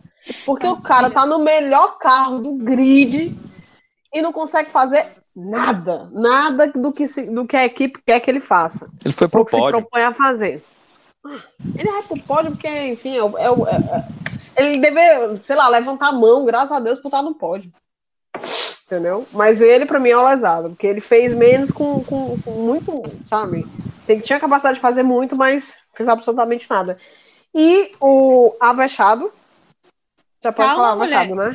Porque 0.46 0.68
o 0.68 0.80
cara 0.80 1.10
tá 1.10 1.26
no 1.26 1.40
melhor 1.40 1.98
carro 1.98 2.40
do 2.40 2.54
grid 2.54 3.36
e 4.14 4.22
não 4.22 4.32
consegue 4.32 4.70
fazer 4.70 5.08
nada. 5.36 6.08
Nada 6.12 6.68
do 6.68 6.92
que, 6.92 7.08
se, 7.08 7.32
do 7.32 7.48
que 7.48 7.58
a 7.58 7.66
equipe 7.66 8.00
quer 8.06 8.20
que 8.20 8.30
ele 8.30 8.40
faça. 8.40 8.88
Ele 9.04 9.14
foi 9.14 9.28
pro 9.28 9.44
que 9.44 9.52
pódio. 9.52 9.66
se 9.66 9.72
propõe 9.72 10.04
a 10.04 10.14
fazer. 10.14 10.64
Ele 11.76 11.92
vai 11.92 12.04
pro 12.04 12.22
pódio 12.24 12.52
porque, 12.52 12.68
enfim, 12.88 13.18
é, 13.18 13.24
o- 13.24 13.38
é 13.38 13.52
o- 13.52 13.68
é- 13.68 13.76
é- 14.56 14.64
ele 14.64 14.80
deve, 14.80 15.38
sei 15.40 15.56
lá, 15.56 15.68
levantar 15.68 16.08
a 16.10 16.14
mão, 16.14 16.46
graças 16.46 16.72
a 16.72 16.80
Deus, 16.80 17.00
por 17.00 17.10
estar 17.10 17.22
no 17.22 17.36
pódio. 17.36 17.72
Entendeu? 18.86 19.28
Mas 19.32 19.62
ele, 19.62 19.86
pra 19.86 20.00
mim, 20.00 20.10
é 20.10 20.18
o 20.18 20.28
lesado, 20.28 20.70
porque 20.70 20.88
ele 20.88 21.02
fez 21.02 21.36
menos 21.36 21.70
com, 21.72 22.04
com, 22.04 22.38
com 22.42 22.52
muito, 22.52 23.04
sabe? 23.28 23.68
Tem, 24.08 24.20
tinha 24.20 24.40
capacidade 24.40 24.76
de 24.76 24.82
fazer 24.82 25.04
muito, 25.04 25.36
mas 25.36 25.76
fez 25.94 26.10
absolutamente 26.10 26.68
nada. 26.70 26.98
E 27.54 27.92
o 28.02 28.56
Avechado. 28.60 29.32
Já 30.42 30.52
pode 30.52 30.70
Calma, 30.70 30.84
falar. 30.84 31.04
Avechado, 31.04 31.36
né? 31.36 31.54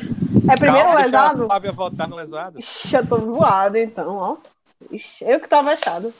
É 0.49 0.55
primeiro 0.55 0.87
Calma, 0.87 0.99
o 0.99 1.01
deixa 1.01 1.17
a 1.17 1.21
lesado. 1.21 1.45
Flávia 1.47 1.71
votar 1.71 2.07
no 2.07 2.15
lesado. 2.15 2.59
Ixi, 2.59 2.95
eu 2.95 3.07
tô 3.07 3.17
voado, 3.17 3.77
então, 3.77 4.15
ó. 4.15 4.37
Ixi, 4.91 5.25
eu 5.25 5.39
que 5.39 5.49
tava 5.49 5.71
achado. 5.73 6.13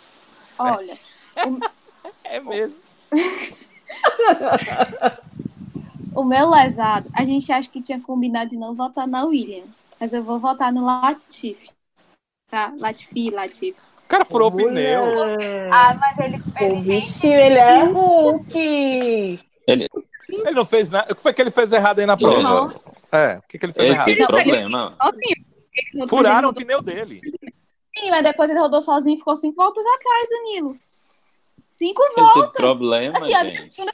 Olha, 0.57 0.97
É 2.23 2.39
mesmo. 2.39 2.75
o 6.15 6.23
meu 6.23 6.49
lesado, 6.49 7.09
a 7.13 7.25
gente 7.25 7.51
acha 7.51 7.69
que 7.69 7.81
tinha 7.81 7.99
combinado 7.99 8.51
de 8.51 8.57
não 8.57 8.75
votar 8.75 9.07
na 9.07 9.25
Williams. 9.25 9.85
Mas 9.99 10.13
eu 10.13 10.23
vou 10.23 10.39
votar 10.39 10.71
no 10.71 10.85
Latifi. 10.85 11.69
Tá? 12.49 12.73
Latifi, 12.79 13.29
Latifi. 13.31 13.75
O 14.05 14.07
cara 14.07 14.23
furou 14.23 14.49
o 14.49 14.51
pneu. 14.51 15.03
Ah, 15.71 15.95
mas 15.99 16.19
ele. 16.19 16.37
O 16.37 16.63
ele 16.63 17.03
ele 17.23 17.57
é 17.57 17.83
Hulk. 17.83 19.39
Ele 19.67 20.51
não 20.51 20.65
fez 20.65 20.89
nada. 20.89 21.11
O 21.11 21.15
que 21.15 21.23
foi 21.23 21.33
que 21.33 21.41
ele 21.41 21.51
fez 21.51 21.73
errado 21.73 21.99
aí 21.99 22.05
na 22.05 22.15
prova? 22.15 22.41
Não. 22.41 22.81
É, 23.11 23.37
o 23.37 23.41
que, 23.47 23.57
que 23.57 23.65
ele 23.65 23.73
fez 23.73 23.85
Ele 23.85 23.95
errado? 23.95 24.05
teve 24.05 24.19
ele- 24.19 24.27
problema. 24.27 24.97
Ele 25.93 26.07
Furaram 26.07 26.39
ele 26.39 26.47
o 26.47 26.53
pneu 26.53 26.81
dele. 26.81 27.21
Sim, 27.97 28.09
mas 28.09 28.23
depois 28.23 28.49
ele 28.49 28.59
rodou 28.59 28.81
sozinho 28.81 29.15
e 29.15 29.19
ficou 29.19 29.35
cinco 29.35 29.55
voltas 29.55 29.85
atrás 29.85 30.27
do 30.29 30.43
Nilo. 30.43 30.77
Cinco 31.77 32.01
Ele 32.03 32.13
teve 32.15 32.27
voltas. 32.33 32.51
problema, 32.53 33.17
Assim, 33.17 33.33
gente. 33.33 33.61
segunda. 33.63 33.93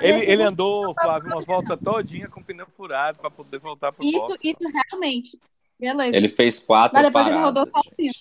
Ele, 0.00 0.20
ele 0.30 0.42
andou, 0.42 0.94
Flávio, 0.94 1.30
uma 1.32 1.40
volta 1.42 1.76
todinha 1.76 2.28
com 2.28 2.40
o 2.40 2.44
pneu 2.44 2.66
furado 2.76 3.18
pra 3.18 3.30
poder 3.30 3.58
voltar 3.58 3.92
pro 3.92 4.04
Isso, 4.04 4.26
box. 4.26 4.40
isso 4.44 4.58
realmente. 4.90 5.38
Beleza. 5.78 6.16
Ele 6.16 6.28
fez 6.28 6.58
quatro 6.58 6.94
Mas 6.96 7.06
depois 7.06 7.26
ele 7.26 7.36
paradas. 7.36 7.64
rodou 7.64 7.82
sozinho. 7.82 8.12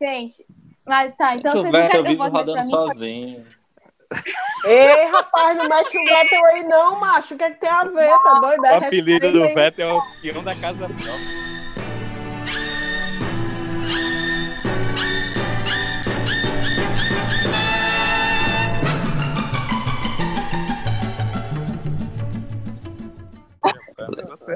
Gente, 0.00 0.46
mas 0.86 1.14
tá, 1.14 1.34
então 1.36 1.52
Gente, 1.52 1.60
o 1.60 1.62
vocês 1.62 1.72
não 1.72 1.80
Vettel 1.82 2.02
vive 2.04 2.16
rodando 2.16 2.52
pra 2.52 2.62
mim? 2.64 2.70
sozinho. 2.70 3.46
Ei, 4.66 5.06
rapaz, 5.06 5.56
não 5.58 5.68
mexe 5.68 5.98
o 5.98 6.04
Vettel 6.04 6.44
aí 6.46 6.62
não, 6.64 7.00
macho. 7.00 7.34
O 7.34 7.38
que 7.38 7.44
é 7.44 7.50
que 7.50 7.60
tem 7.60 7.68
a 7.70 7.84
ver? 7.84 8.08
Tá 8.10 8.38
doido? 8.40 8.62
O 8.62 8.66
apelido 8.66 9.32
do. 9.32 9.40
Vettel 9.54 9.88
é 9.88 9.92
o 9.94 10.02
peão 10.20 10.44
da 10.44 10.54
casa 10.54 10.86
própria. 10.86 11.55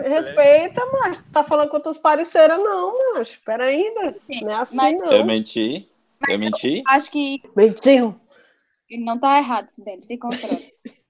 Respeita, 0.09 0.85
macho. 0.87 1.25
Tá 1.33 1.43
falando 1.45 1.69
com 1.69 1.77
outras 1.77 1.99
parceiras, 1.99 2.59
não, 2.59 3.15
macho. 3.15 3.41
Pera 3.45 3.65
aí, 3.65 3.93
velho. 3.95 4.21
Não 4.43 4.51
é 4.51 4.55
assim, 4.55 4.77
Mas- 4.77 4.99
não. 4.99 5.13
Eu 5.13 5.25
menti. 5.25 5.89
Eu 6.29 6.39
menti. 6.39 6.83
Acho 6.87 7.11
que 7.11 7.43
Mentiu. 7.57 8.21
ele 8.89 9.05
não 9.05 9.19
tá 9.19 9.39
errado, 9.39 9.69
Sibeli, 9.69 10.05
se 10.05 10.19
controla. 10.19 10.59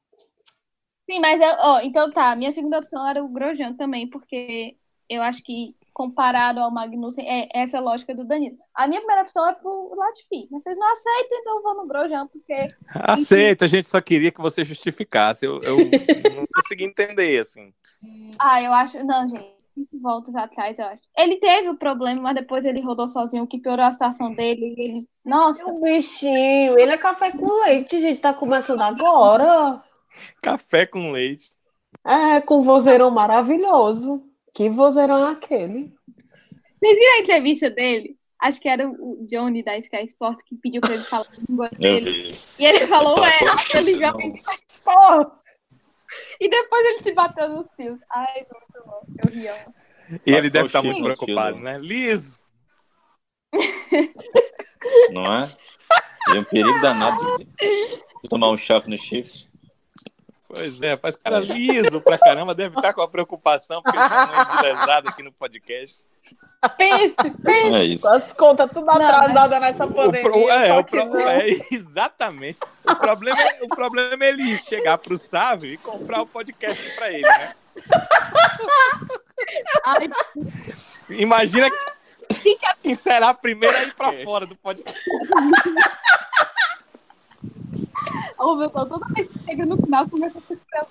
Sim, 1.10 1.18
mas 1.18 1.40
eu, 1.40 1.48
ó, 1.58 1.80
então 1.80 2.12
tá, 2.12 2.36
minha 2.36 2.52
segunda 2.52 2.78
opção 2.78 3.08
era 3.08 3.22
o 3.22 3.28
Grosjean 3.28 3.74
também, 3.74 4.08
porque 4.08 4.76
eu 5.08 5.20
acho 5.22 5.42
que 5.42 5.74
comparado 5.92 6.60
ao 6.60 6.70
Magnussen, 6.70 7.28
é 7.28 7.48
essa 7.52 7.76
é 7.76 7.80
a 7.80 7.82
lógica 7.82 8.14
do 8.14 8.24
Danilo. 8.24 8.56
A 8.72 8.86
minha 8.86 9.00
primeira 9.00 9.22
opção 9.22 9.46
é 9.48 9.52
pro 9.52 9.92
Latifi, 9.96 10.46
mas 10.50 10.62
vocês 10.62 10.78
não 10.78 10.90
aceitam, 10.90 11.38
então 11.38 11.56
eu 11.56 11.62
vou 11.62 11.74
no 11.74 11.86
Grosjean, 11.88 12.28
porque 12.28 12.72
Aceita, 12.94 13.64
a 13.64 13.68
gente 13.68 13.88
só 13.88 14.00
queria 14.00 14.30
que 14.30 14.40
você 14.40 14.64
justificasse. 14.64 15.44
Eu, 15.44 15.60
eu 15.62 15.76
não 16.36 16.46
consegui 16.54 16.84
entender, 16.84 17.40
assim. 17.40 17.74
Ah, 18.38 18.62
eu 18.62 18.72
acho. 18.72 19.02
Não, 19.04 19.28
gente. 19.28 19.60
cinco 19.74 19.98
Voltas 20.00 20.34
atrás, 20.34 20.78
eu 20.78 20.86
acho. 20.86 21.02
Ele 21.16 21.36
teve 21.36 21.68
o 21.68 21.76
problema, 21.76 22.20
mas 22.22 22.34
depois 22.34 22.64
ele 22.64 22.80
rodou 22.80 23.08
sozinho, 23.08 23.44
o 23.44 23.46
que 23.46 23.58
piorou 23.58 23.84
a 23.84 23.90
situação 23.90 24.32
dele. 24.34 24.74
e 24.76 24.84
Ele... 24.84 25.08
Nossa, 25.24 25.70
O 25.72 25.80
bichinho, 25.80 26.78
ele 26.78 26.92
é 26.92 26.98
café 26.98 27.30
com 27.30 27.62
leite, 27.64 28.00
gente. 28.00 28.20
Tá 28.20 28.34
começando 28.34 28.82
agora. 28.82 29.82
Café 30.42 30.86
com 30.86 31.10
leite. 31.10 31.50
É, 32.04 32.40
com 32.40 32.62
vozeirão 32.62 33.10
maravilhoso. 33.10 34.22
Que 34.52 34.68
vozeirão 34.68 35.28
é 35.28 35.32
aquele? 35.32 35.92
vocês 36.80 36.98
viram 36.98 37.14
a 37.14 37.20
entrevista 37.20 37.70
dele? 37.70 38.16
Acho 38.40 38.58
que 38.58 38.68
era 38.68 38.88
o 38.88 39.26
Johnny 39.30 39.62
da 39.62 39.76
Sky 39.76 40.04
Sports 40.04 40.42
que 40.42 40.56
pediu 40.56 40.80
pra 40.80 40.94
ele 40.94 41.04
falar 41.04 41.26
a 41.26 41.40
língua 41.46 41.68
Eu 41.72 41.78
dele. 41.78 42.38
E 42.58 42.64
ele 42.64 42.86
falou, 42.86 43.22
é, 43.22 43.38
poxa, 43.38 43.78
a 43.78 43.82
língua 43.82 44.12
nossa. 44.12 45.39
E 46.40 46.48
depois 46.48 46.86
ele 46.86 47.02
se 47.02 47.12
bateu 47.12 47.48
nos 47.48 47.70
fios. 47.72 48.00
Ai, 48.10 48.46
muito 48.50 48.86
bom. 48.86 49.02
Eu 49.24 49.30
ri, 49.30 49.48
ó. 49.48 49.70
E 50.26 50.32
ele 50.32 50.50
deve 50.50 50.66
estar 50.66 50.80
o 50.80 50.84
muito 50.84 51.02
preocupado, 51.02 51.58
né? 51.58 51.78
Liso. 51.78 52.38
Não 55.12 55.26
é? 55.26 55.56
E 56.28 56.38
um 56.38 56.44
perigo 56.44 56.80
danado 56.80 57.36
de, 57.36 57.44
de 57.44 58.28
tomar 58.28 58.50
um 58.50 58.56
choque 58.56 58.88
no 58.88 58.98
chifre. 58.98 59.48
Pois 60.48 60.82
é, 60.82 60.96
faz 60.96 61.14
cara 61.14 61.38
liso 61.38 62.00
pra 62.00 62.18
caramba, 62.18 62.54
deve 62.54 62.76
estar 62.76 62.92
com 62.92 63.00
a 63.00 63.08
preocupação, 63.08 63.80
porque 63.80 63.96
ele 63.96 64.56
de 64.56 64.62
lesado 64.62 65.08
aqui 65.08 65.22
no 65.22 65.32
podcast. 65.32 66.00
Pense, 66.76 67.16
pense. 67.42 67.74
É 67.74 67.84
isso. 67.84 68.06
As 68.08 68.32
contas 68.34 68.70
tudo 68.70 68.90
atrasadas 68.90 69.60
nessa 69.60 69.86
O 69.86 69.94
pandemia. 69.94 70.22
pro- 70.30 70.50
é, 70.50 70.78
o 70.78 70.84
que 70.84 70.90
pro- 70.90 71.06
não. 71.06 71.18
é, 71.28 71.46
exatamente. 71.70 72.58
O 72.84 72.94
problema, 72.96 73.40
é, 73.40 73.58
o 73.62 73.68
problema 73.68 74.24
é 74.24 74.28
ele 74.28 74.58
chegar 74.58 74.98
pro 74.98 75.16
Sávio 75.16 75.70
e 75.72 75.78
comprar 75.78 76.20
o 76.20 76.26
podcast 76.26 76.94
pra 76.96 77.10
ele, 77.10 77.22
né? 77.22 77.54
Ai, 79.86 80.10
Imagina 81.08 81.70
que 81.70 82.56
quem 82.82 82.94
será 82.94 83.30
a 83.30 83.34
primeira 83.34 83.78
a 83.78 83.82
ir 83.84 83.94
pra 83.94 84.12
fora 84.22 84.44
do 84.44 84.54
podcast. 84.56 84.98
ô, 88.38 88.54
meu, 88.56 88.68
tô 88.68 88.84
toda 88.86 89.06
vez 89.14 89.28
que 89.28 89.38
chega 89.44 89.64
no 89.64 89.76
final, 89.78 90.06
começa 90.10 90.38
a 90.38 90.42
se 90.42 90.52
escrever. 90.52 90.86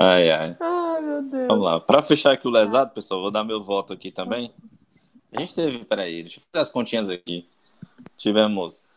Ai, 0.00 0.30
ai. 0.30 0.56
Ai, 0.60 1.00
meu 1.02 1.22
Deus. 1.22 1.46
Vamos 1.48 1.64
lá. 1.64 1.80
Para 1.80 2.02
fechar 2.02 2.32
aqui 2.32 2.46
o 2.46 2.50
lesado, 2.50 2.92
pessoal, 2.92 3.20
vou 3.20 3.30
dar 3.30 3.44
meu 3.44 3.62
voto 3.62 3.92
aqui 3.92 4.10
também. 4.10 4.52
A 5.32 5.40
gente 5.40 5.54
teve, 5.54 5.84
peraí, 5.84 6.22
deixa 6.22 6.40
eu 6.40 6.44
fazer 6.50 6.62
as 6.62 6.70
continhas 6.70 7.08
aqui. 7.08 7.46
Tivemos 8.16 8.90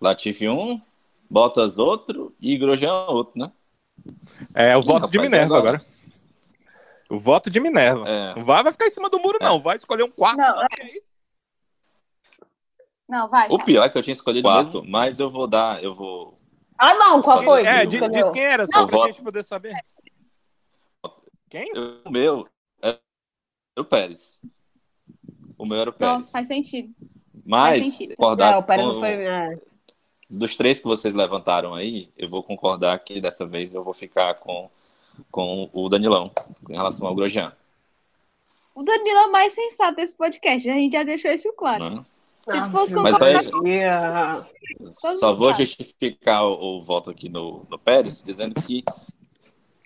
Latifi 0.00 0.48
1, 0.48 0.80
Bottas 1.28 1.78
outro 1.78 2.34
e 2.40 2.56
Grosjean 2.56 3.04
outro, 3.06 3.38
né? 3.38 3.52
É, 4.54 4.76
o 4.76 4.80
Ih, 4.80 4.82
voto 4.84 5.10
de 5.10 5.18
rapaz, 5.18 5.30
Minerva 5.32 5.58
agora? 5.58 5.76
agora. 5.78 5.90
O 7.08 7.18
voto 7.18 7.50
de 7.50 7.60
Minerva. 7.60 8.08
É. 8.08 8.34
Não 8.34 8.44
vai, 8.44 8.62
vai 8.62 8.72
ficar 8.72 8.86
em 8.86 8.90
cima 8.90 9.10
do 9.10 9.18
muro, 9.20 9.38
não. 9.40 9.60
Vai 9.60 9.76
escolher 9.76 10.04
um 10.04 10.10
quarto. 10.10 10.38
Não, 10.38 10.54
Não, 13.08 13.28
vai. 13.28 13.48
O 13.50 13.58
pior 13.62 13.84
é 13.84 13.88
que 13.88 13.98
eu 13.98 14.02
tinha 14.02 14.12
escolhido 14.12 14.48
Quarto. 14.48 14.78
mesmo, 14.78 14.90
mas 14.90 15.18
eu 15.20 15.28
vou 15.28 15.46
dar, 15.46 15.82
eu 15.82 15.92
vou. 15.92 16.39
Ah, 16.80 16.94
não, 16.94 17.20
qual 17.20 17.42
foi? 17.44 17.62
É, 17.66 17.78
Não 17.84 17.86
diz, 17.86 18.00
diz 18.10 18.30
quem 18.30 18.42
era, 18.42 18.66
só 18.66 18.80
Não, 18.80 18.86
pra 18.88 18.96
voto. 18.98 19.08
gente 19.08 19.22
poder 19.22 19.42
saber. 19.44 19.74
Quem? 21.48 21.72
O 22.04 22.10
meu 22.10 22.48
é 22.82 22.98
o 23.78 23.84
Pérez. 23.84 24.40
O 25.58 25.66
meu 25.66 25.78
era 25.78 25.90
o 25.90 25.92
Pérez. 25.92 26.14
Nossa, 26.14 26.30
faz 26.30 26.46
sentido. 26.46 26.94
mas, 27.44 27.78
faz 27.78 27.92
sentido. 27.92 28.10
concordar 28.16 28.54
É, 28.54 28.56
o 28.56 28.62
Pérez 28.62 28.86
com- 28.86 28.92
não 28.94 29.00
foi. 29.00 29.08
é. 29.10 29.58
dos 30.28 30.56
três 30.56 30.78
que 30.78 30.86
vocês 30.86 31.12
levantaram 31.12 31.74
aí, 31.74 32.08
eu 32.16 32.28
vou 32.30 32.42
concordar 32.42 32.98
que 33.00 33.20
dessa 33.20 33.44
vez 33.44 33.74
eu 33.74 33.82
vou 33.82 33.92
ficar 33.92 34.36
com, 34.36 34.70
com 35.30 35.68
o 35.72 35.88
Danilão 35.88 36.30
em 36.68 36.74
relação 36.76 37.06
ao 37.08 37.14
Grosjean. 37.14 37.52
O 38.74 38.82
Danilo 38.84 39.18
é 39.18 39.26
o 39.26 39.32
mais 39.32 39.52
sensato 39.52 39.96
desse 39.96 40.14
podcast. 40.16 40.70
A 40.70 40.74
gente 40.74 40.92
já 40.92 41.02
deixou 41.02 41.30
isso 41.32 41.52
claro. 41.54 41.90
Né? 41.96 42.04
Se 42.50 42.56
a 42.56 42.64
gente 42.64 42.72
fosse 42.72 42.94
Mas 42.94 43.22
aí-. 43.22 43.50
Só 45.18 45.34
vou 45.34 45.52
justificar 45.54 46.44
o, 46.44 46.78
o 46.78 46.82
voto 46.82 47.10
aqui 47.10 47.28
no, 47.28 47.64
no 47.70 47.78
Pérez, 47.78 48.22
dizendo 48.22 48.60
que, 48.62 48.84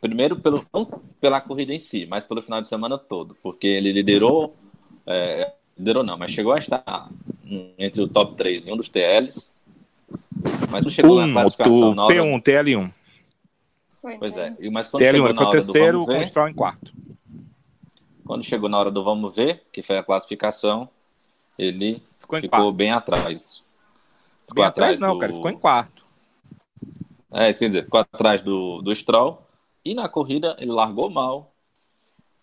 primeiro, 0.00 0.38
pelo, 0.40 0.64
não 0.72 0.84
pela 1.20 1.40
corrida 1.40 1.72
em 1.72 1.78
si, 1.78 2.06
mas 2.06 2.24
pelo 2.24 2.42
final 2.42 2.60
de 2.60 2.66
semana 2.66 2.96
todo, 2.98 3.36
porque 3.42 3.66
ele 3.66 3.92
liderou, 3.92 4.54
é, 5.06 5.52
liderou 5.78 6.02
não, 6.02 6.16
mas 6.16 6.30
chegou 6.30 6.52
a 6.52 6.58
estar 6.58 7.08
entre 7.78 8.02
o 8.02 8.08
top 8.08 8.34
3 8.36 8.66
em 8.66 8.72
um 8.72 8.76
dos 8.76 8.88
TLs, 8.88 9.54
mas 10.70 10.84
não 10.84 10.90
chegou 10.90 11.16
na 11.20 11.26
Um, 11.26 11.32
classificação 11.32 11.90
o 11.90 11.94
na 11.94 12.04
hora... 12.04 12.14
T1, 12.14 12.42
TL1. 12.42 12.92
foi, 14.00 14.18
Pois 14.18 14.36
é, 14.36 14.54
e- 14.60 14.70
mas 14.70 14.86
quando 14.88 15.02
TL1, 15.02 15.10
chegou 15.12 15.26
ele 15.26 15.28
na 15.28 15.34
foi 15.34 15.46
hora 15.46 15.52
terceiro, 15.52 15.98
com 15.98 16.04
o 16.04 16.06
vamos 16.06 16.20
ver, 16.20 16.26
Stroll 16.28 16.48
em 16.48 16.54
quarto. 16.54 16.92
quando 18.24 18.44
chegou 18.44 18.68
na 18.68 18.78
hora 18.78 18.90
do 18.90 19.02
vamos 19.04 19.34
ver, 19.34 19.62
que 19.72 19.82
foi 19.82 19.96
a 19.98 20.02
classificação, 20.02 20.88
ele 21.58 22.02
Ficou 22.24 22.38
em 22.38 22.42
ficou 22.42 22.58
quarto. 22.58 22.72
bem 22.74 22.90
atrás. 22.90 23.64
Ficou 24.42 24.54
Bem 24.56 24.64
atrás, 24.64 24.96
atrás 24.96 25.00
não, 25.00 25.14
do- 25.14 25.20
cara, 25.20 25.32
ficou 25.32 25.50
em 25.50 25.58
quarto. 25.58 26.04
É, 27.32 27.50
isso 27.50 27.58
quer 27.58 27.68
dizer, 27.68 27.84
ficou 27.84 28.00
atrás 28.00 28.42
do, 28.42 28.80
do 28.82 28.94
Stroll. 28.94 29.42
E 29.84 29.94
na 29.94 30.08
corrida 30.08 30.56
ele 30.58 30.70
largou 30.72 31.10
mal 31.10 31.52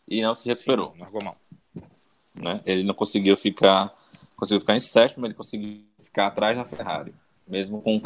e 0.08 0.22
não 0.22 0.36
se 0.36 0.48
recuperou. 0.50 0.92
Sim, 0.94 1.00
largou 1.00 1.24
mal. 1.24 1.38
Né? 2.36 2.62
Ele 2.66 2.84
não 2.84 2.94
conseguiu 2.94 3.36
ficar, 3.38 3.94
conseguiu 4.36 4.60
ficar 4.60 4.76
em 4.76 4.80
sétimo, 4.80 5.26
ele 5.26 5.34
conseguiu 5.34 5.82
ficar 6.04 6.28
atrás 6.28 6.58
da 6.58 6.66
Ferrari, 6.66 7.14
mesmo 7.48 7.82
com 7.82 8.02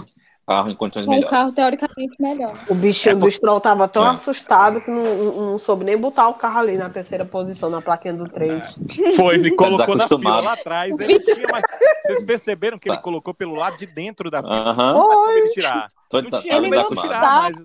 carro 0.46 0.70
em 0.70 0.76
condições 0.76 1.06
Com 1.06 1.12
o 1.12 1.22
carro 1.22 1.32
melhores. 1.32 1.56
teoricamente 1.56 2.16
melhor. 2.22 2.54
O 2.70 2.76
bichinho 2.76 3.14
É, 3.14 3.16
do 3.16 3.32
Stroll 3.32 3.60
tava 3.60 3.88
tão 3.88 4.06
É. 4.06 4.10
assustado 4.10 4.80
que 4.80 4.92
não, 4.92 5.04
não- 5.52 5.60
soube 5.60 5.84
nem 5.84 5.98
botar 5.98 6.28
o 6.30 6.36
carro 6.36 6.60
ali 6.60 6.78
na 6.78 6.90
terceira 6.90 7.26
posição, 7.26 7.70
na 7.70 7.82
plaquinha 7.82 8.14
do 8.14 8.30
3. 8.30 8.78
Foi, 9.16 9.36
ele 9.36 9.52
colocou 9.52 9.96
na 9.96 10.08
fila 10.08 10.40
lá 10.42 10.54
atrás. 10.54 11.00
Ele 11.00 11.20
tinha 11.20 11.48
mais... 11.52 11.64
Vocês 12.04 12.24
perceberam 12.24 12.78
que 12.78 12.88
ele 12.90 12.96
Tá. 12.98 13.02
colocou 13.02 13.34
pelo 13.34 13.56
lado 13.56 13.78
de 13.78 13.86
dentro 13.88 14.30
da 14.30 14.42
fila? 14.44 14.70
Aham, 14.70 14.94
Mas 15.08 15.16
como 15.16 15.32
ele 15.32 15.50
tirar? 15.50 15.92
Tô- 16.10 16.22
Não 16.22 16.30
tá- 16.30 16.40
tinha 16.40 16.54
tava 16.54 16.68
nem 16.68 16.84
como 16.84 17.02
tirar, 17.02 17.42
mas 17.44 17.64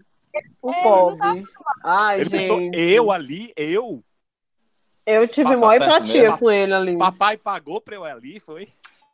O 0.62 0.70
É, 0.70 0.82
pobre. 0.82 1.44
Ai, 1.84 2.20
ele 2.20 2.30
gente. 2.30 2.40
pensou, 2.40 2.60
eu 2.72 3.10
ali, 3.10 3.52
eu, 3.56 4.02
Eu 5.04 5.26
tive 5.26 5.50
Tá 5.50 5.56
maior 5.56 5.74
empatia 5.82 6.32
com 6.36 6.48
ele 6.50 6.72
ali. 6.72 6.96
papai 6.96 7.36
pagou 7.36 7.80
pra 7.80 7.96
eu 7.96 8.04
ali, 8.04 8.38
foi? 8.38 8.68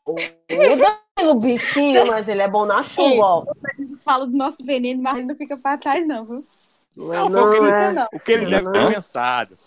O 0.07 1.35
bichinho, 1.35 2.07
mas 2.07 2.29
ele 2.29 2.43
é 2.43 2.49
bom 2.49 2.65
na 2.65 2.83
chuva. 2.83 3.45
Eu 3.79 3.99
falo 4.05 4.27
do 4.27 4.37
nosso 4.37 4.65
veneno, 4.65 5.03
mas 5.03 5.19
ele 5.19 5.27
não 5.27 5.35
fica 5.37 5.57
pra 5.57 5.77
trás, 5.77 6.07
não, 6.07 6.25
viu? 6.25 6.47
Não, 6.95 7.13
é 7.13 7.17
Não, 7.19 7.29
não, 7.29 7.49
o 7.49 7.51
que 7.51 7.57
ele- 7.57 7.71
é. 7.71 7.93
não. 7.93 8.09
O 8.13 8.21
que 8.21 8.33
ele 8.33 8.45
Não, 8.45 8.51
deve 8.51 8.73
ter 8.73 8.83
não. 8.83 8.93
pensado, 8.93 9.59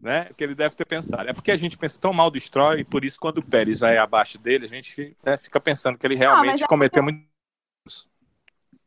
né? 0.00 0.26
O 0.30 0.34
que 0.34 0.44
ele 0.44 0.54
deve 0.54 0.74
ter 0.74 0.84
pensado. 0.84 1.28
É 1.28 1.32
porque 1.32 1.50
a 1.52 1.56
gente 1.56 1.78
pensa 1.78 2.00
tão 2.00 2.12
mal 2.12 2.30
do 2.30 2.38
Stroll 2.40 2.78
e 2.78 2.84
por 2.84 3.04
isso 3.04 3.18
quando 3.20 3.38
o 3.38 3.42
Pérez 3.46 3.78
vai 3.80 3.96
abaixo 3.96 4.38
dele, 4.38 4.64
a 4.64 4.68
gente 4.68 5.16
né, 5.24 5.36
fica 5.36 5.60
pensando 5.60 5.96
que 5.98 6.06
ele 6.06 6.16
realmente 6.16 6.52
mas 6.52 6.62
é- 6.62 6.66
cometeu 6.66 7.02
muito. 7.02 7.24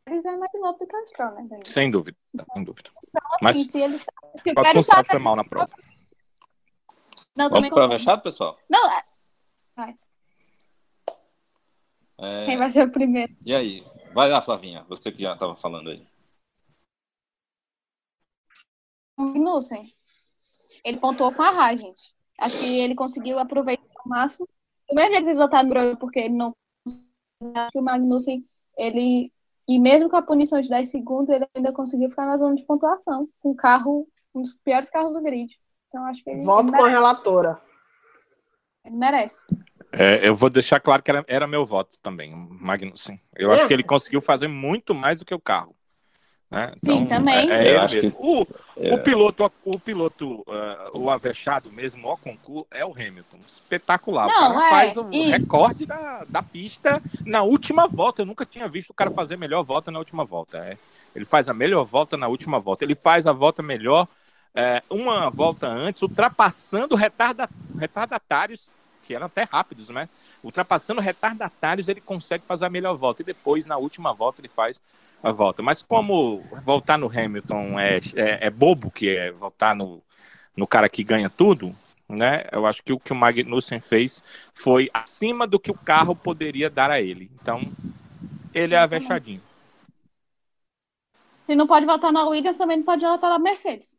Eles 0.07 0.25
é 0.25 0.35
mais 0.37 0.51
piloto 0.51 0.79
do 0.79 0.87
que 0.87 0.95
o 0.95 1.07
Stroll, 1.07 1.31
né, 1.35 1.45
Danilo? 1.49 1.67
Sem 1.67 1.89
dúvida, 1.91 2.17
sem 2.53 2.63
dúvida. 2.63 2.89
Então, 3.07 3.21
assim, 3.33 3.43
Mas- 3.45 3.65
se 3.67 3.79
ele 3.79 3.99
tá- 3.99 4.13
se 4.43 4.51
o 4.51 4.55
Pérez 4.55 4.87
tá... 4.87 5.03
foi 5.03 5.19
mal 5.19 5.35
na 5.35 5.43
prova. 5.43 5.69
Não, 7.35 7.45
Vamos 7.47 7.53
também 7.55 7.69
para 7.69 7.77
o 7.79 7.81
concordo. 7.83 7.99
fechado, 7.99 8.21
pessoal? 8.23 8.57
Não, 8.69 8.91
é- 8.91 9.03
É, 12.21 12.45
quem 12.45 12.57
vai 12.57 12.71
ser 12.71 12.87
o 12.87 12.91
primeiro? 12.91 13.35
E 13.45 13.53
aí? 13.53 13.83
Vai 14.13 14.29
lá, 14.29 14.41
Flavinha. 14.41 14.85
Você 14.89 15.11
que 15.11 15.21
já 15.21 15.33
estava 15.33 15.55
falando 15.55 15.89
aí. 15.89 16.05
O 19.17 19.23
Magnussen. 19.23 19.91
Ele 20.83 20.97
pontuou 20.97 21.33
com 21.33 21.41
a 21.41 21.49
Haas, 21.49 21.79
gente. 21.79 22.13
Acho 22.37 22.57
que 22.59 22.79
ele 22.79 22.95
conseguiu 22.95 23.37
aproveitar 23.37 23.83
ao 23.95 24.09
máximo. 24.09 24.47
Do 24.89 24.95
mesmo 24.95 25.11
jeito 25.11 25.19
que 25.19 25.25
vocês 25.25 25.37
votaram 25.37 25.69
no 25.69 25.97
porque 25.97 26.19
ele 26.19 26.33
não 26.33 26.53
acho 27.55 27.71
que 27.71 27.79
o 27.79 27.81
Magnussen, 27.81 28.45
ele 28.77 29.31
e 29.67 29.79
mesmo 29.79 30.09
com 30.09 30.15
a 30.15 30.21
punição 30.21 30.59
de 30.59 30.67
10 30.67 30.89
segundos, 30.89 31.29
ele 31.29 31.47
ainda 31.53 31.71
conseguiu 31.71 32.09
ficar 32.09 32.25
na 32.25 32.37
zona 32.37 32.55
de 32.55 32.63
pontuação, 32.63 33.29
com 33.39 33.51
o 33.51 33.55
carro, 33.55 34.07
um 34.33 34.41
dos 34.41 34.57
piores 34.57 34.89
carros 34.89 35.13
do 35.13 35.21
grid. 35.21 35.59
Então 35.87 36.03
acho 36.05 36.23
que 36.23 36.31
ele, 36.31 36.43
Voto 36.43 36.69
ele 36.69 36.77
com 36.77 36.85
a 36.85 36.89
relatora. 36.89 37.61
Ele 38.83 38.95
merece. 38.95 39.43
É, 39.91 40.27
eu 40.27 40.35
vou 40.35 40.49
deixar 40.49 40.79
claro 40.79 41.01
que 41.01 41.09
era, 41.09 41.25
era 41.27 41.47
meu 41.47 41.65
voto 41.65 41.97
também, 42.01 42.31
Magnussen. 42.61 43.19
Eu 43.35 43.51
É. 43.51 43.55
acho 43.55 43.67
que 43.67 43.73
ele 43.73 43.83
conseguiu 43.83 44.21
fazer 44.21 44.47
muito 44.47 44.93
mais 44.93 45.19
do 45.19 45.25
que 45.25 45.33
o 45.33 45.39
carro. 45.39 45.75
né? 46.51 46.73
Sim, 46.77 47.05
também. 47.05 47.47
É, 47.51 47.67
é 47.67 47.75
ele 47.75 47.93
mesmo. 47.95 48.15
O, 48.19 48.47
É, 48.75 48.95
O 48.95 49.03
piloto, 49.03 49.51
o 49.63 49.79
piloto, 49.79 50.43
eh, 50.47 50.89
o 50.95 51.07
avexado 51.11 51.71
mesmo, 51.71 52.07
o 52.11 52.17
concurso, 52.17 52.65
é 52.71 52.83
o 52.83 52.91
Hamilton. 52.91 53.37
Espetacular. 53.47 54.25
Não, 54.27 54.51
o 54.51 54.53
cara 54.55 54.65
é, 54.65 54.69
faz 54.69 54.97
o 54.97 55.09
isso. 55.11 55.43
recorde 55.43 55.85
da, 55.85 56.25
da 56.27 56.41
pista 56.41 56.99
na 57.23 57.43
última 57.43 57.87
volta. 57.87 58.23
Eu 58.23 58.25
nunca 58.25 58.47
tinha 58.47 58.67
visto 58.67 58.89
o 58.89 58.93
cara 58.95 59.11
fazer 59.11 59.37
melhor 59.37 59.61
volta 59.63 59.91
na 59.91 59.99
última 59.99 60.25
volta. 60.25 60.57
É. 60.57 60.75
Ele 61.15 61.25
faz 61.25 61.49
a 61.49 61.53
melhor 61.53 61.83
volta 61.85 62.17
na 62.17 62.27
última 62.27 62.59
volta. 62.59 62.83
Ele 62.83 62.95
faz 62.95 63.27
a 63.27 63.31
volta 63.31 63.61
melhor 63.61 64.07
eh, 64.55 64.81
uma 64.89 65.29
volta 65.29 65.67
antes, 65.67 66.01
ultrapassando 66.01 66.95
retarda, 66.95 67.47
retardatários, 67.77 68.75
que 69.09 69.15
eram 69.15 69.25
até 69.25 69.43
rápidos, 69.43 69.89
né? 69.89 70.07
Ultrapassando 70.43 71.01
retardatários, 71.01 71.89
ele 71.89 71.99
consegue 71.99 72.43
fazer 72.47 72.67
a 72.67 72.69
melhor 72.69 72.95
volta. 72.95 73.23
E 73.23 73.25
depois, 73.25 73.65
na 73.65 73.75
última 73.75 74.13
volta, 74.13 74.39
ele 74.39 74.47
faz 74.47 74.79
a 75.23 75.31
volta. 75.31 75.63
Mas 75.63 75.81
como 75.81 76.43
voltar 76.63 76.95
no 76.95 77.07
Hamilton 77.07 77.79
é, 77.79 77.97
é, 78.15 78.45
é 78.45 78.49
bobo, 78.51 78.91
que 78.91 79.09
é 79.09 79.31
voltar 79.31 79.75
no, 79.75 79.99
no 80.55 80.67
cara 80.67 80.87
que 80.87 81.03
ganha 81.03 81.27
tudo, 81.27 81.75
né? 82.07 82.43
Eu 82.51 82.67
acho 82.67 82.83
que 82.83 82.93
o 82.93 82.99
que 82.99 83.11
o 83.11 83.15
Magnussen 83.15 83.79
fez 83.79 84.23
foi 84.53 84.91
acima 84.93 85.47
do 85.47 85.59
que 85.59 85.71
o 85.71 85.77
carro 85.77 86.15
poderia 86.15 86.69
dar 86.69 86.91
a 86.91 87.01
ele. 87.01 87.31
Então, 87.41 87.61
ele 88.53 88.75
é 88.75 88.77
avexadinho. 88.77 89.41
Se 91.39 91.55
não 91.55 91.65
pode 91.65 91.87
votar 91.87 92.13
na 92.13 92.27
Williams, 92.27 92.59
também 92.59 92.77
não 92.77 92.85
pode 92.85 93.03
votar 93.03 93.31
na 93.31 93.39
Mercedes. 93.39 93.97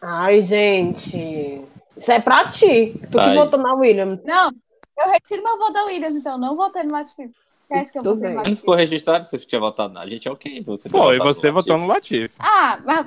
Ai, 0.00 0.42
gente. 0.42 1.62
Isso 1.96 2.12
é 2.12 2.20
pra 2.20 2.46
ti. 2.48 2.94
Tu 3.10 3.18
que 3.18 3.24
Aí. 3.24 3.34
votou 3.36 3.58
na 3.58 3.74
Williams. 3.74 4.20
Não, 4.24 4.50
eu 4.98 5.10
retiro 5.10 5.42
meu 5.42 5.58
voto 5.58 5.72
da 5.72 5.84
Williams, 5.84 6.16
então. 6.16 6.36
Não 6.38 6.56
votei 6.56 6.82
no 6.82 6.92
Latifi. 6.92 7.30
Esquece 7.68 7.92
que 7.92 7.98
eu 7.98 8.02
Tudo 8.02 8.20
votei 8.20 8.34
no. 8.34 8.42
Não 8.44 8.56
ficou 8.56 8.74
registrado 8.74 9.24
se 9.24 9.30
você 9.30 9.46
tinha 9.46 9.60
votado 9.60 9.92
na. 9.92 10.00
A 10.02 10.08
gente 10.08 10.28
é 10.28 10.30
ok. 10.30 10.62
Você 10.64 10.88
Foi, 10.88 11.18
você 11.18 11.48
no 11.48 11.54
votou 11.54 11.78
no 11.78 11.86
Latifi. 11.86 12.34
Ah, 12.38 12.78
mas... 12.84 13.06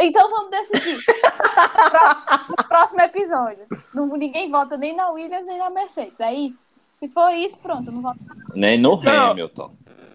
então 0.00 0.30
vamos 0.30 0.50
decidir. 0.50 0.98
Pró- 1.04 2.64
Próximo 2.68 3.00
episódio. 3.00 3.64
Não, 3.94 4.06
ninguém 4.16 4.50
vota 4.50 4.76
nem 4.76 4.94
na 4.94 5.10
Williams 5.10 5.46
nem 5.46 5.58
na 5.58 5.70
Mercedes. 5.70 6.18
É 6.20 6.34
isso? 6.34 6.58
Se 6.98 7.08
for 7.08 7.30
isso, 7.32 7.58
pronto. 7.58 7.88
eu 7.88 7.92
Não 7.92 8.02
voto. 8.02 8.18
Nem 8.54 8.76
no 8.78 9.00
Não. 9.02 9.30
Hamilton. 9.30 9.74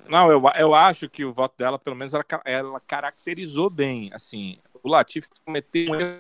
Não, 0.10 0.30
eu, 0.30 0.42
eu 0.60 0.76
acho 0.76 1.08
que 1.10 1.24
o 1.24 1.32
voto 1.32 1.56
dela, 1.58 1.80
pelo 1.80 1.96
menos, 1.96 2.14
ela, 2.14 2.26
ela 2.44 2.80
caracterizou 2.82 3.70
bem. 3.70 4.12
Assim, 4.14 4.58
o 4.84 4.90
Latifi 4.90 5.30
cometeu 5.46 5.92
um 5.92 5.96
erro 5.96 6.20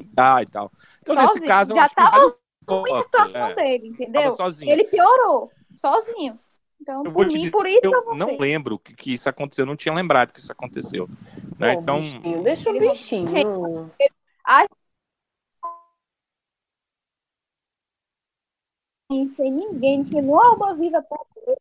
então, 0.00 0.36
ah, 0.36 0.42
e 0.42 0.46
tal. 0.46 0.72
Então, 1.02 1.14
nesse 1.14 1.28
Sozinho. 1.28 1.46
caso, 1.48 1.72
eu 1.72 1.76
Já 1.76 1.82
acho 1.84 1.94
que 1.94 2.02
tava 2.02 2.10
vale 2.18 2.24
o 2.26 2.74
Ruim 2.74 2.98
a 2.98 3.02
situação 3.02 3.46
é, 3.46 3.54
dele, 3.54 3.88
entendeu? 3.88 4.30
sozinho. 4.30 4.70
Ele 4.70 4.84
piorou. 4.84 5.50
Sozinho. 5.80 6.38
Então, 6.80 7.04
Eu 7.04 7.12
por 7.12 7.26
mim, 7.26 7.40
dizer 7.40 7.50
por 7.50 7.66
isso 7.66 7.80
que 7.80 7.86
eu 7.86 7.92
eu 7.92 8.14
não 8.14 8.38
lembro 8.38 8.78
que, 8.78 8.94
que 8.94 9.12
isso 9.12 9.28
aconteceu, 9.28 9.62
eu 9.64 9.66
não 9.66 9.76
tinha 9.76 9.94
lembrado 9.94 10.32
que 10.32 10.40
isso 10.40 10.52
aconteceu. 10.52 11.08
Né? 11.58 11.74
Pô, 11.74 11.80
Então, 11.80 12.00
bichinho, 12.00 12.42
deixa 12.42 12.70
o 12.70 12.78
bichinho. 12.78 13.28
sem 19.36 19.52
ninguém, 19.52 19.98
não 19.98 20.04
tinha 20.04 20.22
nenhuma 20.22 20.46
alma 20.50 20.74
viva 20.74 21.02
perto 21.02 21.44
dele. 21.44 21.60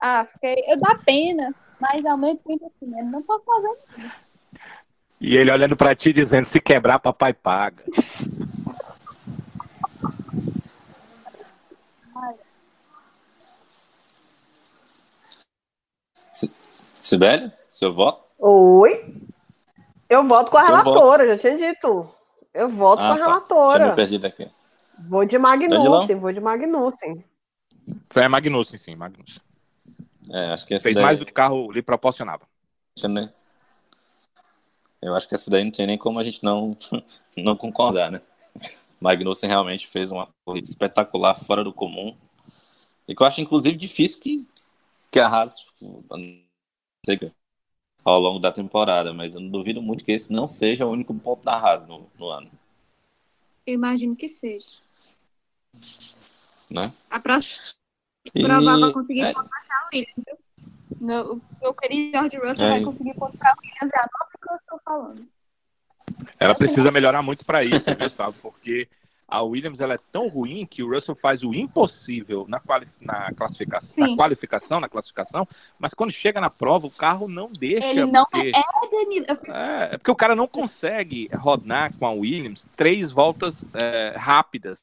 Ah, 0.00 0.24
fiquei. 0.24 0.64
Eu 0.68 0.78
dá 0.78 0.96
pena, 1.04 1.54
mas 1.80 2.06
ao 2.06 2.16
mesmo 2.16 2.38
tempo 2.38 2.66
assim, 2.66 2.98
eu 2.98 3.04
não 3.06 3.22
posso 3.22 3.44
fazer. 3.44 3.76
E 5.20 5.36
ele 5.36 5.50
olhando 5.50 5.76
pra 5.76 5.94
ti 5.94 6.12
dizendo: 6.12 6.48
se 6.48 6.60
quebrar, 6.60 6.98
papai 6.98 7.32
paga. 7.32 7.82
Sibeli, 17.00 17.50
seu 17.70 17.92
voto? 17.94 18.24
Oi? 18.38 19.14
Eu 20.08 20.26
voto 20.26 20.50
com 20.50 20.58
a 20.58 20.62
Seu 20.62 20.76
relatora, 20.76 21.26
já 21.28 21.38
tinha 21.38 21.56
dito. 21.72 22.08
Eu 22.52 22.68
voto 22.68 23.02
Ah, 23.02 23.08
com 23.08 23.12
a 23.14 23.16
tá. 23.16 23.16
Tinha 23.16 23.26
relatora. 23.26 23.86
me 23.88 23.94
perdido 23.94 24.26
aqui. 24.26 24.48
Vou 25.08 25.24
de 25.24 25.38
Magnussen, 25.38 26.16
vou 26.16 26.32
de 26.32 26.40
Magnussen. 26.40 27.24
Foi 28.10 28.24
a 28.24 28.28
Magnussen, 28.28 28.78
sim, 28.78 28.94
Magnussen. 28.96 29.42
É, 30.30 30.52
acho 30.52 30.66
que 30.66 30.78
Fez 30.78 30.96
daí- 30.96 31.04
mais 31.04 31.18
do 31.18 31.24
que 31.24 31.30
o 31.30 31.34
carro 31.34 31.70
lhe 31.70 31.82
proporcionava. 31.82 32.46
tinha 32.96 33.08
nem- 33.08 33.30
Eu 35.00 35.14
acho 35.14 35.28
que 35.28 35.34
essa 35.34 35.50
daí 35.50 35.64
não 35.64 35.70
tem 35.70 35.86
nem 35.86 35.98
como 35.98 36.18
a 36.18 36.24
gente 36.24 36.42
não, 36.42 36.76
não 37.36 37.56
concordar, 37.56 38.10
né? 38.10 38.20
Magnussen 39.00 39.48
realmente 39.48 39.86
fez 39.86 40.10
uma 40.10 40.28
corrida 40.44 40.66
espetacular, 40.68 41.34
fora 41.34 41.62
do 41.62 41.72
comum. 41.72 42.16
E 43.06 43.14
que 43.14 43.22
eu 43.22 43.26
acho, 43.26 43.40
inclusive, 43.40 43.76
difícil 43.76 44.20
que, 44.20 44.46
que 45.10 45.20
a 45.20 45.28
Haas 45.28 45.64
ao 48.04 48.18
longo 48.20 48.38
da 48.38 48.50
temporada, 48.50 49.12
mas 49.12 49.34
eu 49.34 49.40
não 49.40 49.48
duvido 49.50 49.80
muito 49.82 50.04
que 50.04 50.12
esse 50.12 50.32
não 50.32 50.48
seja 50.48 50.86
o 50.86 50.90
único 50.90 51.14
ponto 51.14 51.44
da 51.44 51.54
Haas 51.56 51.86
no, 51.86 52.06
no 52.18 52.28
ano, 52.28 52.50
Eu 53.66 53.74
imagino 53.74 54.16
que 54.16 54.26
seja. 54.28 54.78
né? 56.70 56.92
A 57.10 57.20
próxima 57.20 57.54
E- 58.34 58.42
provável 58.42 58.92
conseguir 58.92 59.22
é, 59.22 59.32
a 59.32 59.88
Williams? 59.92 60.38
Meu, 61.00 61.34
o 61.34 61.42
meu 61.60 61.74
querido 61.74 62.10
George 62.12 62.36
Russell 62.38 62.66
É. 62.66 62.70
vai 62.70 62.82
conseguir 62.82 63.14
pontuar 63.14 63.52
a 63.52 63.56
Williams, 63.60 63.92
é 63.94 63.98
a 63.98 64.08
nova 64.18 64.37
que 64.48 64.52
eu 64.54 64.56
estou 64.56 64.80
falando. 64.84 65.28
Ela 66.40 66.54
precisa 66.54 66.90
melhorar 66.90 67.22
muito 67.22 67.44
para 67.44 67.62
isso, 67.64 67.84
viu, 67.98 68.10
sabe? 68.16 68.34
Porque 68.40 68.88
a 69.26 69.42
Williams 69.42 69.78
ela 69.78 69.94
é 69.94 69.98
tão 70.10 70.26
ruim 70.28 70.64
que 70.64 70.82
o 70.82 70.88
Russell 70.90 71.14
faz 71.14 71.42
o 71.42 71.52
impossível 71.52 72.46
na, 72.48 72.58
quali 72.60 72.88
na, 72.98 73.30
classificação, 73.34 74.06
na 74.06 74.16
qualificação, 74.16 74.80
na 74.80 74.88
classificação, 74.88 75.48
mas 75.78 75.92
quando 75.92 76.12
chega 76.12 76.40
na 76.40 76.48
prova 76.48 76.86
o 76.86 76.90
carro 76.90 77.28
não 77.28 77.52
deixa. 77.52 77.86
Ele 77.88 78.06
não 78.06 78.24
porque... 78.24 78.52
é, 78.56 78.90
Danilo. 78.90 79.26
Eu 79.28 79.36
fico- 79.36 79.52
É, 79.52 79.94
é 79.94 79.98
porque 79.98 80.10
o 80.10 80.16
cara 80.16 80.34
não 80.34 80.48
consegue 80.48 81.28
rodar 81.34 81.92
com 81.98 82.06
a 82.06 82.10
Williams 82.12 82.66
três 82.74 83.10
voltas 83.10 83.62
é, 83.74 84.14
rápidas, 84.16 84.82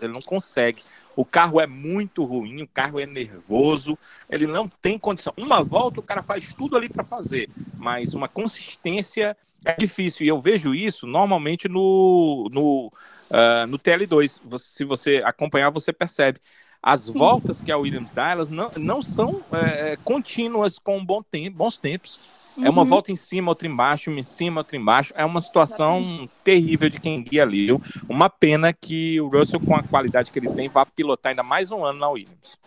Ele 0.00 0.12
não 0.12 0.22
consegue. 0.22 0.82
O 1.14 1.24
carro 1.24 1.60
é 1.60 1.66
muito 1.66 2.24
ruim, 2.24 2.62
o 2.62 2.68
carro 2.68 2.98
é 3.00 3.06
nervoso, 3.06 3.98
ele 4.28 4.46
não 4.46 4.68
tem 4.68 4.98
condição. 4.98 5.32
Uma 5.36 5.62
volta 5.64 6.00
o 6.00 6.02
cara 6.04 6.22
faz 6.22 6.54
tudo 6.54 6.76
ali 6.76 6.88
para 6.88 7.04
fazer, 7.04 7.50
mas 7.76 8.14
uma 8.14 8.28
consistência 8.28 9.36
é 9.64 9.74
difícil. 9.76 10.24
E 10.24 10.28
eu 10.28 10.40
vejo 10.40 10.74
isso 10.74 11.06
normalmente 11.06 11.68
no, 11.68 12.48
no, 12.50 12.92
ah, 13.30 13.66
no 13.66 13.78
TL2. 13.78 14.38
Você- 14.44 14.72
se 14.72 14.84
você 14.84 15.22
acompanhar, 15.24 15.70
você 15.70 15.92
percebe. 15.92 16.40
As 16.82 17.02
Sim. 17.02 17.12
voltas 17.18 17.60
que 17.60 17.70
a 17.70 17.76
Williams 17.76 18.10
dá, 18.10 18.30
elas 18.30 18.48
não, 18.48 18.70
não 18.78 19.02
são 19.02 19.42
é, 19.52 19.96
contínuas 20.02 20.78
com 20.78 21.04
bom 21.04 21.22
tempo, 21.22 21.58
bons 21.58 21.78
tempos. 21.78 22.18
É 22.62 22.68
uma 22.68 22.82
Uhum. 22.82 22.88
volta 22.88 23.12
em 23.12 23.16
cima, 23.16 23.50
outra 23.50 23.66
embaixo, 23.66 24.10
uma 24.10 24.20
em 24.20 24.24
cima, 24.24 24.60
outra 24.60 24.76
embaixo. 24.76 25.12
É 25.16 25.24
uma 25.24 25.40
situação 25.40 26.28
terrível 26.44 26.90
de 26.90 27.00
quem 27.00 27.22
guia 27.22 27.42
ali. 27.42 27.68
Uma 28.08 28.28
pena 28.28 28.72
que 28.72 29.20
o 29.20 29.28
Russell, 29.28 29.60
com 29.60 29.74
a 29.74 29.82
qualidade 29.82 30.30
que 30.30 30.38
ele 30.38 30.50
tem, 30.50 30.68
vá 30.68 30.84
pilotar 30.84 31.30
ainda 31.30 31.42
mais 31.42 31.70
um 31.70 31.84
ano 31.84 31.98
na 32.00 32.08
Williams. 32.08 32.58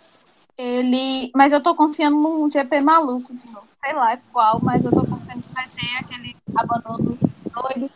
Ele. 0.58 1.32
Mas 1.36 1.52
eu 1.52 1.62
tô 1.62 1.76
confiando 1.76 2.16
num 2.18 2.50
GP 2.50 2.82
maluco 2.82 3.34
de 3.34 3.46
novo. 3.48 3.68
Sei 3.84 3.94
lá 3.94 4.18
qual, 4.32 4.60
mas 4.62 4.86
eu 4.86 4.92
tô 4.92 5.02
confiando 5.06 5.42
que 5.44 5.54
vai 5.54 5.68
ter 5.68 5.98
aquele 5.98 6.36
abandono 6.56 7.18
doido. 7.54 7.90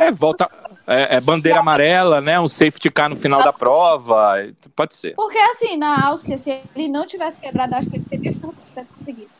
É, 0.00 0.10
volta, 0.10 0.48
é, 0.86 1.16
é 1.16 1.20
bandeira 1.20 1.60
amarela, 1.60 2.20
né? 2.20 2.38
Um 2.38 2.46
safety 2.46 2.90
car 2.90 3.08
no 3.08 3.16
final 3.16 3.42
da 3.42 3.52
prova. 3.52 4.34
Pode 4.74 4.94
ser. 4.94 5.14
Porque 5.16 5.38
assim, 5.38 5.76
na 5.76 6.06
Áustria, 6.06 6.38
se 6.38 6.62
ele 6.74 6.88
não 6.88 7.06
tivesse 7.06 7.38
quebrado, 7.38 7.74
acho 7.74 7.90
que 7.90 7.96
ele 7.96 8.04
teria 8.04 8.32
chance 8.32 8.56
de 8.56 8.72
ter 8.74 8.86
conseguido. 8.86 9.30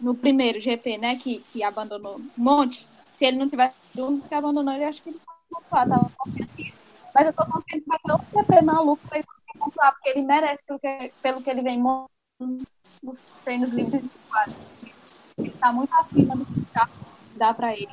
No 0.00 0.14
primeiro 0.14 0.60
GP, 0.60 0.98
né? 0.98 1.16
Que, 1.16 1.44
que 1.52 1.62
abandonou 1.62 2.16
um 2.16 2.30
monte. 2.36 2.86
Se 3.18 3.24
ele 3.24 3.38
não 3.38 3.48
tivesse 3.48 3.74
um 3.96 4.16
dos 4.16 4.26
que 4.26 4.34
abandonou, 4.34 4.74
ele 4.74 4.84
acho 4.84 5.02
que 5.02 5.10
ele 5.10 5.20
pontuar, 5.48 5.88
tava 5.88 6.10
confiante. 6.18 6.74
Mas 7.14 7.26
eu 7.26 7.32
tô 7.32 7.46
confiante 7.46 7.84
que 7.84 7.88
vai 7.88 7.98
ter 7.98 8.12
um 8.12 8.42
GP 8.42 8.62
maluco 8.62 9.08
pra 9.08 9.18
ele 9.18 9.26
pontuar, 9.58 9.92
porque 9.92 10.10
ele 10.10 10.22
merece 10.22 10.62
pelo 10.66 10.78
que, 10.78 11.12
pelo 11.22 11.42
que 11.42 11.50
ele 11.50 11.62
vem 11.62 11.78
mostrando 11.78 12.66
nos 13.02 13.36
treinos 13.44 13.72
livres 13.72 14.02
de. 14.02 14.10
Ele 15.38 15.50
tá 15.50 15.72
muito 15.72 15.94
acima 15.94 16.34
do 16.34 16.44
que 16.46 16.66
dá 17.36 17.54
pra 17.54 17.72
ele. 17.72 17.88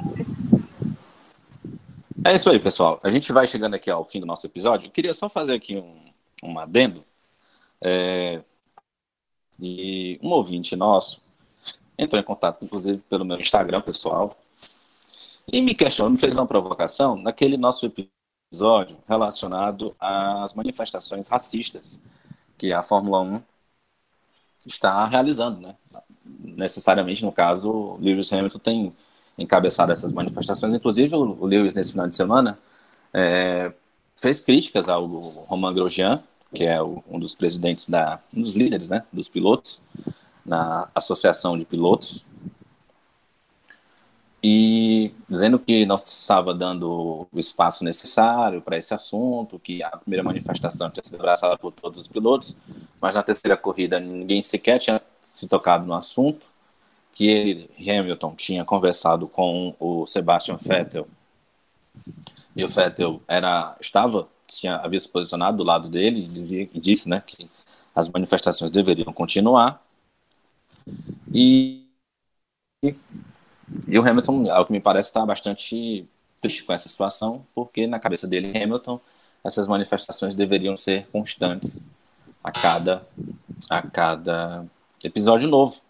É 2.26 2.34
isso 2.36 2.50
aí, 2.50 2.60
pessoal. 2.60 3.00
A 3.04 3.10
gente 3.10 3.32
vai 3.34 3.48
chegando 3.48 3.74
aqui 3.74 3.90
ao 3.90 4.06
fim 4.06 4.20
do 4.20 4.26
nosso 4.26 4.45
episódio. 4.48 4.88
Eu 4.88 4.91
queria 4.91 5.14
só 5.14 5.28
fazer 5.28 5.56
aqui 5.56 5.76
um, 5.76 6.06
um 6.41 6.58
adendo. 6.58 7.04
É... 7.82 8.41
E 9.60 10.20
um 10.22 10.30
ouvinte 10.30 10.76
nosso 10.76 11.22
entrou 11.98 12.20
em 12.20 12.26
contato, 12.26 12.64
inclusive, 12.64 13.00
pelo 13.10 13.26
meu 13.26 13.40
Instagram 13.40 13.82
pessoal, 13.82 14.38
e 15.52 15.62
me 15.62 15.76
questionou, 15.76 16.12
me 16.12 16.18
fez 16.18 16.34
uma 16.34 16.48
provocação 16.48 17.16
naquele 17.16 17.58
nosso 17.58 17.86
episódio 17.86 18.98
relacionado 19.08 19.95
às 20.00 20.54
manifestações 20.54 21.28
racistas 21.28 22.00
que 22.58 22.74
a 22.74 22.82
Fórmula 22.82 23.20
1 23.22 23.41
está 24.66 25.06
realizando, 25.06 25.60
né? 25.60 25.76
Necessariamente, 26.26 27.24
no 27.24 27.32
caso, 27.32 27.98
Lewis 28.00 28.32
Hamilton 28.32 28.60
tem 28.60 28.95
encabeçado 29.38 29.91
essas 29.91 30.14
manifestações. 30.14 30.73
Inclusive, 30.73 31.15
o 31.15 31.45
Lewis, 31.45 31.73
nesse 31.73 31.91
final 31.91 32.07
de 32.07 32.15
semana, 32.15 32.57
é, 33.14 33.72
fez 34.15 34.39
críticas 34.39 34.89
ao 34.89 35.05
Romain 35.05 35.73
Grosjean, 35.73 36.22
que 36.53 36.64
é 36.64 36.81
o, 36.81 37.03
um 37.10 37.19
dos 37.19 37.34
presidentes, 37.34 37.89
da, 37.89 38.19
um 38.34 38.41
dos 38.41 38.55
líderes 38.55 38.89
né, 38.89 39.03
dos 39.11 39.27
pilotos, 39.27 39.81
na 40.45 40.88
Associação 40.93 41.57
de 41.57 41.65
Pilotos, 41.65 42.27
e 44.45 45.14
dizendo 45.30 45.57
que 45.57 45.85
não 45.85 45.95
estava 45.95 46.53
dando 46.53 47.27
o 47.31 47.39
espaço 47.39 47.85
necessário 47.85 48.61
para 48.61 48.77
esse 48.77 48.93
assunto, 48.93 49.57
que 49.57 49.81
a 49.81 49.91
primeira 49.91 50.22
manifestação 50.22 50.89
tinha 50.89 51.03
sido 51.03 51.15
abraçada 51.15 51.57
por 51.57 51.72
todos 51.72 51.97
os 51.97 52.10
pilotos, 52.10 52.57
mas 52.99 53.15
na 53.15 53.23
terceira 53.23 53.55
corrida 53.55 54.01
ninguém 54.01 54.41
sequer 54.41 54.80
tinha 54.80 55.01
se 55.22 55.47
tocado 55.47 55.85
no 55.85 55.93
assunto, 55.93 56.45
que 57.14 57.27
ele, 57.27 57.69
Hamilton, 57.80 58.35
tinha 58.35 58.65
conversado 58.65 59.27
com 59.27 59.76
o 59.80 60.06
Sebastian 60.06 60.57
Vettel, 60.57 61.07
e 62.56 62.64
o 62.64 62.68
Vettel 62.68 63.22
era, 63.27 63.76
estava, 63.80 64.27
tinha, 64.48 64.77
havia 64.77 64.99
se 64.99 65.10
posicionado 65.10 65.57
do 65.57 65.64
lado 65.64 65.90
dele 65.90 66.26
e, 66.26 66.27
dizia, 66.27 66.69
e 66.73 66.80
disse 66.80 67.10
né, 67.10 67.22
que 67.26 67.49
as 67.95 68.10
manifestações 68.10 68.72
deveriam 68.72 69.14
continuar, 69.14 69.81
e 71.34 71.84
e 73.88 73.98
o 73.98 74.07
Hamilton, 74.07 74.52
ao 74.52 74.65
que 74.65 74.72
me 74.72 74.80
parece, 74.80 75.10
está 75.10 75.26
bastante 75.26 76.06
triste 76.41 76.64
com 76.64 76.73
essa 76.73 76.90
situação, 76.90 77.45
porque 77.56 77.88
na 77.88 77.99
cabeça 77.99 78.27
dele, 78.27 78.52
Hamilton, 78.56 78.99
essas 79.44 79.68
manifestações 79.68 80.35
deveriam 80.35 80.76
ser 80.76 81.07
constantes 81.07 81.85
a 82.44 82.52
cada, 82.52 83.07
a 83.69 83.81
cada 83.81 84.65
episódio 85.03 85.48
novo, 85.49 85.81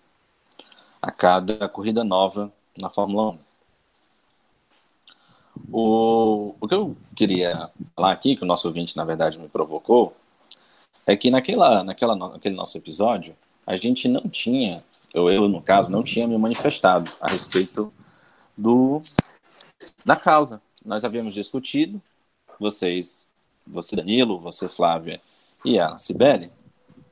a 1.03 1.11
cada 1.11 1.67
corrida 1.67 2.01
nova 2.01 2.49
na 2.80 2.89
Fórmula 2.89 3.31
1. 3.31 3.39
O, 5.69 6.55
o 6.61 6.67
que 6.67 6.73
eu 6.73 6.95
queria 7.13 7.69
falar 7.93 8.13
aqui, 8.13 8.38
que 8.38 8.43
o 8.43 8.47
nosso 8.47 8.67
ouvinte, 8.69 8.95
na 8.95 9.03
verdade, 9.03 9.38
me 9.38 9.49
provocou, 9.49 10.15
é 11.05 11.17
que 11.17 11.30
naquela, 11.30 11.84
naquela, 11.84 12.15
naquele 12.15 12.55
nosso 12.55 12.77
episódio, 12.77 13.35
a 13.67 13.75
gente 13.75 14.07
não 14.07 14.21
tinha 14.30 14.81
eu, 15.13 15.30
eu, 15.30 15.47
no 15.49 15.61
caso, 15.61 15.91
não 15.91 16.01
tinha 16.01 16.25
me 16.25 16.38
manifestado 16.38 17.11
a 17.21 17.30
respeito 17.30 17.93
do 18.57 19.01
da 20.05 20.15
causa. 20.15 20.61
Nós 20.84 21.03
havíamos 21.03 21.34
discutido, 21.34 22.01
vocês, 22.57 23.27
você 23.67 23.95
Danilo, 23.95 24.39
você 24.39 24.69
Flávia 24.69 25.21
e 25.65 25.77
a 25.77 25.97
Cibele, 25.99 26.49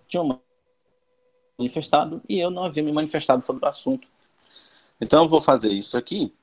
tinham 0.08 0.40
manifestado 1.58 2.22
e 2.28 2.40
eu 2.40 2.50
não 2.50 2.64
havia 2.66 2.84
me 2.84 2.92
manifestado 2.92 3.42
sobre 3.42 3.66
o 3.66 3.70
assunto. 3.70 4.08
Então 5.00 5.24
eu 5.24 5.30
vou 5.30 5.42
fazer 5.42 5.72
isso 5.72 5.98
aqui, 5.98 6.34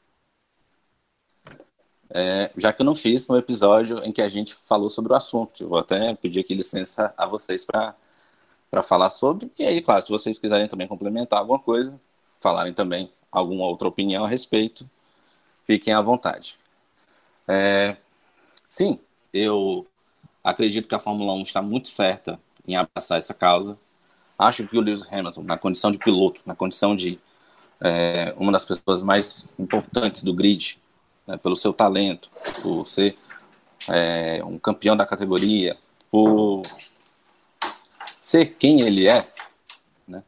é, 2.11 2.51
já 2.57 2.73
que 2.73 2.81
eu 2.83 2.87
não 2.87 2.95
fiz 2.95 3.27
no 3.29 3.37
episódio 3.37 4.03
em 4.05 4.13
que 4.13 4.23
a 4.23 4.29
gente 4.29 4.55
falou 4.55 4.89
sobre 4.89 5.13
o 5.13 5.17
assunto. 5.17 5.63
Eu 5.63 5.69
vou 5.69 5.79
até 5.79 6.15
pedir 6.15 6.41
aqui 6.41 6.55
licença 6.55 7.13
a 7.17 7.27
vocês 7.27 7.65
para 7.65 7.95
falar 8.83 9.11
sobre. 9.11 9.51
E 9.59 9.65
aí, 9.65 9.83
claro, 9.83 10.03
se 10.03 10.09
vocês 10.11 10.39
quiserem 10.39 10.69
também 10.69 10.89
complementar 10.89 11.39
alguma 11.41 11.59
coisa, 11.59 11.99
falarem 12.41 12.73
também 12.75 13.13
alguma 13.31 13.67
outra 13.67 13.89
opinião 13.89 14.25
a 14.25 14.29
respeito, 14.29 14.89
fiquem 15.67 15.93
à 15.95 16.01
vontade. 16.01 16.59
É, 17.47 17.97
sim, 18.69 18.99
eu 19.33 19.87
acredito 20.45 20.89
que 20.89 20.95
a 20.95 21.01
Fórmula 21.01 21.33
1 21.35 21.43
está 21.43 21.63
muito 21.63 21.89
certa 21.89 22.41
em 22.67 22.77
abraçar 22.77 23.19
essa 23.19 23.35
causa. 23.35 23.79
Acho 24.39 24.66
que 24.66 24.78
o 24.78 24.81
Lewis 24.81 25.05
Hamilton, 25.10 25.43
na 25.43 25.59
condição 25.59 25.90
de 25.90 25.98
piloto, 25.98 26.40
na 26.47 26.55
condição 26.55 26.94
de 26.94 27.19
é, 27.81 28.35
uma 28.36 28.52
das 28.52 28.65
pessoas 28.65 29.02
mais 29.02 29.47
importantes 29.59 30.23
do 30.23 30.32
grid, 30.32 30.78
né, 31.27 31.36
pelo 31.36 31.56
seu 31.56 31.73
talento, 31.73 32.31
por 32.62 32.86
ser 32.86 33.19
é, 33.89 34.43
um 34.44 34.59
campeão 34.59 34.97
da 34.97 35.05
categoria, 35.05 35.77
por 36.10 36.62
ser 38.20 38.55
quem 38.55 38.81
ele 38.81 39.09
é, 39.09 39.28
né? 40.06 40.23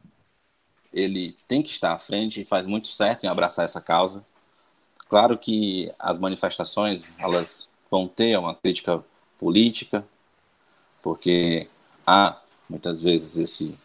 ele 0.93 1.37
tem 1.47 1.61
que 1.61 1.69
estar 1.69 1.93
à 1.93 1.99
frente 1.99 2.41
e 2.41 2.45
faz 2.45 2.65
muito 2.65 2.87
certo 2.87 3.23
em 3.23 3.27
abraçar 3.27 3.63
essa 3.63 3.79
causa. 3.79 4.25
Claro 5.07 5.37
que 5.37 5.91
as 5.99 6.17
manifestações 6.17 7.05
elas 7.17 7.69
vão 7.89 8.07
ter 8.07 8.37
uma 8.37 8.55
crítica 8.55 9.03
política, 9.39 10.05
porque 11.01 11.67
há 12.05 12.39
muitas 12.69 13.01
vezes 13.01 13.37
esse 13.37 13.77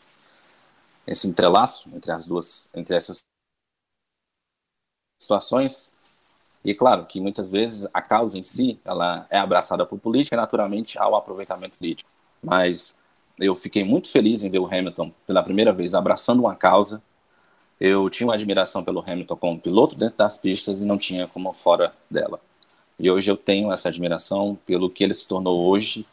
esse 1.06 1.26
entrelaço 1.28 1.88
entre 1.94 2.12
as 2.12 2.26
duas 2.26 2.70
entre 2.74 2.96
essas 2.96 3.24
situações 5.18 5.92
e 6.64 6.74
claro 6.74 7.06
que 7.06 7.20
muitas 7.20 7.50
vezes 7.50 7.86
a 7.92 8.02
causa 8.02 8.38
em 8.38 8.42
si 8.42 8.80
ela 8.84 9.26
é 9.30 9.38
abraçada 9.38 9.86
por 9.86 9.98
política 9.98 10.36
naturalmente 10.36 10.98
há 10.98 11.08
o 11.08 11.16
aproveitamento 11.16 11.76
político 11.76 12.08
mas 12.42 12.94
eu 13.38 13.54
fiquei 13.54 13.84
muito 13.84 14.08
feliz 14.08 14.42
em 14.42 14.50
ver 14.50 14.58
o 14.58 14.66
Hamilton 14.66 15.12
pela 15.26 15.42
primeira 15.42 15.72
vez 15.72 15.94
abraçando 15.94 16.40
uma 16.40 16.54
causa. 16.54 17.02
Eu 17.78 18.08
tinha 18.08 18.26
uma 18.26 18.34
admiração 18.34 18.82
pelo 18.82 19.00
Hamilton 19.00 19.36
como 19.36 19.60
piloto 19.60 19.94
dentro 19.94 20.16
das 20.16 20.38
pistas 20.38 20.80
e 20.80 20.84
não 20.84 20.96
tinha 20.96 21.28
como 21.28 21.52
fora 21.52 21.94
dela. 22.10 22.40
E 22.98 23.10
hoje 23.10 23.30
eu 23.30 23.36
tenho 23.36 23.70
essa 23.70 23.90
admiração 23.90 24.58
pelo 24.64 24.88
que 24.88 25.04
ele 25.04 25.12
se 25.12 25.28
tornou 25.28 25.66
hoje, 25.68 26.06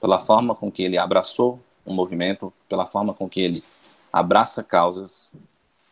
pela 0.00 0.18
forma 0.18 0.54
com 0.54 0.72
que 0.72 0.82
ele 0.82 0.96
abraçou 0.96 1.60
um 1.86 1.94
movimento, 1.94 2.52
pela 2.68 2.86
forma 2.86 3.12
com 3.14 3.28
que 3.28 3.40
ele 3.40 3.64
abraça 4.12 4.62
causas, 4.62 5.32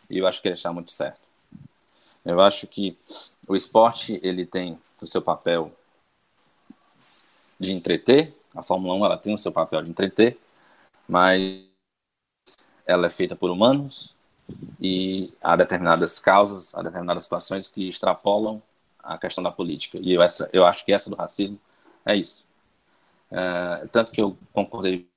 e 0.08 0.18
eu 0.18 0.26
acho 0.26 0.40
que 0.42 0.48
ele 0.48 0.54
está 0.54 0.72
muito 0.72 0.90
certo. 0.90 1.20
Eu 2.24 2.40
acho 2.40 2.66
que 2.66 2.96
o 3.48 3.56
esporte 3.56 4.20
ele 4.22 4.44
tem 4.44 4.78
o 5.00 5.06
seu 5.06 5.22
papel 5.22 5.72
de 7.58 7.72
entreter, 7.72 8.34
a 8.54 8.62
Fórmula 8.62 8.94
1 8.94 9.04
ela 9.04 9.18
tem 9.18 9.34
o 9.34 9.38
seu 9.38 9.52
papel 9.52 9.82
de 9.82 9.90
entreter, 9.90 10.38
mas 11.08 11.64
ela 12.86 13.06
é 13.06 13.10
feita 13.10 13.36
por 13.36 13.50
humanos 13.50 14.14
e 14.80 15.32
há 15.40 15.56
determinadas 15.56 16.18
causas, 16.18 16.74
há 16.74 16.82
determinadas 16.82 17.24
situações 17.24 17.68
que 17.68 17.88
extrapolam 17.88 18.62
a 18.98 19.16
questão 19.18 19.42
da 19.42 19.50
política. 19.50 19.98
E 20.00 20.12
eu, 20.12 20.22
essa, 20.22 20.48
eu 20.52 20.64
acho 20.64 20.84
que 20.84 20.92
essa 20.92 21.08
do 21.08 21.16
racismo 21.16 21.58
é 22.04 22.16
isso. 22.16 22.48
É, 23.30 23.86
tanto 23.92 24.10
que 24.10 24.20
eu 24.20 24.36
concordei 24.52 25.08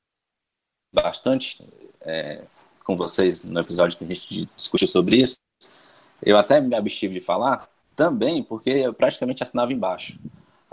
bastante 0.94 1.66
é, 2.02 2.44
com 2.84 2.96
vocês 2.96 3.44
no 3.44 3.60
episódio 3.60 3.98
que 3.98 4.04
a 4.04 4.08
gente 4.08 4.50
discutiu 4.56 4.88
sobre 4.88 5.18
isso. 5.18 5.38
Eu 6.22 6.38
até 6.38 6.62
me 6.62 6.76
abstive 6.76 7.16
de 7.16 7.22
falar 7.22 7.68
também 7.96 8.44
porque 8.44 8.70
eu 8.70 8.94
praticamente 8.94 9.44
assinava 9.44 9.74
embaixo 9.74 10.18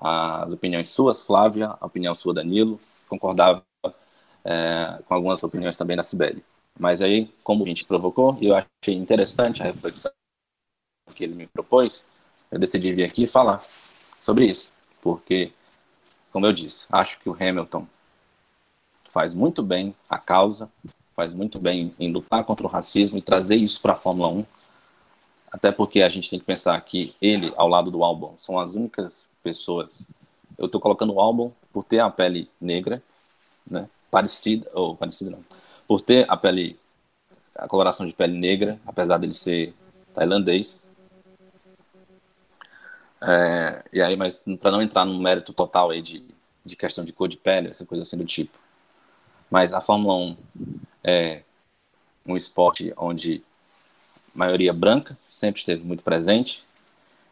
as 0.00 0.52
opiniões 0.52 0.88
suas, 0.88 1.20
Flávia, 1.20 1.76
a 1.78 1.86
opinião 1.86 2.14
sua, 2.14 2.32
Danilo, 2.32 2.80
concordava 3.08 3.62
é, 4.44 4.98
com 5.06 5.14
algumas 5.14 5.42
opiniões 5.42 5.76
também 5.76 5.96
da 5.96 6.02
Cibele. 6.02 6.42
Mas 6.78 7.02
aí, 7.02 7.30
como 7.44 7.64
a 7.64 7.68
gente 7.68 7.84
provocou, 7.84 8.38
e 8.40 8.46
eu 8.46 8.54
achei 8.54 8.94
interessante 8.94 9.60
a 9.60 9.66
reflexão 9.66 10.10
que 11.14 11.24
ele 11.24 11.34
me 11.34 11.46
propôs, 11.46 12.06
eu 12.50 12.58
decidi 12.58 12.92
vir 12.92 13.04
aqui 13.04 13.26
falar 13.26 13.62
sobre 14.20 14.46
isso, 14.46 14.72
porque, 15.02 15.52
como 16.32 16.46
eu 16.46 16.52
disse, 16.52 16.86
acho 16.90 17.18
que 17.20 17.28
o 17.28 17.34
Hamilton 17.34 17.86
faz 19.12 19.34
muito 19.34 19.62
bem 19.62 19.94
a 20.08 20.18
causa, 20.18 20.70
faz 21.14 21.34
muito 21.34 21.58
bem 21.58 21.94
em 21.98 22.10
lutar 22.10 22.44
contra 22.44 22.66
o 22.66 22.70
racismo 22.70 23.18
e 23.18 23.22
trazer 23.22 23.56
isso 23.56 23.80
para 23.80 23.92
a 23.92 23.96
Fórmula 23.96 24.28
1. 24.28 24.44
Até 25.50 25.72
porque 25.72 26.00
a 26.00 26.08
gente 26.08 26.30
tem 26.30 26.38
que 26.38 26.44
pensar 26.44 26.80
que 26.80 27.14
ele, 27.20 27.52
ao 27.56 27.68
lado 27.68 27.90
do 27.90 28.04
álbum, 28.04 28.34
são 28.36 28.58
as 28.58 28.74
únicas 28.74 29.28
pessoas. 29.42 30.06
Eu 30.56 30.66
estou 30.66 30.80
colocando 30.80 31.12
o 31.12 31.20
álbum 31.20 31.50
por 31.72 31.84
ter 31.84 31.98
a 31.98 32.08
pele 32.08 32.48
negra, 32.60 33.02
né? 33.68 33.88
Parecida, 34.10 34.68
ou 34.72 34.96
parecida 34.96 35.30
não. 35.30 35.44
Por 35.86 36.00
ter 36.00 36.24
a 36.28 36.36
pele, 36.36 36.78
a 37.54 37.66
coloração 37.66 38.06
de 38.06 38.12
pele 38.12 38.38
negra, 38.38 38.80
apesar 38.86 39.18
dele 39.18 39.32
ser 39.32 39.74
tailandês. 40.14 40.88
É, 43.22 43.84
e 43.92 44.00
aí, 44.00 44.16
mas 44.16 44.42
para 44.60 44.70
não 44.70 44.80
entrar 44.80 45.04
no 45.04 45.20
mérito 45.20 45.52
total 45.52 45.90
aí 45.90 46.00
de, 46.00 46.24
de 46.64 46.76
questão 46.76 47.04
de 47.04 47.12
cor 47.12 47.28
de 47.28 47.36
pele, 47.36 47.68
essa 47.68 47.84
coisa 47.84 48.02
assim 48.02 48.16
do 48.16 48.24
tipo. 48.24 48.58
Mas 49.50 49.72
a 49.72 49.80
Fórmula 49.80 50.14
1 50.14 50.36
é 51.02 51.42
um 52.24 52.36
esporte 52.36 52.92
onde 52.96 53.42
a 54.34 54.38
maioria 54.38 54.72
branca 54.72 55.14
sempre 55.16 55.60
esteve 55.60 55.82
muito 55.82 56.04
presente. 56.04 56.64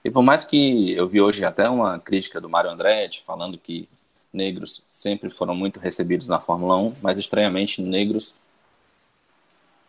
E 0.04 0.10
por 0.10 0.22
mais 0.22 0.44
que 0.44 0.92
eu 0.92 1.06
vi 1.06 1.20
hoje 1.20 1.44
até 1.44 1.68
uma 1.68 1.98
crítica 1.98 2.40
do 2.40 2.48
Mário 2.48 2.70
Andretti 2.70 3.22
falando 3.22 3.56
que 3.56 3.88
negros 4.32 4.82
sempre 4.86 5.30
foram 5.30 5.54
muito 5.54 5.80
recebidos 5.80 6.28
na 6.28 6.40
Fórmula 6.40 6.76
1, 6.76 6.96
mas 7.00 7.18
estranhamente 7.18 7.80
negros 7.80 8.38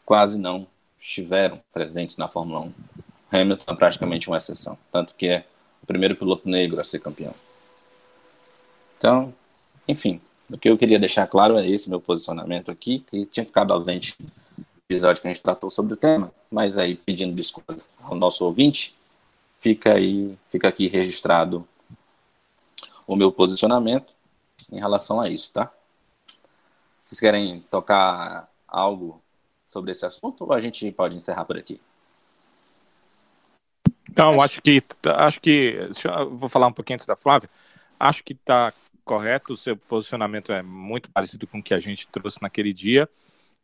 quase 0.06 0.38
não 0.38 0.68
estiveram 1.00 1.62
presentes 1.74 2.18
na 2.18 2.28
Fórmula 2.28 2.62
1. 2.62 2.74
Hamilton 3.32 3.72
é 3.72 3.76
praticamente 3.76 4.28
uma 4.28 4.38
exceção, 4.38 4.78
tanto 4.92 5.14
que 5.16 5.28
é 5.28 5.46
o 5.82 5.86
primeiro 5.86 6.16
piloto 6.16 6.50
negro 6.50 6.80
a 6.80 6.84
ser 6.84 7.00
campeão. 7.00 7.34
Então, 8.98 9.34
enfim, 9.88 10.20
o 10.50 10.58
que 10.58 10.70
eu 10.70 10.78
queria 10.78 11.00
deixar 11.00 11.28
claro 11.28 11.58
é 11.58 11.68
esse 11.68 11.90
meu 11.90 12.02
posicionamento 12.02 12.72
aqui, 12.72 13.00
que 13.08 13.26
tinha 13.26 13.46
ficado 13.46 13.72
ausente 13.72 14.16
no 14.20 14.28
episódio 14.90 15.22
que 15.22 15.28
a 15.28 15.34
gente 15.34 15.44
tratou 15.44 15.70
sobre 15.70 15.94
o 15.94 15.98
tema, 15.98 16.32
mas 16.50 16.78
aí 16.78 16.96
pedindo 16.96 17.36
desculpas 17.36 17.80
ao 18.02 18.16
nosso 18.16 18.44
ouvinte, 18.44 18.96
fica 19.60 19.94
aí, 19.94 20.38
fica 20.50 20.68
aqui 20.68 20.88
registrado 20.88 21.68
o 23.06 23.16
meu 23.16 23.32
posicionamento 23.32 24.14
em 24.72 24.80
relação 24.80 25.22
a 25.22 25.30
isso, 25.30 25.52
tá? 25.54 25.72
Vocês 27.04 27.20
querem 27.20 27.62
tocar 27.72 28.50
algo 28.68 29.22
sobre 29.66 29.92
esse 29.92 30.06
assunto 30.06 30.46
ou 30.46 30.54
a 30.54 30.62
gente 30.62 30.92
pode 30.92 31.16
encerrar 31.16 31.46
por 31.46 31.58
aqui? 31.58 31.80
Então, 34.10 34.42
acho 34.42 34.62
que 34.62 34.84
acho 35.06 35.40
que 35.40 35.90
eu 36.04 36.36
vou 36.36 36.50
falar 36.50 36.68
um 36.68 36.74
pouquinho 36.74 36.96
antes 36.96 37.06
da 37.06 37.16
Flávia. 37.16 37.50
Acho 38.00 38.24
que 38.24 38.34
está 38.34 38.74
correto, 39.10 39.54
o 39.54 39.58
seu 39.58 39.76
posicionamento 39.76 40.54
é 40.54 40.62
muito 40.62 41.10
parecido 41.10 41.48
com 41.48 41.58
o 41.58 41.64
que 41.64 41.74
a 41.74 41.80
gente 41.80 42.08
trouxe 42.08 42.40
naquele 42.44 42.72
dia. 42.72 43.10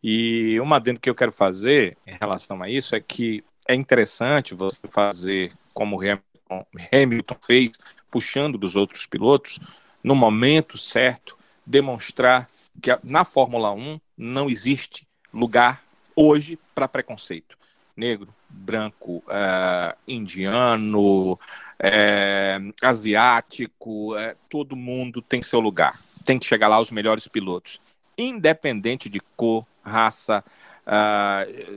E 0.01 0.59
uma 0.59 0.77
adendo 0.77 0.99
que 0.99 1.07
eu 1.07 1.13
quero 1.13 1.31
fazer 1.31 1.95
em 2.07 2.17
relação 2.19 2.63
a 2.63 2.69
isso 2.69 2.95
é 2.95 2.99
que 2.99 3.43
é 3.67 3.75
interessante 3.75 4.55
você 4.55 4.79
fazer 4.89 5.53
como 5.71 5.99
Hamilton, 5.99 6.65
Hamilton 6.91 7.37
fez, 7.45 7.77
puxando 8.09 8.57
dos 8.57 8.75
outros 8.75 9.05
pilotos, 9.05 9.59
no 10.03 10.15
momento 10.15 10.79
certo, 10.79 11.37
demonstrar 11.63 12.49
que 12.81 12.89
na 13.03 13.23
Fórmula 13.23 13.71
1 13.71 13.99
não 14.17 14.49
existe 14.49 15.07
lugar 15.31 15.83
hoje 16.15 16.57
para 16.73 16.87
preconceito. 16.87 17.55
Negro, 17.95 18.33
branco, 18.49 19.23
uh, 19.27 19.95
indiano, 20.07 21.39
é, 21.79 22.59
asiático, 22.81 24.15
é, 24.17 24.35
todo 24.49 24.75
mundo 24.75 25.21
tem 25.21 25.41
seu 25.41 25.59
lugar. 25.59 25.99
Tem 26.23 26.37
que 26.37 26.45
chegar 26.45 26.67
lá 26.67 26.79
os 26.79 26.91
melhores 26.91 27.27
pilotos, 27.27 27.79
independente 28.17 29.07
de 29.07 29.19
cor, 29.35 29.65
raça, 29.83 30.43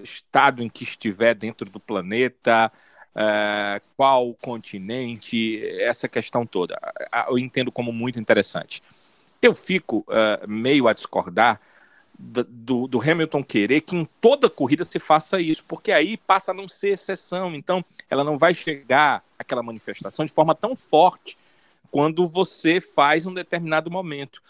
estado 0.02 0.62
em 0.62 0.68
que 0.68 0.84
estiver 0.84 1.34
dentro 1.34 1.68
do 1.68 1.78
planeta, 1.78 2.72
qual 3.94 4.32
continente, 4.40 5.62
essa 5.80 6.08
questão 6.08 6.46
toda. 6.46 6.78
Eu 7.28 7.38
entendo 7.38 7.70
como 7.70 7.92
muito 7.92 8.18
interessante. 8.18 8.82
Eu 9.42 9.54
fico 9.54 10.06
meio 10.46 10.88
a 10.88 10.94
discordar 10.94 11.60
do, 12.18 12.88
do, 12.88 13.00
Hamilton 13.00 13.44
querer 13.44 13.82
que 13.82 13.94
em 13.94 14.04
toda 14.20 14.50
corrida 14.50 14.82
se 14.82 14.98
faça 14.98 15.40
isso, 15.40 15.64
porque 15.64 15.92
aí 15.92 16.16
passa 16.16 16.50
a 16.50 16.54
não 16.54 16.68
ser 16.68 16.88
exceção. 16.90 17.54
Então, 17.54 17.84
ela 18.10 18.24
não 18.24 18.36
vai 18.36 18.54
chegar 18.54 19.22
aquela 19.38 19.62
manifestação 19.62 20.24
de 20.24 20.32
forma 20.32 20.54
tão 20.54 20.74
forte 20.74 21.38
quando 21.90 22.26
você 22.26 22.80
faz 22.80 23.24
um 23.24 23.32
determinado 23.32 23.90
momento. 23.90 24.42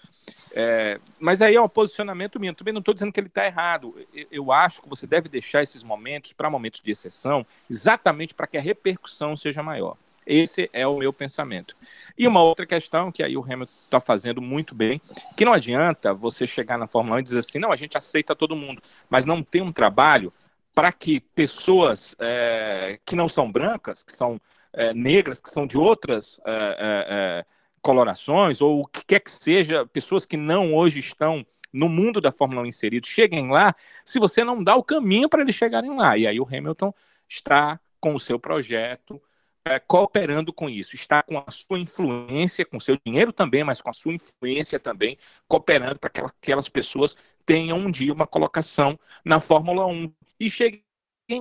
É, 0.54 0.98
mas 1.20 1.42
aí 1.42 1.56
é 1.56 1.60
um 1.60 1.68
posicionamento 1.68 2.40
meu. 2.40 2.54
Também 2.54 2.72
não 2.72 2.80
estou 2.80 2.94
dizendo 2.94 3.12
que 3.12 3.20
ele 3.20 3.28
está 3.28 3.46
errado. 3.46 3.94
Eu, 4.14 4.26
eu, 4.30 4.52
acho 4.52 4.82
que 4.82 4.88
você 4.88 5.06
deve 5.06 5.28
deixar 5.28 5.62
esses 5.62 5.82
momentos 5.82 6.32
para 6.32 6.50
momentos 6.50 6.80
de 6.80 6.90
exceção, 6.90 7.46
exatamente 7.70 8.34
para 8.34 8.46
que 8.46 8.56
a 8.56 8.62
repercussão 8.62 9.36
seja 9.36 9.62
maior. 9.62 9.96
Esse 10.28 10.68
é 10.74 10.86
o 10.86 10.98
meu 10.98 11.10
pensamento. 11.10 11.74
E 12.16 12.28
uma 12.28 12.42
outra 12.42 12.66
questão 12.66 13.10
que 13.10 13.22
aí 13.22 13.34
o 13.34 13.42
Hamilton 13.42 13.72
está 13.84 13.98
fazendo 13.98 14.42
muito 14.42 14.74
bem, 14.74 15.00
que 15.34 15.44
não 15.44 15.54
adianta 15.54 16.12
você 16.12 16.46
chegar 16.46 16.76
na 16.76 16.86
Fórmula 16.86 17.16
1 17.16 17.20
e 17.20 17.22
dizer 17.22 17.38
assim, 17.38 17.58
não, 17.58 17.72
a 17.72 17.76
gente 17.76 17.96
aceita 17.96 18.36
todo 18.36 18.54
mundo, 18.54 18.82
mas 19.08 19.24
não 19.24 19.42
tem 19.42 19.62
um 19.62 19.72
trabalho 19.72 20.30
para 20.74 20.92
que 20.92 21.18
pessoas 21.18 22.14
é, 22.18 23.00
que 23.06 23.16
não 23.16 23.28
são 23.28 23.50
brancas, 23.50 24.02
que 24.02 24.14
são 24.14 24.38
é, 24.72 24.92
negras, 24.92 25.40
que 25.40 25.50
são 25.50 25.66
de 25.66 25.78
outras 25.78 26.26
é, 26.46 27.44
colorações, 27.80 28.60
ou 28.60 28.82
o 28.82 28.86
que 28.86 29.04
quer 29.06 29.20
que 29.20 29.30
seja, 29.30 29.86
pessoas 29.86 30.26
que 30.26 30.36
não 30.36 30.74
hoje 30.74 31.00
estão 31.00 31.44
no 31.72 31.88
mundo 31.88 32.20
da 32.20 32.30
Fórmula 32.30 32.62
1 32.62 32.66
inseridos, 32.66 33.08
cheguem 33.08 33.50
lá, 33.50 33.74
se 34.04 34.18
você 34.18 34.44
não 34.44 34.62
dá 34.62 34.76
o 34.76 34.84
caminho 34.84 35.28
para 35.28 35.40
eles 35.40 35.54
chegarem 35.54 35.96
lá. 35.96 36.16
E 36.18 36.26
aí 36.26 36.38
o 36.38 36.46
Hamilton 36.46 36.92
está 37.28 37.80
com 38.00 38.14
o 38.14 38.20
seu 38.20 38.38
projeto, 38.38 39.20
é, 39.68 39.78
cooperando 39.80 40.52
com 40.52 40.68
isso, 40.68 40.96
está 40.96 41.22
com 41.22 41.38
a 41.38 41.50
sua 41.50 41.78
influência, 41.78 42.64
com 42.64 42.80
seu 42.80 42.98
dinheiro 43.04 43.32
também, 43.32 43.62
mas 43.64 43.82
com 43.82 43.90
a 43.90 43.92
sua 43.92 44.14
influência 44.14 44.80
também, 44.80 45.18
cooperando 45.46 45.98
para 45.98 46.10
que 46.10 46.20
aquelas 46.20 46.68
pessoas 46.68 47.16
tenham 47.44 47.78
um 47.78 47.90
dia 47.90 48.12
uma 48.12 48.26
colocação 48.26 48.98
na 49.24 49.40
Fórmula 49.40 49.86
1 49.86 50.12
e 50.40 50.50
cheguem 50.50 50.82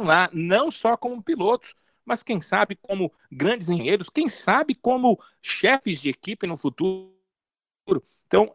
lá 0.03 0.29
não 0.33 0.71
só 0.71 0.97
como 0.97 1.23
pilotos, 1.23 1.69
mas 2.05 2.23
quem 2.23 2.41
sabe 2.41 2.75
como 2.75 3.13
grandes 3.31 3.69
engenheiros, 3.69 4.09
quem 4.09 4.29
sabe 4.29 4.75
como 4.75 5.19
chefes 5.41 6.01
de 6.01 6.09
equipe 6.09 6.47
no 6.47 6.57
futuro. 6.57 7.13
Então, 8.27 8.53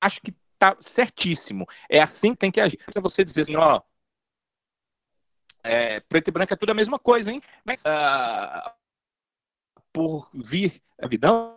acho 0.00 0.20
que 0.20 0.34
está 0.54 0.76
certíssimo. 0.80 1.66
É 1.88 2.00
assim 2.00 2.32
que 2.32 2.38
tem 2.38 2.50
que 2.50 2.60
agir. 2.60 2.78
Se 2.92 3.00
você 3.00 3.24
dizer 3.24 3.42
assim, 3.42 3.56
ó, 3.56 3.80
é, 5.66 6.00
preto 6.00 6.28
e 6.28 6.30
branco 6.30 6.52
é 6.52 6.56
tudo 6.56 6.70
a 6.70 6.74
mesma 6.74 6.98
coisa, 6.98 7.30
hein? 7.30 7.42
Ah, 7.84 8.74
por 9.92 10.28
vir 10.32 10.80
a 11.00 11.06
vidão, 11.06 11.56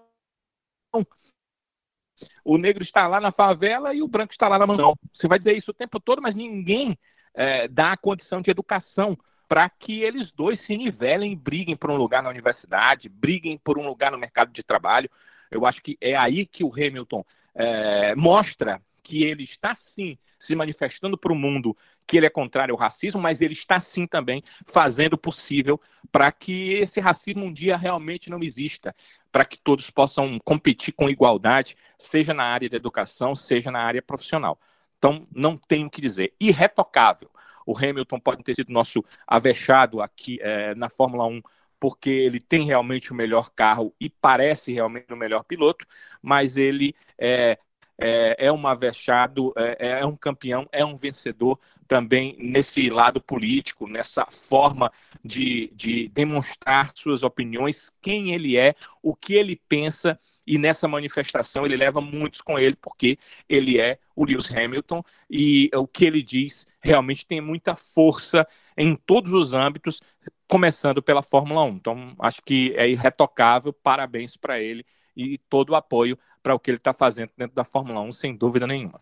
o 2.44 2.58
negro 2.58 2.84
está 2.84 3.08
lá 3.08 3.20
na 3.20 3.32
favela 3.32 3.94
e 3.94 4.02
o 4.02 4.08
branco 4.08 4.34
está 4.34 4.48
lá 4.48 4.58
na 4.58 4.66
mão. 4.66 4.96
Você 5.14 5.28
vai 5.28 5.38
dizer 5.38 5.58
isso 5.58 5.72
o 5.72 5.74
tempo 5.74 6.00
todo, 6.00 6.22
mas 6.22 6.36
ninguém 6.36 6.98
é, 7.34 7.68
dá 7.68 7.94
a 7.94 7.98
condição 7.98 8.42
de 8.42 8.52
educação 8.52 9.18
para 9.48 9.70
que 9.70 10.04
eles 10.04 10.32
dois 10.32 10.64
se 10.66 10.78
nivelem 10.78 11.36
briguem 11.36 11.76
por 11.76 11.90
um 11.90 11.96
lugar 11.96 12.22
na 12.22 12.30
universidade, 12.30 13.10
briguem 13.10 13.58
por 13.58 13.80
um 13.80 13.88
lugar 13.88 14.12
no 14.12 14.18
mercado 14.18 14.52
de 14.52 14.64
trabalho. 14.64 15.10
Eu 15.50 15.66
acho 15.66 15.82
que 15.82 15.98
é 16.00 16.16
aí 16.16 16.46
que 16.46 16.64
o 16.64 16.72
Hamilton 16.72 17.26
é, 17.56 18.16
mostra 18.16 18.82
que 19.04 19.24
ele 19.24 19.44
está 19.46 19.76
sim 19.96 20.18
se 20.46 20.56
manifestando 20.56 21.18
para 21.18 21.34
o 21.34 21.36
mundo 21.36 21.76
que 22.10 22.18
ele 22.18 22.26
é 22.26 22.30
contrário 22.30 22.74
ao 22.74 22.80
racismo, 22.80 23.22
mas 23.22 23.40
ele 23.40 23.54
está 23.54 23.80
sim 23.80 24.08
também 24.08 24.44
fazendo 24.74 25.14
o 25.14 25.18
possível 25.18 25.80
para 26.12 26.32
que 26.32 26.74
esse 26.74 27.00
racismo 27.00 27.46
um 27.46 27.54
dia 27.54 27.78
realmente 27.78 28.32
não 28.32 28.42
exista, 28.42 28.96
para 29.32 29.46
que 29.46 29.60
todos 29.64 29.88
possam 29.92 30.40
competir 30.44 30.92
com 30.92 31.08
igualdade, 31.08 31.78
seja 32.00 32.34
na 32.34 32.46
área 32.46 32.68
da 32.68 32.78
educação, 32.78 33.36
seja 33.36 33.70
na 33.70 33.84
área 33.84 34.02
profissional. 34.02 34.60
Então, 34.98 35.28
não 35.32 35.56
tenho 35.56 35.86
o 35.86 35.90
que 35.90 36.02
dizer. 36.02 36.34
Irretocável. 36.40 37.30
O 37.64 37.78
Hamilton 37.78 38.20
pode 38.20 38.44
ter 38.44 38.56
sido 38.56 38.74
nosso 38.74 39.06
avexado 39.28 40.02
aqui 40.02 40.40
é, 40.42 40.74
na 40.74 40.90
Fórmula 40.90 41.28
1 41.28 41.44
porque 41.80 42.10
ele 42.10 42.42
tem 42.42 42.66
realmente 42.66 43.12
o 43.12 43.16
melhor 43.16 43.52
carro 43.52 43.94
e 44.02 44.10
parece 44.10 44.74
realmente 44.74 45.14
o 45.14 45.16
melhor 45.16 45.44
piloto, 45.44 45.86
mas 46.22 46.58
ele 46.58 46.94
é, 47.18 47.58
é, 48.00 48.48
é 48.48 48.52
um 48.52 48.66
avexado, 48.66 49.54
é, 49.58 50.00
é 50.00 50.06
um 50.06 50.16
campeão, 50.16 50.68
é 50.72 50.84
um 50.86 50.96
vencedor 50.96 51.60
também 51.88 52.36
nesse 52.40 52.90
lado 52.90 53.20
político, 53.20 53.88
nessa 53.88 54.26
forma 54.28 54.92
de, 55.24 55.72
de 55.76 56.08
demonstrar 56.10 56.92
suas 56.96 57.24
opiniões, 57.24 57.92
quem 58.02 58.32
ele 58.32 58.58
é, 58.58 58.76
o 59.02 59.16
que 59.16 59.34
ele 59.34 59.60
pensa, 59.68 60.20
e 60.46 60.58
nessa 60.58 60.88
manifestação 60.88 61.66
ele 61.66 61.76
leva 61.76 62.00
muitos 62.00 62.42
com 62.42 62.58
ele, 62.58 62.76
porque 62.76 63.18
ele 63.50 63.80
é 63.80 64.00
o 64.16 64.24
Lewis 64.24 64.52
Hamilton, 64.52 65.04
e 65.30 65.70
o 65.76 65.88
que 65.88 66.06
ele 66.06 66.22
diz 66.22 66.68
realmente 66.80 67.26
tem 67.26 67.42
muita 67.42 67.76
força 67.76 68.48
em 68.78 68.96
todos 68.96 69.34
os 69.34 69.54
âmbitos, 69.54 70.02
começando 70.48 71.02
pela 71.02 71.22
Fórmula 71.22 71.64
1. 71.64 71.70
Então, 71.70 72.16
acho 72.20 72.42
que 72.44 72.74
é 72.76 72.90
irretocável, 72.90 73.74
parabéns 73.74 74.38
para 74.38 74.60
ele 74.60 74.86
e 75.16 75.38
todo 75.50 75.72
o 75.72 75.76
apoio 75.76 76.18
para 76.42 76.56
o 76.56 76.60
que 76.60 76.72
ele 76.72 76.78
está 76.78 76.94
fazendo 76.94 77.32
dentro 77.38 77.56
da 77.56 77.64
Fórmula 77.64 78.02
1, 78.02 78.12
sem 78.12 78.36
dúvida 78.36 78.66
nenhuma. 78.66 79.02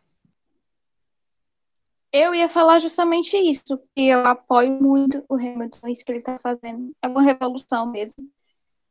Eu 2.11 2.33
ia 2.33 2.47
falar 2.47 2.79
justamente 2.79 3.37
isso, 3.37 3.77
que 3.95 4.07
eu 4.07 4.25
apoio 4.25 4.71
muito 4.81 5.23
o 5.29 5.35
Hamilton, 5.35 5.87
isso 5.87 6.05
que 6.05 6.11
ele 6.11 6.19
está 6.19 6.39
fazendo. 6.39 6.91
É 7.01 7.07
uma 7.07 7.21
revolução 7.21 7.85
mesmo. 7.85 8.27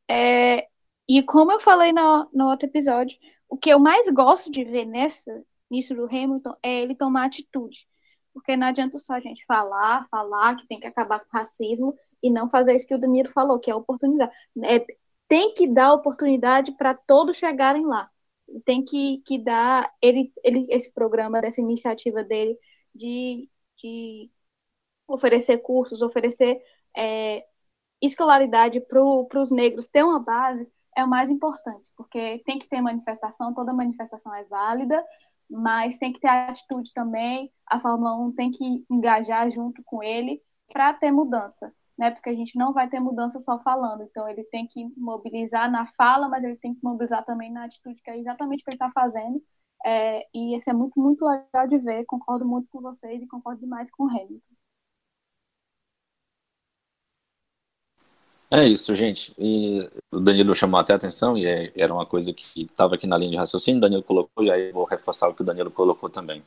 É, 0.09 0.69
e 1.09 1.23
como 1.23 1.51
eu 1.51 1.61
falei 1.61 1.93
no, 1.93 2.29
no 2.33 2.49
outro 2.49 2.69
episódio, 2.69 3.19
o 3.49 3.57
que 3.57 3.71
eu 3.71 3.79
mais 3.79 4.09
gosto 4.11 4.51
de 4.51 4.65
ver 4.65 4.85
nessa, 4.85 5.43
nisso 5.71 5.95
do 5.95 6.05
Hamilton 6.05 6.55
é 6.63 6.83
ele 6.83 6.95
tomar 6.95 7.27
atitude. 7.27 7.89
Porque 8.35 8.57
não 8.57 8.67
adianta 8.67 8.99
só 8.99 9.15
a 9.15 9.21
gente 9.21 9.45
falar, 9.47 10.07
falar 10.11 10.57
que 10.57 10.67
tem 10.67 10.79
que 10.79 10.87
acabar 10.87 11.21
com 11.21 11.27
o 11.27 11.39
racismo 11.39 11.95
e 12.23 12.31
não 12.31 12.51
fazer 12.51 12.75
isso 12.75 12.87
que 12.87 12.95
o 12.95 12.99
Danilo 12.99 13.31
falou, 13.31 13.59
que 13.59 13.71
é 13.71 13.75
oportunidade. 13.75 14.31
É, 14.63 14.85
tem 15.27 15.55
que 15.55 15.67
dar 15.67 15.95
oportunidade 15.95 16.73
para 16.73 16.95
todos 16.95 17.37
chegarem 17.37 17.87
lá. 17.87 18.11
Tem 18.65 18.85
que, 18.85 19.23
que 19.27 19.39
dar 19.39 19.93
ele, 20.01 20.33
ele, 20.45 20.67
esse 20.71 20.93
programa, 20.93 21.41
dessa 21.41 21.61
iniciativa 21.61 22.23
dele 22.23 22.59
de, 22.95 23.49
de 23.77 24.31
oferecer 25.09 25.59
cursos, 25.59 26.03
oferecer 26.03 26.61
é, 26.97 27.45
escolaridade 28.01 28.81
para 28.81 29.41
os 29.41 29.51
negros, 29.51 29.89
ter 29.89 30.05
uma 30.05 30.21
base, 30.21 30.71
é 30.97 31.05
o 31.05 31.09
mais 31.09 31.31
importante, 31.31 31.87
porque 31.97 32.43
tem 32.45 32.59
que 32.59 32.69
ter 32.69 32.81
manifestação, 32.81 33.55
toda 33.55 33.73
manifestação 33.73 34.35
é 34.35 34.45
válida, 34.45 35.05
mas 35.49 35.99
tem 35.99 36.13
que 36.13 36.21
ter 36.21 36.29
atitude 36.29 36.93
também, 36.95 37.53
a 37.67 37.81
Fórmula 37.81 38.17
1 38.17 38.33
tem 38.33 38.51
que 38.51 38.85
engajar 38.91 39.51
junto 39.51 39.83
com 39.85 40.03
ele 40.03 40.43
para 40.73 40.95
ter 40.95 41.13
mudança, 41.13 41.73
né? 41.99 42.11
Porque 42.11 42.31
a 42.31 42.35
gente 42.35 42.59
não 42.59 42.73
vai 42.73 42.89
ter 42.89 43.01
mudança 43.01 43.39
só 43.39 43.59
falando, 43.61 44.03
então 44.03 44.29
ele 44.29 44.45
tem 44.45 44.67
que 44.67 44.85
mobilizar 44.97 45.71
na 45.71 45.87
fala, 45.97 46.29
mas 46.29 46.45
ele 46.45 46.57
tem 46.57 46.75
que 46.75 46.85
mobilizar 46.85 47.25
também 47.25 47.51
na 47.53 47.65
atitude, 47.65 48.01
que 48.03 48.11
é 48.11 48.19
exatamente 48.19 48.61
o 48.63 48.65
que 48.65 48.71
ele 48.71 48.77
está 48.77 48.91
fazendo, 48.93 49.43
é, 49.85 50.27
e 50.35 50.57
esse 50.57 50.71
é 50.71 50.73
muito, 50.73 50.99
muito 51.01 51.25
legal 51.25 51.67
de 51.69 51.79
ver, 51.79 52.05
concordo 52.07 52.45
muito 52.47 52.69
com 52.71 52.81
vocês 52.81 53.23
e 53.23 53.29
concordo 53.29 53.61
demais 53.61 53.91
com 53.91 54.05
o 54.05 54.09
Hamilton. 54.09 54.57
É 58.51 58.65
isso, 58.65 58.95
gente. 58.95 59.35
E 59.39 59.81
o 60.13 60.21
Danilo 60.21 60.55
chamou 60.55 60.79
até 60.79 60.93
a 60.93 60.97
atenção, 60.97 61.37
e 61.37 61.45
é, 61.47 61.73
era 61.77 61.93
uma 61.93 62.07
coisa 62.07 62.33
que 62.33 62.63
estava 62.63 62.95
aqui 62.95 63.07
na 63.07 63.19
linha 63.19 63.33
de 63.33 63.37
raciocínio, 63.37 63.79
o 63.79 63.81
Danilo 63.81 64.03
colocou, 64.05 64.45
e 64.45 64.51
aí 64.51 64.71
vou 64.71 64.85
reforçar 64.85 65.29
o 65.29 65.35
que 65.35 65.43
o 65.43 65.45
Danilo 65.45 65.71
colocou 65.71 66.09
também. 66.09 66.43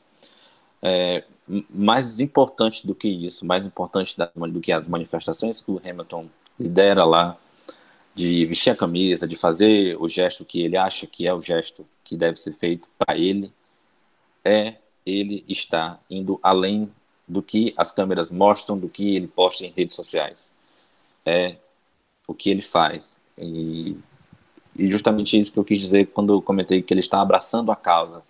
É, 0.82 1.24
mais 1.68 2.20
importante 2.20 2.86
do 2.86 2.94
que 2.94 3.08
isso, 3.08 3.44
mais 3.44 3.66
importante 3.66 4.16
do 4.16 4.60
que 4.60 4.72
as 4.72 4.86
manifestações 4.86 5.60
que 5.60 5.70
o 5.70 5.80
Hamilton 5.84 6.28
lidera 6.58 7.04
lá, 7.04 7.36
de 8.14 8.44
vestir 8.44 8.70
a 8.70 8.76
camisa, 8.76 9.26
de 9.26 9.36
fazer 9.36 9.96
o 10.00 10.08
gesto 10.08 10.44
que 10.44 10.62
ele 10.62 10.76
acha 10.76 11.06
que 11.06 11.26
é 11.26 11.32
o 11.32 11.40
gesto 11.40 11.86
que 12.04 12.16
deve 12.16 12.38
ser 12.38 12.52
feito 12.52 12.88
para 12.98 13.16
ele, 13.16 13.52
é 14.44 14.76
ele 15.06 15.44
estar 15.48 16.02
indo 16.10 16.38
além 16.42 16.90
do 17.26 17.42
que 17.42 17.72
as 17.76 17.90
câmeras 17.90 18.30
mostram, 18.30 18.76
do 18.76 18.88
que 18.88 19.16
ele 19.16 19.28
posta 19.28 19.64
em 19.64 19.72
redes 19.74 19.94
sociais. 19.94 20.50
É 21.24 21.56
o 22.26 22.34
que 22.34 22.50
ele 22.50 22.62
faz. 22.62 23.18
E, 23.38 23.96
e 24.76 24.86
justamente 24.88 25.38
isso 25.38 25.52
que 25.52 25.58
eu 25.58 25.64
quis 25.64 25.78
dizer 25.78 26.06
quando 26.06 26.32
eu 26.32 26.42
comentei 26.42 26.82
que 26.82 26.92
ele 26.92 27.00
está 27.00 27.20
abraçando 27.20 27.70
a 27.70 27.76
causa, 27.76 28.22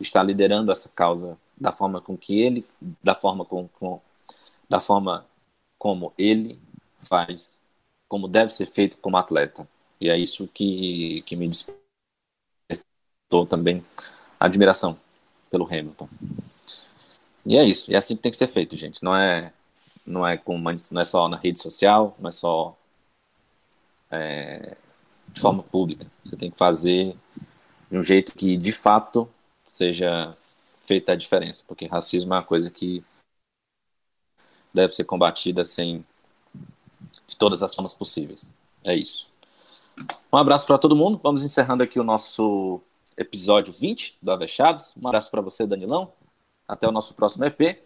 está 0.00 0.22
liderando 0.22 0.70
essa 0.72 0.88
causa 0.88 1.38
da 1.56 1.72
forma 1.72 2.00
com 2.00 2.16
que 2.16 2.40
ele, 2.40 2.64
da 3.02 3.14
forma 3.14 3.44
com, 3.44 3.68
com 3.68 4.00
da 4.68 4.80
forma 4.80 5.24
como 5.78 6.12
ele 6.18 6.60
faz, 7.00 7.60
como 8.08 8.28
deve 8.28 8.52
ser 8.52 8.66
feito 8.66 8.98
como 8.98 9.16
atleta. 9.16 9.66
E 10.00 10.08
é 10.10 10.18
isso 10.18 10.48
que, 10.48 11.22
que 11.22 11.36
me 11.36 11.48
despertou 11.48 11.76
também 13.48 13.84
admiração 14.38 14.98
pelo 15.50 15.64
Hamilton. 15.64 16.08
E 17.44 17.56
é 17.56 17.64
isso, 17.64 17.90
e 17.90 17.94
é 17.94 17.98
assim 17.98 18.16
que 18.16 18.22
tem 18.22 18.30
que 18.30 18.36
ser 18.36 18.48
feito, 18.48 18.76
gente. 18.76 19.02
Não 19.02 19.16
é 19.16 19.52
não 20.04 20.26
é 20.26 20.36
com 20.36 20.58
não 20.58 21.00
é 21.00 21.04
só 21.04 21.28
na 21.28 21.36
rede 21.36 21.60
social, 21.60 22.16
não 22.18 22.28
é 22.28 22.32
só 22.32 22.76
é, 24.10 24.76
de 25.32 25.40
forma 25.40 25.62
pública. 25.62 26.06
Você 26.24 26.36
tem 26.36 26.50
que 26.50 26.56
fazer 26.58 27.16
de 27.90 27.98
um 27.98 28.02
jeito 28.02 28.32
que, 28.34 28.56
de 28.56 28.72
fato, 28.72 29.28
seja 29.66 30.36
feita 30.84 31.12
a 31.12 31.16
diferença, 31.16 31.64
porque 31.66 31.86
racismo 31.86 32.32
é 32.32 32.36
uma 32.36 32.42
coisa 32.42 32.70
que 32.70 33.04
deve 34.72 34.92
ser 34.94 35.04
combatida 35.04 35.64
sem 35.64 36.04
de 37.26 37.36
todas 37.36 37.62
as 37.62 37.74
formas 37.74 37.92
possíveis. 37.92 38.54
É 38.84 38.94
isso. 38.94 39.28
Um 40.32 40.36
abraço 40.36 40.66
para 40.66 40.78
todo 40.78 40.94
mundo. 40.94 41.18
Vamos 41.22 41.42
encerrando 41.42 41.82
aqui 41.82 41.98
o 41.98 42.04
nosso 42.04 42.80
episódio 43.16 43.72
20 43.72 44.18
do 44.22 44.30
Avechados. 44.30 44.94
Um 44.96 45.08
abraço 45.08 45.30
para 45.30 45.40
você, 45.40 45.66
Danilão. 45.66 46.12
Até 46.68 46.86
o 46.86 46.92
nosso 46.92 47.14
próximo 47.14 47.44
EP. 47.44 47.78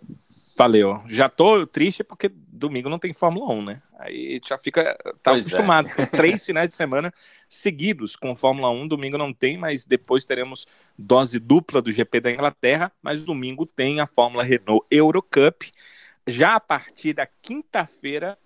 Valeu. 0.56 1.02
Já 1.08 1.28
tô 1.28 1.66
triste 1.66 2.04
porque 2.04 2.28
domingo 2.28 2.88
não 2.88 2.98
tem 2.98 3.12
Fórmula 3.14 3.52
1, 3.52 3.64
né? 3.64 3.82
Aí 3.98 4.40
já 4.46 4.58
fica 4.58 4.94
tá 5.22 5.32
pois 5.32 5.46
é. 5.46 5.48
acostumado. 5.48 5.88
É. 5.88 5.90
São 5.92 6.06
três 6.06 6.44
finais 6.44 6.68
de 6.68 6.74
semana 6.74 7.12
seguidos 7.48 8.16
com 8.16 8.36
Fórmula 8.36 8.70
1. 8.70 8.88
Domingo 8.88 9.18
não 9.18 9.32
tem, 9.32 9.56
mas 9.56 9.86
depois 9.86 10.24
teremos 10.24 10.66
dose 10.96 11.38
dupla 11.38 11.80
do 11.80 11.92
GP 11.92 12.20
da 12.20 12.30
Inglaterra. 12.30 12.92
Mas 13.02 13.24
domingo 13.24 13.64
tem 13.66 14.00
a 14.00 14.06
Fórmula 14.06 14.44
Renault 14.44 14.86
Eurocup. 14.90 15.70
Já 16.26 16.54
a 16.56 16.60
partir 16.60 17.14
da 17.14 17.26
quinta-feira, 17.26 18.38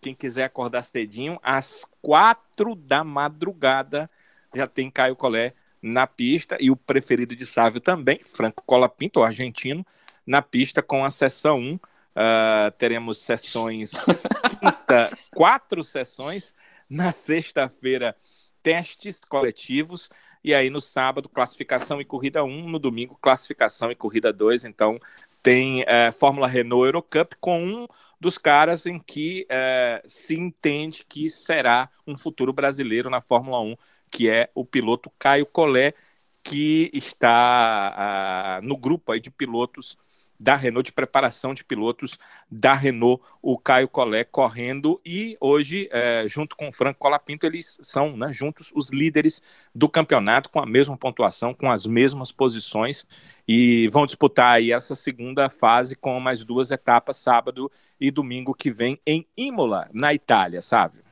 quem 0.00 0.14
quiser 0.14 0.44
acordar 0.44 0.82
cedinho, 0.82 1.38
às 1.42 1.86
quatro 2.00 2.74
da 2.74 3.04
madrugada, 3.04 4.10
já 4.54 4.66
tem 4.66 4.90
Caio 4.90 5.16
Collet 5.16 5.54
na 5.80 6.06
pista 6.06 6.56
e 6.60 6.70
o 6.70 6.76
preferido 6.76 7.36
de 7.36 7.46
Sávio 7.46 7.80
também, 7.80 8.20
Franco 8.24 8.62
Colapinto, 8.64 9.20
o 9.20 9.24
argentino, 9.24 9.86
na 10.28 10.42
pista 10.42 10.82
com 10.82 11.04
a 11.04 11.10
sessão 11.10 11.58
1. 11.58 11.74
Uh, 11.74 11.80
ah, 12.14 12.72
teremos 12.76 13.18
sessões 13.18 13.92
quinta, 14.60 15.16
quatro 15.34 15.82
sessões. 15.82 16.54
Na 16.88 17.10
sexta-feira, 17.10 18.14
testes 18.62 19.20
coletivos. 19.20 20.10
E 20.44 20.54
aí 20.54 20.68
no 20.68 20.80
sábado, 20.80 21.28
classificação 21.28 22.00
e 22.00 22.04
corrida 22.04 22.44
1. 22.44 22.68
No 22.68 22.78
domingo, 22.78 23.16
classificação 23.20 23.90
e 23.90 23.94
corrida 23.94 24.30
2. 24.30 24.64
Então 24.66 25.00
tem 25.42 25.82
uh, 25.82 26.12
Fórmula 26.12 26.46
Renault 26.46 26.84
Eurocup 26.84 27.34
com 27.40 27.64
um 27.64 27.86
dos 28.20 28.36
caras 28.36 28.84
em 28.84 28.98
que 28.98 29.46
uh, 29.50 30.06
se 30.06 30.36
entende 30.36 31.06
que 31.08 31.30
será 31.30 31.88
um 32.06 32.18
futuro 32.18 32.52
brasileiro 32.52 33.08
na 33.08 33.22
Fórmula 33.22 33.60
1, 33.60 33.76
que 34.10 34.28
é 34.28 34.50
o 34.54 34.64
piloto 34.64 35.10
Caio 35.18 35.46
Collet, 35.46 35.94
que 36.42 36.90
está 36.92 38.60
uh, 38.60 38.66
no 38.66 38.76
grupo 38.76 39.12
aí 39.12 39.20
de 39.20 39.30
pilotos 39.30 39.96
da 40.38 40.54
Renault, 40.54 40.86
de 40.86 40.92
preparação 40.92 41.52
de 41.52 41.64
pilotos 41.64 42.18
da 42.50 42.74
Renault, 42.74 43.22
o 43.42 43.58
Caio 43.58 43.88
Collet 43.88 44.28
correndo 44.30 45.00
e 45.04 45.36
hoje, 45.40 45.88
é, 45.90 46.26
junto 46.28 46.56
com 46.56 46.68
o 46.68 46.72
Franco 46.72 46.98
Colapinto, 46.98 47.46
eles 47.46 47.78
são 47.82 48.16
né, 48.16 48.32
juntos 48.32 48.72
os 48.74 48.90
líderes 48.90 49.42
do 49.74 49.88
campeonato 49.88 50.50
com 50.50 50.60
a 50.60 50.66
mesma 50.66 50.96
pontuação, 50.96 51.52
com 51.52 51.70
as 51.70 51.86
mesmas 51.86 52.30
posições 52.30 53.06
e 53.46 53.88
vão 53.88 54.06
disputar 54.06 54.56
aí 54.56 54.72
essa 54.72 54.94
segunda 54.94 55.48
fase 55.48 55.96
com 55.96 56.20
mais 56.20 56.44
duas 56.44 56.70
etapas, 56.70 57.16
sábado 57.16 57.70
e 58.00 58.10
domingo 58.10 58.54
que 58.54 58.70
vem 58.70 59.00
em 59.06 59.26
Imola, 59.36 59.88
na 59.92 60.14
Itália, 60.14 60.62
sabe? 60.62 61.07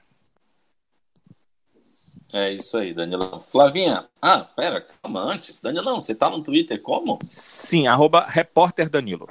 É 2.32 2.52
isso 2.52 2.76
aí, 2.76 2.92
Danilão. 2.92 3.40
Flavinha, 3.40 4.06
ah, 4.20 4.40
pera, 4.40 4.80
calma, 4.80 5.20
antes. 5.20 5.60
Danilão, 5.60 6.02
você 6.02 6.14
tá 6.14 6.28
no 6.28 6.42
Twitter 6.42 6.80
como? 6.82 7.18
Sim, 7.28 7.86
arroba 7.86 8.26
repórter 8.26 8.90
Danilo. 8.90 9.28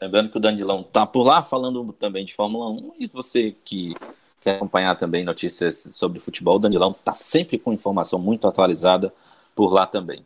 Lembrando 0.00 0.30
que 0.30 0.36
o 0.36 0.40
Danilão 0.40 0.82
tá 0.82 1.04
por 1.04 1.22
lá 1.22 1.42
falando 1.42 1.92
também 1.92 2.24
de 2.24 2.34
Fórmula 2.34 2.70
1 2.70 2.92
e 3.00 3.06
você 3.06 3.56
que 3.64 3.94
quer 4.40 4.56
acompanhar 4.56 4.96
também 4.96 5.24
notícias 5.24 5.88
sobre 5.92 6.20
futebol, 6.20 6.56
o 6.56 6.60
Danilão 6.60 6.92
tá 6.92 7.12
sempre 7.12 7.58
com 7.58 7.72
informação 7.72 8.18
muito 8.18 8.46
atualizada 8.46 9.12
por 9.56 9.72
lá 9.72 9.86
também. 9.86 10.24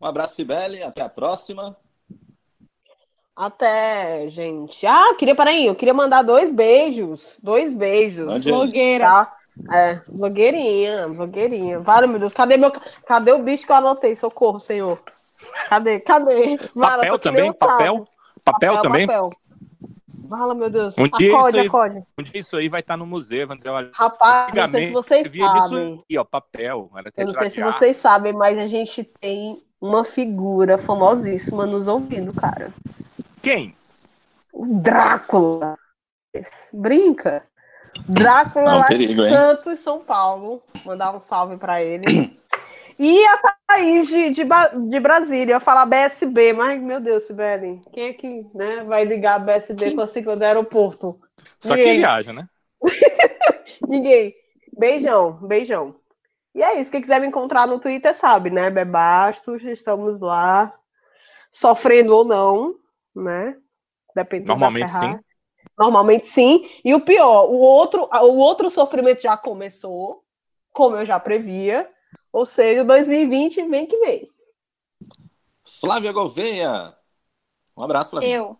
Um 0.00 0.06
abraço, 0.06 0.34
Sibeli, 0.34 0.82
até 0.82 1.02
a 1.02 1.08
próxima. 1.08 1.76
Até, 3.34 4.28
gente. 4.28 4.86
Ah, 4.86 5.14
queria, 5.18 5.34
peraí, 5.34 5.66
eu 5.66 5.74
queria 5.74 5.92
mandar 5.92 6.22
dois 6.22 6.52
beijos. 6.52 7.38
Dois 7.42 7.74
beijos. 7.74 8.44
Blogueira. 8.44 9.04
Tá? 9.04 9.36
É, 9.72 10.00
blogueirinha, 10.06 11.08
blogueirinha. 11.08 11.80
Vale, 11.80 12.06
meu 12.06 12.18
Deus, 12.18 12.32
cadê 12.32 12.56
meu. 12.56 12.72
Cadê 13.06 13.32
o 13.32 13.42
bicho 13.42 13.64
que 13.64 13.72
eu 13.72 13.76
anotei? 13.76 14.14
Socorro, 14.14 14.60
senhor. 14.60 15.00
Cadê? 15.68 16.00
Cadê? 16.00 16.58
Vara, 16.74 16.96
papel 16.96 17.18
também? 17.18 17.52
Papel? 17.52 17.76
papel? 17.78 18.08
Papel, 18.44 18.80
também? 18.80 19.06
Papel. 19.06 19.30
Fala, 20.28 20.54
meu 20.54 20.68
Deus. 20.68 20.94
Um 20.98 21.04
acorde, 21.04 21.60
aí, 21.60 21.66
acorde. 21.66 22.04
um 22.18 22.22
dia 22.22 22.40
isso 22.40 22.56
aí 22.56 22.68
vai 22.68 22.80
estar 22.80 22.96
no 22.96 23.06
museu, 23.06 23.46
vamos 23.46 23.62
dizer, 23.62 23.70
olha, 23.70 23.90
Rapaz, 23.92 24.52
não 24.52 24.70
sei 24.70 24.86
se 24.86 24.92
vocês 24.92 25.26
sabem. 25.36 25.94
Aqui, 26.04 26.18
ó, 26.18 26.24
papel. 26.24 26.90
Eu 27.16 27.26
não 27.26 27.32
sei 27.32 27.50
se 27.50 27.62
vocês 27.62 27.96
sabem, 27.96 28.32
mas 28.32 28.58
a 28.58 28.66
gente 28.66 29.04
tem 29.04 29.62
uma 29.80 30.04
figura 30.04 30.78
famosíssima 30.78 31.66
nos 31.66 31.86
ouvindo, 31.86 32.32
cara. 32.32 32.72
Quem? 33.42 33.74
O 34.52 34.66
Drácula. 34.80 35.76
Brinca. 36.72 37.44
Drácula 38.08 38.64
Não, 38.64 38.78
lá 38.78 38.86
perigo, 38.88 39.14
de 39.14 39.28
Santos, 39.28 39.78
São 39.80 40.00
Paulo. 40.00 40.62
Mandar 40.84 41.14
um 41.14 41.20
salve 41.20 41.56
para 41.56 41.82
ele. 41.82 42.36
E 42.98 43.22
a 43.26 43.38
Thaís 43.66 44.08
de, 44.08 44.30
de, 44.30 44.44
de 44.88 45.00
Brasília, 45.00 45.56
eu 45.56 45.60
falar 45.60 45.84
BSB, 45.84 46.54
mas, 46.54 46.80
meu 46.80 46.98
Deus, 46.98 47.24
Sibeli, 47.24 47.82
quem 47.92 48.08
é 48.08 48.12
que 48.14 48.46
né, 48.54 48.84
vai 48.84 49.04
ligar 49.04 49.34
a 49.34 49.38
BSB 49.38 49.94
com 49.94 50.00
a 50.00 50.06
sigla 50.06 50.34
do 50.34 50.42
aeroporto? 50.42 51.20
Só 51.58 51.74
Ninguém. 51.74 51.98
viaja, 51.98 52.32
né? 52.32 52.48
Ninguém. 53.86 54.34
Beijão, 54.78 55.32
beijão. 55.42 55.94
E 56.54 56.62
é 56.62 56.80
isso. 56.80 56.90
Quem 56.90 57.02
quiser 57.02 57.20
me 57.20 57.26
encontrar 57.26 57.66
no 57.66 57.78
Twitter 57.78 58.14
sabe, 58.14 58.48
né? 58.48 58.70
Bebastos, 58.70 59.62
estamos 59.62 60.18
lá, 60.18 60.72
sofrendo 61.52 62.14
ou 62.14 62.24
não, 62.24 62.76
né? 63.14 63.56
Depende 64.14 64.48
Normalmente 64.48 64.90
sim. 64.90 65.18
Normalmente 65.78 66.26
sim. 66.28 66.68
E 66.84 66.94
o 66.94 67.00
pior, 67.00 67.50
o 67.50 67.58
outro, 67.58 68.08
o 68.10 68.36
outro 68.36 68.70
sofrimento 68.70 69.22
já 69.22 69.36
começou, 69.36 70.24
como 70.72 70.96
eu 70.96 71.04
já 71.04 71.20
previa. 71.20 71.88
Ou 72.32 72.44
seja, 72.44 72.84
2020 72.84 73.62
vem 73.68 73.86
que 73.86 73.98
vem. 73.98 74.30
Flávia 75.80 76.12
Gouveia. 76.12 76.94
Um 77.76 77.82
abraço, 77.82 78.10
Flávia. 78.10 78.28
Eu. 78.28 78.58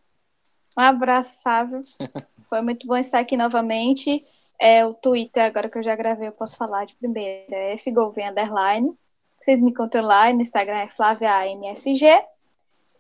Um 0.76 0.82
abraço, 0.82 1.40
Sávio. 1.40 1.80
Foi 2.48 2.60
muito 2.60 2.86
bom 2.86 2.96
estar 2.96 3.18
aqui 3.18 3.36
novamente. 3.36 4.24
É, 4.58 4.84
o 4.84 4.94
Twitter, 4.94 5.44
agora 5.44 5.68
que 5.68 5.78
eu 5.78 5.82
já 5.82 5.96
gravei, 5.96 6.28
eu 6.28 6.32
posso 6.32 6.56
falar 6.56 6.84
de 6.84 6.94
primeira. 6.96 7.56
É 7.56 7.76
fgolven 7.76 8.30
underline. 8.30 8.96
Vocês 9.38 9.62
me 9.62 9.70
encontram 9.70 10.02
lá. 10.02 10.32
No 10.32 10.42
Instagram 10.42 10.78
é 10.78 10.88
FláviaMSG. 10.88 12.24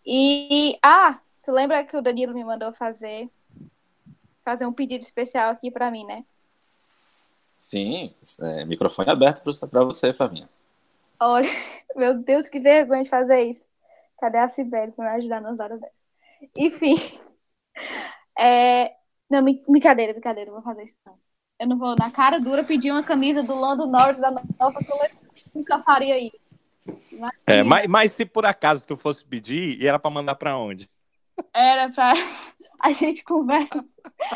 E, 0.04 0.78
ah, 0.82 1.18
tu 1.44 1.50
lembra 1.50 1.84
que 1.84 1.96
o 1.96 2.02
Danilo 2.02 2.32
me 2.32 2.44
mandou 2.44 2.72
fazer 2.72 3.28
fazer 4.46 4.64
um 4.64 4.72
pedido 4.72 5.02
especial 5.02 5.50
aqui 5.50 5.72
para 5.72 5.90
mim, 5.90 6.04
né? 6.04 6.24
Sim, 7.56 8.14
é, 8.40 8.64
microfone 8.64 9.10
aberto 9.10 9.42
para 9.42 9.82
você, 9.82 10.12
Flavinha. 10.12 10.48
Olha, 11.18 11.48
meu 11.96 12.14
Deus, 12.14 12.48
que 12.48 12.60
vergonha 12.60 13.02
de 13.02 13.10
fazer 13.10 13.42
isso. 13.42 13.66
Cadê 14.20 14.38
a 14.38 14.46
Sibeli 14.46 14.92
para 14.92 15.10
me 15.10 15.16
ajudar 15.16 15.40
nas 15.40 15.58
horas 15.58 15.80
dessas? 15.80 16.06
Enfim. 16.56 16.94
É... 18.38 18.94
Não, 19.30 19.42
brincadeira, 19.42 20.12
brincadeira, 20.12 20.50
vou 20.50 20.60
fazer 20.60 20.84
isso 20.84 20.98
não. 21.06 21.18
Eu 21.58 21.68
não 21.68 21.78
vou, 21.78 21.96
na 21.96 22.10
cara 22.10 22.38
dura, 22.38 22.64
pedir 22.64 22.90
uma 22.90 23.02
camisa 23.02 23.42
do 23.42 23.54
Lando 23.54 23.86
Norris 23.86 24.18
da 24.18 24.30
nova 24.30 24.78
coleção. 24.86 25.22
Nunca 25.54 25.82
faria 25.82 26.18
isso. 26.18 26.38
É, 27.46 27.62
mas, 27.62 27.86
mas 27.86 28.12
se 28.12 28.26
por 28.26 28.44
acaso 28.44 28.86
tu 28.86 28.94
fosse 28.94 29.24
pedir, 29.24 29.80
e 29.80 29.86
era 29.86 29.98
para 29.98 30.10
mandar 30.10 30.34
para 30.34 30.58
onde? 30.58 30.88
Era 31.52 31.88
para 31.90 32.14
a 32.80 32.92
gente 32.92 33.24
conversa 33.24 33.84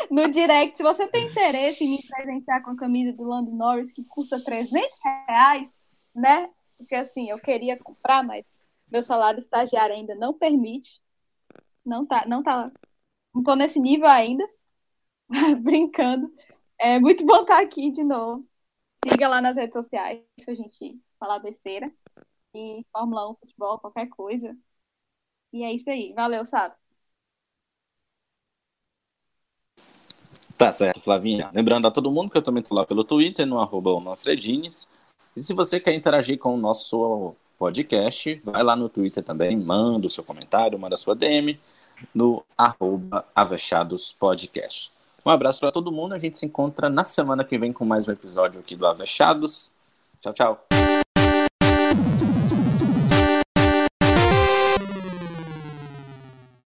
no 0.09 0.29
direct. 0.29 0.77
Se 0.77 0.83
você 0.83 1.07
tem 1.07 1.27
interesse 1.27 1.83
em 1.83 1.89
me 1.89 2.07
presentear 2.07 2.63
com 2.63 2.71
a 2.71 2.75
camisa 2.75 3.13
do 3.13 3.23
Lando 3.23 3.51
Norris, 3.51 3.91
que 3.91 4.03
custa 4.05 4.43
300 4.43 4.89
reais, 5.27 5.79
né? 6.13 6.49
Porque 6.77 6.95
assim, 6.95 7.29
eu 7.29 7.39
queria 7.39 7.77
comprar, 7.77 8.23
mas 8.23 8.45
meu 8.91 9.03
salário 9.03 9.39
estagiário 9.39 9.95
ainda 9.95 10.15
não 10.15 10.33
permite. 10.33 11.01
Não 11.85 12.05
tá, 12.05 12.25
não 12.27 12.43
tá. 12.43 12.71
Não 13.33 13.43
tô 13.43 13.55
nesse 13.55 13.79
nível 13.79 14.07
ainda. 14.07 14.47
Brincando. 15.61 16.33
É 16.79 16.99
muito 16.99 17.25
bom 17.25 17.41
estar 17.41 17.61
aqui 17.61 17.91
de 17.91 18.03
novo. 18.03 18.45
Siga 19.03 19.27
lá 19.27 19.41
nas 19.41 19.57
redes 19.57 19.73
sociais 19.73 20.21
pra 20.45 20.53
gente 20.53 20.99
falar 21.19 21.39
besteira. 21.39 21.91
E 22.53 22.85
Fórmula 22.91 23.31
1, 23.31 23.35
futebol, 23.35 23.79
qualquer 23.79 24.07
coisa. 24.09 24.57
E 25.53 25.63
é 25.63 25.73
isso 25.73 25.89
aí. 25.89 26.13
Valeu, 26.13 26.45
sabe? 26.45 26.75
Tá 30.61 30.71
certo, 30.71 31.01
Flavinha. 31.01 31.49
Lembrando 31.55 31.87
a 31.87 31.91
todo 31.91 32.11
mundo 32.11 32.29
que 32.29 32.37
eu 32.37 32.41
também 32.43 32.61
tô 32.61 32.75
lá 32.75 32.85
pelo 32.85 33.03
Twitter, 33.03 33.47
no 33.47 33.59
arroba 33.59 33.89
E 35.35 35.41
se 35.41 35.55
você 35.55 35.79
quer 35.79 35.95
interagir 35.95 36.37
com 36.37 36.53
o 36.53 36.57
nosso 36.57 37.33
podcast, 37.57 38.39
vai 38.45 38.61
lá 38.61 38.75
no 38.75 38.87
Twitter 38.87 39.23
também, 39.23 39.57
manda 39.57 40.05
o 40.05 40.09
seu 40.09 40.23
comentário, 40.23 40.77
manda 40.77 40.93
a 40.93 40.97
sua 40.97 41.15
DM 41.15 41.59
no 42.13 42.43
arroba 42.55 43.25
Avechados 43.35 44.11
Podcast. 44.11 44.91
Um 45.25 45.31
abraço 45.31 45.59
para 45.59 45.71
todo 45.71 45.91
mundo, 45.91 46.13
a 46.13 46.19
gente 46.19 46.37
se 46.37 46.45
encontra 46.45 46.91
na 46.91 47.03
semana 47.03 47.43
que 47.43 47.57
vem 47.57 47.73
com 47.73 47.83
mais 47.83 48.07
um 48.07 48.11
episódio 48.11 48.59
aqui 48.59 48.75
do 48.75 48.85
Avechados. 48.85 49.73
Tchau, 50.21 50.31
tchau. 50.31 50.67